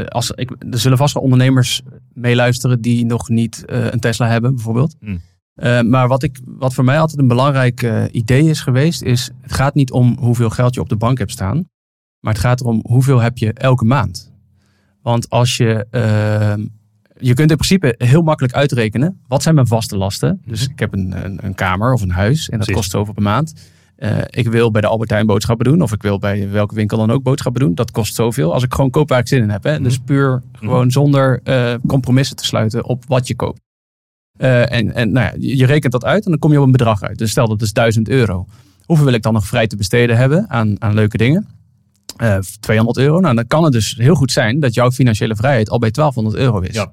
als 0.09 0.31
ik, 0.31 0.51
er 0.71 0.79
zullen 0.79 0.99
vast 0.99 1.15
wel 1.15 1.23
ondernemers 1.23 1.83
meeluisteren 2.15 2.81
die 2.81 3.07
nog 3.07 3.29
niet 3.29 3.63
een 3.67 4.01
Tesla 4.01 4.29
hebben, 4.29 4.55
bijvoorbeeld. 4.55 4.97
Mm. 5.01 5.21
Eh, 5.59 5.81
maar 5.81 6.09
wat, 6.09 6.23
ik, 6.23 6.39
wat 6.45 6.75
voor 6.75 6.85
mij 6.85 7.01
altijd 7.01 7.19
een 7.19 7.29
belangrijk 7.29 7.83
eh, 7.83 8.05
idee 8.11 8.49
is 8.49 8.61
geweest, 8.61 9.03
is 9.03 9.31
het 9.41 9.53
gaat 9.53 9.75
niet 9.75 9.91
om 9.91 10.17
hoeveel 10.19 10.51
geld 10.51 10.75
je 10.75 10.81
op 10.81 10.89
de 10.89 10.97
bank 10.97 11.19
hebt 11.19 11.31
staan. 11.31 11.69
Maar 12.21 12.33
het 12.33 12.43
gaat 12.43 12.61
erom 12.61 12.83
hoeveel 12.87 13.21
heb 13.21 13.39
je 13.39 13.53
elke 13.53 13.85
maand. 13.85 14.33
Want 15.03 15.31
als 15.31 15.57
je, 15.57 15.87
eh, 15.91 16.55
je 17.19 17.35
kunt 17.35 17.51
in 17.51 17.57
principe 17.57 17.95
heel 17.99 18.23
makkelijk 18.23 18.55
uitrekenen, 18.55 19.21
wat 19.27 19.43
zijn 19.43 19.55
mijn 19.55 19.67
vaste 19.67 19.97
lasten? 19.97 20.43
Dus 20.47 20.69
ik 20.69 20.79
heb 20.79 20.93
een, 20.93 21.25
een, 21.25 21.39
een 21.43 21.55
kamer 21.55 21.93
of 21.93 22.03
een 22.03 22.11
huis 22.11 22.49
en 22.49 22.59
dat 22.59 22.71
kost 22.71 22.91
zoveel 22.91 23.15
per 23.15 23.23
maand. 23.23 23.55
Eh, 23.99 24.19
ik 24.31 24.49
wil 24.49 24.71
bij 24.71 24.81
de 24.81 24.87
Albert 24.87 25.11
Heijn 25.11 25.27
boodschappen 25.27 25.65
doen. 25.65 25.83
Of 25.83 25.93
ik 25.93 26.03
wil 26.03 26.19
bij 26.19 26.51
welke 26.51 26.75
winkel 26.75 26.99
dan 26.99 27.11
ook 27.11 27.23
boodschappen 27.23 27.61
doen. 27.61 27.75
Dat 27.75 27.91
kost 27.91 28.15
zoveel. 28.15 28.53
Als 28.53 28.63
ik 28.63 28.75
gewoon 28.75 28.91
koop 28.91 29.09
waar 29.09 29.19
ik 29.19 29.29
zin 29.29 29.43
in 29.43 29.51
heb. 29.51 29.65
Hè? 29.65 29.81
Dus 29.81 29.99
puur 29.99 30.43
gewoon 30.53 30.91
zonder 30.91 31.41
eh, 31.43 31.75
compromissen 31.87 32.37
te 32.37 32.45
sluiten 32.45 32.85
op 32.85 33.05
wat 33.07 33.27
je 33.27 33.37
koopt. 33.37 33.61
Eh, 34.39 34.73
en 34.73 34.95
en 34.95 35.13
nou 35.13 35.27
ja, 35.27 35.57
je 35.57 35.67
rekent 35.67 35.93
dat 35.93 36.05
uit 36.05 36.25
en 36.25 36.31
dan 36.31 36.41
kom 36.41 36.53
je 36.53 36.59
op 36.59 36.65
een 36.65 36.73
bedrag 36.73 37.03
uit. 37.03 37.19
Dus 37.19 37.31
stel 37.31 37.49
dat 37.49 37.63
is 37.63 37.73
1000 37.73 38.09
euro. 38.09 38.47
Hoeveel 38.85 39.05
wil 39.05 39.15
ik 39.15 39.23
dan 39.23 39.33
nog 39.33 39.47
vrij 39.47 39.67
te 39.67 39.77
besteden 39.77 40.17
hebben 40.17 40.51
aan, 40.51 40.83
aan 40.83 40.95
leuke 40.95 41.17
dingen? 41.17 41.47
Eh 42.17 42.39
200 42.61 42.99
euro. 42.99 43.21
Nou, 43.21 43.35
dan 43.35 43.47
kan 43.47 43.65
het 43.65 43.73
dus 43.73 43.95
heel 43.97 44.15
goed 44.15 44.33
zijn 44.33 44.61
dat 44.61 44.75
jouw 44.75 44.91
financiële 44.91 45.37
vrijheid 45.37 45.71
al 45.71 45.79
bij 45.79 45.91
1200 45.91 46.45
euro 46.45 46.61
is. 46.61 46.75
Ja. 46.75 46.93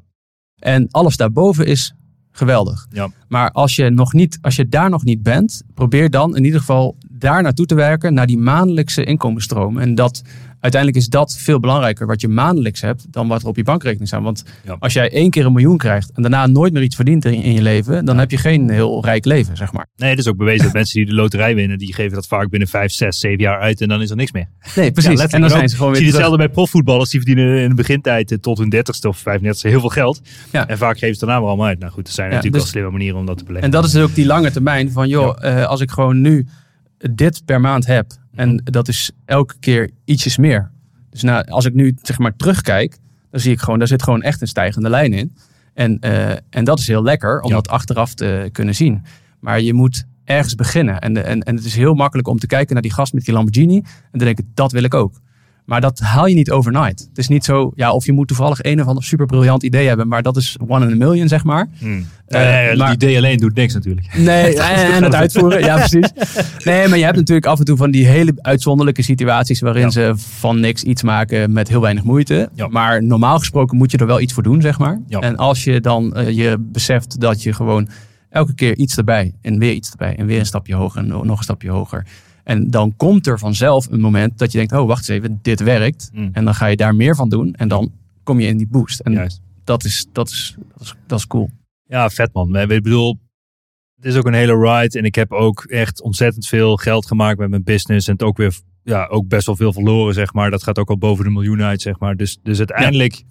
En 0.59 0.87
alles 0.91 1.17
daarboven 1.17 1.65
is 1.65 1.93
geweldig. 2.31 2.87
Ja. 2.91 3.09
Maar 3.27 3.51
als 3.51 3.75
je, 3.75 3.89
nog 3.89 4.13
niet, 4.13 4.37
als 4.41 4.55
je 4.55 4.69
daar 4.69 4.89
nog 4.89 5.03
niet 5.03 5.23
bent, 5.23 5.63
probeer 5.73 6.09
dan 6.09 6.35
in 6.35 6.43
ieder 6.43 6.59
geval 6.59 6.95
daar 7.11 7.41
naartoe 7.41 7.65
te 7.65 7.75
werken, 7.75 8.13
naar 8.13 8.27
die 8.27 8.37
maandelijkse 8.37 9.03
inkomensstroom. 9.03 9.77
En 9.77 9.95
dat, 9.95 10.21
uiteindelijk 10.59 11.01
is 11.03 11.09
dat 11.09 11.37
veel 11.37 11.59
belangrijker 11.59 12.07
wat 12.07 12.21
je 12.21 12.27
maandelijks 12.27 12.81
hebt 12.81 13.05
dan 13.09 13.27
wat 13.27 13.41
er 13.41 13.47
op 13.47 13.55
je 13.55 13.63
bankrekening 13.63 14.07
staat. 14.07 14.21
Want 14.21 14.43
Ja. 14.65 14.75
als 14.79 14.93
jij 14.93 15.11
één 15.11 15.29
keer 15.29 15.45
een 15.45 15.53
miljoen 15.53 15.77
krijgt 15.77 16.11
en 16.13 16.21
daarna 16.21 16.47
nooit 16.47 16.73
meer 16.73 16.83
iets 16.83 16.95
verdient 16.95 17.25
in, 17.25 17.33
in 17.33 17.53
je 17.53 17.61
leven, 17.61 18.05
dan 18.05 18.17
heb 18.17 18.31
je 18.31 18.37
geen 18.37 18.69
heel 18.69 19.03
rijk 19.05 19.25
leven, 19.25 19.57
zeg 19.57 19.73
maar. 19.73 19.87
Nee, 19.95 20.09
het 20.09 20.19
is 20.19 20.27
ook 20.27 20.37
bewezen 20.37 20.63
dat 20.63 20.73
mensen 20.81 20.95
die 20.95 21.05
de 21.05 21.13
loterij 21.13 21.55
winnen, 21.55 21.77
die 21.77 21.93
geven 21.93 22.13
dat 22.13 22.27
vaak 22.27 22.49
binnen 22.49 22.67
5, 22.67 22.91
6, 22.91 23.19
7 23.19 23.39
jaar 23.39 23.59
uit 23.59 23.81
en 23.81 23.87
dan 23.87 24.01
is 24.01 24.09
er 24.09 24.15
niks 24.15 24.31
meer. 24.31 24.47
Nee, 24.75 24.91
precies. 24.91 25.19
Ja, 25.21 25.27
en 25.27 25.41
dan 25.41 25.49
zijn 25.49 25.69
ze 25.69 25.75
gewoon 25.75 25.91
weer 25.91 26.01
zie 26.01 26.09
terug. 26.11 26.21
hetzelfde 26.25 26.37
bij 26.37 26.49
profvoetballers. 26.49 27.09
Die 27.09 27.21
verdienen 27.21 27.57
in 27.61 27.69
de 27.69 27.75
begintijd 27.75 28.31
eh, 28.31 28.37
tot 28.37 28.57
hun 28.57 28.73
30ste 28.75 29.07
of 29.07 29.19
35ste 29.19 29.69
heel 29.69 29.79
veel 29.79 29.89
geld. 29.89 30.21
En 30.51 30.77
vaak 30.77 30.97
geven 30.97 31.15
ze 31.15 31.25
daarna 31.25 31.39
maar 31.39 31.47
allemaal 31.49 31.67
uit. 31.67 31.79
Nou 31.79 31.91
goed, 31.91 32.07
er 32.07 32.13
zijn 32.13 32.27
natuurlijk 32.29 32.53
dus- 32.53 32.63
wel 32.63 32.71
slimme 32.71 32.91
manieren 32.91 33.19
om 33.19 33.25
dat 33.25 33.37
te 33.37 33.43
beleggen. 33.43 33.71
En 33.71 33.75
dat 33.75 33.85
is 33.85 33.91
dus 33.91 34.03
ook 34.03 34.15
die 34.15 34.25
lange 34.25 34.51
termijn 34.51 34.91
van, 34.91 35.07
joh, 35.07 35.35
eh, 35.43 35.65
als 35.65 35.81
ik 35.81 35.91
gewoon 35.91 36.21
nu 36.21 36.47
dit 37.11 37.41
per 37.45 37.61
maand 37.61 37.85
heb 37.85 38.05
en 38.35 38.61
dat 38.63 38.87
is 38.87 39.11
elke 39.25 39.55
keer 39.59 39.89
ietsjes 40.05 40.37
meer. 40.37 40.71
Dus 41.09 41.21
nou, 41.23 41.45
als 41.47 41.65
ik 41.65 41.73
nu 41.73 41.95
zeg 42.01 42.17
maar 42.17 42.35
terugkijk, 42.35 42.97
dan 43.31 43.39
zie 43.39 43.51
ik 43.51 43.59
gewoon, 43.59 43.79
daar 43.79 43.87
zit 43.87 44.03
gewoon 44.03 44.21
echt 44.21 44.41
een 44.41 44.47
stijgende 44.47 44.89
lijn 44.89 45.13
in. 45.13 45.35
En, 45.73 45.99
eh, 45.99 46.29
en 46.49 46.63
dat 46.63 46.79
is 46.79 46.87
heel 46.87 47.03
lekker 47.03 47.41
om 47.41 47.49
Ja. 47.49 47.55
dat 47.55 47.67
achteraf 47.67 48.13
te 48.13 48.49
kunnen 48.51 48.75
zien. 48.75 49.03
Maar 49.39 49.61
je 49.61 49.73
moet 49.73 50.05
ergens 50.23 50.55
beginnen. 50.55 50.99
En, 50.99 51.25
en, 51.25 51.41
en 51.41 51.55
het 51.55 51.65
is 51.65 51.75
heel 51.75 51.93
makkelijk 51.93 52.27
om 52.27 52.39
te 52.39 52.47
kijken 52.47 52.73
naar 52.73 52.81
die 52.81 52.93
gast 52.93 53.13
met 53.13 53.25
die 53.25 53.33
Lamborghini 53.33 53.75
en 54.11 54.19
te 54.19 54.25
denken, 54.25 54.51
dat 54.53 54.71
wil 54.71 54.83
ik 54.83 54.93
ook. 54.93 55.21
Maar 55.65 55.81
dat 55.81 55.99
haal 55.99 56.25
je 56.25 56.35
niet 56.35 56.51
overnight. 56.51 56.99
Het 57.09 57.17
is 57.17 57.27
niet 57.27 57.45
zo, 57.45 57.71
ja, 57.75 57.91
of 57.93 58.05
je 58.05 58.11
moet 58.11 58.27
toevallig 58.27 58.63
een 58.63 58.81
of 58.81 58.87
ander 58.87 59.03
super 59.03 59.25
briljant 59.25 59.63
idee 59.63 59.87
hebben, 59.87 60.07
maar 60.07 60.21
dat 60.21 60.37
is 60.37 60.57
one 60.67 60.85
in 60.85 60.91
a 60.91 60.95
million, 61.05 61.27
zeg 61.27 61.43
maar. 61.43 61.67
Hmm. 61.77 62.05
Eh, 62.27 62.65
ja, 62.69 62.75
maar- 62.75 62.89
Het 62.89 63.03
idee 63.03 63.17
alleen 63.17 63.37
doet 63.37 63.55
niks 63.55 63.73
natuurlijk. 63.73 64.17
Nee, 64.17 64.55
en, 64.61 64.93
en 64.93 65.03
het 65.03 65.15
uitvoeren, 65.15 65.59
ja 65.59 65.75
precies. 65.75 66.09
Nee, 66.63 66.87
maar 66.87 66.97
je 66.97 67.03
hebt 67.03 67.17
natuurlijk 67.17 67.45
af 67.45 67.59
en 67.59 67.65
toe 67.65 67.77
van 67.77 67.91
die 67.91 68.07
hele 68.07 68.33
uitzonderlijke 68.37 69.01
situaties 69.01 69.59
waarin 69.61 69.81
Ja. 69.83 69.89
ze 69.89 70.13
van 70.15 70.59
niks 70.59 70.83
iets 70.83 71.03
maken 71.03 71.51
met 71.53 71.67
heel 71.67 71.81
weinig 71.81 72.03
moeite. 72.03 72.49
Ja. 72.53 72.67
Maar 72.67 73.03
normaal 73.03 73.39
gesproken 73.39 73.77
moet 73.77 73.91
je 73.91 73.97
er 73.97 74.05
wel 74.07 74.19
iets 74.21 74.33
voor 74.33 74.43
doen, 74.43 74.61
zeg 74.61 74.79
maar. 74.79 75.01
Ja. 75.07 75.19
En 75.19 75.35
als 75.37 75.63
je 75.63 75.81
dan 75.81 76.13
eh, 76.15 76.29
je 76.29 76.57
beseft 76.59 77.19
dat 77.19 77.43
je 77.43 77.53
gewoon 77.53 77.87
elke 78.29 78.53
keer 78.53 78.75
iets 78.77 78.97
erbij 78.97 79.33
en 79.41 79.59
weer 79.59 79.73
iets 79.73 79.91
erbij 79.91 80.15
en 80.15 80.25
weer 80.25 80.39
een 80.39 80.45
stapje 80.45 80.75
hoger 80.75 80.99
en 81.01 81.07
nog 81.07 81.37
een 81.37 81.43
stapje 81.43 81.69
hoger. 81.69 82.05
En 82.45 82.69
dan 82.69 82.93
komt 82.97 83.27
er 83.27 83.39
vanzelf 83.39 83.87
een 83.91 83.99
moment 83.99 84.37
dat 84.37 84.51
je 84.51 84.57
denkt, 84.57 84.73
oh 84.73 84.87
wacht 84.87 85.09
eens 85.09 85.17
even, 85.17 85.39
dit 85.41 85.59
werkt. 85.59 86.09
Mm. 86.13 86.29
En 86.31 86.45
dan 86.45 86.55
ga 86.55 86.65
je 86.65 86.75
daar 86.75 86.95
meer 86.95 87.15
van 87.15 87.29
doen 87.29 87.53
en 87.53 87.67
dan 87.67 87.91
kom 88.23 88.39
je 88.39 88.47
in 88.47 88.57
die 88.57 88.67
boost. 88.67 88.99
En 88.99 89.11
Juist. 89.11 89.41
dat 89.63 89.83
is, 89.83 90.05
dat, 90.11 90.29
is, 90.29 90.55
dat, 90.73 90.81
is, 90.81 90.95
dat 91.07 91.19
is 91.19 91.27
cool. 91.27 91.49
Ja, 91.87 92.09
vet 92.09 92.33
man. 92.33 92.55
Ik 92.57 92.67
bedoel, 92.67 93.19
het 93.95 94.05
is 94.05 94.15
ook 94.15 94.25
een 94.25 94.33
hele 94.33 94.57
ride. 94.57 94.97
En 94.97 95.05
ik 95.05 95.15
heb 95.15 95.31
ook 95.31 95.63
echt 95.63 96.01
ontzettend 96.01 96.47
veel 96.47 96.77
geld 96.77 97.05
gemaakt 97.05 97.39
met 97.39 97.49
mijn 97.49 97.63
business. 97.63 98.07
En 98.07 98.13
het 98.13 98.23
ook 98.23 98.37
weer, 98.37 98.59
ja, 98.83 99.05
ook 99.05 99.27
best 99.27 99.45
wel 99.45 99.55
veel 99.55 99.73
verloren, 99.73 100.13
zeg 100.13 100.33
maar. 100.33 100.51
Dat 100.51 100.63
gaat 100.63 100.79
ook 100.79 100.89
al 100.89 100.97
boven 100.97 101.23
de 101.23 101.31
miljoen 101.31 101.61
uit, 101.61 101.81
zeg 101.81 101.99
maar. 101.99 102.15
Dus, 102.15 102.37
dus 102.43 102.57
uiteindelijk 102.57 103.23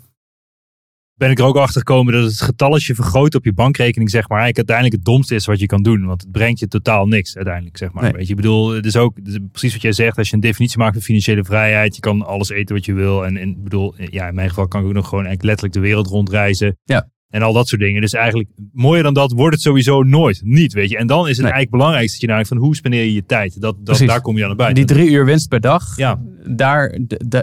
ben 1.17 1.31
ik 1.31 1.39
er 1.39 1.45
ook 1.45 1.57
achter 1.57 1.79
gekomen 1.79 2.13
dat 2.13 2.25
het 2.25 2.41
getalletje 2.41 2.95
vergroot 2.95 3.35
op 3.35 3.45
je 3.45 3.53
bankrekening, 3.53 4.11
zeg 4.11 4.29
maar, 4.29 4.39
eigenlijk 4.41 4.69
uiteindelijk 4.69 4.97
het 4.97 5.15
domste 5.15 5.35
is 5.35 5.47
wat 5.47 5.61
je 5.61 5.67
kan 5.67 5.83
doen. 5.83 6.05
Want 6.05 6.21
het 6.23 6.31
brengt 6.33 6.59
je 6.59 6.69
totaal 6.69 7.07
niks 7.07 7.37
uiteindelijk, 7.37 7.77
zeg 7.77 7.93
maar. 7.93 8.03
Nee. 8.03 8.13
Weet 8.13 8.25
je, 8.25 8.31
ik 8.31 8.37
bedoel, 8.37 8.71
het 8.71 8.87
is 8.87 8.97
ook 8.97 9.17
het 9.17 9.29
is 9.29 9.39
precies 9.51 9.73
wat 9.73 9.83
jij 9.83 9.93
zegt. 9.93 10.19
Als 10.19 10.29
je 10.29 10.35
een 10.35 10.41
definitie 10.41 10.79
maakt 10.79 10.93
van 10.93 11.03
financiële 11.03 11.45
vrijheid, 11.45 11.95
je 11.95 12.01
kan 12.01 12.27
alles 12.27 12.49
eten 12.49 12.75
wat 12.75 12.85
je 12.85 12.93
wil. 12.93 13.25
En, 13.27 13.37
en 13.37 13.49
ik 13.49 13.63
bedoel, 13.63 13.95
ja, 14.11 14.29
in 14.29 14.35
mijn 14.35 14.49
geval 14.49 14.69
kan 14.69 14.81
ik 14.81 14.87
ook 14.87 14.93
nog 14.93 15.09
gewoon 15.09 15.25
eigenlijk 15.25 15.45
letterlijk 15.45 15.75
de 15.75 15.81
wereld 15.89 16.07
rondreizen. 16.07 16.79
Ja. 16.85 17.09
En 17.29 17.43
al 17.43 17.53
dat 17.53 17.69
soort 17.69 17.81
dingen. 17.81 18.01
Dus 18.01 18.13
eigenlijk, 18.13 18.49
mooier 18.73 19.03
dan 19.03 19.15
dat 19.15 19.33
wordt 19.33 19.55
het 19.55 19.63
sowieso 19.65 20.03
nooit. 20.03 20.41
Niet, 20.45 20.73
weet 20.73 20.91
je. 20.91 20.97
En 20.97 21.07
dan 21.07 21.21
is 21.21 21.37
het 21.37 21.37
Nee. 21.37 21.53
eigenlijk 21.53 21.71
belangrijk 21.71 22.09
dat 22.11 22.21
je 22.21 22.27
naar 22.27 22.47
van 22.47 22.57
hoe 22.57 22.77
spendeer 22.77 23.05
je 23.05 23.13
je 23.15 23.25
tijd. 23.27 23.53
Dat, 23.53 23.61
dat, 23.75 23.85
Precies. 23.85 24.07
daar 24.07 24.21
kom 24.21 24.37
je 24.37 24.47
aan 24.47 24.57
buiten. 24.57 24.87
Die 24.87 24.97
drie 24.97 25.11
uur 25.11 25.25
winst 25.25 25.49
per 25.49 25.61
dag, 25.61 25.97
Ja, 25.97 26.21
daar, 26.47 26.99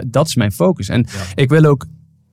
dat 0.06 0.26
is 0.26 0.36
mijn 0.36 0.52
focus. 0.52 0.88
En 0.88 1.06
Ja. 1.12 1.22
ik 1.42 1.48
wil 1.48 1.64
ook 1.64 1.86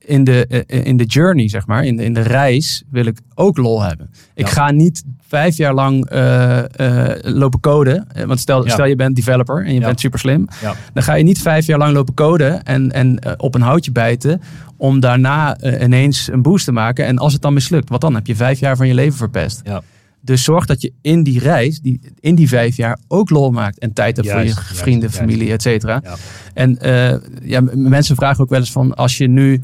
in 0.04 0.24
de, 0.24 0.46
eh, 0.46 0.84
in 0.86 0.96
de 0.96 1.04
journey, 1.04 1.48
zeg 1.48 1.66
maar, 1.66 1.84
in 1.84 1.96
de, 1.96 2.04
in 2.04 2.14
de 2.14 2.20
reis, 2.20 2.82
wil 2.90 3.04
ik 3.06 3.18
ook 3.34 3.56
lol 3.56 3.82
hebben. 3.82 4.10
Ik 4.34 4.46
Ja. 4.46 4.52
ga 4.52 4.70
niet 4.70 5.02
vijf 5.28 5.56
jaar 5.56 5.74
lang 5.74 6.06
eh, 6.08 6.58
eh, 6.58 7.16
lopen 7.34 7.60
coden. 7.60 8.06
Eh, 8.12 8.24
Want 8.24 8.40
stel, 8.40 8.64
Ja. 8.66 8.70
stel 8.72 8.84
je 8.86 8.96
bent 8.96 9.16
developer 9.16 9.64
en 9.64 9.74
je 9.74 9.80
Ja. 9.80 9.86
bent 9.86 10.00
super 10.00 10.18
slim. 10.18 10.48
Dan 10.92 11.02
ga 11.02 11.14
je 11.14 11.24
niet 11.24 11.38
vijf 11.42 11.66
jaar 11.66 11.78
lang 11.78 11.92
lopen 11.92 12.14
coden 12.14 12.62
en, 12.64 12.92
en 12.92 13.18
eh, 13.18 13.32
op 13.36 13.54
een 13.54 13.60
houtje 13.60 13.92
bijten. 13.92 14.40
Om 14.76 15.00
daarna 15.00 15.56
eh, 15.56 15.82
ineens 15.82 16.28
een 16.32 16.42
boost 16.42 16.64
te 16.64 16.72
maken. 16.72 17.06
En 17.06 17.18
als 17.18 17.32
het 17.32 17.42
dan 17.42 17.54
mislukt, 17.54 17.88
wat 17.88 18.00
dan? 18.00 18.14
Heb 18.14 18.26
je 18.26 18.36
vijf 18.36 18.60
jaar 18.60 18.76
van 18.76 18.86
je 18.88 18.94
leven 18.94 19.16
verpest. 19.18 19.60
Ja. 19.64 19.82
Dus 20.20 20.42
zorg 20.44 20.66
dat 20.66 20.80
je 20.82 20.92
in 21.02 21.22
die 21.22 21.38
reis, 21.40 21.80
die, 21.80 22.00
in 22.20 22.34
die 22.34 22.48
vijf 22.48 22.76
jaar, 22.76 22.98
ook 23.08 23.30
lol 23.30 23.50
maakt. 23.50 23.78
En 23.78 23.92
tijd 23.92 24.16
hebt 24.16 24.28
Juist, 24.28 24.54
voor 24.54 24.64
je 24.68 24.74
vrienden, 24.74 25.00
juist. 25.08 25.16
familie, 25.16 25.52
et 25.52 25.62
cetera. 25.62 26.00
Ja. 26.04 26.14
En 26.54 26.78
eh, 26.78 27.16
ja, 27.42 27.60
mensen 27.74 28.16
vragen 28.16 28.42
ook 28.42 28.50
wel 28.50 28.58
eens 28.58 28.72
van, 28.72 28.94
als 28.94 29.16
je 29.18 29.26
nu 29.28 29.60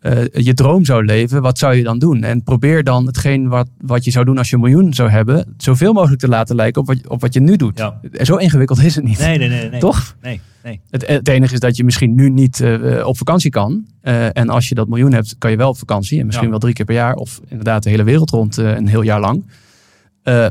eh, 0.00 0.24
je 0.32 0.54
droom 0.54 0.84
zou 0.84 1.04
leven, 1.04 1.42
wat 1.42 1.58
zou 1.58 1.74
je 1.74 1.82
dan 1.82 1.98
doen? 1.98 2.22
En 2.22 2.42
probeer 2.42 2.84
dan 2.84 3.06
hetgeen 3.06 3.48
wat, 3.48 3.68
wat 3.80 4.04
je 4.04 4.10
zou 4.10 4.24
doen 4.24 4.38
als 4.38 4.48
je 4.50 4.54
een 4.54 4.62
miljoen 4.62 4.94
zou 4.94 5.10
hebben, 5.10 5.54
zoveel 5.56 5.92
mogelijk 5.92 6.20
te 6.20 6.28
laten 6.28 6.56
lijken 6.56 6.80
op 6.80 6.86
wat, 6.86 7.08
op 7.08 7.20
wat 7.20 7.34
je 7.34 7.40
nu 7.40 7.56
doet. 7.56 7.78
Ja. 7.78 8.00
Zo 8.12 8.36
ingewikkeld 8.36 8.82
is 8.82 8.94
het 8.94 9.04
niet. 9.04 9.18
Nee, 9.18 9.38
nee, 9.38 9.48
nee. 9.48 9.70
nee. 9.70 9.80
Toch? 9.80 10.16
Nee, 10.22 10.40
nee. 10.62 10.80
Het, 10.90 11.06
het 11.06 11.28
enige 11.28 11.54
is 11.54 11.60
dat 11.60 11.76
je 11.76 11.84
misschien 11.84 12.14
nu 12.14 12.30
niet 12.30 12.60
eh, 12.60 13.06
op 13.06 13.16
vakantie 13.16 13.50
kan. 13.50 13.86
Eh, 14.00 14.36
en 14.36 14.48
als 14.48 14.68
je 14.68 14.74
dat 14.74 14.88
miljoen 14.88 15.12
hebt, 15.12 15.34
kan 15.38 15.50
je 15.50 15.56
wel 15.56 15.68
op 15.68 15.78
vakantie. 15.78 16.18
En 16.18 16.24
misschien 16.24 16.44
Ja. 16.46 16.50
wel 16.50 16.60
drie 16.60 16.74
keer 16.74 16.84
per 16.84 16.94
jaar. 16.94 17.14
Of 17.14 17.40
inderdaad 17.48 17.82
de 17.82 17.90
hele 17.90 18.04
wereld 18.04 18.30
rond 18.30 18.56
een 18.56 18.88
heel 18.88 19.02
jaar 19.02 19.20
lang. 19.20 19.44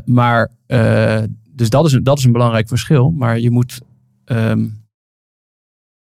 Maar, 0.04 0.50
dus 1.54 1.70
dat 1.70 1.86
is, 1.86 1.92
een, 1.92 2.04
dat 2.04 2.18
is 2.18 2.24
een 2.24 2.32
belangrijk 2.32 2.68
verschil. 2.68 3.10
Maar 3.10 3.38
je 3.38 3.50
moet... 3.50 3.80
ehm, 4.24 4.66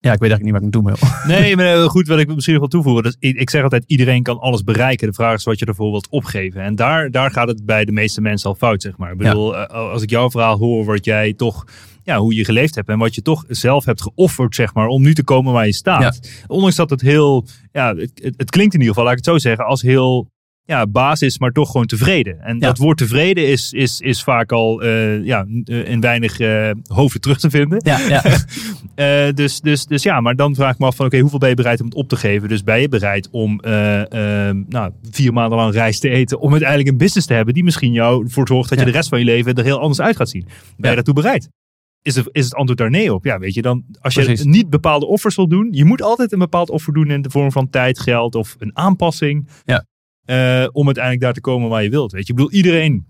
ja, 0.01 0.13
ik 0.13 0.19
weet 0.19 0.31
eigenlijk 0.31 0.43
niet 0.43 0.73
wat 0.73 0.83
ik 0.83 0.85
naartoe 0.85 1.09
wil. 1.27 1.37
Nee, 1.37 1.55
maar 1.55 1.65
eh, 1.65 1.89
goed, 1.89 2.07
wat 2.07 2.19
ik 2.19 2.27
misschien 2.27 2.53
nog 2.53 2.69
wil 2.69 2.81
toevoegen. 2.81 3.03
Dat 3.03 3.15
ik, 3.19 3.37
ik 3.37 3.49
zeg 3.49 3.63
altijd, 3.63 3.83
iedereen 3.87 4.23
kan 4.23 4.39
alles 4.39 4.63
bereiken. 4.63 5.07
De 5.07 5.13
vraag 5.13 5.35
is 5.35 5.43
wat 5.43 5.59
je 5.59 5.65
ervoor 5.65 5.91
wilt 5.91 6.09
opgeven. 6.09 6.61
En 6.61 6.75
daar, 6.75 7.11
daar 7.11 7.31
gaat 7.31 7.47
het 7.47 7.65
bij 7.65 7.85
de 7.85 7.91
meeste 7.91 8.21
mensen 8.21 8.49
al 8.49 8.55
fout, 8.55 8.81
zeg 8.81 8.97
maar. 8.97 9.11
Ik 9.11 9.17
bedoel, 9.17 9.57
eh, 9.57 9.91
als 9.91 10.01
ik 10.01 10.09
jouw 10.09 10.29
verhaal 10.29 10.57
hoor, 10.57 10.85
wat 10.85 11.05
jij 11.05 11.33
toch... 11.33 11.65
Ja, 12.03 12.17
hoe 12.17 12.35
je 12.35 12.45
geleefd 12.45 12.75
hebt 12.75 12.89
en 12.89 12.97
wat 12.97 13.15
je 13.15 13.21
toch 13.21 13.43
zelf 13.47 13.85
hebt 13.85 14.01
geofferd, 14.01 14.55
zeg 14.55 14.73
maar, 14.73 14.87
om 14.87 15.01
nu 15.01 15.13
te 15.13 15.23
komen 15.23 15.53
waar 15.53 15.65
je 15.65 15.73
staat. 15.73 16.43
Ondanks 16.47 16.75
dat 16.75 16.89
het 16.89 17.01
heel, 17.01 17.45
ja, 17.71 17.95
het, 17.95 18.11
het, 18.13 18.33
het 18.37 18.49
klinkt 18.49 18.73
in 18.73 18.79
ieder 18.79 18.95
geval, 18.95 19.03
laat 19.03 19.19
ik 19.19 19.25
het 19.25 19.33
zo 19.33 19.37
zeggen, 19.37 19.65
als 19.65 19.81
heel 19.81 20.29
ja, 20.70 20.88
basis, 20.88 21.39
maar 21.39 21.51
toch 21.51 21.72
gewoon 21.72 21.86
tevreden. 21.86 22.41
En 22.41 22.53
Ja. 22.53 22.59
dat 22.67 22.78
woord 22.78 22.97
tevreden 22.97 23.47
is, 23.47 23.74
is, 23.74 23.99
is 23.99 24.24
vaak 24.24 24.51
al 24.51 24.82
eh, 24.82 25.26
ja, 25.26 25.45
in 25.63 25.99
weinig 26.01 26.39
eh, 26.39 26.72
hoofden 26.88 27.22
terug 27.22 27.39
te 27.39 27.49
vinden. 27.49 27.82
Ja, 27.84 27.99
ja. 27.99 28.24
Eh, 28.95 29.28
dus, 29.34 29.61
dus, 29.61 29.86
dus 29.86 30.03
ja, 30.03 30.22
maar 30.22 30.36
dan 30.36 30.55
vraag 30.55 30.74
ik 30.74 30.80
me 30.80 30.86
af 30.86 30.95
van 30.95 31.05
oké, 31.05 31.20
hoeveel 31.20 31.39
ben 31.39 31.49
je 31.49 31.55
bereid 31.55 31.80
om 31.80 31.86
het 31.86 31.95
op 31.95 32.09
te 32.09 32.15
geven? 32.15 32.49
Dus 32.49 32.63
ben 32.63 32.82
je 32.82 32.89
bereid 32.89 33.28
om 33.32 33.59
eh, 33.59 34.47
eh, 34.49 34.55
nou, 34.67 34.91
vier 35.11 35.34
maanden 35.34 35.57
lang 35.57 35.74
rijst 35.74 36.01
te 36.01 36.09
eten 36.09 36.39
om 36.39 36.51
uiteindelijk 36.51 36.89
een 36.89 36.97
business 36.97 37.28
te 37.28 37.34
hebben 37.34 37.53
die 37.53 37.63
misschien 37.63 37.91
jou 37.91 38.24
ervoor 38.24 38.47
zorgt 38.47 38.70
dat 38.70 38.80
je 38.80 38.86
de 38.86 38.91
rest 38.91 39.09
van 39.09 39.20
je 39.20 39.26
leven 39.26 39.53
er 39.55 39.63
heel 39.63 39.80
anders 39.80 40.01
uit 40.01 40.15
gaat 40.15 40.30
zien? 40.30 40.45
Ben 40.78 40.89
je 40.89 40.95
daartoe 40.95 41.13
bereid? 41.13 41.49
Is 42.01 42.15
het, 42.15 42.30
is 42.32 42.43
het 42.43 42.53
antwoord 42.55 42.80
daar 42.80 42.89
nee 42.89 43.13
op? 43.13 43.26
Ja, 43.26 43.39
weet 43.39 43.53
je, 43.53 43.61
dan 43.61 43.84
als 44.01 44.13
je 44.13 44.24
Precies. 44.24 44.45
niet 44.45 44.70
bepaalde 44.70 45.05
offers 45.05 45.36
wil 45.36 45.47
doen, 45.47 45.67
je 45.72 45.86
moet 45.86 46.01
altijd 46.01 46.32
een 46.32 46.39
bepaald 46.39 46.70
offer 46.70 46.93
doen 46.93 47.09
in 47.11 47.22
de 47.22 47.30
vorm 47.30 47.51
van 47.51 47.70
tijd, 47.70 47.99
geld 47.99 48.36
of 48.36 48.55
een 48.59 48.78
aanpassing. 48.78 49.47
Ja. 49.65 49.86
Eh, 50.30 50.67
om 50.71 50.86
uiteindelijk 50.86 51.23
daar 51.23 51.34
te 51.34 51.41
komen 51.41 51.69
waar 51.69 51.84
je 51.84 51.89
wilt. 51.89 52.11
Weet 52.11 52.27
je, 52.27 52.34
ik 52.34 52.38
bedoel, 52.38 52.51
iedereen 52.51 53.05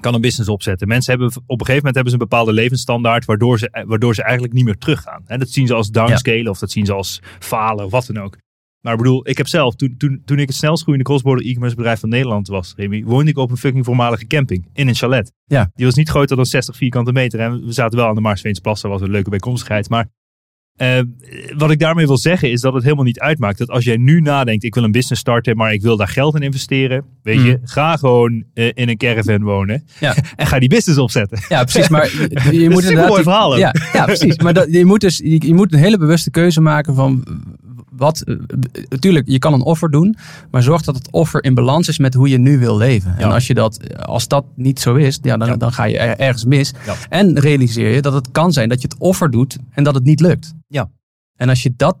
kan 0.00 0.14
een 0.14 0.20
business 0.20 0.50
opzetten. 0.50 0.88
Mensen 0.88 1.12
hebben 1.12 1.28
op 1.28 1.60
een 1.60 1.66
gegeven 1.66 1.74
moment 1.74 1.94
hebben 1.94 2.12
ze 2.12 2.18
een 2.18 2.28
bepaalde 2.28 2.52
levensstandaard 2.52 3.24
waardoor 3.24 3.58
ze, 3.58 3.84
waardoor 3.86 4.14
ze 4.14 4.22
eigenlijk 4.22 4.52
niet 4.52 4.64
meer 4.64 4.78
teruggaan. 4.78 5.22
En 5.26 5.38
dat 5.38 5.48
zien 5.48 5.66
ze 5.66 5.74
als 5.74 5.90
downscalen 5.90 6.48
of 6.48 6.58
dat 6.58 6.70
zien 6.70 6.86
ze 6.86 6.92
als 6.92 7.20
falen 7.38 7.84
of 7.84 7.90
wat 7.90 8.06
dan 8.06 8.22
ook. 8.22 8.36
Maar 8.80 8.92
ik 8.92 8.98
bedoel, 8.98 9.28
ik 9.28 9.36
heb 9.36 9.46
zelf, 9.46 9.74
toen, 9.74 9.94
toen, 9.98 10.22
toen 10.24 10.38
ik 10.38 10.48
het 10.48 10.56
snelst 10.56 10.82
groeiende 10.82 11.08
crossborder 11.08 11.46
e-commerce 11.46 11.76
bedrijf 11.76 12.00
van 12.00 12.08
Nederland 12.08 12.48
was, 12.48 12.74
Remy, 12.76 13.04
woonde 13.04 13.30
ik 13.30 13.36
op 13.36 13.50
een 13.50 13.56
fucking 13.56 13.84
voormalige 13.84 14.26
camping 14.26 14.68
in 14.72 14.88
een 14.88 14.94
chalet. 14.94 15.32
Ja. 15.44 15.70
Die 15.74 15.86
was 15.86 15.94
niet 15.94 16.08
groter 16.08 16.36
dan 16.36 16.46
60 16.46 16.76
vierkante 16.76 17.12
meter. 17.12 17.40
En 17.40 17.64
we 17.64 17.72
zaten 17.72 17.98
wel 17.98 18.08
aan 18.08 18.14
de 18.14 18.20
Maarsveensplassen, 18.20 18.88
was 18.88 19.00
een 19.00 19.10
leuke 19.10 19.30
bijkomstigheid. 19.30 19.88
Maar 19.88 20.08
eh, 20.76 20.98
wat 21.56 21.70
ik 21.70 21.78
daarmee 21.78 22.06
wil 22.06 22.18
zeggen 22.18 22.50
is 22.50 22.60
dat 22.60 22.74
het 22.74 22.82
helemaal 22.82 23.04
niet 23.04 23.20
uitmaakt. 23.20 23.58
Dat 23.58 23.68
als 23.70 23.84
jij 23.84 23.96
nu 23.96 24.20
nadenkt, 24.20 24.64
ik 24.64 24.74
wil 24.74 24.84
een 24.84 24.90
business 24.92 25.20
starten, 25.20 25.56
maar 25.56 25.72
ik 25.72 25.82
wil 25.82 25.96
daar 25.96 26.08
geld 26.08 26.34
in 26.34 26.42
investeren. 26.42 27.04
Weet 27.22 27.42
je, 27.42 27.58
ga 27.64 27.96
gewoon 27.96 28.44
eh, 28.54 28.70
in 28.74 28.88
een 28.88 28.96
caravan 28.96 29.42
wonen. 29.42 29.84
Ja. 30.00 30.14
En 30.36 30.46
ga 30.46 30.58
die 30.58 30.68
business 30.68 30.98
opzetten. 31.00 31.38
Ja, 31.48 31.62
precies. 31.64 31.88
Maar 31.88 32.06
je, 32.50 32.60
je 32.60 32.70
moet 32.70 32.82
een 32.84 32.88
inderdaad. 32.88 33.08
mooi 33.08 33.22
die- 33.22 33.30
verhaal. 33.30 33.58
Ja, 33.58 33.74
ja, 33.92 34.04
precies. 34.04 34.38
Maar 34.38 34.54
dat, 34.54 34.66
je, 34.72 34.84
moet 34.84 35.00
dus, 35.00 35.18
je, 35.18 35.46
je 35.46 35.54
moet 35.54 35.72
een 35.72 35.78
hele 35.78 35.98
bewuste 35.98 36.30
keuze 36.30 36.60
maken 36.60 36.94
van. 36.94 37.24
Wat, 37.96 38.24
natuurlijk, 38.88 39.28
je 39.28 39.38
kan 39.38 39.52
een 39.52 39.62
offer 39.62 39.90
doen, 39.90 40.16
maar 40.50 40.62
zorg 40.62 40.82
dat 40.82 40.94
het 40.94 41.10
offer 41.10 41.44
in 41.44 41.54
balans 41.54 41.88
is 41.88 41.98
met 41.98 42.14
hoe 42.14 42.28
je 42.28 42.38
nu 42.38 42.58
wil 42.58 42.76
leven. 42.76 43.14
Ja. 43.18 43.24
En 43.24 43.32
als, 43.32 43.46
je 43.46 43.54
dat, 43.54 43.96
als 44.04 44.28
dat 44.28 44.44
niet 44.54 44.80
zo 44.80 44.94
is, 44.94 45.18
ja, 45.22 45.36
dan, 45.36 45.48
Ja. 45.48 45.56
dan 45.56 45.72
ga 45.72 45.84
je 45.84 45.98
er- 45.98 46.18
ergens 46.18 46.44
mis. 46.44 46.72
Ja. 46.86 46.94
En 47.08 47.38
realiseer 47.38 47.94
je 47.94 48.02
dat 48.02 48.12
het 48.12 48.30
kan 48.30 48.52
zijn 48.52 48.68
dat 48.68 48.82
je 48.82 48.88
het 48.88 48.98
offer 48.98 49.30
doet 49.30 49.58
en 49.70 49.84
dat 49.84 49.94
het 49.94 50.04
niet 50.04 50.20
lukt. 50.20 50.52
Ja. 50.66 50.90
En 51.36 51.48
als 51.48 51.62
je 51.62 51.72
dat 51.76 51.96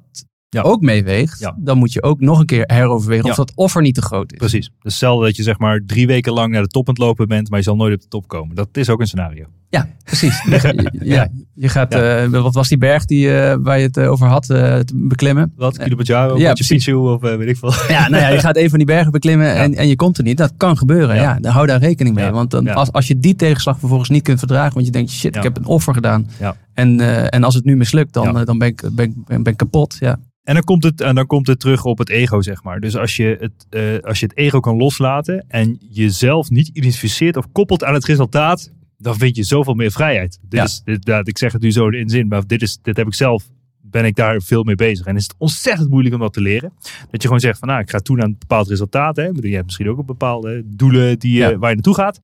Ja. 0.52 0.62
ook 0.62 0.80
meeweegt, 0.80 1.38
Ja. 1.40 1.54
dan 1.58 1.78
moet 1.78 1.92
je 1.92 2.02
ook 2.02 2.20
nog 2.20 2.38
een 2.40 2.46
keer 2.46 2.64
heroverwegen 2.66 3.24
of 3.24 3.30
Ja. 3.30 3.36
dat 3.36 3.52
offer 3.54 3.82
niet 3.82 3.94
te 3.94 4.02
groot 4.02 4.32
is. 4.32 4.38
Precies. 4.38 4.70
Dus 4.82 4.94
stel 4.96 5.18
dat 5.18 5.36
je 5.36 5.42
zeg 5.42 5.58
maar 5.58 5.80
drie 5.86 6.06
weken 6.06 6.32
lang 6.32 6.52
naar 6.52 6.62
de 6.62 6.68
top 6.68 6.88
aan 6.88 6.94
het 6.94 7.02
lopen 7.02 7.28
bent, 7.28 7.48
maar 7.50 7.58
je 7.58 7.64
zal 7.64 7.76
nooit 7.76 7.94
op 7.94 8.00
de 8.00 8.08
top 8.08 8.28
komen. 8.28 8.54
Dat 8.56 8.68
is 8.72 8.88
ook 8.90 9.00
een 9.00 9.06
scenario. 9.06 9.44
Ja, 9.68 9.88
precies. 10.04 10.42
Ja, 10.92 11.28
je 11.54 11.68
gaat, 11.68 11.94
eh, 11.94 12.26
wat 12.26 12.54
was 12.54 12.68
die 12.68 12.78
berg 12.78 13.04
die, 13.04 13.36
eh, 13.40 13.56
waar 13.62 13.78
je 13.78 13.86
het 13.86 13.96
eh, 13.96 14.10
over 14.10 14.26
had, 14.26 14.46
te 14.46 14.84
beklimmen? 14.94 15.52
Wat? 15.56 15.78
Kilimanjaro, 15.78 16.38
Ja, 16.38 16.54
Machu 16.68 16.94
of 16.94 17.20
weet 17.20 17.48
ik 17.48 17.56
veel. 17.56 17.72
Ja, 17.88 18.08
nou 18.08 18.22
ja, 18.22 18.28
je 18.28 18.38
gaat 18.38 18.56
een 18.56 18.68
van 18.68 18.78
die 18.78 18.86
bergen 18.86 19.12
beklimmen 19.12 19.54
en, 19.54 19.74
en 19.74 19.88
je 19.88 19.96
komt 19.96 20.18
er 20.18 20.24
niet. 20.24 20.36
Dat 20.36 20.52
kan 20.56 20.76
gebeuren, 20.76 21.16
Ja. 21.16 21.38
Dan 21.40 21.52
hou 21.52 21.66
daar 21.66 21.80
rekening 21.80 22.14
mee. 22.14 22.30
Want 22.30 22.50
dan, 22.50 22.68
als, 22.68 22.92
als 22.92 23.06
je 23.06 23.18
die 23.18 23.34
tegenslag 23.36 23.78
vervolgens 23.78 24.08
niet 24.10 24.22
kunt 24.22 24.38
verdragen, 24.38 24.74
want 24.74 24.86
je 24.86 24.92
denkt, 24.92 25.10
shit, 25.10 25.36
ik 25.36 25.42
heb 25.42 25.56
een 25.56 25.66
offer 25.66 25.94
gedaan. 25.94 26.26
En, 26.74 27.00
eh, 27.00 27.34
en 27.34 27.44
als 27.44 27.54
het 27.54 27.64
nu 27.64 27.76
mislukt, 27.76 28.12
dan, 28.12 28.32
Ja. 28.32 28.40
eh, 28.40 28.46
dan 28.46 28.58
ben, 28.58 28.68
ik, 28.68 28.82
ben, 28.92 29.24
ben, 29.26 29.44
ik 29.44 29.56
kapot. 29.56 29.96
Ja. 30.00 30.18
En 30.42 30.54
dan 30.54 30.64
komt 30.64 30.82
het, 30.84 31.00
en 31.00 31.14
dan 31.14 31.26
komt 31.26 31.46
het 31.46 31.60
terug 31.60 31.84
op 31.84 31.98
het 31.98 32.08
ego, 32.08 32.40
zeg 32.40 32.62
maar. 32.62 32.80
Dus 32.80 32.96
als 32.96 33.16
je 33.16 33.36
het, 33.40 33.66
eh, 33.70 34.08
als 34.08 34.20
je 34.20 34.26
het 34.26 34.36
ego 34.36 34.60
kan 34.60 34.76
loslaten 34.76 35.44
en 35.48 35.78
jezelf 35.90 36.50
niet 36.50 36.68
identificeert 36.68 37.36
of 37.36 37.52
koppelt 37.52 37.84
aan 37.84 37.94
het 37.94 38.04
resultaat, 38.04 38.72
dan 38.98 39.16
vind 39.16 39.36
je 39.36 39.42
zoveel 39.42 39.74
meer 39.74 39.90
vrijheid. 39.90 40.38
Dit 40.42 40.58
Ja. 40.58 40.64
is, 40.64 40.80
dit, 40.84 41.04
dat, 41.04 41.28
ik 41.28 41.38
zeg 41.38 41.52
het 41.52 41.62
nu 41.62 41.70
zo 41.72 41.88
in 41.88 42.08
zin, 42.08 42.28
maar 42.28 42.46
dit, 42.46 42.62
is, 42.62 42.78
dit 42.82 42.96
heb 42.96 43.06
ik 43.06 43.14
zelf, 43.14 43.44
ben 43.80 44.04
ik 44.04 44.16
daar 44.16 44.40
veel 44.42 44.62
mee 44.62 44.74
bezig. 44.74 45.06
En 45.06 45.16
is 45.16 45.22
het 45.22 45.34
ontzettend 45.38 45.88
moeilijk 45.90 46.14
om 46.14 46.20
dat 46.20 46.32
te 46.32 46.40
leren. 46.40 46.72
Dat 47.10 47.22
je 47.22 47.28
gewoon 47.28 47.40
zegt 47.40 47.58
van, 47.58 47.68
nou, 47.68 47.80
ik 47.80 47.90
ga 47.90 47.98
toe 47.98 48.18
aan 48.20 48.24
een 48.28 48.36
bepaald 48.38 48.68
resultaat. 48.68 49.16
Hè. 49.16 49.22
Je 49.24 49.52
hebt 49.54 49.64
misschien 49.64 49.88
ook 49.88 49.98
een 49.98 50.06
bepaalde 50.06 50.62
doelen 50.66 51.18
die, 51.18 51.32
je- 51.32 51.38
Ja. 51.38 51.56
waar 51.56 51.68
je 51.68 51.74
naartoe 51.74 51.94
gaat. 51.94 52.20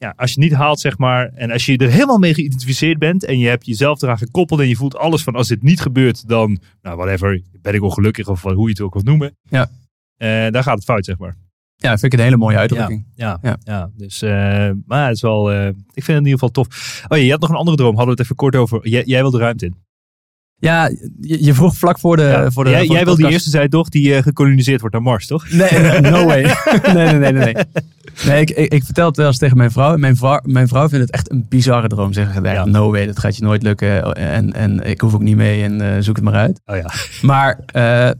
Ja, 0.00 0.12
als 0.16 0.32
je 0.32 0.40
het 0.40 0.50
niet 0.50 0.58
haalt, 0.58 0.80
zeg 0.80 0.98
maar, 0.98 1.30
en 1.34 1.50
als 1.50 1.66
je 1.66 1.76
er 1.76 1.90
helemaal 1.90 2.18
mee 2.18 2.34
geïdentificeerd 2.34 2.98
bent 2.98 3.24
en 3.24 3.38
je 3.38 3.48
hebt 3.48 3.66
jezelf 3.66 4.02
eraan 4.02 4.18
gekoppeld 4.18 4.60
en 4.60 4.68
je 4.68 4.76
voelt 4.76 4.96
alles 4.96 5.22
van 5.22 5.34
als 5.34 5.48
dit 5.48 5.62
niet 5.62 5.80
gebeurt, 5.80 6.28
dan, 6.28 6.58
nou, 6.82 6.96
whatever, 6.96 7.42
ben 7.62 7.74
ik 7.74 7.82
ongelukkig 7.82 8.28
of 8.28 8.42
hoe 8.42 8.62
je 8.64 8.68
het 8.68 8.80
ook 8.80 8.92
wilt 8.92 9.04
noemen. 9.06 9.36
Ja. 9.48 9.70
Eh, 10.16 10.28
daar 10.52 10.62
gaat 10.62 10.74
het 10.74 10.84
fout, 10.84 11.04
zeg 11.04 11.18
maar. 11.18 11.36
ja, 11.76 11.98
vind 11.98 12.12
ik 12.12 12.18
een 12.18 12.24
hele 12.24 12.36
mooie 12.36 12.56
uitdrukking. 12.56 13.06
Ja, 13.14 13.38
Ja. 13.42 13.58
ja. 13.64 13.90
dus, 13.96 14.22
eh, 14.22 14.70
maar 14.86 15.06
het 15.06 15.14
is 15.16 15.22
wel, 15.22 15.52
eh, 15.52 15.66
ik 15.68 16.04
vind 16.04 16.06
het 16.06 16.16
in 16.16 16.24
ieder 16.24 16.32
geval 16.32 16.48
tof. 16.50 16.66
Oh 17.08 17.18
ja, 17.18 17.24
je 17.24 17.30
had 17.30 17.40
nog 17.40 17.50
een 17.50 17.56
andere 17.56 17.76
droom, 17.76 17.96
hadden 17.96 18.04
we 18.06 18.10
het 18.10 18.20
even 18.20 18.36
kort 18.36 18.56
over. 18.56 18.88
Jij, 18.88 19.02
jij 19.04 19.20
wil 19.20 19.30
de 19.30 19.38
ruimte 19.38 19.64
in. 19.66 19.74
Ja, 20.60 20.90
je, 21.20 21.44
je 21.44 21.54
vroeg 21.54 21.76
vlak 21.76 21.98
voor 21.98 22.16
de. 22.16 22.22
Ja. 22.22 22.50
Voor 22.50 22.64
de 22.64 22.70
jij 22.70 22.86
voor 22.86 22.94
jij 22.94 23.04
wil 23.04 23.16
die 23.16 23.30
eerste 23.30 23.50
zijn 23.50 23.70
toch, 23.70 23.88
die 23.88 24.14
eh, 24.14 24.22
gekoloniseerd 24.22 24.80
wordt 24.80 24.94
naar 24.94 25.04
Mars, 25.04 25.26
toch? 25.26 25.50
Nee, 25.50 26.00
no 26.00 26.24
way. 26.24 26.42
nee, 26.94 26.94
nee, 26.94 27.18
nee, 27.18 27.32
nee. 27.32 27.54
nee. 28.24 28.40
Ik, 28.40 28.50
ik, 28.50 28.72
ik 28.72 28.84
vertel 28.84 29.06
het 29.06 29.16
wel 29.16 29.26
eens 29.26 29.38
tegen 29.38 29.56
mijn 29.56 29.70
vrouw. 29.70 29.92
En 29.92 30.00
mijn 30.00 30.16
vrouw, 30.16 30.40
mijn 30.42 30.68
vrouw 30.68 30.88
vindt 30.88 31.04
het 31.04 31.14
echt 31.14 31.30
een 31.30 31.46
bizarre 31.48 31.88
droom. 31.88 32.12
Zeggen 32.12 32.34
ze, 32.34 32.50
Ja. 32.50 32.64
no 32.64 32.90
way, 32.90 33.06
dat 33.06 33.18
gaat 33.18 33.36
je 33.36 33.42
nooit 33.42 33.62
lukken. 33.62 34.14
En, 34.14 34.52
en 34.52 34.80
ik 34.86 35.00
hoef 35.00 35.14
ook 35.14 35.22
niet 35.22 35.36
mee 35.36 35.62
en 35.62 35.80
eh, 35.80 36.02
zoek 36.02 36.16
het 36.16 36.24
maar 36.24 36.34
uit. 36.34 36.60
Oh 36.66 36.76
ja. 36.76 36.90
Maar 37.22 37.60
eh, 37.66 38.10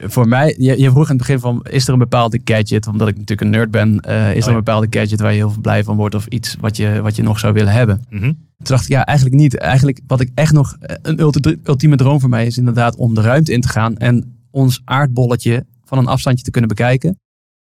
voor 0.00 0.28
mij, 0.28 0.54
je, 0.58 0.80
je 0.80 0.90
vroeg 0.90 1.04
in 1.04 1.16
het 1.16 1.18
begin 1.18 1.40
van, 1.40 1.66
is 1.70 1.86
er 1.86 1.92
een 1.92 1.98
bepaalde 1.98 2.40
gadget? 2.44 2.86
Omdat 2.86 3.08
ik 3.08 3.14
natuurlijk 3.14 3.40
een 3.40 3.50
nerd 3.50 3.70
ben, 3.70 4.00
is 4.00 4.10
er 4.10 4.36
ja. 4.36 4.46
een 4.46 4.54
bepaalde 4.54 4.86
gadget 4.90 5.20
waar 5.20 5.30
je 5.30 5.36
heel 5.36 5.50
veel 5.50 5.62
blij 5.62 5.84
van 5.84 5.96
wordt? 5.96 6.14
Of 6.14 6.26
iets 6.26 6.56
wat 6.60 6.76
je, 6.76 7.00
wat 7.02 7.16
je 7.16 7.22
nog 7.22 7.38
zou 7.38 7.52
willen 7.52 7.72
hebben? 7.72 8.04
Mhm. 8.10 8.32
Toen 8.58 8.76
dacht 8.76 8.82
ik, 8.82 8.88
ja, 8.90 9.04
eigenlijk 9.06 9.36
niet. 9.38 9.56
Eigenlijk 9.56 10.00
wat 10.06 10.20
ik 10.20 10.30
echt 10.34 10.52
nog, 10.52 10.76
eh, 10.80 10.96
een 11.02 11.20
ulti- 11.20 11.60
ultieme 11.64 11.96
droom 11.96 12.20
voor 12.20 12.28
mij 12.28 12.46
is 12.46 12.58
inderdaad 12.58 12.96
om 12.96 13.14
de 13.14 13.20
ruimte 13.20 13.52
in 13.52 13.60
te 13.60 13.68
gaan 13.68 13.96
en 13.96 14.38
ons 14.50 14.82
aardbolletje 14.84 15.66
van 15.84 15.98
een 15.98 16.06
afstandje 16.06 16.44
te 16.44 16.50
kunnen 16.50 16.68
bekijken. 16.68 17.18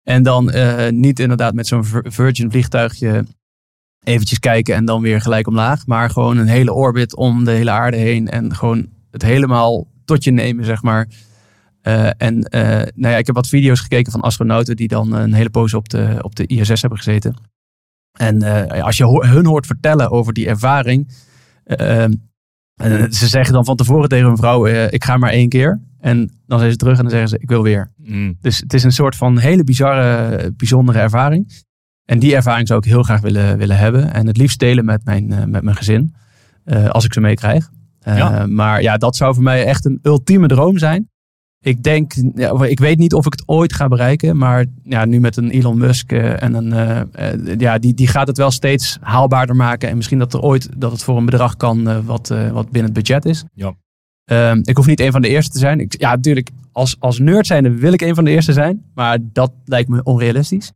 En 0.02 0.22
dan 0.22 0.50
eh, 0.50 0.90
niet 0.92 1.20
inderdaad 1.20 1.54
met 1.54 1.66
zo'n 1.66 1.84
Vir- 1.84 2.12
Virgin 2.12 2.50
vliegtuigje 2.50 3.24
eventjes 4.04 4.38
kijken 4.38 4.74
en 4.74 4.84
dan 4.84 5.02
weer 5.02 5.20
gelijk 5.20 5.46
omlaag. 5.46 5.86
Maar 5.86 6.10
gewoon 6.10 6.36
een 6.36 6.46
hele 6.48 6.72
orbit 6.72 7.16
om 7.16 7.44
de 7.44 7.50
hele 7.50 7.70
aarde 7.70 7.96
heen 7.96 8.28
en 8.28 8.54
gewoon 8.54 8.86
het 9.10 9.22
helemaal 9.22 9.86
tot 10.04 10.24
je 10.24 10.30
nemen, 10.30 10.64
zeg 10.64 10.82
maar. 10.82 11.08
Eh, 11.80 12.10
en 12.16 12.38
nou 12.94 13.12
ja, 13.12 13.16
ik 13.16 13.26
heb 13.26 13.34
wat 13.34 13.48
video's 13.48 13.80
gekeken 13.80 14.12
van 14.12 14.20
astronauten 14.20 14.76
die 14.76 14.88
dan 14.88 15.12
een 15.12 15.32
hele 15.32 15.50
poos 15.50 15.74
op 15.74 15.88
de, 15.88 16.18
op 16.22 16.34
de 16.36 16.46
ISS 16.46 16.80
hebben 16.80 16.98
gezeten. 16.98 17.34
En 18.18 18.42
eh, 18.42 18.82
als 18.84 18.96
je 18.96 19.04
ho- 19.04 19.22
hun 19.26 19.46
hoort 19.46 19.66
vertellen 19.66 20.10
over 20.10 20.32
die 20.32 20.48
ervaring. 20.48 21.08
eh, 21.64 22.04
eh, 22.04 22.10
ze 23.10 23.26
zeggen 23.28 23.52
dan 23.54 23.64
van 23.64 23.76
tevoren 23.76 24.08
tegen 24.08 24.28
een 24.30 24.36
vrouw: 24.36 24.66
eh, 24.66 24.92
Ik 24.92 25.04
ga 25.04 25.16
maar 25.16 25.30
één 25.30 25.48
keer. 25.48 25.80
En 26.00 26.30
dan 26.46 26.58
zijn 26.58 26.70
ze 26.70 26.76
terug 26.76 26.96
en 26.96 27.02
dan 27.02 27.10
zeggen 27.10 27.28
ze: 27.28 27.38
Ik 27.38 27.48
wil 27.48 27.62
weer. 27.62 27.92
Mm. 27.96 28.36
Dus 28.40 28.58
het 28.58 28.74
is 28.74 28.82
een 28.84 28.92
soort 28.92 29.16
van 29.16 29.38
hele 29.38 29.64
bizarre, 29.64 30.52
bijzondere 30.56 30.98
ervaring. 30.98 31.64
En 32.04 32.18
die 32.18 32.34
ervaring 32.34 32.68
zou 32.68 32.80
ik 32.80 32.84
heel 32.90 33.02
graag 33.02 33.20
willen, 33.20 33.58
willen 33.58 33.78
hebben. 33.78 34.12
En 34.12 34.26
het 34.26 34.36
liefst 34.36 34.58
delen 34.58 34.84
met 34.84 35.04
mijn, 35.04 35.26
met 35.50 35.62
mijn 35.62 35.76
gezin. 35.76 36.14
als 36.88 37.04
ik 37.04 37.12
ze 37.12 37.20
meekrijg. 37.20 37.70
Ja. 38.04 38.46
Maar 38.46 38.82
ja, 38.82 38.96
dat 38.96 39.16
zou 39.16 39.34
voor 39.34 39.42
mij 39.42 39.64
echt 39.64 39.84
een 39.84 39.98
ultieme 40.02 40.46
droom 40.46 40.78
zijn. 40.78 41.10
Ik 41.68 41.82
denk, 41.82 42.12
ja, 42.34 42.64
ik 42.64 42.78
weet 42.78 42.98
niet 42.98 43.14
of 43.14 43.26
ik 43.26 43.32
het 43.32 43.42
ooit 43.46 43.72
ga 43.72 43.88
bereiken. 43.88 44.36
Maar 44.36 44.64
ja, 44.82 45.04
nu 45.04 45.20
met 45.20 45.36
een 45.36 45.50
Elon 45.50 45.78
Musk 45.78 46.12
eh, 46.12 46.42
en 46.42 46.54
een, 46.54 46.72
eh, 46.72 47.32
eh, 47.32 47.58
ja, 47.58 47.78
die, 47.78 47.94
die 47.94 48.06
gaat 48.06 48.26
het 48.26 48.36
wel 48.36 48.50
steeds 48.50 48.98
haalbaarder 49.00 49.56
maken. 49.56 49.88
En 49.88 49.96
misschien 49.96 50.18
dat 50.18 50.34
er 50.34 50.40
ooit 50.40 50.68
dat 50.76 50.92
het 50.92 51.02
voor 51.02 51.16
een 51.16 51.24
bedrag 51.24 51.56
kan 51.56 52.04
wat, 52.04 52.28
wat 52.28 52.70
binnen 52.70 52.92
het 52.92 52.92
budget 52.92 53.24
is. 53.24 53.44
Ja. 53.54 53.74
Ehm, 54.24 54.60
ik 54.62 54.76
hoef 54.76 54.86
niet 54.86 55.00
een 55.00 55.12
van 55.12 55.22
de 55.22 55.28
eerste 55.28 55.52
te 55.52 55.58
zijn. 55.58 55.80
Ik, 55.80 56.00
ja, 56.00 56.10
natuurlijk, 56.10 56.50
als, 56.72 56.96
als 56.98 57.18
nerd 57.18 57.46
zijnde 57.46 57.70
wil 57.70 57.92
ik 57.92 58.00
een 58.00 58.14
van 58.14 58.24
de 58.24 58.30
eerste 58.30 58.52
zijn. 58.52 58.84
Maar 58.94 59.18
dat 59.32 59.52
lijkt 59.64 59.88
me 59.88 60.02
onrealistisch. 60.02 60.72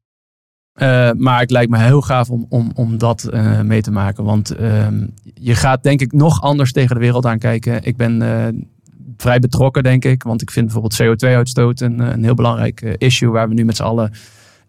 Maar 1.17 1.41
het 1.41 1.51
lijkt 1.51 1.71
me 1.71 1.79
heel 1.79 2.01
gaaf 2.01 2.31
om, 2.31 2.47
om, 2.49 2.71
om 2.75 2.99
dat 2.99 3.31
mee 3.63 3.83
te 3.83 3.91
maken. 3.91 4.25
Want 4.25 4.51
ehm, 4.51 5.07
je 5.35 5.55
gaat 5.55 5.83
denk 5.83 6.01
ik 6.01 6.13
nog 6.13 6.43
anders 6.43 6.73
tegen 6.73 6.95
de 6.95 7.01
wereld 7.03 7.27
aankijken. 7.27 7.83
Ik 7.83 7.97
ben 7.97 8.21
vrij 9.17 9.39
betrokken, 9.39 9.83
denk 9.83 10.05
ik. 10.05 10.23
Want 10.23 10.43
ik 10.43 10.51
vind 10.51 10.65
bijvoorbeeld 10.73 11.03
CO2-uitstoot 11.03 11.81
een, 11.81 11.99
een 11.99 12.25
heel 12.25 12.35
belangrijk 12.35 12.81
eh, 12.81 12.93
issue... 12.99 13.31
waar 13.31 13.49
we 13.49 13.55
nu 13.55 13.65
met 13.65 13.77
z'n 13.77 13.83
allen 13.83 14.13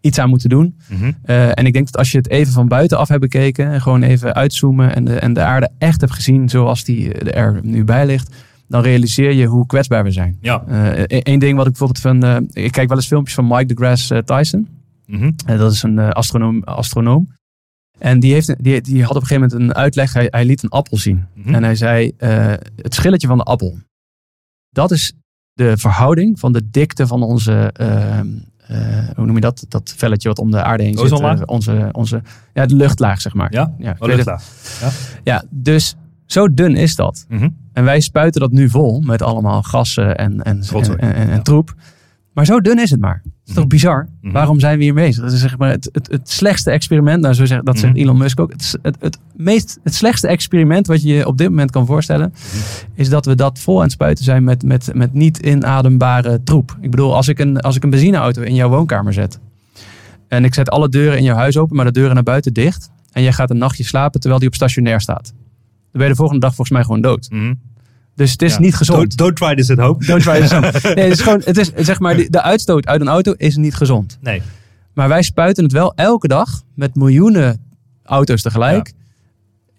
iets 0.02 0.20
aan 0.20 0.30
moeten 0.30 0.50
doen. 0.50 0.78
Mhm. 0.90 1.12
Eh, 1.24 1.48
en 1.48 1.66
ik 1.66 1.74
denk 1.74 1.86
dat 1.86 1.98
als 1.98 2.12
je 2.12 2.18
het 2.18 2.30
even 2.30 2.54
van 2.54 2.68
buitenaf 2.68 3.08
hebt 3.08 3.22
bekeken... 3.22 3.72
en 3.72 3.82
gewoon 3.82 4.02
even 4.02 4.34
uitzoomen 4.34 4.96
en 4.96 5.06
de, 5.06 5.16
en 5.16 5.34
de 5.34 5.42
aarde 5.42 5.70
echt 5.78 6.02
hebt 6.02 6.14
gezien... 6.14 6.50
zoals 6.50 6.84
die 6.84 7.14
eh, 7.14 7.42
er 7.44 7.60
nu 7.64 7.84
bij 7.84 8.06
ligt... 8.06 8.36
dan 8.68 8.82
realiseer 8.82 9.32
je 9.34 9.46
hoe 9.46 9.66
kwetsbaar 9.66 10.04
we 10.04 10.12
zijn. 10.12 10.38
Ja. 10.42 10.64
Eén 11.08 11.40
ding 11.40 11.58
wat 11.58 11.68
ik 11.68 11.72
bijvoorbeeld 11.78 12.00
van... 12.00 12.24
eh, 12.24 12.64
ik 12.64 12.72
kijk 12.72 12.88
wel 12.88 12.98
eens 12.98 13.08
filmpjes 13.08 13.36
van 13.36 13.48
Mike 13.48 13.66
deGrasse 13.66 14.16
eh, 14.16 14.38
Tyson... 14.38 14.68
Eh, 15.46 15.58
dat 15.58 15.72
is 15.72 15.84
een 15.84 16.00
eh, 16.00 16.10
astronoom, 16.10 16.64
astronoom. 16.64 17.32
En 18.00 18.20
die, 18.20 18.34
heeft, 18.34 18.64
die, 18.64 18.82
die 18.82 19.02
had 19.02 19.16
op 19.16 19.22
een 19.22 19.28
gegeven 19.28 19.50
moment 19.50 19.70
een 19.70 19.76
uitleg. 19.76 20.14
Hij, 20.14 20.28
hij 20.30 20.46
liet 20.46 20.64
een 20.64 20.70
appel 20.70 20.98
zien. 20.98 21.26
Mhm. 21.34 21.54
En 21.54 21.64
hij 21.64 21.76
zei, 21.76 22.12
eh, 22.18 22.54
het 22.76 22.94
schilletje 22.94 23.28
van 23.28 23.38
de 23.38 23.44
appel. 23.44 23.78
Dat 24.74 24.92
is 24.92 25.14
de 25.54 25.78
verhouding 25.78 26.40
van 26.40 26.52
de 26.54 26.70
dikte 26.70 27.08
van 27.08 27.24
onze, 27.24 27.70
ehm, 27.74 28.28
eh, 28.58 28.78
hoe 29.16 29.26
noem 29.26 29.36
je 29.36 29.42
dat? 29.42 29.66
Dat 29.70 29.94
velletje 29.98 30.28
wat 30.28 30.40
om 30.40 30.52
de 30.52 30.64
aarde 30.64 30.84
heen 30.84 30.98
zit. 30.98 31.12
Eh, 31.20 31.42
onze, 31.46 31.90
onze, 31.92 32.22
ja, 32.54 32.66
de 32.66 32.76
luchtlaag, 32.76 33.22
zeg 33.22 33.34
maar. 33.34 33.54
Ja? 33.54 33.74
ja, 33.78 33.96
Oh, 34.00 34.08
luchtlaag. 34.08 34.44
ja, 35.24 35.44
dus 35.50 35.96
zo 36.26 36.54
dun 36.54 36.76
is 36.76 36.96
dat. 36.96 37.26
Mhm. 37.30 37.50
En 37.74 37.84
wij 37.84 38.00
spuiten 38.00 38.42
dat 38.42 38.52
nu 38.52 38.70
vol 38.70 39.02
met 39.02 39.22
allemaal 39.22 39.64
gassen 39.64 40.18
en, 40.18 40.42
en, 40.44 40.62
en, 40.74 40.98
en, 41.00 41.14
en 41.16 41.28
Ja. 41.30 41.42
troep. 41.42 41.76
Maar 42.34 42.46
zo 42.46 42.62
dun 42.62 42.80
is 42.80 42.90
het 42.92 43.00
maar. 43.00 43.22
Dat 43.24 43.34
is 43.46 43.54
toch 43.54 43.64
Mhm. 43.64 43.74
bizar? 43.74 44.08
Mhm. 44.22 44.34
Waarom 44.34 44.60
zijn 44.60 44.78
we 44.78 44.84
hier 44.84 44.94
bezig? 44.94 45.24
Dat 45.24 45.32
is 45.34 45.40
zeg 45.40 45.58
maar 45.58 45.70
het, 45.70 45.90
het, 45.92 46.12
het 46.12 46.30
slechtste 46.30 46.72
experiment. 46.72 47.22
Nou, 47.22 47.34
zo 47.34 47.46
zegt, 47.46 47.66
dat 47.66 47.80
zegt 47.80 47.94
Mhm. 47.94 48.02
Elon 48.02 48.18
Musk 48.18 48.40
ook. 48.40 48.52
Het, 48.52 48.78
het, 48.82 48.96
het, 49.00 49.18
meest, 49.36 49.80
het 49.84 49.94
slechtste 49.96 50.28
experiment 50.28 50.88
wat 50.88 51.02
je 51.02 51.14
je 51.14 51.28
op 51.28 51.38
dit 51.38 51.50
moment 51.50 51.72
kan 51.72 51.86
voorstellen. 51.86 52.34
Is 52.94 53.10
dat 53.10 53.26
we 53.26 53.36
dat 53.36 53.60
vol 53.60 53.76
aan 53.78 53.84
het 53.84 53.92
spuiten 53.92 54.24
zijn 54.24 54.44
met, 54.44 54.64
met, 54.64 54.90
met 54.94 55.14
niet 55.14 55.38
inadembare 55.38 56.44
troep. 56.44 56.78
Ik 56.82 56.90
bedoel, 56.92 57.16
als 57.16 57.28
ik, 57.28 57.40
een, 57.40 57.60
als 57.62 57.76
ik 57.76 57.84
een 57.84 57.90
benzineauto 57.90 58.42
in 58.42 58.56
jouw 58.56 58.70
woonkamer 58.70 59.14
zet. 59.14 59.40
En 60.28 60.44
ik 60.44 60.54
zet 60.54 60.70
alle 60.70 60.90
deuren 60.90 61.18
in 61.18 61.24
jouw 61.24 61.36
huis 61.36 61.58
open, 61.58 61.76
maar 61.76 61.86
de 61.86 61.92
deuren 61.92 62.14
naar 62.14 62.24
buiten 62.24 62.54
dicht. 62.54 62.92
En 63.12 63.24
jij 63.24 63.34
gaat 63.34 63.50
een 63.50 63.58
nachtje 63.58 63.84
slapen 63.84 64.20
terwijl 64.20 64.40
die 64.40 64.50
op 64.50 64.56
stationair 64.56 65.02
staat. 65.02 65.24
Dan 65.34 65.34
ben 65.92 66.04
je 66.04 66.10
de 66.10 66.16
volgende 66.16 66.42
dag 66.42 66.56
volgens 66.56 66.78
mij 66.78 66.84
gewoon 66.86 67.02
dood. 67.02 67.28
Dus 68.16 68.32
het 68.32 68.42
is 68.42 68.54
Ja. 68.54 68.60
niet 68.60 68.76
gezond. 68.76 68.98
Don't, 69.00 69.18
don't 69.18 69.36
try 69.36 69.56
this 69.56 69.70
at 69.70 69.78
home. 69.78 70.06
Don't 70.06 70.22
try 70.24 70.40
this 70.42 70.52
at 70.52 70.64
home. 70.64 70.72
Nee, 70.96 71.04
het 71.04 71.14
is 71.14 71.22
gewoon, 71.22 71.42
het 71.46 71.58
is, 71.58 71.72
zeg 71.76 72.00
maar, 72.00 72.16
de, 72.16 72.30
de 72.30 72.42
uitstoot 72.42 72.86
uit 72.88 73.02
een 73.02 73.08
auto 73.08 73.34
is 73.38 73.56
niet 73.56 73.76
gezond. 73.76 74.18
Nee. 74.22 74.42
Maar 74.94 75.08
wij 75.08 75.22
spuiten 75.22 75.64
het 75.64 75.74
wel 75.74 75.94
elke 75.96 76.28
dag 76.28 76.62
met 76.76 76.96
miljoenen 76.96 77.62
auto's 78.04 78.42
tegelijk. 78.42 78.94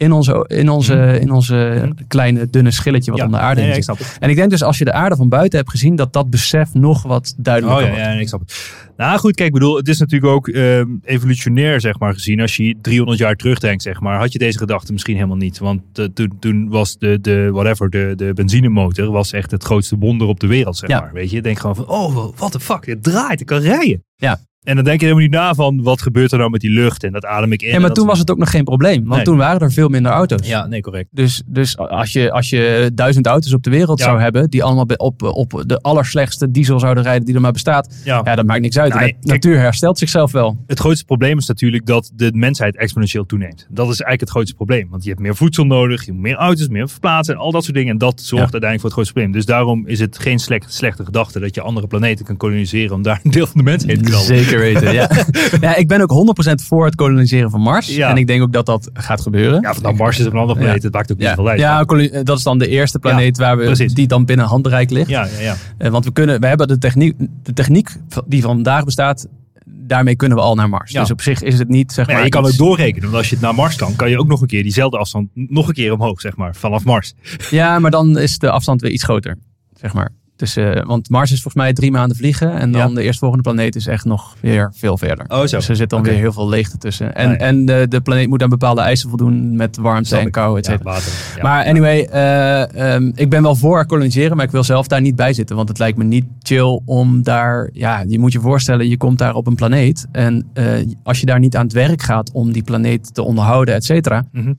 In 0.04 0.12
onze, 0.12 0.44
in 0.48 0.68
onze, 0.68 1.18
in 1.20 1.30
onze 1.30 1.78
Mhm. 1.82 1.92
kleine 2.08 2.50
dunne 2.50 2.70
schilletje 2.70 3.10
wat 3.10 3.20
Ja. 3.20 3.26
om 3.26 3.32
de 3.32 3.38
aarde 3.38 3.60
nee, 3.60 3.82
zit. 3.82 4.16
En 4.20 4.30
ik 4.30 4.36
denk 4.36 4.50
dus 4.50 4.62
als 4.62 4.78
je 4.78 4.84
de 4.84 4.92
aarde 4.92 5.16
van 5.16 5.28
buiten 5.28 5.58
hebt 5.58 5.70
gezien, 5.70 5.96
dat 5.96 6.12
dat 6.12 6.30
besef 6.30 6.74
nog 6.74 7.02
wat 7.02 7.34
Oh 7.38 7.44
duidelijker 7.44 7.82
ja, 7.82 7.88
wordt. 7.90 8.04
ja, 8.04 8.12
nee, 8.12 8.20
ik 8.20 8.28
snap 8.28 8.40
het. 8.40 8.72
Nou 8.96 9.18
goed, 9.18 9.34
kijk, 9.34 9.48
ik 9.48 9.54
bedoel, 9.54 9.76
het 9.76 9.88
is 9.88 9.98
natuurlijk 9.98 10.32
ook 10.32 10.48
ehm, 10.48 10.86
evolutionair, 11.04 11.80
zeg 11.80 11.98
maar, 11.98 12.12
gezien. 12.12 12.40
Als 12.40 12.56
je 12.56 12.74
300 12.80 13.18
jaar 13.18 13.36
terugdenkt, 13.36 13.82
zeg 13.82 14.00
maar, 14.00 14.18
had 14.18 14.32
je 14.32 14.38
deze 14.38 14.58
gedachte 14.58 14.92
misschien 14.92 15.14
helemaal 15.14 15.36
niet. 15.36 15.58
Want 15.58 15.80
eh, 15.94 16.04
toen, 16.04 16.32
toen 16.40 16.68
was 16.68 16.98
de, 16.98 17.18
de, 17.20 17.48
whatever, 17.52 17.90
de, 17.90 18.12
de 18.16 18.32
benzinemotor 18.34 19.10
was 19.10 19.32
echt 19.32 19.50
het 19.50 19.62
grootste 19.64 19.96
wonder 19.98 20.26
op 20.26 20.40
de 20.40 20.46
wereld, 20.46 20.76
zeg 20.76 20.88
Ja. 20.90 21.00
maar. 21.00 21.12
Weet 21.12 21.30
je, 21.30 21.42
denkt 21.42 21.60
gewoon 21.60 21.76
van, 21.76 21.86
oh, 21.88 22.28
what 22.36 22.52
the 22.52 22.60
fuck, 22.60 22.86
het 22.86 23.02
draait, 23.02 23.40
ik 23.40 23.46
kan 23.46 23.58
rijden. 23.60 24.04
Ja. 24.16 24.38
En 24.64 24.74
dan 24.74 24.84
denk 24.84 25.00
je 25.00 25.06
helemaal 25.06 25.26
niet 25.28 25.34
na 25.36 25.54
van, 25.54 25.82
wat 25.82 26.02
gebeurt 26.02 26.32
er 26.32 26.38
nou 26.38 26.50
met 26.50 26.60
die 26.60 26.70
lucht? 26.70 27.04
En 27.04 27.12
dat 27.12 27.24
adem 27.24 27.52
ik 27.52 27.62
in. 27.62 27.68
Ja, 27.68 27.74
en 27.74 27.80
maar 27.80 27.88
dat 27.88 27.98
toen 27.98 28.06
was 28.06 28.18
het 28.18 28.30
ook 28.30 28.38
nog 28.38 28.50
geen 28.50 28.64
probleem. 28.64 29.02
Want 29.02 29.14
Nee. 29.14 29.24
toen 29.24 29.36
waren 29.36 29.60
er 29.60 29.72
veel 29.72 29.88
minder 29.88 30.12
auto's. 30.12 30.46
Ja, 30.48 30.66
nee, 30.66 30.80
correct. 30.80 31.08
Dus, 31.10 31.42
dus 31.46 31.78
als, 31.78 32.12
je, 32.12 32.32
als 32.32 32.50
je 32.50 32.90
duizend 32.94 33.26
auto's 33.26 33.52
op 33.52 33.62
de 33.62 33.70
wereld 33.70 33.98
Ja. 33.98 34.04
zou 34.04 34.20
hebben, 34.20 34.50
die 34.50 34.62
allemaal 34.62 34.84
op, 34.96 35.22
op 35.22 35.62
de 35.66 35.78
allerslechtste 35.80 36.50
diesel 36.50 36.78
zouden 36.80 37.02
rijden 37.02 37.24
die 37.26 37.34
er 37.34 37.40
maar 37.40 37.52
bestaat, 37.52 38.00
Ja. 38.04 38.20
ja, 38.24 38.34
dat 38.34 38.46
maakt 38.46 38.60
niks 38.60 38.78
uit. 38.78 38.92
De 38.92 38.98
nat- 38.98 39.08
kijk- 39.08 39.24
natuur 39.24 39.58
herstelt 39.58 39.98
zichzelf 39.98 40.32
wel. 40.32 40.56
Het 40.66 40.78
grootste 40.78 41.04
probleem 41.04 41.38
is 41.38 41.46
natuurlijk 41.46 41.86
dat 41.86 42.10
de 42.14 42.30
mensheid 42.34 42.76
exponentieel 42.76 43.26
toeneemt. 43.26 43.66
Dat 43.70 43.84
is 43.84 43.88
eigenlijk 44.00 44.20
het 44.20 44.30
grootste 44.30 44.54
probleem. 44.54 44.86
Want 44.90 45.02
je 45.02 45.08
hebt 45.08 45.20
meer 45.20 45.36
voedsel 45.36 45.64
nodig, 45.64 46.04
je 46.04 46.12
moet 46.12 46.22
meer 46.22 46.36
auto's, 46.36 46.68
meer 46.68 46.88
verplaatsen 46.88 47.34
en 47.34 47.40
al 47.40 47.50
dat 47.52 47.62
soort 47.64 47.76
dingen. 47.76 47.92
En 47.92 47.98
dat 47.98 48.20
zorgt 48.20 48.30
Ja. 48.46 48.52
uiteindelijk 48.52 48.80
voor 48.80 48.84
het 48.90 48.92
grootste 48.92 49.12
probleem. 49.12 49.32
Dus 49.32 49.46
daarom 49.46 49.86
is 49.86 50.00
het 50.00 50.18
geen 50.18 50.38
slecht, 50.38 50.72
slechte 50.74 51.04
gedachte 51.04 51.40
dat 51.40 51.54
je 51.54 51.60
andere 51.60 51.86
planeten 51.86 52.24
kan 52.24 52.36
koloniseren 52.36 52.94
om 52.96 53.02
daar 53.02 53.20
een 53.22 53.30
deel 53.30 53.46
van 53.46 53.56
de 53.56 53.62
mensheid 53.62 53.98
te 53.98 54.04
knallen. 54.04 54.26
Zeker 54.26 54.53
weten, 54.58 54.92
ja. 54.92 55.10
ja. 55.60 55.76
Ik 55.76 55.88
ben 55.88 56.00
ook 56.00 56.36
100% 56.50 56.54
voor 56.54 56.84
het 56.84 56.94
koloniseren 56.94 57.50
van 57.50 57.60
Mars. 57.60 57.94
Ja. 57.96 58.10
En 58.10 58.16
ik 58.16 58.26
denk 58.26 58.42
ook 58.42 58.52
dat 58.52 58.66
dat 58.66 58.90
gaat 58.92 59.20
gebeuren. 59.20 59.60
Ja, 59.60 59.74
van 59.74 59.82
nou, 59.82 59.94
Mars 59.96 60.18
is 60.18 60.26
op 60.26 60.32
een 60.32 60.38
andere 60.38 60.58
planeet, 60.58 60.82
het 60.82 60.92
maakt 60.92 61.12
ook 61.12 61.18
niet 61.18 61.28
veel 61.28 61.48
uit. 61.48 61.58
ja, 61.58 61.84
dat 62.22 62.38
is 62.38 62.42
dan 62.44 62.58
de 62.58 62.68
eerste 62.68 62.98
planeet 62.98 63.38
waar 63.38 63.56
we, 63.56 63.64
precies. 63.64 63.94
die 63.94 64.06
dan 64.06 64.24
binnen 64.24 64.46
handbereik 64.46 64.90
ligt. 64.90 65.08
ja, 65.08 65.26
ja, 65.36 65.40
ja. 65.40 65.56
Eh, 65.78 65.90
want 65.90 66.04
we, 66.04 66.12
kunnen, 66.12 66.40
we 66.40 66.46
hebben 66.46 66.68
de 66.68 66.78
techniek, 66.78 67.14
de 67.42 67.52
techniek 67.52 67.88
die 68.26 68.42
vandaag 68.42 68.84
bestaat, 68.84 69.26
daarmee 69.66 70.16
kunnen 70.16 70.38
we 70.38 70.44
al 70.44 70.54
naar 70.54 70.68
Mars. 70.68 70.90
Ja. 70.92 71.00
Dus 71.00 71.10
op 71.10 71.20
zich 71.20 71.42
is 71.42 71.58
het 71.58 71.68
niet, 71.68 71.92
zeg 71.92 72.06
Maar 72.06 72.14
maar... 72.14 72.16
ja, 72.16 72.24
je 72.24 72.30
kan 72.40 72.44
iets- 72.44 72.60
ook 72.60 72.66
doorrekenen. 72.66 73.02
Want 73.02 73.14
als 73.14 73.28
je 73.28 73.34
het 73.34 73.44
naar 73.44 73.54
Mars 73.54 73.76
kan, 73.76 73.96
kan 73.96 74.10
je 74.10 74.18
ook 74.18 74.26
nog 74.28 74.40
een 74.40 74.46
keer 74.46 74.62
diezelfde 74.62 74.98
afstand 74.98 75.28
nog 75.32 75.68
een 75.68 75.74
keer 75.74 75.92
omhoog, 75.92 76.20
zeg 76.20 76.36
maar, 76.36 76.54
vanaf 76.54 76.84
Mars. 76.84 77.14
Ja, 77.50 77.78
maar 77.78 77.90
dan 77.90 78.18
is 78.18 78.38
de 78.38 78.50
afstand 78.50 78.80
weer 78.80 78.90
iets 78.90 79.04
groter, 79.04 79.38
zeg 79.80 79.92
maar. 79.94 80.12
Dus, 80.36 80.56
eh, 80.56 80.82
want 80.84 81.10
Mars 81.10 81.30
is 81.32 81.42
volgens 81.42 81.62
mij 81.62 81.72
drie 81.72 81.90
maanden 81.90 82.16
vliegen. 82.16 82.52
En 82.58 82.72
dan 82.72 82.88
Ja. 82.88 82.94
de 82.94 83.02
eerstvolgende 83.02 83.42
planeet 83.42 83.76
is 83.76 83.86
echt 83.86 84.04
nog 84.04 84.34
weer 84.40 84.72
veel 84.76 84.98
verder. 84.98 85.24
Oh, 85.28 85.44
zo. 85.44 85.56
Dus 85.56 85.68
er 85.68 85.76
zit 85.76 85.90
dan 85.90 86.02
weer 86.02 86.14
heel 86.14 86.32
veel 86.32 86.48
leegte 86.48 86.78
tussen. 86.78 87.14
En, 87.14 87.26
Ah, 87.30 87.32
ja. 87.32 87.38
en 87.38 87.64
de, 87.66 87.86
de 87.88 88.00
planeet 88.00 88.28
moet 88.28 88.42
aan 88.42 88.48
bepaalde 88.48 88.80
eisen 88.80 89.08
voldoen 89.08 89.56
met 89.56 89.76
warmte 89.76 90.16
en 90.16 90.30
kou, 90.30 90.58
et 90.58 90.66
Ja, 90.66 90.72
cetera. 90.72 90.90
water. 90.90 91.12
Ja. 91.36 91.42
Maar 91.42 91.64
anyway, 91.64 92.04
eh, 92.04 92.94
ehm, 92.94 93.10
ik 93.14 93.30
ben 93.30 93.42
wel 93.42 93.56
voor 93.56 93.86
koloniseren, 93.86 94.36
maar 94.36 94.44
ik 94.46 94.50
wil 94.50 94.64
zelf 94.64 94.86
daar 94.86 95.00
niet 95.00 95.16
bij 95.16 95.32
zitten. 95.32 95.56
Want 95.56 95.68
het 95.68 95.78
lijkt 95.78 95.98
me 95.98 96.04
niet 96.04 96.24
chill 96.42 96.80
om 96.84 97.22
daar... 97.22 97.68
Ja, 97.72 98.04
je 98.08 98.18
moet 98.18 98.32
je 98.32 98.40
voorstellen, 98.40 98.88
je 98.88 98.96
komt 98.96 99.18
daar 99.18 99.34
op 99.34 99.46
een 99.46 99.54
planeet. 99.54 100.06
En 100.12 100.46
eh, 100.54 100.66
als 101.02 101.20
je 101.20 101.26
daar 101.26 101.38
niet 101.38 101.56
aan 101.56 101.64
het 101.64 101.72
werk 101.72 102.02
gaat 102.02 102.32
om 102.32 102.52
die 102.52 102.62
planeet 102.62 103.14
te 103.14 103.22
onderhouden, 103.22 103.74
et 103.74 103.84
cetera... 103.84 104.24
Mhm. 104.32 104.52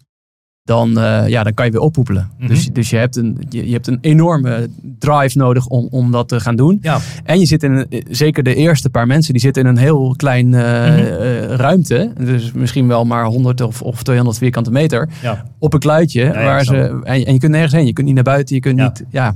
Dan, 0.66 1.00
eh, 1.00 1.28
ja, 1.28 1.44
dan 1.44 1.54
kan 1.54 1.66
je 1.66 1.72
weer 1.72 1.82
oppoepelen. 1.82 2.30
Mhm. 2.40 2.48
Dus, 2.48 2.68
dus 2.68 2.90
je, 2.90 2.98
hebt 2.98 3.16
een, 3.16 3.38
je, 3.50 3.66
je 3.68 3.74
hebt 3.74 3.88
een 3.88 3.98
enorme 4.02 4.70
drive 5.00 5.38
nodig 5.38 5.68
om, 5.68 5.88
om 5.92 6.12
dat 6.12 6.28
te 6.28 6.40
gaan 6.40 6.56
doen. 6.56 6.78
Ja. 6.82 6.98
En 7.24 7.40
je 7.40 7.46
zit 7.46 7.64
in, 7.64 7.72
een, 7.72 8.04
zeker 8.10 8.44
de 8.44 8.56
eerste 8.56 8.90
paar 8.90 9.08
mensen, 9.08 9.34
die 9.34 9.42
zitten 9.42 9.64
in 9.64 9.70
een 9.70 9.78
heel 9.78 10.14
klein 10.18 10.54
eh, 10.54 10.62
Mhm. 10.62 11.00
eh, 11.00 11.44
ruimte. 11.46 12.12
Dus 12.20 12.52
misschien 12.52 12.88
wel 12.88 13.06
maar 13.06 13.26
100 13.26 13.62
of, 13.62 13.82
of 13.82 14.04
200 14.04 14.38
vierkante 14.38 14.72
meter 14.72 15.10
Ja. 15.22 15.46
op 15.60 15.74
een 15.74 15.80
kluitje. 15.80 16.24
ja, 16.24 16.32
waar 16.34 16.64
ze, 16.64 16.76
en, 17.04 17.26
en 17.26 17.34
je 17.34 17.40
kunt 17.40 17.52
nergens 17.52 17.74
heen. 17.74 17.86
Je 17.86 17.94
kunt 17.94 18.06
niet 18.06 18.16
naar 18.16 18.24
buiten. 18.24 18.56
Je 18.56 18.62
kunt 18.62 18.78
niet. 18.80 19.04
Ja. 19.10 19.36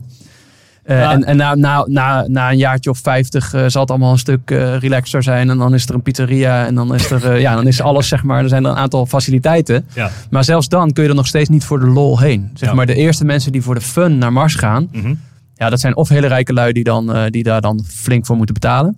Eh, 0.90 1.00
Ja. 1.00 1.12
En, 1.12 1.24
en 1.24 1.38
na, 1.38 1.56
na, 1.56 1.84
na, 1.88 2.24
na 2.28 2.52
een 2.52 2.58
jaartje 2.58 2.90
of 2.90 2.98
50 3.00 3.54
eh, 3.54 3.64
zal 3.68 3.82
het 3.82 3.90
allemaal 3.90 4.12
een 4.12 4.18
stuk 4.18 4.52
eh, 4.52 4.78
relaxter 4.78 5.24
zijn. 5.24 5.50
En 5.50 5.58
dan 5.58 5.74
is 5.74 5.88
er 5.90 5.94
een 5.96 6.02
pizzeria. 6.02 6.66
En 6.66 6.76
dan 6.76 6.94
is 6.96 7.12
er, 7.12 7.40
ja, 7.40 7.56
dan 7.56 7.68
is 7.68 7.82
alles, 7.82 8.08
zeg 8.08 8.24
maar. 8.24 8.44
Er 8.44 8.50
zijn 8.50 8.66
er 8.66 8.72
een 8.72 8.78
aantal 8.78 9.06
faciliteiten. 9.06 9.86
Ja. 9.94 10.10
Maar 10.30 10.44
zelfs 10.44 10.68
dan 10.68 10.94
kun 10.94 11.04
je 11.04 11.10
er 11.10 11.16
nog 11.16 11.28
steeds 11.28 11.50
niet 11.50 11.64
voor 11.64 11.80
de 11.80 11.86
lol 11.88 12.20
heen. 12.20 12.50
Zeg 12.54 12.70
Ja. 12.70 12.76
maar 12.76 12.86
de 12.86 12.96
eerste 12.96 13.26
mensen 13.26 13.52
die 13.52 13.62
voor 13.62 13.76
de 13.76 13.82
fun 13.82 14.18
naar 14.18 14.34
Mars 14.34 14.56
gaan. 14.56 14.88
Mhm. 14.92 15.14
Ja, 15.56 15.70
dat 15.70 15.80
zijn 15.80 15.96
of 15.96 16.10
hele 16.10 16.28
rijke 16.28 16.54
lui 16.54 16.74
die, 16.74 16.84
dan, 16.84 17.28
die 17.30 17.44
daar 17.44 17.62
dan 17.62 17.84
flink 17.88 18.26
voor 18.26 18.36
moeten 18.36 18.54
betalen. 18.54 18.98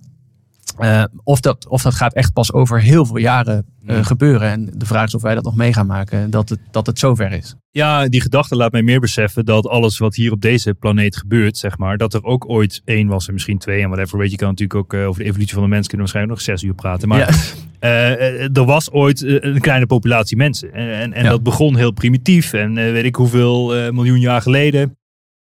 Eh, 0.78 1.04
of, 1.24 1.40
dat, 1.40 1.68
of 1.68 1.82
dat 1.82 1.94
gaat 1.94 2.14
echt 2.14 2.32
pas 2.32 2.52
over 2.52 2.80
heel 2.80 3.06
veel 3.06 3.16
jaren 3.16 3.66
eh, 3.86 4.04
gebeuren. 4.04 4.50
En 4.50 4.72
de 4.76 4.86
vraag 4.86 5.06
is 5.06 5.14
of 5.14 5.22
wij 5.22 5.34
dat 5.34 5.44
nog 5.44 5.56
mee 5.56 5.72
gaan 5.72 5.86
maken. 5.86 6.30
Dat 6.30 6.48
het, 6.48 6.58
dat 6.70 6.86
het 6.86 6.98
zover 6.98 7.32
is. 7.32 7.54
Ja, 7.70 8.08
die 8.08 8.20
gedachte 8.20 8.56
laat 8.56 8.72
mij 8.72 8.82
meer 8.82 9.00
beseffen 9.00 9.44
dat 9.44 9.66
alles 9.66 9.98
wat 9.98 10.14
hier 10.14 10.32
op 10.32 10.40
deze 10.40 10.74
planeet 10.74 11.16
gebeurt, 11.16 11.56
zeg 11.56 11.78
maar, 11.78 11.96
dat 11.96 12.14
er 12.14 12.24
ook 12.24 12.48
ooit 12.48 12.82
één 12.84 13.08
was 13.08 13.26
en 13.26 13.32
misschien 13.32 13.58
twee 13.58 13.82
en 13.82 13.88
whatever. 13.88 14.18
Weet 14.18 14.30
je, 14.30 14.36
kan 14.36 14.48
natuurlijk 14.48 14.78
ook 14.78 14.94
eh, 14.94 15.06
over 15.08 15.22
de 15.22 15.28
evolutie 15.28 15.54
van 15.54 15.62
de 15.62 15.68
mens 15.68 15.86
kunnen 15.88 16.06
we 16.06 16.12
waarschijnlijk 16.12 16.46
nog 16.46 16.56
zes 16.58 16.68
uur 16.68 16.74
praten. 16.74 17.08
Maar 17.08 17.18
Ja. 17.18 17.28
er 18.52 18.64
was 18.64 18.90
ooit 18.90 19.22
een 19.22 19.60
kleine 19.60 19.86
populatie 19.86 20.36
mensen. 20.36 20.72
En, 20.72 20.92
en, 20.94 21.12
en 21.12 21.24
Ja. 21.24 21.30
dat 21.30 21.42
begon 21.42 21.76
heel 21.76 21.90
primitief 21.92 22.52
en 22.52 22.74
weet 22.74 23.04
ik 23.04 23.14
hoeveel 23.16 23.92
miljoen 23.92 24.20
jaar 24.20 24.42
geleden. 24.42 24.96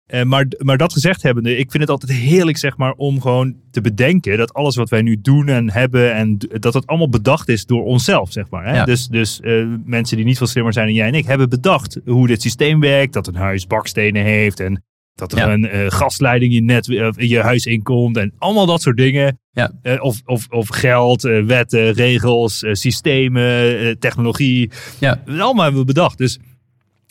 Eh, 0.07 0.23
maar, 0.23 0.47
maar 0.57 0.77
dat 0.77 0.93
gezegd 0.93 1.23
hebbende, 1.23 1.57
ik 1.57 1.71
vind 1.71 1.83
het 1.83 1.91
altijd 1.91 2.11
heerlijk 2.11 2.57
zeg 2.57 2.77
maar, 2.77 2.91
om 2.91 3.21
gewoon 3.21 3.55
te 3.71 3.81
bedenken 3.81 4.37
dat 4.37 4.53
alles 4.53 4.75
wat 4.75 4.89
wij 4.89 5.01
nu 5.01 5.21
doen 5.21 5.47
en 5.47 5.71
hebben, 5.71 6.13
en 6.13 6.37
dat 6.59 6.73
het 6.73 6.87
allemaal 6.87 7.09
bedacht 7.09 7.49
is 7.49 7.65
door 7.65 7.83
onszelf. 7.83 8.31
Zeg 8.31 8.49
maar, 8.49 8.65
hè? 8.65 8.75
Ja. 8.75 8.85
Dus, 8.85 9.07
dus 9.07 9.39
eh, 9.39 9.65
mensen 9.85 10.17
die 10.17 10.25
niet 10.25 10.37
veel 10.37 10.47
slimmer 10.47 10.73
zijn 10.73 10.85
dan 10.85 10.95
jij 10.95 11.07
en 11.07 11.13
ik, 11.13 11.25
hebben 11.25 11.49
bedacht 11.49 11.99
hoe 12.05 12.27
dit 12.27 12.41
systeem 12.41 12.79
werkt. 12.79 13.13
Dat 13.13 13.27
een 13.27 13.35
huis 13.35 13.67
bakstenen 13.67 14.23
heeft 14.23 14.59
en 14.59 14.83
dat 15.13 15.31
er 15.31 15.37
Ja. 15.37 15.53
een 15.53 15.69
eh, 15.69 15.85
gasleiding 15.87 16.53
in, 16.53 16.65
net, 16.65 16.87
in 16.87 17.27
je 17.27 17.39
huis 17.39 17.65
inkomt 17.65 18.17
en 18.17 18.33
allemaal 18.37 18.65
dat 18.65 18.81
soort 18.81 18.97
dingen. 18.97 19.39
Ja. 19.51 19.71
Of, 19.99 20.21
of, 20.25 20.47
of 20.49 20.67
geld, 20.67 21.21
wetten, 21.21 21.91
regels, 21.93 22.65
systemen, 22.71 23.99
technologie. 23.99 24.71
Ja. 24.99 25.21
Allemaal 25.27 25.63
hebben 25.63 25.79
we 25.81 25.85
bedacht. 25.85 26.17
Dus 26.17 26.39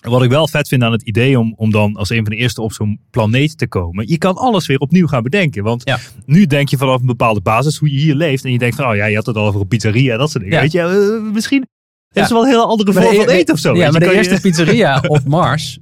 wat 0.00 0.22
ik 0.22 0.30
wel 0.30 0.48
vet 0.48 0.68
vind 0.68 0.82
aan 0.82 0.92
het 0.92 1.02
idee 1.02 1.38
om, 1.38 1.54
om 1.56 1.70
dan 1.70 1.96
als 1.96 2.10
een 2.10 2.16
van 2.24 2.24
de 2.24 2.36
eerste 2.36 2.62
op 2.62 2.72
zo'n 2.72 3.00
planeet 3.10 3.58
te 3.58 3.66
komen. 3.68 4.08
Je 4.08 4.18
kan 4.18 4.34
alles 4.36 4.66
weer 4.66 4.78
opnieuw 4.78 5.06
gaan 5.06 5.22
bedenken. 5.22 5.62
Want 5.62 5.82
Ja. 5.84 5.98
nu 6.24 6.46
denk 6.46 6.68
je 6.68 6.76
vanaf 6.76 7.00
een 7.00 7.06
bepaalde 7.06 7.40
basis 7.40 7.76
hoe 7.76 7.92
je 7.92 7.98
hier 7.98 8.14
leeft. 8.14 8.44
En 8.44 8.52
je 8.52 8.58
denkt 8.58 8.76
van, 8.76 8.88
oh 8.88 8.96
ja, 8.96 9.04
je 9.06 9.16
had 9.16 9.26
het 9.26 9.36
al 9.36 9.46
over 9.46 9.60
een 9.60 9.68
pizzeria 9.68 10.12
en 10.12 10.18
dat 10.18 10.30
soort 10.30 10.44
dingen. 10.44 10.58
Ja. 10.58 10.62
Weet 10.64 10.72
je, 10.72 10.80
eh, 11.26 11.32
misschien 11.32 11.66
Ja. 12.08 12.22
is 12.22 12.28
er 12.28 12.34
wel 12.34 12.42
een 12.42 12.48
heel 12.50 12.66
andere 12.68 12.92
vorm 12.92 13.14
van 13.14 13.28
eten 13.28 13.54
of 13.54 13.60
zo. 13.60 13.74
Ja, 13.76 13.90
maar 13.90 14.00
de 14.00 14.06
je- 14.06 14.12
eerste 14.12 14.40
pizzeria 14.40 15.02
op 15.06 15.24
Mars, 15.24 15.78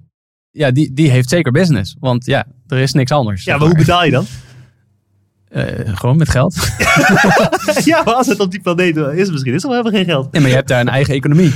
ja, 0.51 0.71
die, 0.71 0.93
die 0.93 1.11
heeft 1.11 1.29
zeker 1.29 1.53
business. 1.53 1.97
Want 2.01 2.27
ja, 2.27 2.47
er 2.67 2.79
is 2.79 2.93
niks 2.93 3.11
anders. 3.11 3.45
Ja, 3.45 3.57
maar 3.57 3.67
hoe 3.67 3.77
betaal 3.77 4.05
je 4.05 4.11
dan? 4.11 4.27
Eh, 5.49 5.65
gewoon 5.95 6.17
met 6.17 6.29
geld. 6.29 6.55
ja, 7.85 8.03
maar 8.05 8.15
als 8.15 8.27
het 8.27 8.41
op 8.41 8.51
die 8.51 8.61
planeet 8.61 8.97
is 8.97 9.31
misschien, 9.31 9.55
is 9.55 9.63
er 9.63 9.69
wel 9.69 9.79
helemaal 9.79 10.01
geen 10.01 10.11
geld. 10.11 10.33
Nee, 10.33 10.41
maar 10.41 10.51
je 10.51 10.57
hebt 10.57 10.69
daar 10.69 10.81
een 10.81 10.89
eigen 10.89 11.15
economie. 11.15 11.53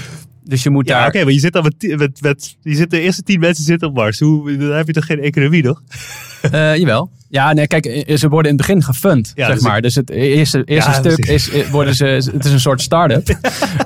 Dus 0.48 0.62
je 0.62 0.70
moet 0.70 0.88
Ja, 0.88 0.98
daar... 0.98 1.08
oké, 1.08 1.24
maar 1.24 1.32
je 1.32 1.38
zit 1.38 1.52
dan 1.52 1.62
met, 1.62 1.98
met, 1.98 2.20
met, 2.22 2.56
je 2.62 2.74
zit 2.74 2.90
de 2.90 3.00
eerste 3.00 3.22
tien 3.22 3.40
mensen 3.40 3.64
zitten 3.64 3.88
op 3.88 3.94
Mars. 3.94 4.18
Hoe, 4.18 4.56
dan 4.56 4.70
heb 4.70 4.86
je 4.86 4.92
toch 4.92 5.06
geen 5.06 5.20
economie, 5.20 5.62
toch? 5.62 5.82
Eh, 6.50 6.76
jawel. 6.76 7.10
Ja, 7.28 7.52
nee, 7.52 7.66
kijk, 7.66 7.86
eh, 7.86 8.16
ze 8.16 8.28
worden 8.28 8.50
in 8.50 8.56
het 8.56 8.66
begin 8.66 8.82
gefund, 8.82 9.32
Ja, 9.34 9.46
zeg 9.46 9.54
dus 9.54 9.64
maar. 9.64 9.82
Dus 9.82 9.94
het 9.94 10.10
eerste, 10.10 10.64
eerste 10.64 10.90
Ja, 10.90 10.96
stuk 10.96 11.26
is, 11.26 11.50
eh, 11.50 11.70
worden 11.70 11.94
ze, 11.94 12.04
het 12.34 12.44
is 12.44 12.52
een 12.52 12.60
soort 12.60 12.80
start-up. 12.80 13.38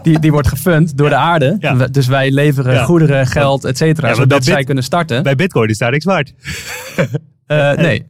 Die, 0.02 0.18
die 0.18 0.30
wordt 0.30 0.48
gefund 0.48 0.96
door 0.96 1.08
de 1.08 1.14
aarde. 1.14 1.88
Dus 1.90 2.06
wij 2.06 2.30
leveren 2.30 2.84
goederen, 2.84 3.26
geld, 3.26 3.64
et 3.64 3.76
cetera, 3.76 4.14
zodat 4.14 4.44
zij 4.44 4.64
kunnen 4.64 4.84
starten. 4.84 5.22
Bij 5.22 5.34
Bitcoin 5.34 5.68
is 5.68 5.78
daar 5.78 5.90
niks 5.90 6.04
waard. 6.04 6.32
Eh, 7.46 7.72
nee. 7.72 8.06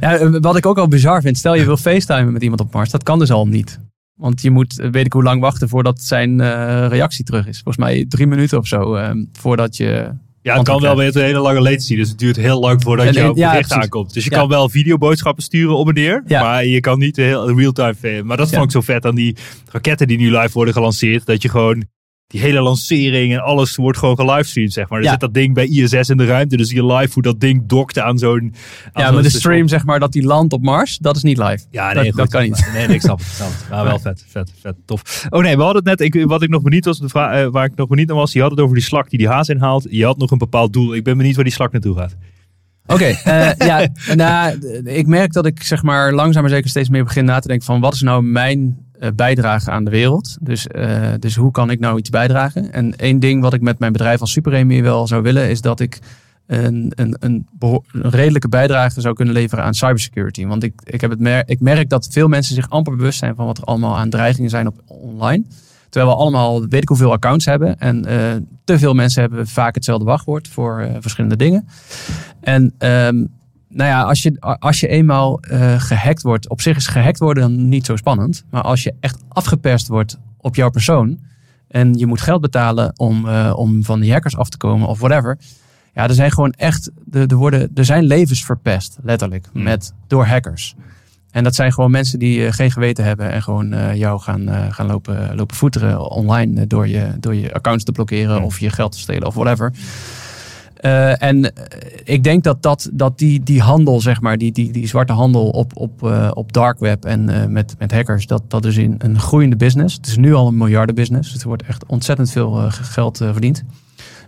Ja, 0.00 0.16
eh, 0.16 0.28
wat 0.40 0.56
ik 0.56 0.66
ook 0.66 0.78
al 0.78 0.88
bizar 0.88 1.22
vind, 1.22 1.36
stel 1.36 1.54
je 1.54 1.64
wil 1.64 1.76
facetimen 1.76 2.32
met 2.32 2.42
iemand 2.42 2.60
op 2.60 2.72
Mars, 2.72 2.90
dat 2.90 3.02
kan 3.02 3.18
dus 3.18 3.30
al 3.30 3.46
niet. 3.46 3.78
Want 4.18 4.42
je 4.42 4.50
moet, 4.50 4.80
eh, 4.80 4.90
weet 4.90 5.06
ik 5.06 5.12
hoe 5.12 5.22
lang 5.22 5.40
wachten 5.40 5.68
voordat 5.68 6.00
zijn 6.00 6.40
eh, 6.40 6.86
reactie 6.88 7.24
terug 7.24 7.46
is. 7.46 7.54
Volgens 7.60 7.76
mij 7.76 8.04
drie 8.08 8.26
minuten 8.26 8.58
of 8.58 8.66
zo, 8.66 8.94
eh, 8.94 9.10
voordat 9.32 9.76
je... 9.76 10.10
Ja, 10.42 10.54
het 10.56 10.64
kan 10.64 10.80
wel 10.80 10.96
met 10.96 11.14
een 11.14 11.22
hele 11.22 11.38
lange 11.38 11.60
latency. 11.60 11.96
Dus 11.96 12.08
het 12.08 12.18
duurt 12.18 12.36
heel 12.36 12.60
lang 12.60 12.82
voordat 12.82 13.06
En- 13.06 13.12
jouw 13.12 13.36
ja, 13.36 13.50
bericht 13.50 13.72
aankomt. 13.72 14.14
Dus 14.14 14.24
je 14.24 14.30
Ja. 14.30 14.36
kan 14.38 14.48
wel 14.48 14.68
videoboodschappen 14.68 15.42
sturen 15.42 15.76
op 15.76 15.88
en 15.88 15.94
neer. 15.94 16.22
Maar 16.28 16.64
je 16.66 16.80
kan 16.80 16.98
niet 16.98 17.16
heel 17.16 17.50
real-time 17.58 17.94
filmen. 17.94 18.26
Maar 18.26 18.36
dat 18.36 18.50
vond 18.50 18.64
ik 18.64 18.70
zo 18.70 18.80
vet 18.80 19.04
aan 19.06 19.14
die 19.14 19.36
raketten 19.70 20.06
die 20.06 20.18
nu 20.18 20.30
live 20.36 20.52
worden 20.52 20.74
gelanceerd. 20.74 21.26
Dat 21.26 21.42
je 21.42 21.48
gewoon 21.48 21.84
die 22.28 22.40
hele 22.40 22.60
lancering 22.60 23.32
en 23.32 23.42
alles 23.42 23.76
wordt 23.76 23.98
gewoon 23.98 24.16
gelivestreamd, 24.16 24.72
zeg 24.72 24.88
maar. 24.88 24.98
Er 24.98 25.04
Ja. 25.04 25.10
zit 25.10 25.20
dat 25.20 25.34
ding 25.34 25.54
bij 25.54 25.66
ISS 25.66 26.08
in 26.08 26.16
de 26.16 26.26
ruimte. 26.26 26.56
Dus 26.56 26.70
je 26.70 26.86
live 26.86 27.12
hoe 27.12 27.22
dat 27.22 27.40
ding 27.40 27.62
dokt 27.66 27.98
aan 27.98 28.18
zo'n... 28.18 28.54
aan 28.92 29.04
Ja, 29.04 29.10
maar 29.10 29.22
de 29.22 29.30
stream, 29.30 29.68
zeg 29.68 29.84
maar, 29.84 30.00
dat 30.00 30.12
die 30.12 30.22
landt 30.22 30.52
op 30.52 30.62
Mars, 30.62 30.98
dat 30.98 31.16
is 31.16 31.22
niet 31.22 31.38
live. 31.38 31.64
Ja, 31.70 31.92
nee, 31.92 32.12
dat, 32.12 32.28
kan 32.28 32.42
niet. 32.42 32.68
Nee, 32.72 32.86
nee, 32.86 32.96
ik 32.96 33.02
snap 33.02 33.18
het. 33.18 33.26
ik 33.26 33.32
snap 33.32 33.48
het. 33.48 33.70
Maar 33.70 33.84
wel 33.84 33.98
vet, 33.98 34.24
vet, 34.28 34.52
vet, 34.60 34.74
tof. 34.84 35.26
Oh 35.30 35.42
nee, 35.42 35.56
we 35.56 35.62
hadden 35.62 35.84
het 35.84 35.98
net, 35.98 36.14
ik, 36.14 36.26
wat 36.26 36.42
ik 36.42 36.48
nog 36.48 36.62
benieuwd 36.62 36.84
was, 36.84 36.98
de 36.98 37.08
vraag, 37.08 37.44
eh, 37.44 37.46
waar 37.50 37.64
ik 37.64 37.74
nog 37.74 37.88
benieuwd 37.88 38.08
naar 38.08 38.16
was, 38.16 38.32
je 38.32 38.40
had 38.40 38.50
het 38.50 38.60
over 38.60 38.74
die 38.74 38.84
slak 38.84 39.10
die 39.10 39.18
die 39.18 39.28
haas 39.28 39.48
inhaalt. 39.48 39.86
Je 39.90 40.04
had 40.04 40.18
nog 40.18 40.30
een 40.30 40.38
bepaald 40.38 40.72
doel. 40.72 40.94
Ik 40.94 41.04
ben 41.04 41.16
benieuwd 41.16 41.34
waar 41.34 41.44
die 41.44 41.52
slak 41.52 41.72
naartoe 41.72 41.96
gaat. 41.96 42.16
Oké, 42.86 43.04
eh, 43.04 43.50
ja, 43.58 43.88
nou, 44.14 44.58
ik 44.84 45.06
merk 45.06 45.32
dat 45.32 45.46
ik 45.46 45.62
zeg 45.62 45.82
maar 45.82 46.12
langzaam 46.12 46.42
maar 46.42 46.50
zeker 46.50 46.70
steeds 46.70 46.88
meer 46.88 47.04
begin 47.04 47.24
na 47.24 47.38
te 47.38 47.48
denken 47.48 47.66
van 47.66 47.80
wat 47.80 47.94
is 47.94 48.00
nou 48.00 48.22
mijn 48.22 48.86
eh, 49.00 49.08
bijdrage 49.14 49.70
aan 49.70 49.84
de 49.84 49.90
wereld? 49.90 50.36
Dus, 50.40 50.66
eh, 50.66 51.12
dus 51.18 51.36
hoe 51.36 51.50
kan 51.50 51.70
ik 51.70 51.80
nou 51.80 51.98
iets 51.98 52.10
bijdragen? 52.10 52.72
En 52.72 52.96
één 52.96 53.18
ding 53.18 53.42
wat 53.42 53.54
ik 53.54 53.60
met 53.60 53.78
mijn 53.78 53.92
bedrijf 53.92 54.20
als 54.20 54.32
Superemie 54.32 54.82
wel 54.82 55.06
zou 55.06 55.22
willen 55.22 55.50
is 55.50 55.60
dat 55.60 55.80
ik 55.80 55.98
een, 56.46 56.92
een, 56.94 57.16
een, 57.20 57.46
redelijke 57.92 58.48
bijdrage 58.48 59.00
zou 59.00 59.14
kunnen 59.14 59.34
leveren 59.34 59.64
aan 59.64 59.74
cybersecurity. 59.74 60.46
Want 60.46 60.62
ik, 60.62 60.72
ik, 60.84 61.00
heb 61.00 61.10
het 61.10 61.44
ik 61.46 61.60
merk 61.60 61.88
dat 61.88 62.08
veel 62.10 62.28
mensen 62.28 62.54
zich 62.54 62.70
amper 62.70 62.96
bewust 62.96 63.18
zijn 63.18 63.34
van 63.34 63.46
wat 63.46 63.58
er 63.58 63.64
allemaal 63.64 63.96
aan 63.96 64.10
dreigingen 64.10 64.50
zijn 64.50 64.66
op 64.66 64.82
online. 64.86 65.44
Terwijl 65.88 66.12
we 66.12 66.20
allemaal 66.20 66.66
weet 66.66 66.82
ik 66.82 66.88
hoeveel 66.88 67.12
accounts 67.12 67.44
hebben. 67.44 67.78
En 67.78 68.04
eh, 68.04 68.36
te 68.64 68.78
veel 68.78 68.94
mensen 68.94 69.20
hebben 69.20 69.46
vaak 69.46 69.74
hetzelfde 69.74 70.04
wachtwoord 70.04 70.48
voor 70.48 70.88
verschillende 71.00 71.36
dingen. 71.36 71.68
En 72.40 72.74
ehm, 72.78 73.24
nou 73.78 73.90
ja, 73.90 74.02
als 74.02 74.22
je, 74.22 74.40
als 74.40 74.80
je 74.80 74.88
eenmaal 74.88 75.40
eh, 75.40 75.80
gehackt 75.80 76.22
wordt, 76.22 76.48
op 76.48 76.60
zich 76.60 76.76
is 76.76 76.86
gehackt 76.86 77.18
worden 77.18 77.42
dan 77.42 77.68
niet 77.68 77.86
zo 77.86 77.96
spannend. 77.96 78.44
Maar 78.50 78.62
als 78.62 78.82
je 78.82 78.94
echt 79.00 79.22
afgeperst 79.28 79.88
wordt 79.88 80.18
op 80.36 80.54
jouw 80.54 80.70
persoon 80.70 81.18
en 81.68 81.94
je 81.94 82.06
moet 82.06 82.20
geld 82.20 82.40
betalen 82.40 82.92
om, 82.96 83.28
eh, 83.28 83.52
om 83.56 83.84
van 83.84 84.00
die 84.00 84.12
hackers 84.12 84.36
af 84.36 84.48
te 84.48 84.56
komen 84.56 84.88
of 84.88 84.98
whatever. 84.98 85.38
Ja, 85.94 86.08
er 86.08 86.14
zijn 86.14 86.30
gewoon 86.30 86.52
echt, 86.52 86.90
er, 87.12 87.34
worden, 87.34 87.70
er 87.74 87.84
zijn 87.84 88.04
levens 88.04 88.44
verpest, 88.44 88.98
letterlijk, 89.02 89.46
Hmm. 89.52 89.62
met, 89.62 89.92
door 90.06 90.26
hackers. 90.26 90.74
En 91.30 91.44
dat 91.44 91.54
zijn 91.54 91.72
gewoon 91.72 91.90
mensen 91.90 92.18
die 92.18 92.46
eh, 92.46 92.52
geen 92.52 92.70
geweten 92.70 93.04
hebben 93.04 93.30
en 93.30 93.42
gewoon 93.42 93.96
jou 93.96 94.20
gaan, 94.20 94.72
gaan 94.72 94.86
lopen, 94.86 95.36
lopen 95.36 95.56
voeteren 95.56 96.10
online 96.10 96.66
door, 96.66 96.88
je, 96.88 97.12
door 97.20 97.34
je 97.34 97.54
accounts 97.54 97.84
te 97.84 97.92
blokkeren 97.92 98.36
Hmm. 98.36 98.44
of 98.44 98.60
je 98.60 98.70
geld 98.70 98.92
te 98.92 98.98
stelen 98.98 99.26
of 99.26 99.34
whatever. 99.34 99.72
Eh, 100.78 101.22
en 101.22 101.54
eh, 101.54 101.64
ik 102.04 102.22
denk 102.22 102.44
dat, 102.44 102.62
dat, 102.62 102.90
dat 102.92 103.18
die, 103.18 103.42
die 103.42 103.60
handel, 103.60 104.00
zeg 104.00 104.20
maar, 104.20 104.38
die, 104.38 104.52
die, 104.52 104.72
die 104.72 104.86
zwarte 104.86 105.12
handel 105.12 105.48
op, 105.48 105.76
op, 105.76 106.02
eh, 106.02 106.30
op 106.34 106.52
dark 106.52 106.78
web 106.78 107.04
en 107.04 107.52
met, 107.52 107.74
met 107.78 107.92
hackers, 107.92 108.26
dat, 108.26 108.42
dat 108.48 108.64
is 108.64 108.76
in 108.76 108.94
een 108.98 109.18
groeiende 109.20 109.56
business. 109.56 109.96
Het 109.96 110.06
is 110.06 110.16
nu 110.16 110.34
al 110.34 110.46
een 110.46 110.56
miljardenbusiness. 110.56 111.32
Dus 111.32 111.40
er 111.40 111.48
wordt 111.48 111.62
echt 111.62 111.86
ontzettend 111.86 112.30
veel 112.30 112.70
geld 112.70 113.16
verdiend. 113.16 113.64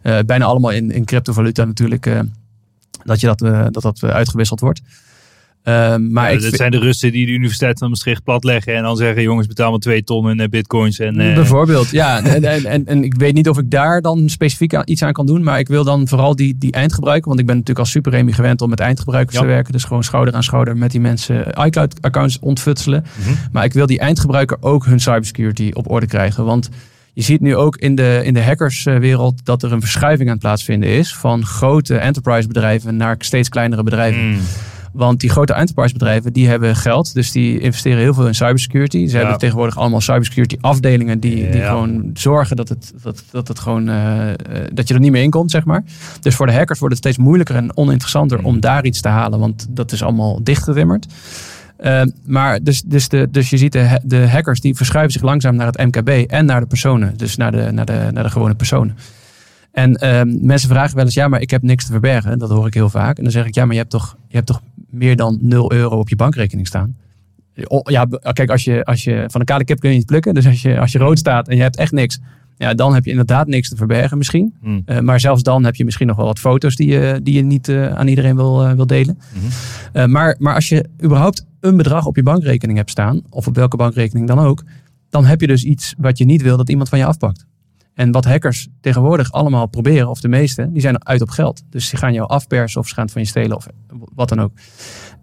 Bijna 0.03 0.45
allemaal 0.45 0.71
in, 0.71 0.91
in 0.91 1.05
cryptovaluta 1.05 1.65
natuurlijk, 1.65 2.25
dat, 3.05 3.21
je 3.21 3.27
dat, 3.27 3.39
dat 3.73 3.83
dat 3.83 4.03
uitgewisseld 4.03 4.61
wordt. 4.61 4.81
Eh, 5.63 5.97
maar 5.97 6.27
ik 6.29 6.35
dat 6.35 6.43
vind- 6.45 6.57
zijn 6.57 6.71
de 6.71 6.79
Russen 6.79 7.13
die 7.13 7.27
de 7.27 7.33
Universiteit 7.33 7.79
van 7.79 7.89
Maastricht 7.89 8.25
platleggen 8.25 8.75
en 8.75 8.83
dan 8.83 8.97
zeggen, 8.97 9.23
jongens, 9.23 9.47
betaal 9.47 9.71
maar 9.71 9.79
twee 9.79 10.05
ton 10.05 10.31
in 10.31 10.41
eh, 10.41 10.49
bitcoins. 10.49 10.99
En, 10.99 11.21
eh, 11.21 11.35
Bijvoorbeeld, 11.35 11.91
ja. 11.91 12.23
En, 12.25 12.45
en, 12.45 12.65
en, 12.65 12.87
en 12.87 13.05
ik 13.05 13.15
weet 13.15 13.35
niet 13.35 13.49
of 13.49 13.59
ik 13.59 13.71
daar 13.71 14.01
dan 14.01 14.29
specifiek 14.29 14.75
aan- 14.75 14.83
iets 14.85 15.03
aan 15.03 15.13
kan 15.13 15.27
doen. 15.27 15.43
Maar 15.43 15.59
ik 15.59 15.69
wil 15.69 15.85
dan 15.85 16.09
vooral 16.09 16.37
die, 16.37 16.57
die 16.59 16.73
eindgebruiker. 16.73 17.29
Want 17.29 17.41
ik 17.41 17.47
ben 17.47 17.55
natuurlijk 17.55 17.85
als 17.85 17.91
superremie 17.91 18.35
gewend 18.35 18.61
om 18.63 18.69
met 18.71 18.81
eindgebruikers 18.81 19.37
Ja. 19.37 19.43
te 19.43 19.47
werken. 19.49 19.73
Dus 19.73 19.85
gewoon 19.85 20.05
schouder 20.05 20.35
aan 20.35 20.43
schouder 20.43 20.77
met 20.77 20.91
die 20.91 21.01
mensen 21.01 21.47
iCloud-accounts 21.65 22.39
ontfutselen. 22.39 23.05
Mhm. 23.21 23.31
Maar 23.53 23.65
ik 23.65 23.73
wil 23.73 23.87
die 23.87 23.99
eindgebruiker 23.99 24.57
ook 24.61 24.85
hun 24.87 25.01
cybersecurity 25.01 25.71
op 25.73 25.91
orde 25.91 26.07
krijgen. 26.07 26.45
Want 26.45 26.69
je 27.13 27.23
ziet 27.23 27.41
nu 27.41 27.57
ook 27.57 27.77
in 27.77 27.95
de, 27.95 28.21
in 28.25 28.35
de 28.35 28.43
hackerswereld 28.43 29.45
dat 29.45 29.63
er 29.63 29.73
een 29.73 29.81
verschuiving 29.81 30.29
aan 30.29 30.35
het 30.35 30.43
plaatsvinden 30.45 30.89
is. 30.89 31.15
Van 31.15 31.45
grote 31.47 31.97
enterprise 31.97 32.49
bedrijven 32.49 32.97
naar 32.97 33.15
steeds 33.19 33.49
kleinere 33.49 33.83
bedrijven. 33.83 34.29
mm, 34.29 34.39
Want 34.93 35.21
die 35.21 35.31
grote 35.31 35.53
enterprise 35.53 35.93
bedrijven 35.93 36.33
die 36.33 36.49
hebben 36.49 36.77
geld. 36.77 37.15
Dus 37.15 37.33
die 37.33 37.59
investeren 37.61 37.99
heel 37.99 38.15
veel 38.15 38.27
in 38.27 38.35
cybersecurity. 38.35 39.07
Ze 39.07 39.13
Ja. 39.13 39.19
hebben 39.19 39.39
tegenwoordig 39.39 39.77
allemaal 39.79 40.01
cybersecurity 40.01 40.57
afdelingen 40.61 41.21
die, 41.21 41.51
die 41.51 41.61
Ja. 41.61 41.69
gewoon 41.69 42.11
zorgen 42.15 42.57
dat 42.57 42.69
het, 42.69 42.93
dat, 43.03 43.25
dat 43.31 43.49
het 43.49 43.59
gewoon 43.59 43.89
eh, 43.89 44.29
eh, 44.31 44.37
dat 44.73 44.89
je 44.89 44.95
er 44.95 45.01
niet 45.01 45.11
meer 45.13 45.23
in 45.23 45.31
komt, 45.31 45.51
zeg 45.51 45.65
maar. 45.65 45.83
Dus 46.21 46.35
voor 46.35 46.47
de 46.47 46.53
hackers 46.53 46.79
wordt 46.79 46.95
het 46.95 47.05
steeds 47.05 47.19
moeilijker 47.19 47.57
en 47.57 47.77
oninteressanter 47.77 48.39
Mm. 48.39 48.45
om 48.45 48.61
daar 48.61 48.85
iets 48.85 49.01
te 49.01 49.09
halen. 49.09 49.39
Want 49.39 49.67
dat 49.71 49.93
is 49.93 50.03
allemaal 50.03 50.43
dichtgetimmerd. 50.43 51.07
Eh, 51.77 52.03
maar 52.27 52.63
dus, 52.63 52.83
dus, 52.83 53.09
de, 53.09 53.29
dus 53.31 53.51
je 53.51 53.57
ziet 53.57 53.73
de, 53.73 54.01
de 54.05 54.29
hackers 54.29 54.61
die 54.61 54.75
verschuiven 54.77 55.13
zich 55.13 55.23
langzaam 55.23 55.57
naar 55.57 55.67
het 55.67 55.79
MKB 55.79 56.09
en 56.31 56.45
naar 56.47 56.61
de 56.61 56.67
personen. 56.67 57.13
Dus 57.17 57.37
naar 57.37 57.53
de, 57.53 57.69
naar 57.73 57.87
de, 57.87 58.09
naar 58.13 58.23
de 58.25 58.31
gewone 58.31 58.55
personen. 58.55 58.97
En 59.73 59.95
ehm, 59.95 60.47
mensen 60.47 60.69
vragen 60.69 60.97
wel 60.97 61.05
eens, 61.05 61.15
ja, 61.15 61.29
maar 61.29 61.41
ik 61.41 61.51
heb 61.51 61.63
niks 61.63 61.85
te 61.85 61.91
verbergen. 61.93 62.39
Dat 62.39 62.51
hoor 62.51 62.67
ik 62.67 62.75
heel 62.75 62.89
vaak. 62.89 63.17
En 63.17 63.23
dan 63.23 63.33
zeg 63.33 63.47
ik, 63.47 63.55
ja, 63.55 63.63
maar 63.65 63.73
je 63.73 63.79
hebt 63.79 63.91
toch, 63.91 64.17
je 64.29 64.35
hebt 64.35 64.47
toch 64.47 64.61
meer 64.91 65.17
dan 65.17 65.39
0 65.41 65.73
euro 65.73 65.99
op 65.99 66.09
je 66.09 66.17
bankrekening 66.17 66.67
staan? 66.67 66.97
Oh, 67.65 67.81
ja, 67.85 68.07
kijk, 68.33 68.51
als 68.51 68.65
je, 68.65 68.85
als 68.85 69.05
je 69.05 69.25
van 69.27 69.41
een 69.41 69.47
kale 69.47 69.65
kip 69.65 69.81
kun 69.81 69.91
je 69.91 69.97
niet 69.97 70.07
plukken. 70.07 70.35
Dus 70.35 70.47
als 70.47 70.63
je, 70.63 70.81
als 70.81 70.93
je 70.93 70.99
rood 70.99 71.19
staat 71.19 71.49
en 71.49 71.57
je 71.57 71.63
hebt 71.63 71.77
echt 71.77 71.93
niks, 71.93 72.21
ja, 72.57 72.75
dan 72.75 72.95
heb 72.95 73.05
je 73.05 73.11
inderdaad 73.11 73.47
niks 73.47 73.69
te 73.69 73.77
verbergen 73.77 74.19
misschien. 74.19 74.55
mm. 74.61 74.83
Eh, 74.85 74.99
maar 74.99 75.21
zelfs 75.21 75.43
dan 75.43 75.65
heb 75.65 75.75
je 75.75 75.85
misschien 75.85 76.07
nog 76.07 76.17
wel 76.17 76.27
wat 76.27 76.39
foto's 76.39 76.77
die 76.77 76.89
je, 76.89 77.21
die 77.23 77.35
je 77.35 77.43
niet 77.43 77.69
eh, 77.69 77.93
aan 77.93 78.09
iedereen 78.09 78.37
wil, 78.37 78.65
eh, 78.65 78.73
wil 78.73 78.87
delen. 78.87 79.19
Eh, 79.93 80.05
maar, 80.07 80.37
maar 80.39 80.55
als 80.55 80.69
je 80.69 80.85
überhaupt 81.05 81.47
een 81.61 81.77
bedrag 81.77 82.07
op 82.07 82.17
je 82.17 82.23
bankrekening 82.23 82.79
hebt 82.79 82.91
staan, 82.91 83.21
of 83.31 83.47
op 83.47 83.55
welke 83.55 83.77
bankrekening 83.77 84.27
dan 84.27 84.39
ook, 84.39 84.65
dan 85.11 85.25
heb 85.25 85.41
je 85.41 85.47
dus 85.47 85.65
iets 85.65 85.95
wat 85.99 86.19
je 86.19 86.25
niet 86.25 86.43
wil 86.43 86.57
dat 86.57 86.69
iemand 86.69 86.89
van 86.89 86.99
je 86.99 87.05
afpakt. 87.05 87.47
En 88.01 88.11
wat 88.11 88.25
hackers 88.25 88.69
tegenwoordig 88.81 89.33
allemaal 89.33 89.67
proberen, 89.67 90.09
of 90.09 90.21
de 90.21 90.29
meeste, 90.29 90.73
die 90.73 90.81
zijn 90.81 91.07
uit 91.07 91.21
op 91.21 91.29
geld. 91.29 91.63
Dus 91.71 91.89
ze 91.89 91.97
gaan 91.97 92.13
jou 92.13 92.29
afpersen 92.29 92.81
of 92.81 92.89
ze 92.89 92.95
gaan 92.95 93.05
het 93.05 93.13
van 93.13 93.23
je 93.23 93.29
stelen 93.29 93.57
of 93.57 93.67
wat 94.15 94.29
dan 94.29 94.41
ook. 94.41 94.53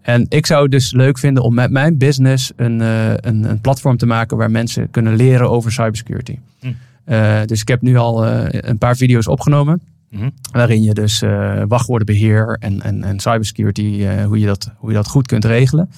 En 0.02 0.26
ik 0.28 0.46
zou 0.46 0.62
het 0.62 0.70
dus 0.70 0.92
leuk 0.92 1.18
vinden 1.18 1.42
om 1.42 1.54
met 1.54 1.70
mijn 1.70 1.98
business 1.98 2.52
een, 2.56 2.80
eh, 2.80 3.10
een, 3.10 3.44
een 3.44 3.60
platform 3.60 3.96
te 3.96 4.06
maken 4.06 4.36
waar 4.36 4.50
mensen 4.50 4.90
kunnen 4.90 5.16
leren 5.16 5.50
over 5.50 5.72
cybersecurity. 5.72 6.38
Hm. 6.60 6.72
Eh, 7.04 7.40
dus 7.44 7.60
ik 7.60 7.68
heb 7.68 7.82
nu 7.82 7.96
al 7.96 8.26
eh, 8.26 8.60
een 8.70 8.78
paar 8.78 8.96
video's 8.96 9.26
opgenomen. 9.26 9.80
Mhm. 10.10 10.30
Waarin 10.52 10.82
je 10.82 10.94
dus 10.94 11.22
eh, 11.22 11.62
wachtwoordenbeheer 11.68 12.56
en, 12.60 12.82
en, 12.82 13.04
en 13.04 13.20
cybersecurity, 13.20 14.06
hoe, 14.24 14.38
je 14.38 14.46
dat, 14.46 14.70
hoe 14.76 14.90
je 14.90 14.96
dat 14.96 15.08
goed 15.08 15.26
kunt 15.26 15.44
regelen. 15.44 15.90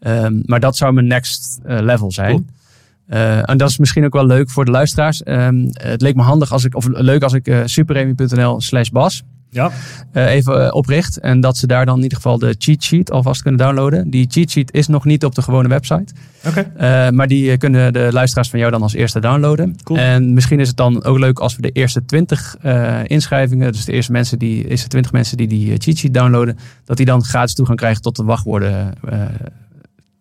Ehm, 0.00 0.40
maar 0.44 0.60
dat 0.60 0.76
zou 0.76 0.92
mijn 0.92 1.06
next 1.06 1.58
level 1.62 2.12
zijn. 2.12 2.30
Cool. 2.30 2.44
Eh, 3.08 3.50
en 3.50 3.56
dat 3.56 3.68
is 3.68 3.78
misschien 3.78 4.04
ook 4.04 4.12
wel 4.12 4.26
leuk 4.26 4.50
voor 4.50 4.64
de 4.64 4.70
luisteraars. 4.70 5.22
Ehm, 5.22 5.66
het 5.72 6.00
leek 6.00 6.14
me 6.14 6.22
handig 6.22 6.52
als 6.52 6.64
ik, 6.64 6.74
of 6.74 6.86
leuk 6.88 7.22
als 7.22 7.32
ik 7.32 7.46
eh 7.46 7.60
superremy.nl 7.64 8.60
slash 8.60 8.88
bas. 8.88 9.22
Ja. 9.50 9.70
eh, 10.12 10.30
even 10.30 10.74
opricht. 10.74 11.18
En 11.18 11.40
dat 11.40 11.56
ze 11.56 11.66
daar 11.66 11.86
dan 11.86 11.96
in 11.96 12.02
ieder 12.02 12.16
geval 12.16 12.38
de 12.38 12.54
cheat 12.58 12.82
sheet 12.82 13.10
alvast 13.10 13.42
kunnen 13.42 13.60
downloaden. 13.60 14.10
Die 14.10 14.26
cheat 14.30 14.50
sheet 14.50 14.72
is 14.72 14.86
nog 14.86 15.04
niet 15.04 15.24
op 15.24 15.34
de 15.34 15.42
gewone 15.42 15.68
website. 15.68 16.14
Oké. 16.46 16.70
Maar 17.10 17.28
die 17.28 17.56
kunnen 17.56 17.92
de 17.92 18.08
luisteraars 18.12 18.50
van 18.50 18.58
jou 18.58 18.70
dan 18.70 18.82
als 18.82 18.94
eerste 18.94 19.20
downloaden. 19.20 19.76
Cool. 19.84 19.98
En 19.98 20.32
misschien 20.34 20.60
is 20.60 20.68
het 20.68 20.76
dan 20.76 21.04
ook 21.04 21.18
leuk 21.18 21.38
als 21.38 21.56
we 21.56 21.62
de 21.62 21.70
eerste 21.70 22.04
20 22.04 22.56
eh, 22.60 23.00
inschrijvingen, 23.04 23.72
dus 23.72 23.84
de 23.84 23.92
eerste 23.92 24.12
mensen 24.12 24.38
die, 24.38 24.68
eerste 24.68 24.88
20 24.88 25.12
mensen 25.12 25.36
die 25.36 25.48
die 25.48 25.76
cheat 25.78 25.96
sheet 25.96 26.14
downloaden, 26.14 26.58
dat 26.84 26.96
die 26.96 27.06
dan 27.06 27.24
gratis 27.24 27.54
toegang 27.54 27.78
krijgen 27.78 28.02
tot 28.02 28.16
de 28.16 28.24
wachtwoorden 28.24 28.92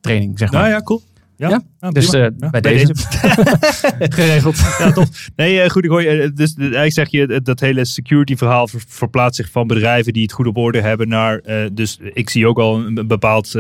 training, 0.02 0.40
zeg 0.40 0.52
maar. 0.52 0.62
Nou 0.62 0.74
ja, 0.74 0.82
cool. 0.82 1.02
Ja, 1.38 1.50
Ja, 1.50 1.62
nou, 1.80 1.94
dus 1.94 2.10
eh, 2.14 2.22
Ja, 2.38 2.50
bij, 2.50 2.62
deze. 2.62 2.94
Geregeld. 4.00 4.58
Ja, 4.80 4.92
tof. 4.92 5.08
Nee, 5.36 5.62
eh, 5.62 5.70
goed, 5.70 5.84
ik 5.84 5.90
hoor 5.90 6.02
je. 6.02 6.10
eh, 6.10 6.30
Dus 6.34 6.56
eigenlijk 6.58 6.94
zeg 6.94 7.10
je, 7.12 7.42
dat 7.44 7.60
hele 7.60 7.86
security 7.86 8.36
verhaal 8.36 8.68
ver- 8.68 8.82
verplaatst 8.88 9.36
zich 9.42 9.52
van 9.52 9.68
bedrijven 9.68 10.14
die 10.14 10.22
het 10.22 10.32
goed 10.32 10.48
op 10.48 10.58
orde 10.58 10.82
hebben 10.82 11.08
naar... 11.08 11.42
dus 11.72 12.00
ik 12.14 12.30
zie 12.30 12.48
ook 12.48 12.58
al 12.60 12.76
een 12.86 13.08
bepaald... 13.08 13.52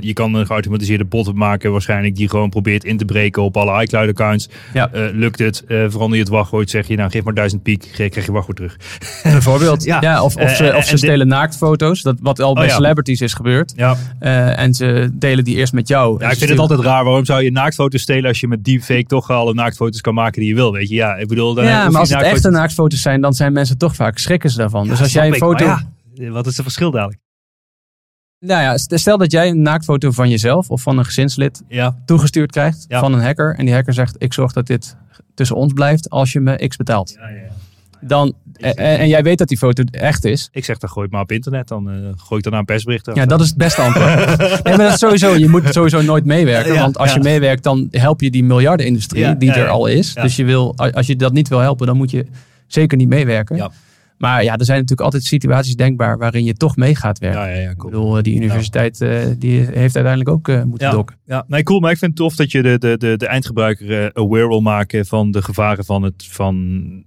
je 0.00 0.12
kan 0.12 0.34
een 0.34 0.46
geautomatiseerde 0.46 1.04
bot 1.04 1.34
maken 1.34 1.72
waarschijnlijk 1.72 2.16
die 2.16 2.28
gewoon 2.28 2.48
probeert 2.50 2.84
in 2.84 2.96
te 2.96 3.04
breken 3.04 3.42
op 3.42 3.56
alle 3.56 3.82
iCloud-accounts. 3.82 4.48
Ja. 4.74 4.90
Eh, 4.92 5.02
lukt 5.12 5.38
het, 5.38 5.64
verander 5.66 6.12
je 6.14 6.18
het 6.24 6.28
wachtwoord, 6.28 6.70
zeg 6.70 6.86
je 6.88 6.96
nou 6.96 7.10
geef 7.10 7.22
maar 7.24 7.34
duizend 7.34 7.62
piek, 7.62 7.88
krijg 7.92 8.26
je 8.26 8.32
wachtwoord 8.32 8.56
terug. 8.56 8.76
Bijvoorbeeld. 9.22 9.84
Ja. 9.84 10.00
Ja. 10.00 10.22
of, 10.22 10.36
of 10.36 10.50
ze, 10.50 10.72
of 10.76 10.84
ze 10.84 10.90
dit- 10.90 10.98
stelen 10.98 11.28
naaktfoto's, 11.28 12.02
dat, 12.02 12.16
wat 12.20 12.40
al 12.40 12.54
bij 12.54 12.66
ja. 12.66 12.74
celebrities 12.74 13.20
is 13.20 13.34
gebeurd. 13.34 13.72
Ja, 13.76 13.96
en 14.56 14.74
ze 14.74 15.10
delen 15.12 15.44
die 15.44 15.56
eerst 15.56 15.72
met 15.72 15.88
jou. 15.88 16.20
ja 16.20 16.30
ik 16.30 16.38
vind 16.38 16.50
het 16.50 16.58
altijd 16.58 16.80
raar. 16.80 17.04
Waarom 17.04 17.21
zou 17.24 17.42
je 17.42 17.50
naaktfoto's 17.50 18.02
stelen 18.02 18.28
als 18.28 18.40
je 18.40 18.48
met 18.48 18.64
deepfake 18.64 19.04
toch 19.06 19.30
alle 19.30 19.54
naaktfoto's 19.54 20.00
kan 20.00 20.14
maken 20.14 20.40
die 20.40 20.48
je 20.48 20.54
wil, 20.54 20.72
weet 20.72 20.88
je? 20.88 20.94
Ja, 20.94 21.14
ik 21.16 21.28
bedoel... 21.28 21.54
Dan 21.54 21.64
Ja, 21.64 21.70
maar 21.70 21.84
als 21.84 21.92
het 21.94 22.18
naaktfoto's- 22.18 22.32
echte 22.32 22.50
naaktfoto's 22.50 23.02
zijn, 23.02 23.20
dan 23.20 23.34
zijn 23.34 23.52
mensen 23.52 23.78
toch 23.78 23.94
vaak 23.94 24.18
schrikken 24.18 24.50
ze 24.50 24.56
daarvan. 24.56 24.88
dus 24.88 25.00
als 25.00 25.12
jij 25.12 25.26
een 25.28 25.34
foto. 25.34 25.64
ja, 25.64 26.30
wat 26.30 26.46
is 26.46 26.52
het 26.54 26.62
verschil 26.62 26.90
dadelijk? 26.90 27.20
Nou 28.38 28.62
ja, 28.62 28.76
st- 28.78 28.92
stel 29.00 29.18
dat 29.18 29.30
jij 29.32 29.48
een 29.48 29.62
naaktfoto 29.62 30.10
van 30.10 30.28
jezelf 30.30 30.70
of 30.70 30.82
van 30.82 30.98
een 30.98 31.04
gezinslid 31.04 31.62
Ja, 31.68 32.02
toegestuurd 32.06 32.50
krijgt 32.50 32.84
Ja. 32.88 33.00
van 33.00 33.12
een 33.12 33.20
hacker. 33.22 33.54
En 33.58 33.64
die 33.64 33.74
hacker 33.74 33.92
zegt: 33.94 34.14
Ik 34.18 34.32
zorg 34.32 34.52
dat 34.52 34.66
dit 34.66 34.96
tussen 35.34 35.56
ons 35.56 35.72
blijft 35.72 36.10
als 36.10 36.32
je 36.32 36.40
me 36.40 36.68
X 36.68 36.76
betaalt. 36.76 37.10
ja, 37.18 37.28
ja. 37.28 37.34
ja. 37.36 37.48
Dan, 38.00 38.34
en, 38.62 38.98
en 38.98 39.08
jij 39.08 39.22
weet 39.22 39.38
dat 39.38 39.48
die 39.48 39.58
foto 39.58 39.82
echt 39.90 40.24
is. 40.24 40.48
Ik 40.52 40.64
zeg, 40.64 40.78
dan 40.78 40.90
gooi 40.90 41.04
het 41.04 41.14
maar 41.14 41.22
op 41.22 41.32
internet. 41.32 41.68
Dan 41.68 41.90
eh, 41.90 41.94
gooi 42.16 42.36
ik 42.36 42.42
daarna 42.42 42.58
een 42.58 42.64
persbericht. 42.64 43.10
Ja, 43.14 43.26
dat 43.26 43.40
is 43.40 43.48
het 43.48 43.56
beste 43.56 43.82
antwoord. 43.82 44.16
nee, 44.64 44.76
maar 44.76 44.88
dat 44.88 44.98
sowieso, 44.98 45.34
je 45.34 45.48
moet 45.48 45.62
sowieso 45.70 46.02
nooit 46.02 46.24
meewerken. 46.24 46.74
Ja, 46.74 46.80
want 46.80 46.98
als 46.98 47.08
ja. 47.08 47.16
je 47.16 47.22
meewerkt, 47.22 47.62
dan 47.62 47.88
help 47.90 48.20
je 48.20 48.30
die 48.30 48.44
miljardenindustrie 48.44 49.22
Ja, 49.22 49.34
die 49.34 49.52
er 49.52 49.68
al 49.68 49.86
is. 49.86 50.14
Dus 50.14 50.36
je 50.36 50.44
wil, 50.44 50.76
als 50.76 51.06
je 51.06 51.16
dat 51.16 51.32
niet 51.32 51.48
wil 51.48 51.58
helpen, 51.58 51.86
dan 51.86 51.96
moet 51.96 52.10
je 52.10 52.26
zeker 52.66 52.96
niet 52.96 53.08
meewerken. 53.08 53.56
Ja. 53.56 53.70
Maar 54.22 54.44
ja, 54.44 54.56
er 54.56 54.64
zijn 54.64 54.78
natuurlijk 54.78 55.00
altijd 55.00 55.24
situaties 55.24 55.76
denkbaar 55.76 56.18
waarin 56.18 56.44
je 56.44 56.54
toch 56.54 56.76
mee 56.76 56.94
gaat 56.94 57.18
werken. 57.18 57.40
Ja, 57.40 57.46
ja, 57.46 57.60
ja, 57.60 57.70
Ik 57.70 57.76
cool. 57.76 57.90
bedoel, 57.90 58.16
eh, 58.16 58.22
die 58.22 58.36
universiteit 58.36 59.00
eh, 59.00 59.18
die 59.38 59.58
heeft 59.60 59.94
uiteindelijk 59.94 60.28
ook 60.28 60.48
eh, 60.48 60.62
moeten 60.62 60.90
dokken. 60.90 61.16
Ja, 61.24 61.44
nee, 61.46 61.62
cool. 61.62 61.80
Maar 61.80 61.90
ik 61.90 61.98
vind 61.98 62.10
het 62.10 62.20
tof 62.20 62.36
dat 62.36 62.50
je 62.50 62.62
de, 62.62 62.78
de, 62.78 62.96
de, 62.96 63.16
de 63.16 63.26
eindgebruiker 63.26 64.10
aware 64.14 64.48
wil 64.48 64.60
maken 64.60 65.06
van 65.06 65.30
de 65.30 65.42
gevaren 65.42 65.84
van, 65.84 66.02
het, 66.02 66.26
van 66.28 66.56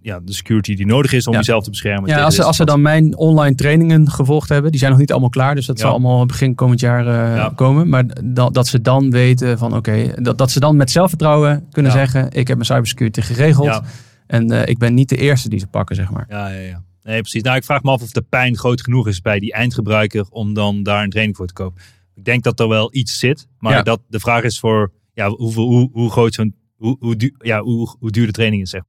ja, 0.02 0.20
de 0.24 0.34
security 0.34 0.76
die 0.76 0.86
nodig 0.86 1.14
is 1.14 1.28
om 1.28 1.34
jezelf 1.34 1.64
te 1.64 1.70
beschermen. 1.70 2.10
Ja, 2.10 2.24
als 2.24 2.36
ze, 2.36 2.44
als 2.44 2.58
ze 2.58 2.66
dan 2.66 2.82
mijn 2.82 3.18
online 3.18 3.56
trainingen 3.56 4.10
gevolgd 4.10 4.50
hebben, 4.50 4.72
die 4.72 4.80
zijn 4.80 4.92
nog 4.92 5.00
niet 5.00 5.12
allemaal 5.12 5.30
klaar, 5.30 5.56
dus 5.56 5.66
dat 5.66 5.80
zal 5.80 5.92
allemaal 5.92 6.26
begin 6.26 6.56
komend 6.56 6.80
jaar 6.80 7.06
Ja. 7.06 7.52
komen. 7.56 7.90
Maar 7.90 8.06
dat, 8.24 8.54
dat 8.54 8.68
ze 8.68 8.82
dan 8.82 9.12
weten 9.12 9.58
van 9.58 9.76
oké, 9.76 10.14
dat, 10.16 10.38
dat 10.38 10.52
ze 10.52 10.60
dan 10.60 10.76
met 10.76 10.92
zelfvertrouwen 10.92 11.68
kunnen 11.72 11.92
zeggen, 11.92 12.24
ik 12.32 12.48
heb 12.48 12.58
mijn 12.58 12.66
cybersecurity 12.66 13.22
geregeld 13.22 13.82
en 14.28 14.68
ik 14.68 14.78
ben 14.78 14.94
niet 14.94 15.10
de 15.10 15.18
eerste 15.18 15.50
die 15.50 15.60
ze 15.60 15.68
pakken, 15.68 15.96
zeg 15.96 16.12
maar. 16.12 16.26
ja, 16.30 16.48
ja, 16.50 16.60
ja. 16.60 16.84
Nee, 17.06 17.20
precies. 17.20 17.42
Nou, 17.42 17.58
ik 17.58 17.64
vraag 17.64 17.84
me 17.84 17.92
af 17.92 18.02
of 18.02 18.12
de 18.12 18.22
pijn 18.22 18.58
groot 18.58 18.82
genoeg 18.82 19.08
is 19.08 19.22
bij 19.22 19.40
die 19.40 19.54
eindgebruiker 19.54 20.26
om 20.30 20.54
dan 20.54 20.84
daar 20.84 21.04
een 21.04 21.10
training 21.10 21.38
voor 21.38 21.48
te 21.48 21.54
kopen. 21.54 21.82
Ik 22.16 22.26
denk 22.26 22.44
dat 22.44 22.60
er 22.60 22.68
wel 22.68 22.96
iets 22.96 23.20
zit, 23.20 23.48
maar 23.60 23.74
Ja. 23.74 23.82
dat, 23.82 24.02
de 24.08 24.20
vraag 24.20 24.44
is 24.44 24.60
voor 24.60 24.92
ja, 25.14 25.30
hoeveel, 25.30 25.66
hoe, 25.66 25.90
hoe 25.92 26.12
groot 26.12 26.34
zo'n, 26.34 26.56
hoe, 26.76 26.98
hoe, 27.00 27.16
duur, 27.16 27.36
ja, 27.38 27.62
hoe, 27.62 27.96
hoe 28.00 28.12
duur 28.12 28.26
de 28.26 28.32
training 28.32 28.62
is. 28.62 28.70
Zeg. 28.70 28.82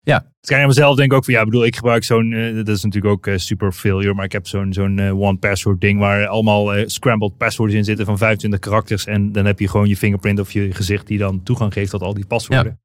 Ja. 0.00 0.18
Dus 0.18 0.48
kijk, 0.48 0.60
aan 0.60 0.66
mezelf 0.66 0.96
denk 0.96 1.10
ik 1.10 1.16
ook 1.16 1.24
van, 1.24 1.34
ja, 1.34 1.44
bedoel, 1.44 1.64
ik 1.64 1.76
gebruik 1.76 2.04
zo'n, 2.04 2.32
eh, 2.32 2.54
dat 2.54 2.68
is 2.68 2.82
natuurlijk 2.82 3.14
ook 3.14 3.26
eh, 3.26 3.36
super 3.36 3.72
failure, 3.72 4.14
maar 4.14 4.24
ik 4.24 4.32
heb 4.32 4.46
zo'n 4.46 4.72
zo'n 4.72 4.98
eh, 4.98 5.20
one 5.20 5.36
password 5.36 5.80
ding 5.80 5.98
waar 5.98 6.26
allemaal 6.26 6.88
scrambled 6.88 7.36
passwords 7.36 7.74
in 7.74 7.84
zitten 7.84 8.06
van 8.06 8.18
25 8.18 8.60
karakters 8.60 9.06
en 9.06 9.32
dan 9.32 9.44
heb 9.44 9.58
je 9.58 9.68
gewoon 9.68 9.88
je 9.88 9.96
fingerprint 9.96 10.40
of 10.40 10.52
je 10.52 10.72
gezicht 10.72 11.06
die 11.06 11.18
dan 11.18 11.42
toegang 11.42 11.72
geeft 11.72 11.90
tot 11.90 12.02
al 12.02 12.14
die 12.14 12.26
paswoorden. 12.26 12.80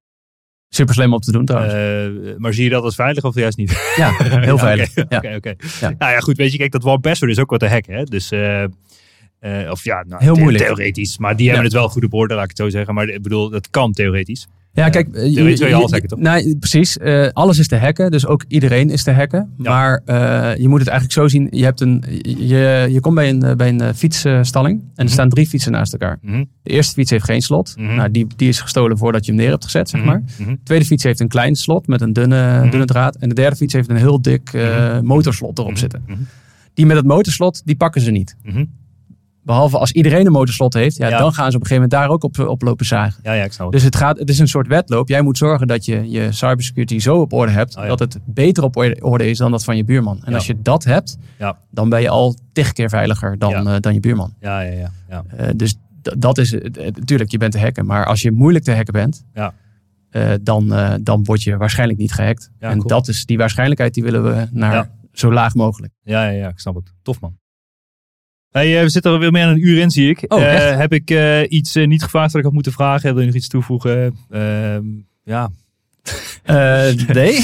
Super 0.70 0.94
slim 0.94 1.14
om 1.14 1.20
te 1.20 1.32
doen 1.32 1.46
trouwens. 1.46 1.74
Eh, 1.74 2.38
maar 2.38 2.54
zie 2.54 2.64
je 2.64 2.70
dat 2.70 2.84
als 2.84 2.96
veilig 2.96 3.24
of 3.24 3.36
juist 3.36 3.58
niet? 3.58 3.94
ja, 3.96 4.12
heel 4.50 4.58
veilig. 4.58 4.98
Oké, 4.98 5.28
Ja. 5.30 5.36
oké. 5.36 5.54
Ja. 5.80 5.94
Nou 5.98 6.12
ja, 6.12 6.20
goed, 6.20 6.38
weet 6.38 6.52
je, 6.52 6.58
kijk, 6.58 6.72
dat 6.72 6.84
one 6.84 7.00
password 7.00 7.32
is 7.32 7.40
ook 7.40 7.50
wat 7.50 7.60
te 7.60 7.68
hacken, 7.68 7.94
hè? 7.94 8.04
Dus, 8.04 8.32
eh, 8.32 8.64
eh, 8.64 9.72
of 9.72 9.84
ja, 9.84 10.04
nou, 10.08 10.24
Heel 10.24 10.36
moeilijk. 10.36 10.64
Theoretisch, 10.64 11.18
maar 11.18 11.36
die 11.36 11.46
hebben 11.48 11.66
het 11.66 11.74
wel 11.74 11.90
goed 11.90 12.04
op 12.04 12.14
orde, 12.14 12.34
laat 12.34 12.44
ik 12.44 12.50
het 12.50 12.58
zo 12.58 12.70
zeggen. 12.70 12.94
Maar 12.94 13.08
ik 13.08 13.22
bedoel, 13.22 13.50
dat 13.50 13.70
kan 13.70 13.92
theoretisch. 13.94 14.48
Ja, 14.74 14.90
kijk, 14.90 15.08
eh, 15.08 15.34
theoretisch 15.34 15.60
wil 15.60 15.68
je 15.70 15.76
alles 15.76 15.92
hacken, 15.92 16.10
toch? 16.10 16.20
Nee, 16.20 16.58
precies. 16.58 16.98
Eh, 16.98 17.28
alles 17.34 17.60
is 17.60 17.68
te 17.68 17.76
hacken, 17.78 18.12
dus 18.12 18.26
ook 18.26 18.44
iedereen 18.48 18.90
is 18.90 19.04
te 19.04 19.12
hacken. 19.12 19.54
Ja. 19.58 19.70
Maar 19.72 20.02
eh, 20.06 20.58
je 20.62 20.68
moet 20.68 20.80
het 20.80 20.88
eigenlijk 20.88 21.20
zo 21.20 21.28
zien. 21.28 21.48
Je, 21.52 21.64
hebt 21.64 21.82
een, 21.82 22.04
je, 22.38 22.88
je 22.90 23.00
komt 23.00 23.16
bij 23.16 23.30
een, 23.30 23.44
eh, 23.44 23.56
bij 23.56 23.70
een 23.70 23.82
eh, 23.82 23.94
fietsstalling 23.96 24.80
en 24.80 24.88
er 24.96 25.04
Mhm. 25.04 25.14
staan 25.14 25.30
drie 25.30 25.48
fietsen 25.48 25.72
naast 25.72 25.92
elkaar. 25.92 26.18
Mhm, 26.22 26.44
De 26.64 26.70
eerste 26.72 26.94
fiets 26.94 27.10
heeft 27.12 27.24
geen 27.24 27.42
slot. 27.42 27.74
Mhm. 27.78 27.96
Nou, 27.96 28.12
die, 28.12 28.28
die 28.36 28.48
is 28.50 28.60
gestolen 28.62 28.98
voordat 28.98 29.26
je 29.26 29.32
hem 29.32 29.42
neer 29.42 29.50
hebt 29.50 29.64
gezet, 29.64 29.90
zeg 29.90 30.04
maar. 30.04 30.22
De 30.38 30.58
tweede 30.64 30.86
fiets 30.86 31.04
heeft 31.04 31.20
een 31.20 31.28
klein 31.28 31.56
slot 31.56 31.88
met 31.88 32.02
een 32.02 32.14
dunne, 32.14 32.68
dunne 32.70 32.86
draad. 32.86 33.16
En 33.16 33.30
de 33.30 33.36
derde 33.36 33.56
fiets 33.56 33.74
heeft 33.74 33.90
een 33.90 33.96
heel 33.96 34.22
dik 34.22 34.54
eh, 34.54 35.00
motorslot 35.00 35.58
erop 35.60 35.78
zitten. 35.78 36.04
Die 36.74 36.86
met 36.86 36.98
het 36.98 37.06
motorslot, 37.06 37.62
die 37.66 37.76
pakken 37.76 38.02
ze 38.02 38.12
niet. 38.12 38.36
Behalve 39.50 39.78
als 39.78 39.92
iedereen 39.92 40.26
een 40.26 40.32
motorslot 40.32 40.74
heeft, 40.74 40.98
ja, 40.98 41.08
Ja. 41.08 41.18
dan 41.18 41.34
gaan 41.34 41.52
ze 41.52 41.58
op 41.58 41.62
een 41.62 41.68
gegeven 41.68 41.90
moment 41.90 41.92
daar 41.92 42.10
ook 42.10 42.24
op, 42.24 42.40
op 42.50 42.62
lopen 42.62 42.86
zagen. 42.86 43.20
Ja, 43.24 43.34
ja, 43.34 43.44
ik 43.44 43.52
snap 43.54 43.66
het. 43.66 43.76
Dus 43.76 43.84
het, 43.84 43.96
gaat, 43.96 44.20
het 44.20 44.30
is 44.30 44.40
een 44.40 44.48
soort 44.48 44.68
wedloop. 44.68 45.08
Jij 45.08 45.22
moet 45.22 45.38
zorgen 45.38 45.68
dat 45.68 45.86
je 45.86 46.10
je 46.10 46.32
cybersecurity 46.32 47.00
zo 47.00 47.18
op 47.18 47.34
orde 47.34 47.52
hebt. 47.52 47.76
Oh 47.78 47.82
ja. 47.84 47.90
Dat 47.90 48.00
het 48.00 48.20
beter 48.26 48.64
op 48.64 48.76
orde 49.00 49.30
is 49.30 49.38
dan 49.38 49.52
dat 49.52 49.64
van 49.64 49.78
je 49.78 49.84
buurman. 49.84 50.24
En 50.24 50.34
als 50.34 50.48
je 50.48 50.62
dat 50.62 50.84
hebt, 50.84 51.18
Ja. 51.38 51.58
dan 51.72 51.90
ben 51.90 52.02
je 52.02 52.10
al 52.10 52.36
tig 52.54 52.74
keer 52.74 52.90
veiliger 52.90 53.38
dan, 53.38 53.68
eh, 53.68 53.76
dan 53.80 53.94
je 53.94 54.00
buurman. 54.00 54.34
Ja, 54.40 54.60
ja, 54.62 54.72
ja. 54.72 54.92
ja. 55.10 55.24
Eh, 55.38 55.50
dus 55.56 55.76
dat 56.02 56.38
is, 56.38 56.52
het. 56.52 56.78
Eh, 56.78 56.86
natuurlijk, 56.96 57.32
je 57.32 57.38
bent 57.38 57.52
te 57.52 57.60
hacken. 57.60 57.86
Maar 57.86 58.06
als 58.06 58.22
je 58.22 58.32
moeilijk 58.32 58.64
te 58.66 58.74
hacken 58.76 58.94
bent, 58.94 59.26
Ja. 59.34 59.54
dan, 60.42 60.74
dan 61.02 61.24
word 61.24 61.44
je 61.44 61.58
waarschijnlijk 61.58 62.00
niet 62.00 62.14
gehackt. 62.14 62.52
Ja, 62.60 62.70
en 62.70 62.78
cool. 62.78 62.88
dat 62.88 63.08
is 63.08 63.26
die 63.26 63.38
waarschijnlijkheid, 63.38 63.94
die 63.94 64.04
willen 64.04 64.24
we 64.24 64.48
naar 64.52 64.90
zo 65.12 65.34
laag 65.34 65.56
mogelijk. 65.56 65.94
Ja, 66.04 66.24
ja, 66.24 66.30
ja, 66.30 66.48
ik 66.48 66.60
snap 66.60 66.76
het. 66.76 66.94
Tof, 67.02 67.20
man. 67.20 67.38
Hey, 68.52 68.78
eh, 68.78 68.84
we 68.84 68.90
zitten 68.90 69.14
er 69.14 69.20
weer 69.20 69.32
meer 69.32 69.46
dan 69.46 69.54
een 69.54 69.68
uur 69.68 69.82
in, 69.82 69.92
zie 69.92 70.10
ik. 70.10 70.26
Oh, 70.28 70.42
Eh, 70.42 70.78
heb 70.78 70.94
ik 70.94 71.10
eh, 71.10 71.42
iets 71.52 71.76
niet 71.76 72.04
gevraagd 72.04 72.28
dat 72.32 72.38
ik 72.38 72.44
had 72.44 72.54
moeten 72.54 72.72
vragen? 72.72 73.10
Wil 73.12 73.20
je 73.20 73.26
nog 73.28 73.36
iets 73.36 73.48
toevoegen? 73.48 74.16
Ehm, 74.30 74.84
ja. 75.24 75.50
Nee. 77.14 77.40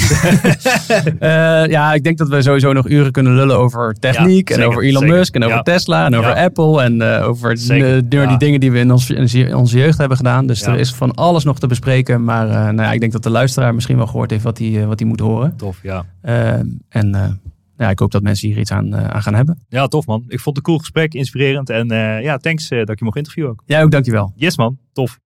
Ja, 1.70 1.94
ik 1.94 2.02
denk 2.04 2.18
dat 2.18 2.28
we 2.28 2.42
sowieso 2.42 2.72
nog 2.72 2.88
uren 2.88 3.12
kunnen 3.12 3.34
lullen 3.34 3.58
over 3.58 3.94
techniek. 3.94 4.48
Ja, 4.48 4.54
en 4.56 4.62
over 4.62 4.82
Elon 4.82 5.00
zeker. 5.02 5.16
Musk. 5.16 5.34
En 5.34 5.42
over 5.44 5.56
Ja. 5.56 5.62
Tesla. 5.62 6.06
En 6.06 6.14
over 6.16 6.30
Ja. 6.36 6.44
Apple. 6.44 6.82
En 6.82 7.02
over 7.02 7.58
Zeker, 7.58 8.08
de 8.08 8.16
nerdy 8.16 8.36
dingen 8.36 8.60
die 8.60 8.72
we 8.72 8.78
in, 8.78 8.90
ons, 8.90 9.10
in 9.10 9.54
onze 9.54 9.78
jeugd 9.78 9.98
hebben 9.98 10.16
gedaan. 10.16 10.46
Dus 10.46 10.62
er 10.62 10.78
is 10.78 10.94
van 10.94 11.14
alles 11.14 11.44
nog 11.44 11.58
te 11.58 11.66
bespreken. 11.66 12.24
Maar 12.24 12.46
nou 12.46 12.76
ja, 12.88 12.92
ik 12.92 13.00
denk 13.00 13.12
dat 13.12 13.22
de 13.22 13.30
luisteraar 13.30 13.74
misschien 13.74 13.96
wel 13.96 14.06
gehoord 14.06 14.30
heeft 14.30 14.42
wat 14.44 14.58
hij 14.58 14.86
wat 14.86 15.00
moet 15.00 15.20
horen. 15.20 15.56
Tof, 15.56 15.78
ja. 15.82 16.04
Eh, 16.20 16.52
en 16.88 17.40
ja, 17.76 17.90
ik 17.90 17.98
hoop 17.98 18.10
dat 18.10 18.22
mensen 18.22 18.48
hier 18.48 18.58
iets 18.58 18.72
aan, 18.72 18.94
eh, 18.94 19.08
aan 19.08 19.22
gaan 19.22 19.34
hebben. 19.34 19.64
Ja, 19.68 19.86
tof, 19.86 20.06
man. 20.06 20.24
Ik 20.28 20.40
vond 20.40 20.56
het 20.56 20.56
een 20.56 20.62
cool 20.62 20.78
gesprek, 20.78 21.14
inspirerend. 21.14 21.70
En 21.70 21.90
eh, 21.90 22.22
ja, 22.22 22.36
thanks 22.36 22.68
eh, 22.68 22.78
dat 22.78 22.88
ik 22.88 22.98
je 22.98 23.04
mocht 23.04 23.16
interviewen 23.16 23.50
ook. 23.50 23.62
Jij 23.66 23.82
ook, 23.82 23.90
dankjewel. 23.90 24.32
Yes, 24.34 24.56
man. 24.56 24.78
Tof. 24.92 25.18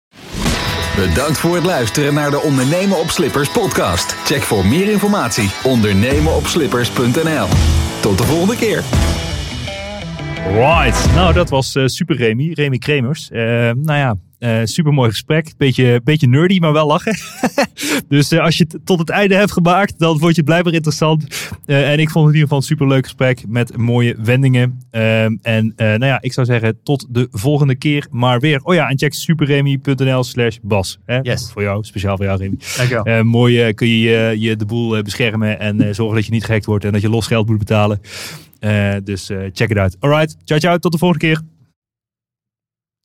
Bedankt 0.97 1.39
voor 1.39 1.55
het 1.55 1.65
luisteren 1.65 2.15
naar 2.15 2.31
de 2.31 2.41
Ondernemen 2.41 3.01
op 3.01 3.09
Slippers 3.09 3.53
podcast. 3.53 4.13
Check 4.13 4.43
voor 4.43 4.67
meer 4.67 4.93
informatie 4.93 5.51
ondernemenopslippers.nl. 5.65 7.47
Tot 8.01 8.19
de 8.19 8.25
volgende 8.25 8.57
keer. 8.57 8.83
Right. 10.53 11.15
Nou, 11.15 11.33
dat 11.33 11.51
was 11.51 11.75
eh, 11.75 11.87
super 11.87 12.17
Remy. 12.17 12.53
Remy 12.53 12.79
Kremers. 12.79 13.29
Nou 13.31 13.93
ja, 13.93 14.17
eh 14.39 14.61
super 14.65 14.93
mooi 14.93 15.11
gesprek. 15.11 15.53
Beetje, 15.57 16.01
beetje 16.05 16.27
nerdy, 16.29 16.59
maar 16.59 16.73
wel 16.73 16.87
lachen. 16.87 17.17
dus 18.09 18.31
eh, 18.33 18.41
als 18.41 18.57
je 18.59 18.65
het 18.69 18.87
tot 18.87 18.99
het 18.99 19.11
einde 19.11 19.35
hebt 19.35 19.53
gemaakt, 19.53 19.99
dan 19.99 20.19
vond 20.19 20.31
je 20.31 20.37
het 20.37 20.45
blijkbaar 20.45 20.73
interessant. 20.73 21.51
Eh, 21.67 21.91
en 21.93 21.99
ik 21.99 22.11
vond 22.11 22.27
het 22.27 22.35
in 22.35 22.41
ieder 22.41 22.41
geval 22.41 22.57
een 22.59 22.63
super 22.63 22.87
leuk 22.89 23.05
gesprek 23.05 23.45
met 23.49 23.77
mooie 23.77 24.17
wendingen. 24.23 24.79
Ehm, 24.91 25.37
en 25.43 25.73
nou 25.77 26.05
ja, 26.05 26.19
ik 26.21 26.33
zou 26.33 26.47
zeggen 26.47 26.79
tot 26.83 27.07
de 27.11 27.29
volgende 27.31 27.75
keer 27.75 28.07
maar 28.11 28.41
weer. 28.41 28.61
Oh 28.63 28.75
ja, 28.75 28.89
en 28.89 28.99
check 28.99 29.15
superremy.nl 29.15 30.25
slash 30.25 30.57
bas. 30.63 30.99
Hè? 31.07 31.19
Yes. 31.23 31.51
Voor 31.53 31.63
jou, 31.63 31.85
speciaal 31.85 32.17
voor 32.17 32.25
jou 32.25 32.39
Remy. 32.39 32.59
Dankjewel. 32.77 33.25
Mooi 33.25 33.75
kun 33.75 33.89
je 33.89 33.99
je- 34.01 34.35
je 34.39 34.57
de 34.57 34.67
boel 34.67 35.03
beschermen 35.03 35.61
en 35.61 35.95
zorgen 35.95 36.17
dat 36.17 36.25
je 36.27 36.33
niet 36.33 36.45
gehackt 36.45 36.67
wordt 36.67 36.85
en 36.85 36.93
dat 36.93 37.01
je 37.01 37.09
los 37.11 37.27
geld 37.27 37.49
moet 37.49 37.59
betalen. 37.59 38.01
Dus 39.05 39.27
check 39.53 39.69
het 39.69 39.79
uit. 39.79 39.97
Alright, 40.01 40.37
ciao 40.45 40.61
ciao, 40.61 40.79
tot 40.79 40.93
de 40.93 40.99
volgende 40.99 41.27
keer. 41.27 41.41